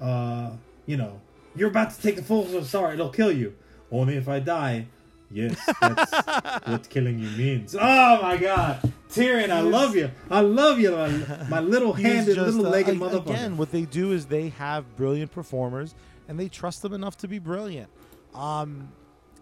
uh, 0.00 0.52
you 0.86 0.96
know, 0.96 1.20
you're 1.54 1.68
about 1.68 1.90
to 1.92 2.00
take 2.00 2.16
the 2.16 2.22
full 2.22 2.64
sorry, 2.64 2.94
it'll 2.94 3.10
kill 3.10 3.32
you. 3.32 3.54
Only 3.92 4.16
if 4.16 4.28
I 4.28 4.40
die. 4.40 4.86
Yes, 5.34 5.60
that's 5.80 6.66
what 6.66 6.88
killing 6.88 7.18
you 7.18 7.28
means. 7.30 7.74
Oh 7.74 8.22
my 8.22 8.36
god. 8.36 8.92
Tyrion, 9.10 9.50
I 9.50 9.60
love 9.62 9.96
you. 9.96 10.10
I 10.30 10.40
love 10.40 10.78
you, 10.78 10.92
my, 10.92 11.08
my 11.48 11.60
little 11.60 11.92
He 11.92 12.04
is 12.06 12.14
handed, 12.14 12.34
just, 12.36 12.56
little 12.56 12.72
uh, 12.72 13.10
motherfucker. 13.10 13.30
Again, 13.30 13.56
what 13.56 13.72
they 13.72 13.82
do 13.82 14.12
is 14.12 14.26
they 14.26 14.50
have 14.50 14.96
brilliant 14.96 15.32
performers 15.32 15.96
and 16.28 16.38
they 16.38 16.48
trust 16.48 16.82
them 16.82 16.92
enough 16.92 17.16
to 17.18 17.28
be 17.28 17.40
brilliant. 17.40 17.90
Um, 18.32 18.92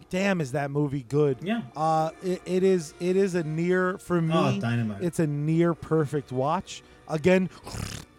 damn, 0.08 0.40
is 0.40 0.52
that 0.52 0.70
movie 0.70 1.04
good? 1.06 1.38
Yeah. 1.42 1.60
Uh, 1.76 2.10
it, 2.22 2.40
it 2.46 2.62
is. 2.62 2.94
It 2.98 3.16
is 3.16 3.34
a 3.34 3.44
near 3.44 3.98
for 3.98 4.20
me. 4.20 4.34
Oh, 4.34 4.58
dynamite. 4.58 5.02
It's 5.02 5.18
a 5.18 5.26
near 5.26 5.74
perfect 5.74 6.32
watch. 6.32 6.82
Again, 7.06 7.50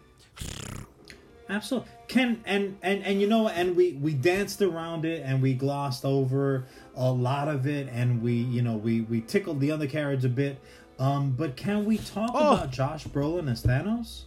Absolutely. 1.50 1.90
Can 2.08 2.42
and 2.46 2.78
and 2.82 3.04
and 3.04 3.22
you 3.22 3.28
know 3.28 3.48
and 3.48 3.76
we 3.76 3.94
we 3.94 4.14
danced 4.14 4.62
around 4.62 5.06
it 5.06 5.24
and 5.26 5.42
we 5.42 5.54
glossed 5.54 6.06
over 6.06 6.66
a 6.96 7.12
lot 7.12 7.48
of 7.48 7.66
it 7.68 7.88
and 7.92 8.22
we 8.22 8.34
you 8.34 8.62
know 8.62 8.76
we 8.78 9.02
we 9.02 9.22
tickled 9.22 9.60
the 9.60 9.72
undercarriage 9.72 10.26
a 10.26 10.30
bit. 10.30 10.60
Um, 11.00 11.32
but 11.32 11.56
can 11.56 11.86
we 11.86 11.98
talk 11.98 12.32
Oh. 12.34 12.54
about 12.54 12.72
Josh 12.72 13.06
Brolin 13.06 13.50
as 13.52 13.64
Thanos? 13.64 14.24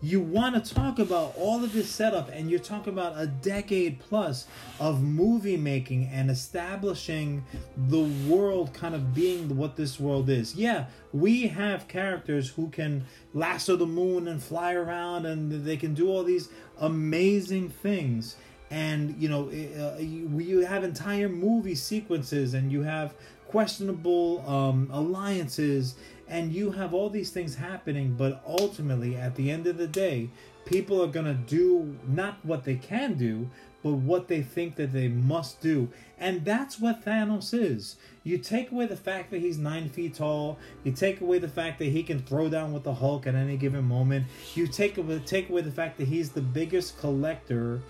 You 0.00 0.20
want 0.20 0.64
to 0.64 0.74
talk 0.74 1.00
about 1.00 1.34
all 1.36 1.64
of 1.64 1.72
this 1.72 1.90
setup, 1.90 2.28
and 2.32 2.48
you're 2.48 2.60
talking 2.60 2.92
about 2.92 3.14
a 3.16 3.26
decade 3.26 3.98
plus 3.98 4.46
of 4.78 5.02
movie 5.02 5.56
making 5.56 6.04
and 6.12 6.30
establishing 6.30 7.44
the 7.88 8.02
world 8.28 8.72
kind 8.72 8.94
of 8.94 9.12
being 9.12 9.56
what 9.56 9.74
this 9.74 9.98
world 9.98 10.30
is. 10.30 10.54
Yeah, 10.54 10.84
we 11.12 11.48
have 11.48 11.88
characters 11.88 12.48
who 12.50 12.68
can 12.68 13.06
lasso 13.34 13.74
the 13.74 13.86
moon 13.86 14.28
and 14.28 14.40
fly 14.40 14.74
around, 14.74 15.26
and 15.26 15.50
they 15.64 15.76
can 15.76 15.94
do 15.94 16.08
all 16.08 16.22
these 16.22 16.48
amazing 16.78 17.68
things. 17.68 18.36
And 18.70 19.14
you 19.18 19.28
know, 19.28 19.48
uh, 19.48 19.98
you, 19.98 20.30
you 20.38 20.58
have 20.66 20.84
entire 20.84 21.28
movie 21.28 21.74
sequences, 21.74 22.54
and 22.54 22.70
you 22.70 22.82
have 22.82 23.14
questionable 23.48 24.46
um, 24.48 24.88
alliances 24.92 25.94
and 26.28 26.52
you 26.52 26.70
have 26.72 26.92
all 26.92 27.08
these 27.08 27.30
things 27.30 27.54
happening, 27.56 28.14
but 28.16 28.42
ultimately, 28.46 29.16
at 29.16 29.34
the 29.34 29.50
end 29.50 29.66
of 29.66 29.78
the 29.78 29.86
day, 29.86 30.28
people 30.66 31.02
are 31.02 31.06
gonna 31.06 31.34
do 31.34 31.96
not 32.06 32.44
what 32.44 32.64
they 32.64 32.74
can 32.74 33.14
do, 33.14 33.48
but 33.82 33.92
what 33.92 34.28
they 34.28 34.42
think 34.42 34.76
that 34.76 34.92
they 34.92 35.08
must 35.08 35.60
do. 35.60 35.88
And 36.18 36.44
that's 36.44 36.78
what 36.78 37.04
Thanos 37.04 37.54
is. 37.54 37.96
You 38.24 38.36
take 38.36 38.70
away 38.70 38.86
the 38.86 38.96
fact 38.96 39.30
that 39.30 39.40
he's 39.40 39.56
nine 39.56 39.88
feet 39.88 40.14
tall. 40.14 40.58
You 40.84 40.92
take 40.92 41.20
away 41.20 41.38
the 41.38 41.48
fact 41.48 41.78
that 41.78 41.86
he 41.86 42.02
can 42.02 42.20
throw 42.20 42.50
down 42.50 42.74
with 42.74 42.82
the 42.82 42.94
Hulk 42.94 43.26
at 43.26 43.34
any 43.34 43.56
given 43.56 43.84
moment. 43.84 44.26
You 44.54 44.66
take 44.66 44.98
away 44.98 45.20
take 45.20 45.48
away 45.48 45.62
the 45.62 45.70
fact 45.70 45.96
that 45.98 46.08
he's 46.08 46.30
the 46.30 46.42
biggest 46.42 46.98
collector. 46.98 47.80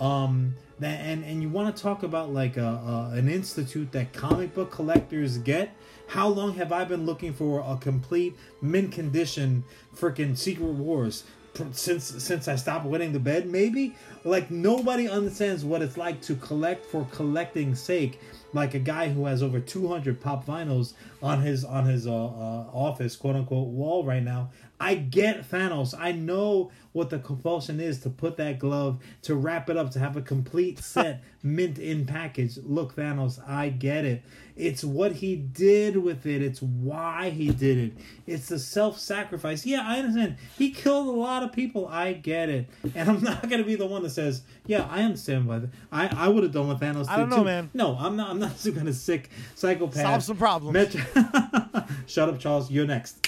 Um, 0.00 0.54
that 0.78 1.00
and 1.00 1.24
and 1.24 1.42
you 1.42 1.48
want 1.48 1.74
to 1.74 1.82
talk 1.82 2.02
about 2.02 2.32
like 2.32 2.56
a, 2.56 2.62
a 2.62 3.16
an 3.16 3.28
institute 3.28 3.92
that 3.92 4.12
comic 4.12 4.54
book 4.54 4.70
collectors 4.70 5.38
get. 5.38 5.74
How 6.06 6.28
long 6.28 6.54
have 6.54 6.72
I 6.72 6.84
been 6.84 7.04
looking 7.04 7.34
for 7.34 7.60
a 7.66 7.76
complete 7.76 8.36
mint 8.62 8.92
condition 8.92 9.64
freaking 9.94 10.36
Secret 10.36 10.72
Wars? 10.72 11.24
since 11.72 12.04
since 12.22 12.48
I 12.48 12.56
stopped 12.56 12.86
wetting 12.86 13.12
the 13.12 13.18
bed, 13.18 13.48
maybe 13.48 13.96
like 14.24 14.50
nobody 14.50 15.08
understands 15.08 15.64
what 15.64 15.82
it's 15.82 15.96
like 15.96 16.20
to 16.22 16.36
collect 16.36 16.86
for 16.86 17.06
collecting's 17.12 17.80
sake. 17.80 18.20
Like 18.52 18.74
a 18.74 18.78
guy 18.78 19.08
who 19.10 19.26
has 19.26 19.42
over 19.42 19.60
200 19.60 20.20
pop 20.20 20.46
vinyls 20.46 20.94
on 21.22 21.42
his 21.42 21.64
on 21.64 21.84
his 21.84 22.06
uh, 22.06 22.12
uh, 22.12 22.66
office 22.72 23.14
quote 23.16 23.36
unquote 23.36 23.68
wall 23.68 24.04
right 24.04 24.22
now. 24.22 24.50
I 24.80 24.94
get 24.94 25.50
Thanos. 25.50 25.92
I 25.98 26.12
know 26.12 26.70
what 26.92 27.10
the 27.10 27.18
compulsion 27.18 27.80
is 27.80 28.00
to 28.00 28.10
put 28.10 28.36
that 28.36 28.60
glove, 28.60 29.00
to 29.22 29.34
wrap 29.34 29.68
it 29.68 29.76
up, 29.76 29.90
to 29.92 29.98
have 29.98 30.16
a 30.16 30.22
complete 30.22 30.78
set 30.84 31.22
mint 31.42 31.78
in 31.78 32.06
package. 32.06 32.58
Look, 32.62 32.94
Thanos, 32.94 33.40
I 33.48 33.70
get 33.70 34.04
it. 34.04 34.22
It's 34.56 34.82
what 34.84 35.12
he 35.12 35.36
did 35.36 35.96
with 35.96 36.26
it. 36.26 36.42
It's 36.42 36.60
why 36.62 37.30
he 37.30 37.50
did 37.50 37.78
it. 37.78 37.92
It's 38.26 38.48
the 38.48 38.58
self 38.58 38.98
sacrifice. 38.98 39.64
Yeah, 39.66 39.82
I 39.84 39.98
understand. 39.98 40.36
He 40.56 40.70
killed 40.70 41.08
a 41.08 41.12
lot 41.12 41.42
of 41.42 41.52
people. 41.52 41.86
I 41.88 42.12
get 42.12 42.48
it. 42.48 42.68
And 42.94 43.08
I'm 43.08 43.22
not 43.22 43.48
gonna 43.48 43.64
be 43.64 43.76
the 43.76 43.86
one 43.86 44.02
that 44.02 44.10
says, 44.10 44.42
"Yeah, 44.66 44.86
I 44.90 45.02
understand 45.02 45.46
why." 45.46 45.60
The, 45.60 45.70
I 45.92 46.08
I 46.08 46.28
would 46.28 46.42
have 46.44 46.52
done 46.52 46.68
what 46.68 46.80
Thanos 46.80 47.02
did 47.02 47.08
I 47.10 47.16
don't 47.18 47.30
know, 47.30 47.36
too. 47.38 47.44
man. 47.44 47.70
No, 47.74 47.96
I'm 47.98 48.16
not. 48.16 48.30
I'm 48.30 48.37
not 48.38 48.58
some 48.58 48.74
kind 48.74 48.88
of 48.88 48.94
sick 48.94 49.30
psychopath. 49.54 50.02
Solve 50.02 50.22
some 50.22 50.36
problems. 50.36 50.72
Metro- 50.74 51.84
Shut 52.06 52.28
up, 52.28 52.38
Charles. 52.38 52.70
You're 52.70 52.86
next. 52.86 53.26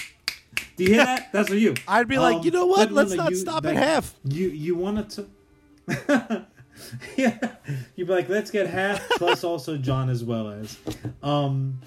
Do 0.75 0.83
you 0.83 0.93
hear 0.95 1.05
that? 1.05 1.31
That's 1.31 1.49
for 1.49 1.55
you. 1.55 1.75
I'd 1.87 2.07
be 2.07 2.17
like, 2.17 2.37
Um, 2.37 2.45
you 2.45 2.51
know 2.51 2.65
what? 2.65 2.91
Let's 2.91 3.11
no, 3.11 3.17
not 3.17 3.31
you- 3.31 3.37
stop 3.37 3.63
like, 3.65 3.75
at 3.75 3.83
half. 3.83 4.13
You 4.23 4.49
you 4.49 4.75
wanted 4.75 5.09
to. 5.11 5.27
yeah, 7.17 7.37
you'd 7.95 8.07
be 8.07 8.13
like, 8.13 8.29
let's 8.29 8.51
get 8.51 8.67
half 8.67 9.07
plus 9.17 9.43
also 9.43 9.77
John 9.77 10.09
as 10.09 10.23
well 10.23 10.49
as. 10.49 10.77
Um, 11.21 11.79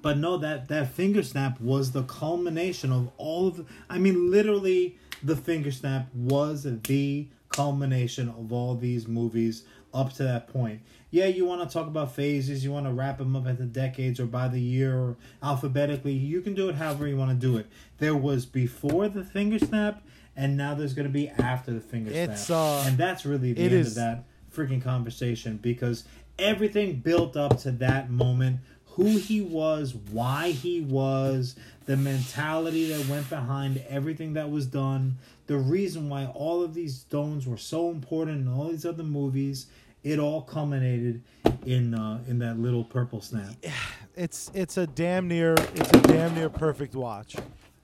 but 0.00 0.18
no, 0.18 0.36
that 0.38 0.68
that 0.68 0.90
finger 0.92 1.22
snap 1.22 1.60
was 1.60 1.92
the 1.92 2.02
culmination 2.04 2.92
of 2.92 3.10
all 3.16 3.48
of. 3.48 3.66
I 3.88 3.98
mean, 3.98 4.30
literally, 4.30 4.98
the 5.22 5.36
finger 5.36 5.70
snap 5.70 6.08
was 6.14 6.62
the 6.64 7.28
culmination 7.48 8.28
of 8.28 8.52
all 8.52 8.74
these 8.74 9.06
movies 9.08 9.64
up 9.92 10.12
to 10.14 10.22
that 10.24 10.48
point. 10.48 10.80
Yeah, 11.14 11.26
you 11.26 11.44
want 11.44 11.62
to 11.62 11.72
talk 11.72 11.86
about 11.86 12.12
phases, 12.12 12.64
you 12.64 12.72
want 12.72 12.86
to 12.86 12.92
wrap 12.92 13.18
them 13.18 13.36
up 13.36 13.46
at 13.46 13.56
the 13.56 13.66
decades 13.66 14.18
or 14.18 14.26
by 14.26 14.48
the 14.48 14.60
year 14.60 14.98
or 14.98 15.16
alphabetically. 15.44 16.10
You 16.12 16.40
can 16.40 16.54
do 16.54 16.68
it 16.68 16.74
however 16.74 17.06
you 17.06 17.16
want 17.16 17.30
to 17.30 17.36
do 17.46 17.56
it. 17.56 17.68
There 17.98 18.16
was 18.16 18.46
before 18.46 19.08
the 19.08 19.22
finger 19.22 19.60
snap, 19.60 20.02
and 20.34 20.56
now 20.56 20.74
there's 20.74 20.92
going 20.92 21.06
to 21.06 21.12
be 21.12 21.28
after 21.28 21.72
the 21.72 21.78
finger 21.78 22.10
It's, 22.12 22.46
snap, 22.46 22.58
uh, 22.58 22.84
and 22.88 22.98
that's 22.98 23.24
really 23.24 23.52
the 23.52 23.62
end 23.62 23.74
is- 23.74 23.86
of 23.90 23.94
that 23.94 24.24
freaking 24.52 24.82
conversation 24.82 25.60
because 25.62 26.02
everything 26.36 26.96
built 26.96 27.36
up 27.36 27.60
to 27.60 27.70
that 27.70 28.10
moment 28.10 28.58
who 28.86 29.16
he 29.16 29.40
was 29.40 29.94
why 29.94 30.50
he 30.50 30.80
was 30.80 31.54
the 31.86 31.96
mentality 31.96 32.86
that 32.92 33.08
went 33.08 33.28
behind 33.28 33.82
everything 33.88 34.34
that 34.34 34.48
was 34.48 34.66
done 34.66 35.16
the 35.48 35.56
reason 35.56 36.08
why 36.08 36.26
all 36.26 36.62
of 36.62 36.72
these 36.72 37.00
stones 37.00 37.48
were 37.48 37.56
so 37.56 37.90
important 37.90 38.46
in 38.46 38.52
all 38.52 38.68
these 38.68 38.86
other 38.86 39.02
movies 39.02 39.66
it 40.04 40.18
all 40.18 40.42
culminated 40.42 41.22
in 41.66 41.94
uh, 41.94 42.22
in 42.28 42.38
that 42.38 42.58
little 42.58 42.84
purple 42.84 43.20
snap 43.20 43.54
it's 44.16 44.50
it's 44.54 44.76
a 44.76 44.86
damn 44.86 45.26
near 45.26 45.54
it's 45.74 45.90
a 45.90 46.00
damn 46.02 46.34
near 46.34 46.48
perfect 46.48 46.94
watch. 46.94 47.36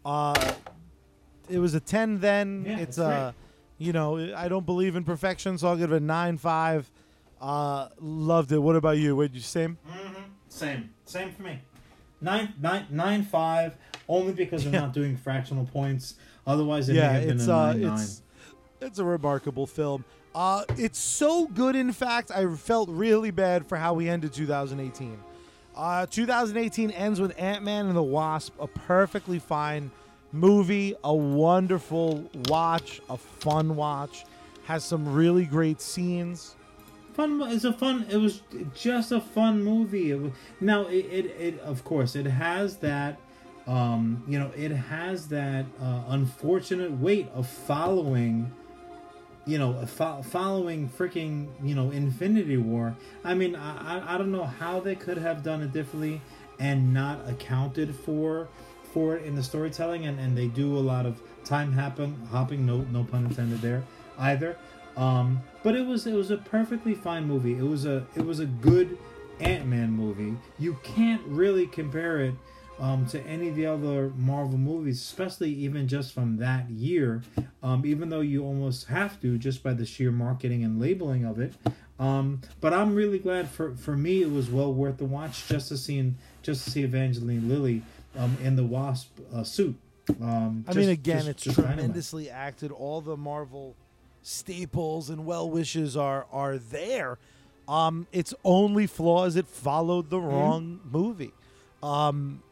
Uh, 0.04 0.52
it 1.48 1.58
was 1.58 1.74
a 1.74 1.80
ten 1.80 2.20
then. 2.20 2.64
Yeah, 2.66 2.78
it's 2.78 2.98
a, 2.98 3.34
you 3.78 3.92
know, 3.92 4.32
I 4.34 4.48
don't 4.48 4.64
believe 4.64 4.94
in 4.96 5.04
perfection, 5.04 5.58
so 5.58 5.68
I'll 5.68 5.76
give 5.76 5.92
it 5.92 5.96
a 5.96 6.04
nine 6.04 6.36
five. 6.38 6.90
Uh, 7.40 7.88
loved 7.98 8.52
it. 8.52 8.58
What 8.58 8.76
about 8.76 8.98
you? 8.98 9.16
What 9.16 9.32
did 9.32 9.34
you 9.36 9.40
say? 9.42 9.68
same 10.48 10.90
same 11.04 11.32
for 11.32 11.42
me 11.42 11.60
nine 12.20 12.52
nine 12.60 12.84
nine 12.90 13.22
five 13.22 13.76
only 14.08 14.32
because 14.32 14.64
we're 14.64 14.72
Yeah. 14.72 14.80
not 14.80 14.92
doing 14.92 15.16
fractional 15.16 15.64
points 15.64 16.14
otherwise 16.44 16.88
it 16.88 16.94
may 16.94 17.00
have 17.00 17.26
been 17.26 17.40
a 17.40 17.42
uh, 17.52 17.72
nine 17.72 17.80
nine 17.82 17.94
it's 18.00 18.22
it's 18.80 18.98
a 18.98 19.04
remarkable 19.04 19.66
film. 19.66 20.04
Uh, 20.34 20.64
it's 20.76 20.98
so 20.98 21.46
good. 21.48 21.74
In 21.74 21.92
fact, 21.92 22.30
I 22.30 22.52
felt 22.54 22.88
really 22.88 23.30
bad 23.30 23.66
for 23.66 23.76
how 23.76 23.94
we 23.94 24.08
ended 24.08 24.32
2018. 24.32 25.18
Uh, 25.76 26.06
2018 26.06 26.90
ends 26.90 27.20
with 27.20 27.34
Ant 27.38 27.64
Man 27.64 27.86
and 27.86 27.96
the 27.96 28.02
Wasp, 28.02 28.54
a 28.60 28.66
perfectly 28.66 29.38
fine 29.38 29.90
movie, 30.32 30.94
a 31.02 31.14
wonderful 31.14 32.28
watch, 32.48 33.00
a 33.08 33.16
fun 33.16 33.74
watch, 33.76 34.24
has 34.64 34.84
some 34.84 35.12
really 35.12 35.44
great 35.44 35.80
scenes. 35.80 36.54
fun 37.14 37.42
it's 37.50 37.64
a 37.64 37.72
fun 37.72 38.06
it 38.08 38.16
was 38.16 38.42
just 38.72 39.10
a 39.10 39.20
fun 39.20 39.60
movie 39.64 40.12
it 40.12 40.32
now 40.60 40.82
it, 40.86 41.04
it 41.06 41.26
it 41.40 41.60
of 41.60 41.82
course 41.82 42.14
it 42.14 42.24
has 42.24 42.76
that 42.76 43.18
um 43.66 44.22
you 44.28 44.38
know 44.38 44.50
it 44.56 44.70
has 44.70 45.26
that 45.26 45.66
uh, 45.82 46.02
unfortunate 46.08 46.92
weight 46.92 47.28
of 47.34 47.48
following 47.48 48.50
you 49.46 49.58
know 49.58 49.74
fo- 49.86 50.22
following 50.22 50.88
freaking 50.88 51.48
you 51.62 51.74
know 51.74 51.90
infinity 51.90 52.56
war 52.56 52.94
i 53.24 53.34
mean 53.34 53.56
I, 53.56 54.14
I 54.14 54.18
don't 54.18 54.32
know 54.32 54.44
how 54.44 54.80
they 54.80 54.94
could 54.94 55.18
have 55.18 55.42
done 55.42 55.62
it 55.62 55.72
differently 55.72 56.20
and 56.58 56.92
not 56.92 57.26
accounted 57.28 57.94
for 57.96 58.48
for 58.92 59.16
it 59.16 59.24
in 59.24 59.34
the 59.34 59.42
storytelling 59.42 60.06
and 60.06 60.18
and 60.20 60.36
they 60.36 60.46
do 60.48 60.76
a 60.76 60.80
lot 60.80 61.06
of 61.06 61.20
time 61.44 61.72
happen 61.72 62.16
hopping 62.30 62.66
no 62.66 62.82
no 62.92 63.04
pun 63.04 63.26
intended 63.26 63.60
there 63.60 63.82
either. 64.18 64.56
Um 64.96 65.40
but 65.62 65.74
it 65.74 65.86
was 65.86 66.06
it 66.06 66.14
was 66.14 66.30
a 66.30 66.36
perfectly 66.36 66.94
fine 66.94 67.26
movie. 67.26 67.56
It 67.56 67.62
was 67.62 67.86
a 67.86 68.06
it 68.14 68.24
was 68.24 68.40
a 68.40 68.46
good 68.46 68.98
ant-man 69.40 69.90
movie. 69.90 70.36
You 70.58 70.76
can't 70.82 71.22
really 71.26 71.66
compare 71.66 72.20
it 72.20 72.34
um, 72.80 73.06
to 73.06 73.20
any 73.26 73.48
of 73.50 73.56
the 73.56 73.66
other 73.66 74.10
Marvel 74.16 74.58
movies, 74.58 75.00
especially 75.00 75.52
even 75.52 75.86
just 75.86 76.12
from 76.14 76.38
that 76.38 76.68
year. 76.70 77.22
Um, 77.62 77.84
even 77.84 78.08
though 78.08 78.20
you 78.20 78.42
almost 78.44 78.86
have 78.86 79.20
to 79.20 79.36
just 79.38 79.62
by 79.62 79.74
the 79.74 79.84
sheer 79.84 80.10
marketing 80.10 80.64
and 80.64 80.80
labeling 80.80 81.24
of 81.24 81.38
it. 81.38 81.52
Um, 81.98 82.40
but 82.62 82.72
I'm 82.72 82.94
really 82.94 83.18
glad 83.18 83.48
for 83.50 83.74
for 83.76 83.94
me 83.96 84.22
it 84.22 84.30
was 84.32 84.48
well 84.48 84.72
worth 84.72 84.96
the 84.96 85.04
watch 85.04 85.46
just 85.46 85.68
to 85.68 85.76
see 85.76 86.14
just 86.42 86.64
to 86.64 86.70
see 86.70 86.82
Evangeline 86.82 87.48
Lilly 87.48 87.82
um, 88.16 88.36
in 88.42 88.56
the 88.56 88.64
Wasp 88.64 89.10
uh, 89.34 89.44
suit. 89.44 89.76
Um, 90.22 90.64
I 90.66 90.72
just- 90.72 90.78
mean, 90.78 90.88
again, 90.88 91.16
just- 91.18 91.28
it's 91.28 91.42
just 91.44 91.56
dynamite. 91.58 91.76
tremendously 91.78 92.30
acted. 92.30 92.72
All 92.72 93.02
the 93.02 93.16
Marvel 93.18 93.76
staples 94.22 95.10
and 95.10 95.26
well 95.26 95.50
wishes 95.50 95.96
are 95.96 96.26
are 96.32 96.56
there. 96.56 97.18
Um, 97.68 98.06
its 98.10 98.32
only 98.44 98.86
flaw 98.86 99.26
is 99.26 99.36
it 99.36 99.46
followed 99.46 100.08
the 100.10 100.18
wrong 100.20 100.80
movie. 100.90 101.32
Um, 101.82 102.42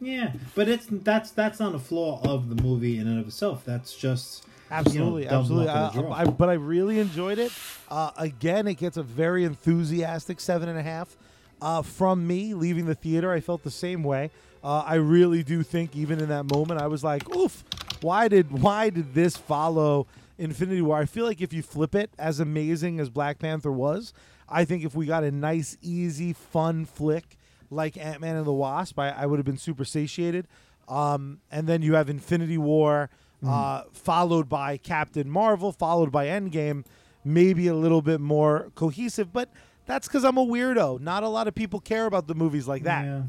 Yeah, 0.00 0.32
but 0.54 0.68
it's 0.68 0.86
that's 0.90 1.30
that's 1.30 1.60
not 1.60 1.74
a 1.74 1.78
flaw 1.78 2.20
of 2.22 2.54
the 2.54 2.62
movie 2.62 2.98
in 2.98 3.06
and 3.06 3.20
of 3.20 3.26
itself. 3.26 3.64
That's 3.64 3.94
just 3.94 4.46
Absolutely, 4.70 5.28
absolutely. 5.28 5.66
luck 5.66 5.94
of 5.94 6.02
the 6.02 6.08
I. 6.08 6.22
I, 6.22 6.24
but 6.24 6.48
I 6.48 6.54
really 6.54 6.98
enjoyed 6.98 7.38
it. 7.38 7.52
Uh, 7.88 8.10
again, 8.16 8.66
it 8.66 8.74
gets 8.74 8.96
a 8.96 9.02
very 9.02 9.44
enthusiastic 9.44 10.40
seven 10.40 10.68
and 10.68 10.78
a 10.78 10.82
half 10.82 11.16
uh, 11.60 11.82
from 11.82 12.26
me. 12.26 12.54
Leaving 12.54 12.86
the 12.86 12.94
theater, 12.94 13.30
I 13.30 13.40
felt 13.40 13.62
the 13.62 13.70
same 13.70 14.02
way. 14.02 14.30
Uh, 14.62 14.82
I 14.86 14.94
really 14.94 15.42
do 15.42 15.62
think, 15.62 15.94
even 15.94 16.20
in 16.20 16.28
that 16.30 16.44
moment, 16.44 16.80
I 16.80 16.86
was 16.86 17.04
like, 17.04 17.34
"Oof! 17.34 17.64
Why 18.00 18.28
did 18.28 18.50
why 18.50 18.90
did 18.90 19.14
this 19.14 19.36
follow 19.36 20.06
Infinity 20.38 20.82
War?" 20.82 20.98
I 20.98 21.04
feel 21.04 21.26
like 21.26 21.40
if 21.40 21.52
you 21.52 21.62
flip 21.62 21.94
it, 21.94 22.10
as 22.18 22.40
amazing 22.40 22.98
as 22.98 23.10
Black 23.10 23.38
Panther 23.38 23.70
was, 23.70 24.12
I 24.48 24.64
think 24.64 24.84
if 24.84 24.94
we 24.94 25.06
got 25.06 25.24
a 25.24 25.30
nice, 25.30 25.76
easy, 25.82 26.32
fun 26.32 26.84
flick 26.86 27.36
like 27.70 27.96
Ant 27.96 28.20
Man 28.20 28.36
and 28.36 28.46
the 28.46 28.52
Wasp, 28.52 28.98
I, 28.98 29.10
I 29.10 29.26
would 29.26 29.38
have 29.38 29.46
been 29.46 29.58
super 29.58 29.84
satiated. 29.84 30.46
Um, 30.88 31.40
and 31.50 31.66
then 31.66 31.82
you 31.82 31.94
have 31.94 32.10
Infinity 32.10 32.58
War, 32.58 33.10
uh, 33.46 33.82
followed 33.92 34.48
by 34.48 34.76
Captain 34.76 35.28
Marvel, 35.28 35.72
followed 35.72 36.10
by 36.10 36.26
Endgame, 36.26 36.84
maybe 37.24 37.66
a 37.66 37.74
little 37.74 38.02
bit 38.02 38.20
more 38.20 38.70
cohesive. 38.74 39.32
But 39.32 39.50
that's 39.86 40.08
because 40.08 40.24
I'm 40.24 40.38
a 40.38 40.46
weirdo. 40.46 41.00
Not 41.00 41.22
a 41.22 41.28
lot 41.28 41.48
of 41.48 41.54
people 41.54 41.80
care 41.80 42.06
about 42.06 42.26
the 42.26 42.34
movies 42.34 42.66
like 42.66 42.84
that. 42.84 43.04
Yeah. 43.04 43.22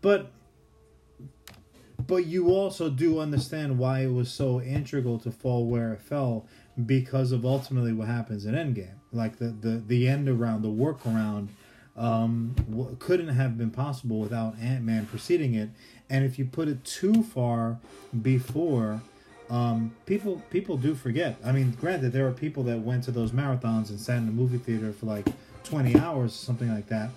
But 0.00 0.30
but 2.06 2.26
you 2.26 2.50
also 2.50 2.90
do 2.90 3.18
understand 3.18 3.78
why 3.78 4.00
it 4.00 4.12
was 4.12 4.30
so 4.30 4.60
integral 4.60 5.18
to 5.20 5.30
fall 5.30 5.66
where 5.66 5.92
it 5.94 6.00
fell 6.00 6.46
because 6.86 7.32
of 7.32 7.44
ultimately 7.44 7.92
what 7.92 8.08
happens 8.08 8.44
in 8.44 8.54
Endgame. 8.54 8.96
Like 9.12 9.38
the 9.38 9.46
the, 9.46 9.82
the 9.86 10.08
end 10.08 10.28
around, 10.28 10.62
the 10.62 10.70
work 10.70 11.06
around 11.06 11.48
um, 11.96 12.54
w- 12.70 12.96
couldn't 12.98 13.28
have 13.28 13.56
been 13.56 13.70
possible 13.70 14.18
without 14.18 14.58
Ant 14.60 14.84
Man 14.84 15.06
preceding 15.06 15.54
it. 15.54 15.70
And 16.10 16.24
if 16.24 16.38
you 16.38 16.44
put 16.44 16.68
it 16.68 16.84
too 16.84 17.22
far 17.22 17.78
before, 18.22 19.00
um, 19.50 19.94
people 20.06 20.42
people 20.50 20.76
do 20.76 20.94
forget. 20.94 21.36
I 21.44 21.52
mean, 21.52 21.76
granted, 21.80 22.12
there 22.12 22.26
are 22.26 22.32
people 22.32 22.62
that 22.64 22.78
went 22.80 23.04
to 23.04 23.10
those 23.10 23.30
marathons 23.32 23.90
and 23.90 24.00
sat 24.00 24.18
in 24.18 24.26
the 24.26 24.32
movie 24.32 24.58
theater 24.58 24.92
for 24.92 25.06
like 25.06 25.26
twenty 25.64 25.98
hours, 25.98 26.32
something 26.34 26.72
like 26.72 26.88
that. 26.88 27.10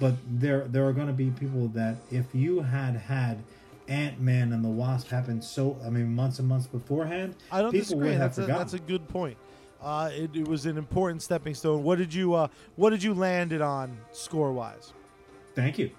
But 0.00 0.14
there 0.28 0.66
there 0.68 0.84
are 0.86 0.92
going 0.92 1.06
to 1.06 1.12
be 1.12 1.30
people 1.30 1.68
that 1.68 1.96
if 2.10 2.34
you 2.34 2.60
had 2.60 2.96
had 2.96 3.38
Ant 3.86 4.20
Man 4.20 4.52
and 4.52 4.64
the 4.64 4.68
Wasp 4.68 5.08
happen 5.08 5.40
so 5.42 5.78
I 5.84 5.90
mean 5.90 6.14
months 6.14 6.38
and 6.38 6.48
months 6.48 6.66
beforehand, 6.66 7.34
I 7.52 7.60
don't 7.62 7.70
people 7.70 7.84
disagree. 7.84 8.08
would 8.08 8.16
have 8.18 8.20
That's 8.34 8.38
a, 8.38 8.40
forgotten. 8.42 8.58
that's 8.58 8.74
a 8.74 8.78
good 8.80 9.08
point. 9.08 9.36
Uh, 9.84 10.10
it, 10.12 10.34
it 10.34 10.48
was 10.48 10.64
an 10.64 10.78
important 10.78 11.20
stepping 11.20 11.54
stone. 11.54 11.82
What 11.84 11.98
did 11.98 12.14
you 12.14 12.32
uh, 12.34 12.48
What 12.76 12.90
did 12.90 13.02
you 13.02 13.12
land 13.12 13.52
it 13.52 13.60
on 13.60 13.98
score 14.12 14.52
wise? 14.52 14.92
Thank 15.54 15.78
you. 15.78 15.90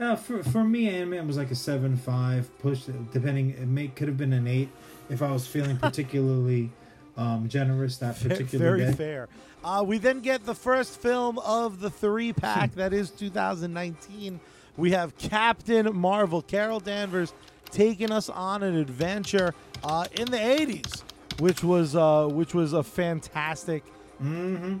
Uh, 0.00 0.16
for 0.16 0.42
for 0.42 0.64
me, 0.64 0.88
Ant 0.88 1.10
Man 1.10 1.26
was 1.26 1.36
like 1.36 1.50
a 1.50 1.54
seven 1.54 1.96
five. 1.96 2.50
push. 2.58 2.84
depending, 3.12 3.50
it 3.50 3.68
may 3.68 3.88
could 3.88 4.08
have 4.08 4.16
been 4.16 4.32
an 4.32 4.46
eight 4.46 4.70
if 5.10 5.20
I 5.22 5.30
was 5.30 5.46
feeling 5.46 5.76
particularly 5.82 6.70
um, 7.16 7.48
generous 7.48 7.98
that 7.98 8.18
particular 8.20 8.76
Very 8.76 8.86
day. 8.86 8.92
fair. 8.92 9.28
Uh, 9.62 9.84
we 9.86 9.98
then 9.98 10.20
get 10.20 10.44
the 10.44 10.54
first 10.54 11.00
film 11.00 11.38
of 11.40 11.80
the 11.80 11.90
three 11.90 12.32
pack 12.32 12.74
that 12.76 12.92
is 12.92 13.10
2019. 13.10 14.40
We 14.76 14.92
have 14.92 15.16
Captain 15.18 15.94
Marvel, 15.94 16.40
Carol 16.42 16.80
Danvers, 16.80 17.34
taking 17.70 18.10
us 18.10 18.28
on 18.28 18.62
an 18.62 18.74
adventure 18.74 19.54
uh, 19.84 20.06
in 20.18 20.30
the 20.30 20.38
80s, 20.38 21.02
which 21.38 21.62
was 21.64 21.94
uh, 21.96 22.26
which 22.28 22.54
was 22.54 22.72
a 22.72 22.82
fantastic. 22.82 23.84
Mm-hmm. 24.22 24.78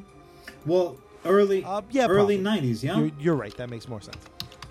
Well, 0.66 0.96
early, 1.24 1.64
Uh, 1.64 1.82
yeah, 1.90 2.06
early 2.06 2.38
nineties, 2.38 2.82
yeah. 2.84 2.98
You're, 2.98 3.10
you're 3.18 3.34
right. 3.34 3.56
That 3.56 3.70
makes 3.70 3.88
more 3.88 4.00
sense. 4.00 4.16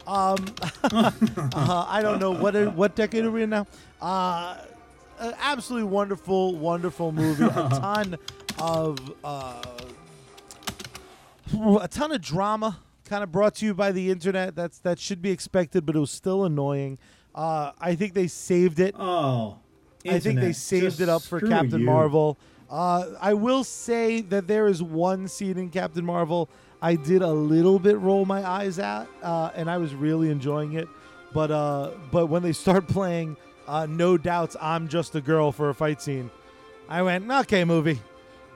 Um, 0.08 0.38
uh, 0.84 1.86
I 1.88 2.02
don't 2.02 2.20
know 2.20 2.32
what 2.32 2.56
what 2.76 2.96
decade 2.96 3.26
are 3.26 3.32
we 3.32 3.44
in 3.44 3.50
now. 3.52 3.68
Uh, 4.02 4.58
absolutely 5.20 5.88
wonderful, 5.90 6.56
wonderful 6.56 7.12
movie. 7.12 7.46
A 7.46 7.50
ton 7.72 8.18
of 8.60 8.98
uh, 9.24 9.62
a 11.82 11.88
ton 11.88 12.12
of 12.12 12.22
drama, 12.22 12.80
kind 13.06 13.24
of 13.24 13.32
brought 13.32 13.56
to 13.56 13.66
you 13.66 13.74
by 13.74 13.92
the 13.92 14.10
internet. 14.10 14.56
That's 14.56 14.80
that 14.80 15.00
should 15.00 15.22
be 15.22 15.32
expected, 15.32 15.86
but 15.86 15.96
it 15.96 16.00
was 16.00 16.12
still 16.12 16.46
annoying. 16.46 16.98
Uh, 17.36 17.72
I 17.80 17.96
think 17.96 18.14
they 18.14 18.28
saved 18.28 18.80
it. 18.80 18.96
Oh, 18.98 19.60
I 20.10 20.20
think 20.20 20.40
they 20.40 20.54
saved 20.54 20.86
just 20.86 21.02
it 21.02 21.10
up 21.10 21.22
for 21.22 21.40
Captain 21.40 21.80
you. 21.80 21.86
Marvel. 21.86 22.38
Uh, 22.70 23.08
I 23.20 23.34
will 23.34 23.64
say 23.64 24.22
that 24.22 24.48
there 24.48 24.68
is 24.68 24.82
one 24.82 25.28
scene 25.28 25.58
in 25.58 25.70
Captain 25.70 26.06
Marvel 26.06 26.50
I 26.82 26.96
did 26.96 27.22
a 27.22 27.32
little 27.32 27.78
bit 27.78 28.00
roll 28.00 28.26
my 28.26 28.48
eyes 28.48 28.80
at, 28.80 29.08
uh, 29.22 29.52
and 29.56 29.70
I 29.70 29.78
was 29.78 29.94
really 29.94 30.30
enjoying 30.30 30.74
it. 30.74 30.88
But 31.34 31.52
uh, 31.52 31.92
but 32.12 32.26
when 32.28 32.42
they 32.42 32.54
start 32.54 32.88
playing, 32.90 33.38
uh, 33.68 33.86
No 33.86 34.18
Doubt's, 34.18 34.56
I'm 34.60 34.88
just 34.88 35.16
a 35.16 35.22
girl 35.22 35.52
for 35.52 35.70
a 35.70 35.76
fight 35.76 36.02
scene. 36.02 36.32
I 36.90 37.04
went, 37.04 37.30
okay, 37.32 37.64
movie. 37.64 38.02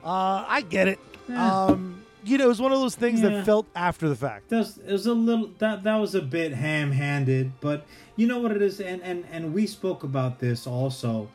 Uh, 0.03 0.43
I 0.47 0.61
get 0.61 0.87
it. 0.87 0.99
Yeah. 1.29 1.65
Um, 1.65 2.04
you 2.25 2.37
know, 2.37 2.45
it 2.45 2.47
was 2.47 2.61
one 2.61 2.71
of 2.71 2.79
those 2.79 2.95
things 2.95 3.21
Yeah. 3.21 3.29
that 3.29 3.45
felt 3.45 3.67
after 3.75 4.09
the 4.09 4.15
fact. 4.15 4.49
That's 4.49 4.77
it 4.77 4.91
was 4.91 5.05
a 5.05 5.13
little 5.13 5.49
that 5.59 5.83
that 5.83 5.95
was 5.97 6.15
a 6.15 6.21
bit 6.21 6.53
ham-handed, 6.53 7.53
but 7.61 7.85
you 8.15 8.27
know 8.27 8.39
what 8.39 8.51
it 8.51 8.61
is, 8.61 8.79
and 8.81 9.01
and 9.03 9.25
and 9.31 9.53
we 9.53 9.67
spoke 9.67 10.03
about 10.03 10.39
this 10.39 10.65
also. 10.67 11.27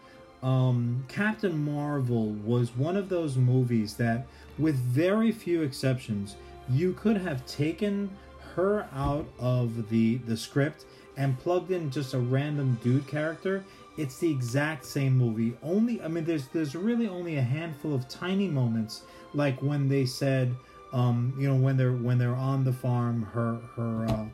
Um, 0.43 1.05
Captain 1.09 1.57
Marvel 1.65 2.29
was 2.33 2.75
one 2.75 2.97
of 2.97 3.09
those 3.11 3.37
movies 3.37 3.95
that, 3.97 4.27
with 4.59 4.77
very 4.77 5.33
few 5.33 5.61
exceptions, 5.62 6.37
you 6.71 6.95
could 6.95 7.19
have 7.19 7.45
taken 7.47 8.09
her 8.55 8.87
out 8.95 9.27
of 9.39 9.89
the 9.91 10.17
the 10.27 10.37
script 10.37 10.87
and 11.17 11.39
plugged 11.39 11.71
in 11.71 11.91
just 11.91 12.15
a 12.15 12.19
random 12.19 12.79
dude 12.83 13.07
character. 13.07 13.65
It's 13.99 14.19
the 14.19 14.31
exact 14.31 14.87
same 14.87 15.17
movie. 15.19 15.53
Only 15.62 16.01
I 16.03 16.09
mean, 16.09 16.25
there's 16.25 16.47
there's 16.49 16.75
really 16.75 17.07
only 17.09 17.37
a 17.37 17.43
handful 17.43 17.95
of 17.95 18.09
tiny 18.09 18.49
moments, 18.49 19.03
like 19.35 19.61
when 19.62 19.89
they 19.89 20.07
said 20.07 20.55
um, 20.93 21.35
you 21.39 21.49
know 21.49 21.57
when 21.57 21.77
they're 21.77 21.93
when 21.93 22.19
they're 22.19 22.35
on 22.35 22.65
the 22.65 22.73
farm 22.73 23.23
her 23.33 23.61
her 23.77 24.07
uh, 24.07 24.25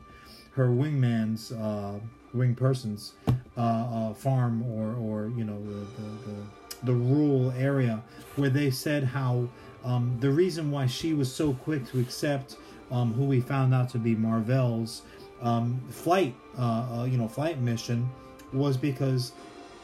her 0.51 0.67
wingman's 0.67 1.51
uh, 1.51 1.99
wing 2.33 2.55
person's 2.55 3.13
uh, 3.57 3.61
uh, 3.61 4.13
farm 4.13 4.63
or 4.63 4.95
or 4.95 5.31
you 5.35 5.43
know 5.43 5.59
the 5.63 5.85
the, 6.01 6.31
the, 6.31 6.85
the 6.85 6.93
rural 6.93 7.51
area 7.51 8.01
where 8.35 8.49
they 8.49 8.69
said 8.69 9.03
how 9.03 9.47
um, 9.83 10.17
the 10.19 10.29
reason 10.29 10.71
why 10.71 10.85
she 10.85 11.13
was 11.13 11.31
so 11.33 11.53
quick 11.53 11.85
to 11.91 11.99
accept 11.99 12.57
um, 12.91 13.13
who 13.13 13.25
we 13.25 13.39
found 13.39 13.73
out 13.73 13.89
to 13.89 13.97
be 13.97 14.15
Mar-Vell's 14.15 15.03
um, 15.41 15.81
flight 15.89 16.35
uh, 16.57 17.01
uh, 17.01 17.03
you 17.05 17.17
know 17.17 17.27
flight 17.27 17.59
mission 17.59 18.09
was 18.53 18.77
because 18.77 19.33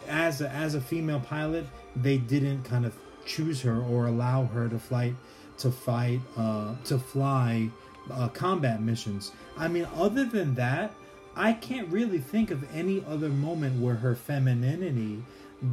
as 0.08 0.42
a, 0.42 0.50
as 0.50 0.76
a 0.76 0.82
female 0.82 1.20
pilot 1.20 1.66
they 1.96 2.18
didn't 2.18 2.64
kind 2.64 2.86
of 2.86 2.96
choose 3.26 3.62
her 3.62 3.82
or 3.82 4.08
allow 4.08 4.46
her 4.46 4.68
to 4.68 4.80
flight 4.80 5.16
to 5.64 5.72
fight 5.72 6.20
uh, 6.38 6.76
to 6.86 7.00
fly 7.00 7.70
uh, 8.12 8.28
combat 8.30 8.82
missions. 8.82 9.32
I 9.58 9.68
mean, 9.68 9.88
other 9.96 10.26
than 10.26 10.56
that, 10.56 10.94
I 11.36 11.54
can't 11.54 11.88
really 11.90 12.20
think 12.20 12.52
of 12.52 12.64
any 12.76 13.04
other 13.08 13.30
moment 13.30 13.82
where 13.82 13.96
her 13.96 14.14
femininity 14.16 15.24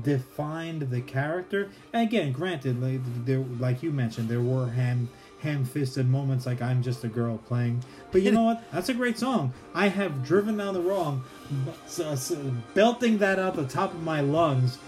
defined 0.05 0.83
the 0.91 1.01
character. 1.01 1.71
And 1.93 2.07
again, 2.07 2.33
granted, 2.33 2.81
like 2.81 3.01
there, 3.27 3.45
like 3.59 3.83
you 3.83 3.91
mentioned, 3.91 4.29
there 4.29 4.41
were 4.41 4.69
ham 4.69 5.09
ham-fisted 5.41 6.07
moments 6.07 6.45
like 6.45 6.61
I'm 6.61 6.83
just 6.83 7.03
a 7.03 7.09
girl 7.09 7.39
playing. 7.39 7.83
But 8.13 8.21
you 8.23 8.31
know 8.31 8.43
what? 8.45 8.63
That's 8.73 8.91
a 8.91 8.95
great 8.95 9.19
song. 9.19 9.53
I 9.75 9.89
have 9.89 10.23
driven 10.23 10.59
down 10.59 10.75
the 10.75 10.83
wrong, 10.83 11.25
s- 11.87 11.99
s- 11.99 12.37
belting 12.75 13.17
that 13.19 13.39
out 13.39 13.57
the 13.57 13.65
top 13.67 13.95
of 13.95 14.03
my 14.03 14.21
lungs 14.21 14.79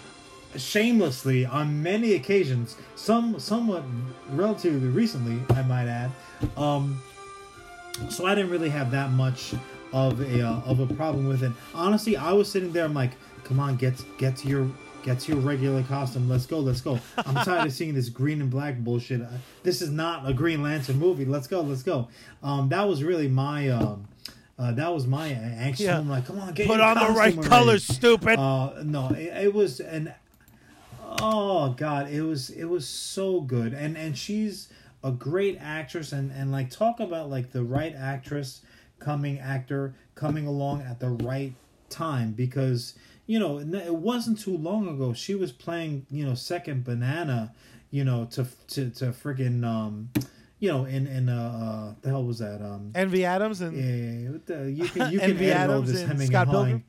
shamelessly 0.56 1.46
on 1.46 1.82
many 1.82 2.14
occasions, 2.14 2.76
some 2.96 3.38
somewhat 3.38 3.84
relatively 4.30 4.88
recently, 4.88 5.42
I 5.56 5.62
might 5.62 5.86
add. 5.88 6.10
Um, 6.56 7.00
so 8.08 8.26
I 8.26 8.34
didn't 8.34 8.50
really 8.50 8.70
have 8.70 8.90
that 8.92 9.10
much 9.10 9.54
of 9.92 10.20
a 10.20 10.42
uh, 10.42 10.60
of 10.64 10.80
a 10.80 10.86
problem 10.94 11.28
with 11.28 11.42
it. 11.42 11.52
Honestly, 11.74 12.16
I 12.16 12.32
was 12.32 12.50
sitting 12.50 12.72
there. 12.72 12.84
I'm 12.84 12.94
like, 12.94 13.12
come 13.44 13.60
on, 13.60 13.76
get 13.76 14.02
get 14.18 14.36
to 14.38 14.48
your 14.48 14.70
get 15.02 15.20
to 15.20 15.32
your 15.32 15.40
regular 15.40 15.82
costume. 15.82 16.28
Let's 16.28 16.46
go, 16.46 16.60
let's 16.60 16.80
go. 16.80 16.98
I'm 17.18 17.44
tired 17.44 17.66
of 17.66 17.72
seeing 17.72 17.94
this 17.94 18.08
green 18.08 18.40
and 18.40 18.50
black 18.50 18.78
bullshit. 18.78 19.20
Uh, 19.20 19.26
This 19.62 19.82
is 19.82 19.90
not 19.90 20.28
a 20.28 20.32
Green 20.32 20.62
Lantern 20.62 20.98
movie. 20.98 21.24
Let's 21.24 21.46
go, 21.48 21.60
let's 21.60 21.82
go. 21.82 22.08
Um, 22.42 22.68
that 22.70 22.88
was 22.88 23.02
really 23.02 23.28
my. 23.28 23.68
Um, 23.68 24.08
uh, 24.58 24.70
that 24.72 24.92
was 24.94 25.06
my 25.06 25.28
anxious. 25.28 25.86
Yeah. 25.86 25.98
I'm 25.98 26.08
like, 26.08 26.26
come 26.26 26.38
on, 26.38 26.52
get 26.52 26.68
Put 26.68 26.80
on 26.80 26.94
the 26.94 27.12
right 27.18 27.34
already." 27.34 27.48
colors, 27.48 27.84
stupid. 27.84 28.38
Uh, 28.38 28.82
no, 28.84 29.08
it, 29.08 29.44
it 29.46 29.54
was 29.54 29.80
an 29.80 30.14
oh 31.20 31.74
god, 31.76 32.10
it 32.10 32.22
was 32.22 32.50
it 32.50 32.64
was 32.64 32.86
so 32.86 33.40
good, 33.40 33.72
and 33.72 33.96
and 33.96 34.16
she's 34.16 34.68
a 35.04 35.10
great 35.10 35.58
actress, 35.60 36.12
and 36.12 36.30
and 36.32 36.52
like 36.52 36.70
talk 36.70 37.00
about 37.00 37.30
like 37.30 37.52
the 37.52 37.62
right 37.62 37.94
actress 37.96 38.62
coming 38.98 39.38
actor 39.38 39.94
coming 40.14 40.46
along 40.46 40.82
at 40.82 41.00
the 41.00 41.10
right 41.10 41.54
time 41.88 42.32
because 42.32 42.94
you 43.26 43.38
know 43.38 43.58
it 43.58 43.94
wasn't 43.94 44.38
too 44.38 44.56
long 44.56 44.88
ago 44.88 45.12
she 45.12 45.34
was 45.34 45.52
playing 45.52 46.06
you 46.10 46.24
know 46.24 46.34
second 46.34 46.84
banana 46.84 47.52
you 47.90 48.04
know 48.04 48.24
to 48.30 48.46
to 48.68 48.88
to 48.90 49.06
friggin' 49.06 49.64
um 49.64 50.08
you 50.58 50.70
know 50.70 50.84
in 50.84 51.06
in 51.06 51.28
uh, 51.28 51.92
uh 51.92 51.94
the 52.02 52.08
hell 52.08 52.24
was 52.24 52.38
that 52.38 52.62
um 52.62 52.92
Envy 52.94 53.24
Adams 53.24 53.60
and 53.60 53.76
yeah, 53.76 54.30
what 54.30 54.46
the, 54.46 54.70
you 54.70 54.84
can 54.88 55.12
you 55.12 55.18
can 55.18 55.30
Envy 55.30 55.50
edit 55.50 55.70
all 55.70 55.76
Adams 55.76 55.92
this 55.92 56.00
and 56.00 56.12
hemming 56.12 56.26
Scott 56.28 56.46
and 56.46 56.50
hawing. 56.50 56.66
Pilgrim? 56.66 56.84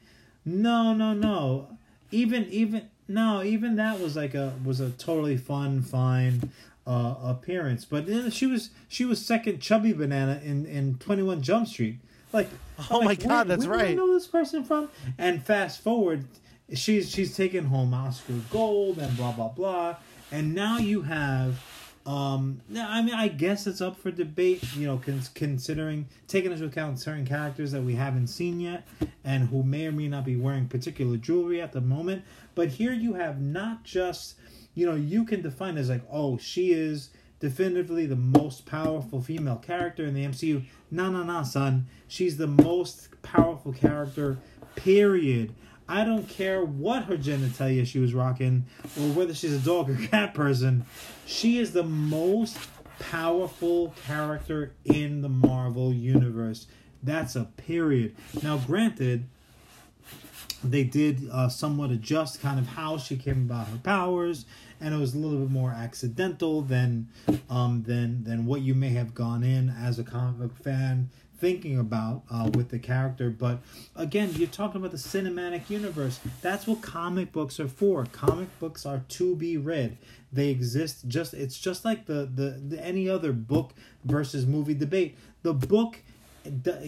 No, 0.45 0.93
no, 0.93 1.13
no. 1.13 1.77
Even 2.11 2.45
even 2.49 2.89
no, 3.07 3.43
even 3.43 3.75
that 3.77 3.99
was 3.99 4.15
like 4.15 4.33
a 4.33 4.53
was 4.63 4.79
a 4.79 4.91
totally 4.91 5.37
fun, 5.37 5.81
fine 5.81 6.51
uh, 6.87 7.15
appearance. 7.23 7.85
But 7.85 8.05
then 8.07 8.29
she 8.31 8.45
was 8.45 8.69
she 8.87 9.05
was 9.05 9.23
second 9.25 9.59
chubby 9.59 9.93
banana 9.93 10.41
in 10.43 10.65
in 10.65 10.95
Twenty 10.99 11.23
One 11.23 11.41
Jump 11.41 11.67
Street. 11.67 11.99
Like, 12.31 12.49
Oh 12.79 12.97
I'm 12.97 12.99
my 13.01 13.05
like, 13.11 13.19
God, 13.23 13.47
where- 13.47 13.57
that's 13.57 13.67
where 13.67 13.77
do 13.77 13.83
I 13.83 13.87
right. 13.89 13.95
know 13.95 14.11
this 14.13 14.25
person 14.27 14.63
from? 14.63 14.89
And 15.17 15.43
fast 15.43 15.81
forward, 15.81 16.25
she's 16.73 17.09
she's 17.11 17.35
taken 17.35 17.65
home 17.65 17.93
Oscar 17.93 18.33
gold 18.51 18.97
and 18.99 19.15
blah 19.15 19.31
blah 19.31 19.49
blah. 19.49 19.95
And 20.31 20.55
now 20.55 20.77
you 20.79 21.03
have 21.03 21.63
um, 22.05 22.59
yeah, 22.69 22.85
I 22.89 23.01
mean, 23.01 23.13
I 23.13 23.29
guess 23.29 23.65
it's 23.65 23.79
up 23.79 23.97
for 23.97 24.11
debate. 24.11 24.61
You 24.75 24.87
know, 24.87 24.97
cons- 24.97 25.29
considering 25.33 26.07
taking 26.27 26.51
into 26.51 26.65
account 26.65 26.99
certain 26.99 27.25
characters 27.25 27.71
that 27.71 27.81
we 27.81 27.95
haven't 27.95 28.27
seen 28.27 28.59
yet, 28.59 28.85
and 29.23 29.47
who 29.47 29.63
may 29.63 29.85
or 29.87 29.93
may 29.93 30.09
not 30.09 30.25
be 30.25 30.35
wearing 30.35 30.67
particular 30.67 31.15
jewelry 31.15 31.61
at 31.61 31.71
the 31.71 31.79
moment. 31.79 32.23
But 32.55 32.69
here 32.69 32.93
you 32.93 33.13
have 33.13 33.41
not 33.41 33.83
just, 33.83 34.35
you 34.73 34.85
know, 34.85 34.95
you 34.95 35.25
can 35.25 35.41
define 35.41 35.77
as 35.77 35.89
like, 35.89 36.03
oh, 36.11 36.37
she 36.37 36.71
is 36.71 37.09
definitively 37.39 38.05
the 38.05 38.15
most 38.15 38.65
powerful 38.65 39.21
female 39.21 39.57
character 39.57 40.05
in 40.05 40.13
the 40.13 40.25
MCU. 40.25 40.63
No, 40.89 41.09
no, 41.09 41.23
no, 41.23 41.43
son. 41.43 41.87
She's 42.07 42.37
the 42.37 42.47
most 42.47 43.09
powerful 43.21 43.73
character. 43.73 44.37
Period. 44.75 45.53
I 45.87 46.05
don't 46.05 46.27
care 46.29 46.63
what 46.63 47.03
her 47.03 47.17
genitalia 47.17 47.85
she 47.85 47.99
was 47.99 48.13
rocking, 48.13 48.65
or 48.97 49.09
whether 49.09 49.33
she's 49.33 49.53
a 49.53 49.59
dog 49.59 49.89
or 49.89 49.95
cat 50.07 50.33
person. 50.33 50.85
She 51.25 51.57
is 51.57 51.73
the 51.73 51.83
most 51.83 52.57
powerful 52.99 53.93
character 54.05 54.73
in 54.85 55.21
the 55.21 55.29
Marvel 55.29 55.93
universe. 55.93 56.67
That's 57.01 57.35
a 57.35 57.43
period. 57.43 58.15
Now, 58.41 58.57
granted, 58.57 59.27
they 60.63 60.83
did 60.83 61.29
uh, 61.31 61.49
somewhat 61.49 61.91
adjust 61.91 62.41
kind 62.41 62.59
of 62.59 62.67
how 62.67 62.97
she 62.97 63.15
came 63.17 63.49
about 63.49 63.67
her 63.67 63.77
powers, 63.77 64.45
and 64.79 64.93
it 64.93 64.97
was 64.97 65.13
a 65.13 65.17
little 65.17 65.39
bit 65.39 65.51
more 65.51 65.71
accidental 65.71 66.61
than 66.61 67.07
um, 67.49 67.83
than 67.83 68.23
than 68.23 68.45
what 68.45 68.61
you 68.61 68.73
may 68.73 68.89
have 68.89 69.13
gone 69.13 69.43
in 69.43 69.69
as 69.69 69.99
a 69.99 70.03
comic 70.03 70.37
book 70.37 70.63
fan 70.63 71.09
thinking 71.43 71.77
about 71.77 72.23
uh, 72.31 72.49
with 72.53 72.69
the 72.69 72.79
character. 72.79 73.29
But 73.29 73.59
again, 73.97 74.31
you're 74.35 74.47
talking 74.47 74.77
about 74.77 74.91
the 74.91 74.97
cinematic 74.97 75.69
universe. 75.69 76.21
That's 76.41 76.65
what 76.65 76.81
comic 76.81 77.33
books 77.33 77.59
are 77.59 77.67
for. 77.67 78.05
Comic 78.05 78.47
books 78.59 78.85
are 78.85 79.03
to 79.09 79.35
be 79.35 79.57
read. 79.57 79.97
They 80.31 80.49
exist 80.49 81.07
just. 81.07 81.33
It's 81.33 81.59
just 81.59 81.83
like 81.83 82.05
the 82.05 82.29
the, 82.33 82.61
the 82.65 82.83
any 82.83 83.09
other 83.09 83.33
book 83.33 83.73
versus 84.05 84.45
movie 84.45 84.73
debate. 84.73 85.17
The 85.41 85.53
book 85.53 85.97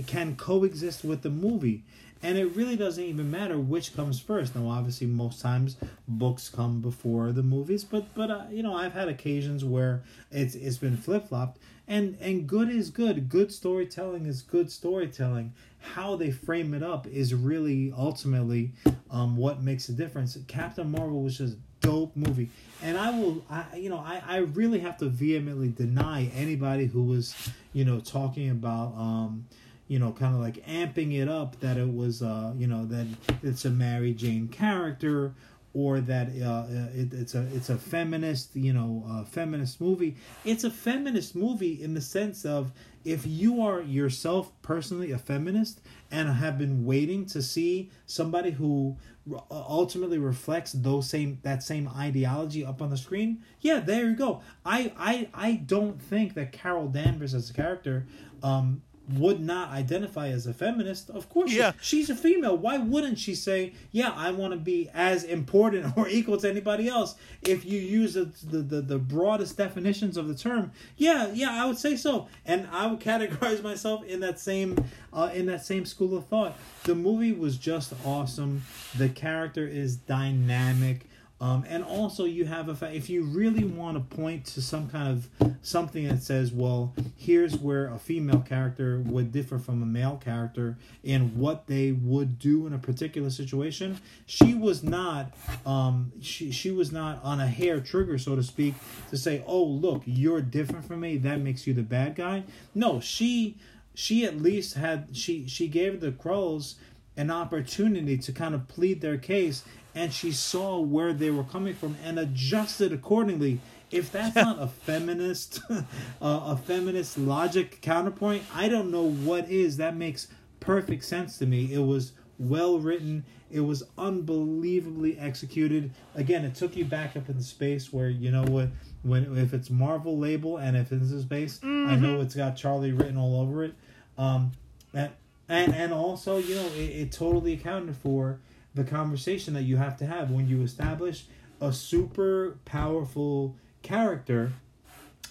can 0.07 0.35
coexist 0.35 1.03
with 1.03 1.22
the 1.22 1.30
movie 1.30 1.84
and 2.26 2.39
it 2.39 2.56
really 2.56 2.76
doesn't 2.76 3.03
even 3.03 3.30
matter 3.30 3.60
which 3.60 3.95
comes 3.95 4.19
first. 4.19 4.56
Now, 4.56 4.68
obviously, 4.68 5.06
most 5.06 5.41
times 5.41 5.77
books 6.07 6.49
come 6.49 6.81
before 6.81 7.31
the 7.31 7.43
movies, 7.43 7.84
but 7.84 8.14
but 8.15 8.31
uh, 8.31 8.45
you 8.49 8.64
know, 8.64 8.73
I've 8.73 8.93
had 8.93 9.07
occasions 9.07 9.64
where 9.64 10.02
it's 10.31 10.56
it's 10.56 10.77
been 10.77 10.97
flip 10.97 11.30
flopped, 11.30 11.60
and 11.88 12.18
and 12.19 12.47
good 12.47 12.69
is 12.69 12.89
good. 12.89 13.30
Good 13.30 13.52
storytelling 13.52 14.26
is 14.26 14.41
good 14.41 14.72
storytelling. 14.72 15.53
How 15.80 16.15
they 16.15 16.31
frame 16.31 16.73
it 16.73 16.81
up 16.81 17.06
is 17.06 17.35
really 17.35 17.93
ultimately 17.95 18.72
um, 19.11 19.38
what 19.38 19.61
makes 19.61 19.88
a 19.89 19.93
difference. 19.93 20.35
Captain 20.47 20.89
Marvel 20.89 21.22
was 21.22 21.38
just 21.38 21.57
dope 21.80 22.15
movie, 22.15 22.49
and 22.81 22.97
I 22.97 23.11
will, 23.11 23.43
I 23.52 23.77
you 23.77 23.89
know, 23.91 23.99
I 23.99 24.23
I 24.26 24.38
really 24.38 24.80
have 24.80 24.97
to 24.97 25.10
vehemently 25.10 25.69
deny 25.69 26.31
anybody 26.35 26.88
who 26.88 27.03
was, 27.03 27.35
you 27.72 27.85
know, 27.85 27.99
talking 27.99 28.49
about. 28.49 28.95
Um, 28.97 29.45
you 29.88 29.99
know, 29.99 30.12
kind 30.12 30.34
of 30.34 30.41
like 30.41 30.66
amping 30.66 31.20
it 31.20 31.30
up 31.30 31.60
that 31.60 31.78
it 31.78 31.94
was, 31.94 32.22
uh, 32.22 32.53
you 32.57 32.68
know, 32.68 32.86
that 32.86 33.07
it's 33.44 33.66
a 33.66 33.70
Mary 33.70 34.14
Jane 34.14 34.48
character 34.48 35.34
or 35.76 35.99
that 35.99 36.30
uh, 36.41 36.45
uh, 36.45 36.88
it, 36.94 37.14
it's 37.14 37.36
a 37.36 37.45
it's 37.53 37.70
a 37.70 37.78
feminist, 37.78 38.56
you 38.56 38.72
know, 38.72 39.03
uh, 39.10 39.26
feminist 39.26 39.82
movie. 39.82 40.16
It's 40.45 40.64
a 40.64 40.72
feminist 40.72 41.36
movie 41.36 41.84
in 41.84 41.94
the 41.94 42.02
sense 42.02 42.45
of 42.45 42.72
if 43.03 43.28
you 43.28 43.62
are 43.62 43.82
yourself 43.82 44.52
personally 44.62 45.12
a 45.12 45.18
feminist 45.18 45.82
and 46.10 46.30
have 46.30 46.57
been 46.57 46.86
waiting 46.86 47.26
to 47.28 47.41
see 47.41 47.91
somebody 48.06 48.52
who 48.52 48.95
uh, 49.32 49.40
ultimately 49.52 50.18
reflects 50.18 50.72
those 50.72 51.10
same 51.10 51.40
that 51.44 51.62
same 51.62 51.90
ideology 51.90 52.66
up 52.66 52.82
on 52.82 52.90
the 52.90 52.98
screen 52.98 53.44
yeah 53.62 53.80
there 53.80 54.06
you 54.10 54.16
go 54.16 54.41
i 54.66 54.91
i 54.98 55.30
i 55.34 55.53
don't 55.53 56.02
think 56.02 56.34
that 56.34 56.52
carol 56.52 56.88
danvers 56.88 57.34
as 57.34 57.49
a 57.49 57.53
character 57.53 58.06
um 58.44 58.82
would 59.10 59.40
not 59.40 59.69
identify 59.69 60.30
as 60.30 60.48
a 60.48 60.53
feminist, 60.53 61.10
of 61.10 61.30
course, 61.30 61.52
yeah. 61.52 61.73
She, 61.82 61.98
she's 61.98 62.10
a 62.10 62.15
female. 62.15 62.57
Why 62.57 62.77
wouldn't 62.77 63.19
she 63.19 63.36
say, 63.36 63.73
"Yeah, 63.91 64.11
I 64.15 64.32
want 64.32 64.53
to 64.53 64.60
be 64.60 64.90
as 64.94 65.23
important 65.23 65.94
or 65.98 66.07
equal 66.07 66.38
to 66.38 66.49
anybody 66.49 66.88
else"? 66.88 67.15
If 67.41 67.65
you 67.65 67.80
use 67.80 68.15
the, 68.15 68.32
the, 68.44 68.60
the 68.60 68.82
the 68.82 68.98
broadest 68.98 69.57
definitions 69.57 70.18
of 70.18 70.27
the 70.27 70.36
term, 70.36 70.72
yeah, 70.98 71.32
yeah, 71.34 71.64
I 71.64 71.65
would 71.65 71.77
say 71.77 71.95
so, 71.95 72.27
and 72.45 72.68
I 72.72 72.88
would 72.88 72.99
categorize 73.02 73.61
myself 73.64 74.03
in 74.06 74.19
that 74.22 74.40
same 74.40 74.84
uh, 75.14 75.30
in 75.34 75.45
that 75.48 75.65
same 75.65 75.86
school 75.86 76.18
of 76.18 76.26
thought. 76.27 76.56
The 76.84 76.95
movie 76.95 77.34
was 77.34 77.57
just 77.57 77.94
awesome. 78.06 78.64
The 78.98 79.10
character 79.10 79.68
is 79.68 79.95
dynamic. 79.95 81.07
Um, 81.41 81.66
and 81.68 81.84
also, 81.84 82.24
you 82.24 82.45
have 82.45 82.70
a 82.70 82.76
fa- 82.76 82.95
if 82.95 83.10
you 83.10 83.24
really 83.24 83.66
want 83.66 83.98
to 83.98 84.16
point 84.16 84.45
to 84.45 84.62
some 84.62 84.90
kind 84.90 85.10
of 85.10 85.56
something 85.62 86.07
that 86.07 86.24
says, 86.24 86.53
well, 86.53 86.94
here's 87.18 87.57
where 87.57 87.88
a 87.88 87.99
female 87.99 88.40
character 88.40 89.02
would 89.06 89.34
differ 89.34 89.60
from 89.60 89.84
a 89.84 89.86
male 89.86 90.16
character 90.24 90.78
in 91.03 91.38
what 91.38 91.68
they 91.68 91.91
would 91.91 92.40
do 92.40 92.66
in 92.68 92.74
a 92.74 92.78
particular 92.78 93.30
situation. 93.30 93.99
She 94.26 94.53
was 94.53 94.82
not, 94.82 95.34
um, 95.66 96.14
she 96.22 96.52
she 96.52 96.72
was 96.72 96.94
not 96.94 97.22
on 97.22 97.41
a 97.41 97.48
hair 97.48 97.82
trigger, 97.82 98.18
so 98.18 98.38
to 98.38 98.44
speak, 98.44 98.76
to 99.10 99.18
say, 99.18 99.44
oh, 99.45 99.64
look, 99.64 100.03
you're 100.06 100.41
different 100.41 100.86
from 100.86 101.02
me. 101.02 101.18
That 101.18 101.41
makes 101.41 101.68
you 101.68 101.74
the 101.74 101.84
bad 101.84 102.16
guy. 102.16 102.44
No, 102.74 103.02
she 103.02 103.57
she 103.94 104.26
at 104.26 104.41
least 104.41 104.76
had 104.76 105.10
she 105.12 105.48
she 105.48 105.68
gave 105.68 105.99
the 105.99 106.14
crows 106.14 106.76
an 107.18 107.30
opportunity 107.30 108.18
to 108.18 108.32
kind 108.32 108.56
of 108.56 108.68
plead 108.68 109.02
their 109.02 109.18
case 109.18 109.64
and 109.96 110.14
she 110.14 110.34
saw 110.34 110.80
where 110.80 111.14
they 111.14 111.32
were 111.32 111.46
coming 111.46 111.74
from 111.74 111.96
and 112.04 112.20
adjusted 112.20 112.92
accordingly. 112.92 113.60
If 113.90 114.12
that's 114.12 114.36
not 114.36 114.62
a 114.62 114.68
feminist, 114.68 115.62
uh, 115.70 115.84
a 116.22 116.58
feminist 116.58 117.18
logic 117.18 117.80
counterpoint, 117.82 118.44
I 118.54 118.68
don't 118.68 118.92
know 118.92 119.10
what 119.10 119.50
is. 119.50 119.78
That 119.78 119.96
makes 119.96 120.28
perfect 120.60 121.06
sense 121.06 121.38
to 121.38 121.46
me. 121.46 121.74
It 121.74 121.80
was 121.80 122.12
well 122.38 122.78
written. 122.78 123.24
It 123.50 123.62
was 123.62 123.84
unbelievably 123.98 125.18
executed. 125.18 125.92
Again, 126.14 126.44
it 126.44 126.56
took 126.56 126.76
you 126.76 126.84
back 126.84 127.16
up 127.16 127.30
in 127.30 127.38
the 127.38 127.44
space 127.44 127.94
where 127.94 128.10
you 128.10 128.32
know 128.32 128.44
what 128.44 128.70
when 129.04 129.38
if 129.38 129.54
it's 129.54 129.70
Marvel 129.70 130.18
label 130.18 130.58
and 130.58 130.76
if 130.76 130.92
it's 130.92 131.12
in 131.12 131.22
space, 131.22 131.60
mm-hmm. 131.60 131.90
I 131.90 131.96
know 131.96 132.20
it's 132.20 132.36
got 132.36 132.58
Charlie 132.58 132.92
written 132.92 133.18
all 133.18 133.40
over 133.40 133.64
it. 133.64 133.76
Um, 134.18 134.52
and 134.94 135.12
and 135.48 135.74
and 135.74 135.94
also 135.94 136.38
you 136.38 136.56
know 136.56 136.66
it, 136.76 136.90
it 136.90 137.12
totally 137.12 137.54
accounted 137.54 137.96
for 137.96 138.40
the 138.76 138.84
conversation 138.84 139.53
that 139.56 139.64
you 139.64 139.77
have 139.77 139.97
to 139.97 140.06
have 140.06 140.30
when 140.30 140.47
you 140.47 140.61
establish 140.61 141.26
a 141.60 141.72
super 141.73 142.57
powerful 142.65 143.56
character 143.81 144.52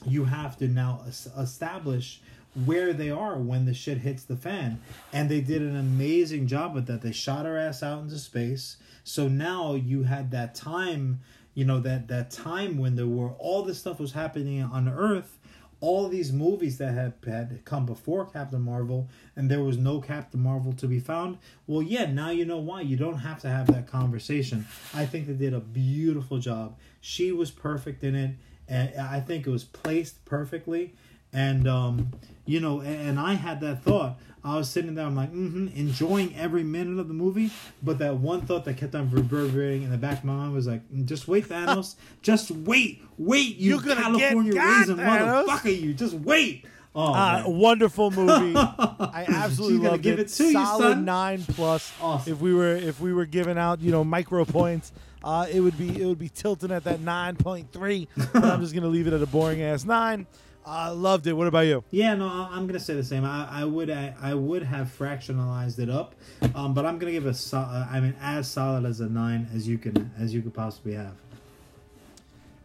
you 0.07 0.25
have 0.25 0.57
to 0.59 0.69
now 0.69 1.03
establish 1.39 2.21
where 2.65 2.93
they 2.93 3.11
are 3.11 3.37
when 3.37 3.65
the 3.65 3.75
shit 3.75 3.99
hits 3.99 4.25
the 4.25 4.37
fan. 4.37 4.81
And 5.13 5.29
they 5.29 5.41
did 5.41 5.63
an 5.63 5.77
amazing 5.77 6.47
job 6.47 6.75
with 6.75 6.87
that. 6.87 7.03
They 7.03 7.13
shot 7.13 7.47
her 7.47 7.59
ass 7.59 7.83
out 7.83 8.03
into 8.03 8.19
space. 8.19 8.77
So 9.03 9.29
now 9.29 9.75
you 9.75 10.05
had 10.05 10.31
that 10.31 10.55
time 10.55 11.21
you 11.55 11.65
know 11.65 11.81
that 11.81 12.09
that 12.09 12.31
time 12.31 12.79
when 12.79 12.97
there 12.97 13.07
were 13.07 13.31
all 13.39 13.63
this 13.63 13.79
stuff 13.79 14.01
was 14.01 14.13
happening 14.13 14.63
on 14.63 14.89
earth 14.89 15.39
all 15.85 16.09
these 16.09 16.33
movies 16.33 16.79
that 16.79 16.95
had, 16.95 17.13
had 17.27 17.63
come 17.67 17.85
before 17.85 18.25
Captain 18.25 18.63
Marvel 18.63 19.07
and 19.37 19.51
there 19.51 19.63
was 19.63 19.77
no 19.77 20.01
Captain 20.01 20.41
Marvel 20.41 20.73
to 20.73 20.87
be 20.87 20.99
found, 20.99 21.37
well, 21.67 21.83
yeah, 21.83 22.07
now 22.07 22.31
you 22.31 22.47
know 22.47 22.57
why. 22.57 22.81
You 22.81 22.97
don't 22.97 23.19
have 23.19 23.43
to 23.43 23.49
have 23.49 23.67
that 23.67 23.87
conversation. 23.87 24.67
I 24.95 25.05
think 25.05 25.27
they 25.27 25.35
did 25.35 25.53
a 25.53 25.61
beautiful 25.61 26.39
job. 26.39 26.79
She 27.03 27.33
was 27.33 27.51
perfect 27.51 28.03
in 28.03 28.15
it, 28.15 28.31
and 28.67 28.99
I 28.99 29.21
think 29.21 29.47
it 29.47 29.51
was 29.51 29.65
placed 29.65 30.25
perfectly. 30.25 30.95
And, 31.35 31.69
um, 31.69 32.13
you 32.47 32.61
know, 32.61 32.81
and 32.81 33.21
I 33.21 33.35
had 33.35 33.61
that 33.61 33.83
thought. 33.83 34.19
I 34.45 34.57
was 34.57 34.69
sitting 34.69 34.95
there, 34.95 35.07
I'm 35.07 35.17
like, 35.17 35.33
mm-hmm, 35.33 35.69
enjoying 35.75 36.37
every 36.37 36.63
minute 36.63 37.01
of 37.01 37.09
the 37.09 37.15
movie. 37.15 37.51
But 37.83 37.99
that 37.99 38.17
one 38.17 38.43
thought 38.43 38.67
that 38.67 38.77
kept 38.77 38.95
on 38.95 39.11
reverberating 39.11 39.85
in 39.85 39.91
the 39.91 39.97
back 39.97 40.19
of 40.19 40.25
my 40.25 40.35
mind 40.35 40.53
was 40.55 40.67
like, 40.67 40.87
mm, 40.93 41.07
just 41.07 41.27
wait, 41.27 41.49
Thanos. 41.49 41.95
just 42.23 42.51
wait, 42.51 43.03
wait, 43.17 43.57
you 43.57 43.81
California 43.81 44.55
raisin 44.55 44.99
motherfucker, 44.99 45.81
you. 45.81 45.95
Just 45.95 46.15
wait. 46.15 46.67
Oh, 46.97 47.13
uh, 47.13 47.43
wonderful 47.47 48.11
movie. 48.13 48.57
I 48.57 49.25
absolutely 49.29 49.89
love 49.89 50.03
give 50.03 50.21
it. 50.21 50.25
it 50.25 50.29
to 50.29 50.53
Solid 50.53 50.85
you, 50.85 50.93
son. 50.93 51.05
nine 51.05 51.43
plus. 51.43 51.93
Awesome. 52.01 52.33
If 52.33 52.41
we 52.41 52.55
were 52.55 52.77
if 52.77 53.01
we 53.01 53.13
were 53.13 53.27
giving 53.27 53.59
out 53.59 53.81
you 53.81 53.91
know 53.91 54.05
micro 54.05 54.45
points, 54.45 54.93
uh, 55.25 55.47
it 55.51 55.59
would 55.61 55.77
be 55.77 56.01
it 56.01 56.07
would 56.07 56.21
be 56.21 56.29
tilting 56.29 56.71
at 56.71 56.85
that 56.85 57.01
nine 57.01 57.35
point 57.35 57.73
three. 57.73 58.07
but 58.17 58.45
I'm 58.45 58.61
just 58.61 58.75
gonna 58.75 58.87
leave 58.89 59.09
it 59.09 59.13
at 59.13 59.23
a 59.23 59.27
boring 59.27 59.61
ass 59.63 59.85
nine. 59.85 60.27
I 60.67 60.89
loved 60.89 61.27
it. 61.27 61.35
What 61.35 61.47
about 61.47 61.67
you? 61.67 61.85
Yeah, 61.91 62.15
no, 62.15 62.27
I'm 62.27 62.67
gonna 62.67 62.81
say 62.81 62.95
the 62.95 63.05
same. 63.05 63.25
I, 63.25 63.47
I 63.51 63.65
would 63.65 63.91
I, 63.91 64.15
I 64.21 64.35
would 64.35 64.63
have 64.63 64.87
fractionalized 64.87 65.79
it 65.79 65.91
up, 65.91 66.15
um, 66.55 66.73
but 66.73 66.87
I'm 66.87 66.99
gonna 66.99 67.13
give 67.13 67.27
a 67.27 67.35
so, 67.35 67.59
uh, 67.59 67.87
I 67.91 68.01
mean 68.01 68.15
as 68.21 68.51
solid 68.51 68.87
as 68.87 69.01
a 69.01 69.09
nine 69.09 69.49
as 69.55 69.69
you 69.69 69.77
can 69.77 70.11
as 70.19 70.33
you 70.33 70.41
could 70.41 70.55
possibly 70.55 70.95
have. 70.95 71.15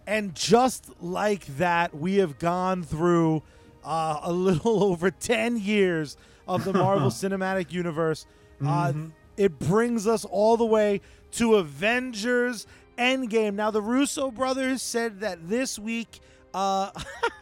And 0.08 0.34
just 0.34 0.90
like 1.02 1.46
that, 1.58 1.94
we 1.94 2.16
have 2.16 2.40
gone 2.40 2.84
through 2.84 3.44
uh, 3.84 4.22
a 4.24 4.32
little 4.34 4.84
over 4.84 5.12
ten 5.12 5.58
years 5.58 6.16
of 6.48 6.64
the 6.64 6.74
Marvel 6.74 7.10
Cinematic 7.10 7.72
Universe. 7.72 8.26
Uh, 8.62 8.66
mm-hmm. 8.66 9.08
It 9.36 9.60
brings 9.60 10.08
us 10.08 10.26
all 10.26 10.56
the 10.58 10.66
way 10.66 11.02
to 11.34 11.56
Avengers 11.56 12.66
Endgame. 12.98 13.56
Now, 13.56 13.72
the 13.72 13.82
Russo 13.82 14.32
brothers 14.32 14.82
said 14.82 15.20
that 15.20 15.50
this 15.50 15.78
week. 15.78 16.22
Uh, 16.52 16.90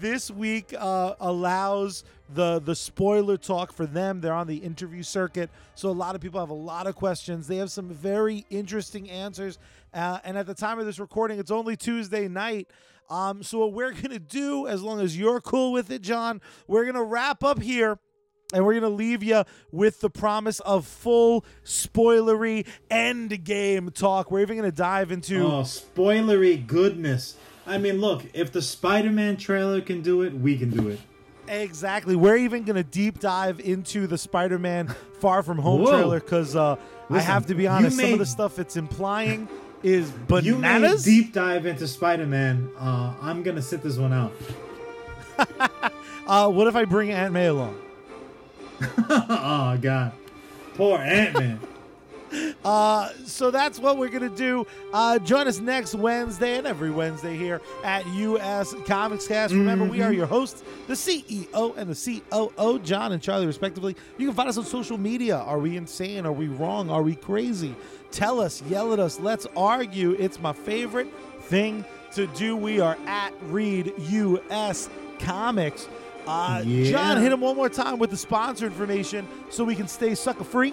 this 0.00 0.30
week 0.30 0.74
uh, 0.78 1.14
allows 1.20 2.04
the 2.32 2.60
the 2.60 2.74
spoiler 2.74 3.36
talk 3.36 3.72
for 3.72 3.86
them. 3.86 4.20
They're 4.20 4.32
on 4.32 4.46
the 4.46 4.56
interview 4.56 5.02
circuit, 5.02 5.50
so 5.74 5.90
a 5.90 5.92
lot 5.92 6.14
of 6.14 6.20
people 6.20 6.40
have 6.40 6.50
a 6.50 6.54
lot 6.54 6.86
of 6.86 6.94
questions. 6.94 7.46
They 7.46 7.56
have 7.56 7.70
some 7.70 7.88
very 7.88 8.46
interesting 8.50 9.10
answers. 9.10 9.58
Uh, 9.92 10.18
and 10.24 10.36
at 10.36 10.46
the 10.46 10.54
time 10.54 10.78
of 10.78 10.86
this 10.86 10.98
recording, 10.98 11.38
it's 11.38 11.50
only 11.50 11.76
Tuesday 11.76 12.28
night. 12.28 12.68
Um, 13.10 13.42
so 13.42 13.58
what 13.58 13.72
we're 13.72 13.92
gonna 14.02 14.18
do, 14.18 14.66
as 14.66 14.82
long 14.82 15.00
as 15.00 15.16
you're 15.16 15.40
cool 15.40 15.72
with 15.72 15.90
it, 15.90 16.02
John, 16.02 16.40
we're 16.66 16.84
gonna 16.84 17.04
wrap 17.04 17.44
up 17.44 17.62
here. 17.62 17.98
And 18.52 18.64
we're 18.64 18.78
going 18.78 18.82
to 18.82 18.96
leave 18.96 19.22
you 19.22 19.42
with 19.72 20.00
the 20.00 20.10
promise 20.10 20.60
of 20.60 20.86
full 20.86 21.44
spoilery 21.64 22.66
end 22.88 23.42
game 23.42 23.90
talk. 23.90 24.30
We're 24.30 24.42
even 24.42 24.58
going 24.58 24.70
to 24.70 24.76
dive 24.76 25.10
into. 25.10 25.44
Oh, 25.44 25.62
spoilery 25.62 26.64
goodness 26.64 27.36
I 27.66 27.78
mean, 27.78 28.00
look, 28.00 28.24
if 28.34 28.52
the 28.52 28.62
Spider-Man 28.62 29.36
trailer 29.36 29.80
can 29.80 30.02
do 30.02 30.22
it, 30.22 30.34
we 30.34 30.56
can 30.56 30.70
do 30.70 30.88
it. 30.88 31.00
Exactly. 31.48 32.16
We're 32.16 32.36
even 32.36 32.64
going 32.64 32.76
to 32.76 32.82
deep 32.82 33.20
dive 33.20 33.60
into 33.60 34.06
the 34.06 34.18
Spider 34.18 34.58
Man 34.58 34.88
Far 35.20 35.42
From 35.42 35.58
Home 35.58 35.82
Whoa. 35.82 35.90
trailer 35.90 36.20
because 36.20 36.56
uh, 36.56 36.76
I 37.10 37.20
have 37.20 37.46
to 37.46 37.54
be 37.54 37.66
honest, 37.66 37.98
some 37.98 38.12
of 38.12 38.18
the 38.18 38.26
stuff 38.26 38.58
it's 38.58 38.76
implying 38.76 39.48
is 39.82 40.10
bananas. 40.28 41.06
You 41.06 41.12
may 41.12 41.22
deep 41.22 41.32
dive 41.32 41.66
into 41.66 41.86
Spider-Man. 41.86 42.70
Uh, 42.78 43.14
I'm 43.20 43.42
gonna 43.42 43.62
sit 43.62 43.82
this 43.82 43.96
one 43.96 44.12
out. 44.12 44.32
uh, 46.26 46.48
what 46.48 46.66
if 46.66 46.76
I 46.76 46.84
bring 46.84 47.10
Aunt 47.10 47.32
May 47.32 47.46
along? 47.46 47.78
oh 49.08 49.78
God, 49.80 50.12
poor 50.74 50.98
Ant-Man. 50.98 51.60
Uh, 52.64 53.10
so 53.26 53.50
that's 53.50 53.78
what 53.78 53.98
we're 53.98 54.08
gonna 54.08 54.28
do. 54.30 54.66
Uh, 54.92 55.18
join 55.18 55.46
us 55.46 55.60
next 55.60 55.94
Wednesday 55.94 56.56
and 56.56 56.66
every 56.66 56.90
Wednesday 56.90 57.36
here 57.36 57.60
at 57.84 58.06
US 58.06 58.74
Comics 58.86 59.28
Cast. 59.28 59.52
Remember, 59.52 59.84
we 59.84 60.00
are 60.00 60.06
Mm-hmm. 60.08 60.14
your 60.16 60.26
hosts, 60.26 60.62
the 60.86 60.94
CEO 60.94 61.76
and 61.76 61.90
the 61.94 62.20
COO, 62.30 62.78
John 62.78 63.12
and 63.12 63.20
Charlie, 63.22 63.46
respectively. 63.46 63.94
You 64.16 64.28
can 64.28 64.34
find 64.34 64.48
us 64.48 64.56
on 64.56 64.64
social 64.64 64.96
media. 64.96 65.36
Are 65.36 65.58
we 65.58 65.76
insane? 65.76 66.24
Are 66.24 66.32
we 66.32 66.48
wrong? 66.48 66.88
Are 66.90 67.02
we 67.02 67.14
crazy? 67.16 67.74
Tell 68.10 68.40
us, 68.40 68.62
yell 68.62 68.92
at 68.94 68.98
us, 68.98 69.20
let's 69.20 69.46
argue. 69.56 70.12
It's 70.12 70.40
my 70.40 70.54
favorite 70.54 71.08
thing 71.42 71.84
to 72.14 72.26
do. 72.28 72.56
We 72.56 72.80
are 72.80 72.96
at 73.06 73.32
Read 73.50 73.92
US 73.98 74.88
Comics. 75.18 75.86
Uh, 76.26 76.62
Yeah. 76.64 76.90
John, 76.90 77.20
hit 77.20 77.30
him 77.30 77.40
one 77.42 77.56
more 77.56 77.68
time 77.68 77.98
with 77.98 78.08
the 78.10 78.16
sponsor 78.16 78.64
information 78.64 79.28
so 79.50 79.64
we 79.64 79.74
can 79.74 79.86
stay 79.88 80.14
sucker 80.14 80.44
free. 80.44 80.72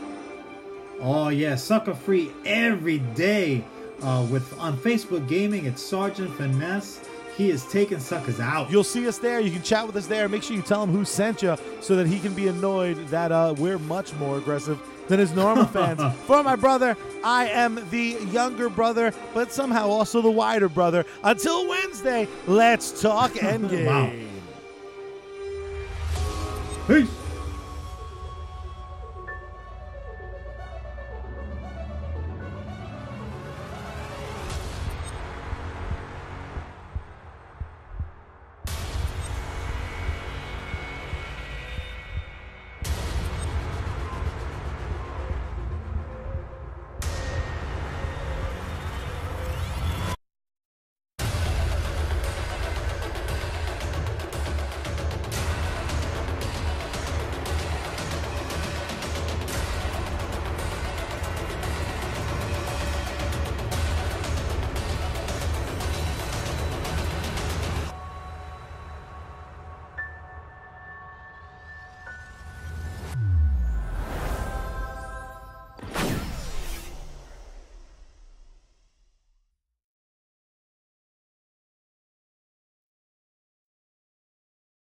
Oh 1.01 1.29
yeah, 1.29 1.55
sucker 1.55 1.93
free 1.93 2.31
every 2.45 2.99
day. 2.99 3.63
Uh, 4.01 4.25
with 4.31 4.57
on 4.59 4.75
Facebook 4.77 5.27
Gaming, 5.27 5.65
it's 5.65 5.81
Sergeant 5.81 6.33
Finesse. 6.35 7.01
He 7.37 7.49
is 7.49 7.65
taking 7.65 7.99
suckers 7.99 8.39
out. 8.39 8.69
You'll 8.69 8.83
see 8.83 9.07
us 9.07 9.17
there. 9.17 9.39
You 9.39 9.51
can 9.51 9.61
chat 9.61 9.85
with 9.87 9.95
us 9.95 10.05
there. 10.05 10.27
Make 10.27 10.43
sure 10.43 10.55
you 10.55 10.61
tell 10.61 10.83
him 10.83 10.91
who 10.91 11.05
sent 11.05 11.41
you 11.41 11.55
so 11.79 11.95
that 11.95 12.07
he 12.07 12.19
can 12.19 12.33
be 12.33 12.47
annoyed 12.47 12.97
that 13.07 13.31
uh, 13.31 13.53
we're 13.57 13.79
much 13.79 14.13
more 14.15 14.37
aggressive 14.37 14.79
than 15.07 15.19
his 15.19 15.33
normal 15.33 15.65
fans. 15.77 16.01
For 16.25 16.43
my 16.43 16.55
brother, 16.55 16.97
I 17.23 17.47
am 17.47 17.87
the 17.89 18.17
younger 18.31 18.69
brother, 18.69 19.13
but 19.33 19.51
somehow 19.51 19.87
also 19.87 20.21
the 20.21 20.31
wider 20.31 20.69
brother. 20.69 21.05
Until 21.23 21.67
Wednesday, 21.67 22.27
let's 22.47 23.01
talk 23.01 23.31
Endgame. 23.35 24.27
Peace. 26.87 27.20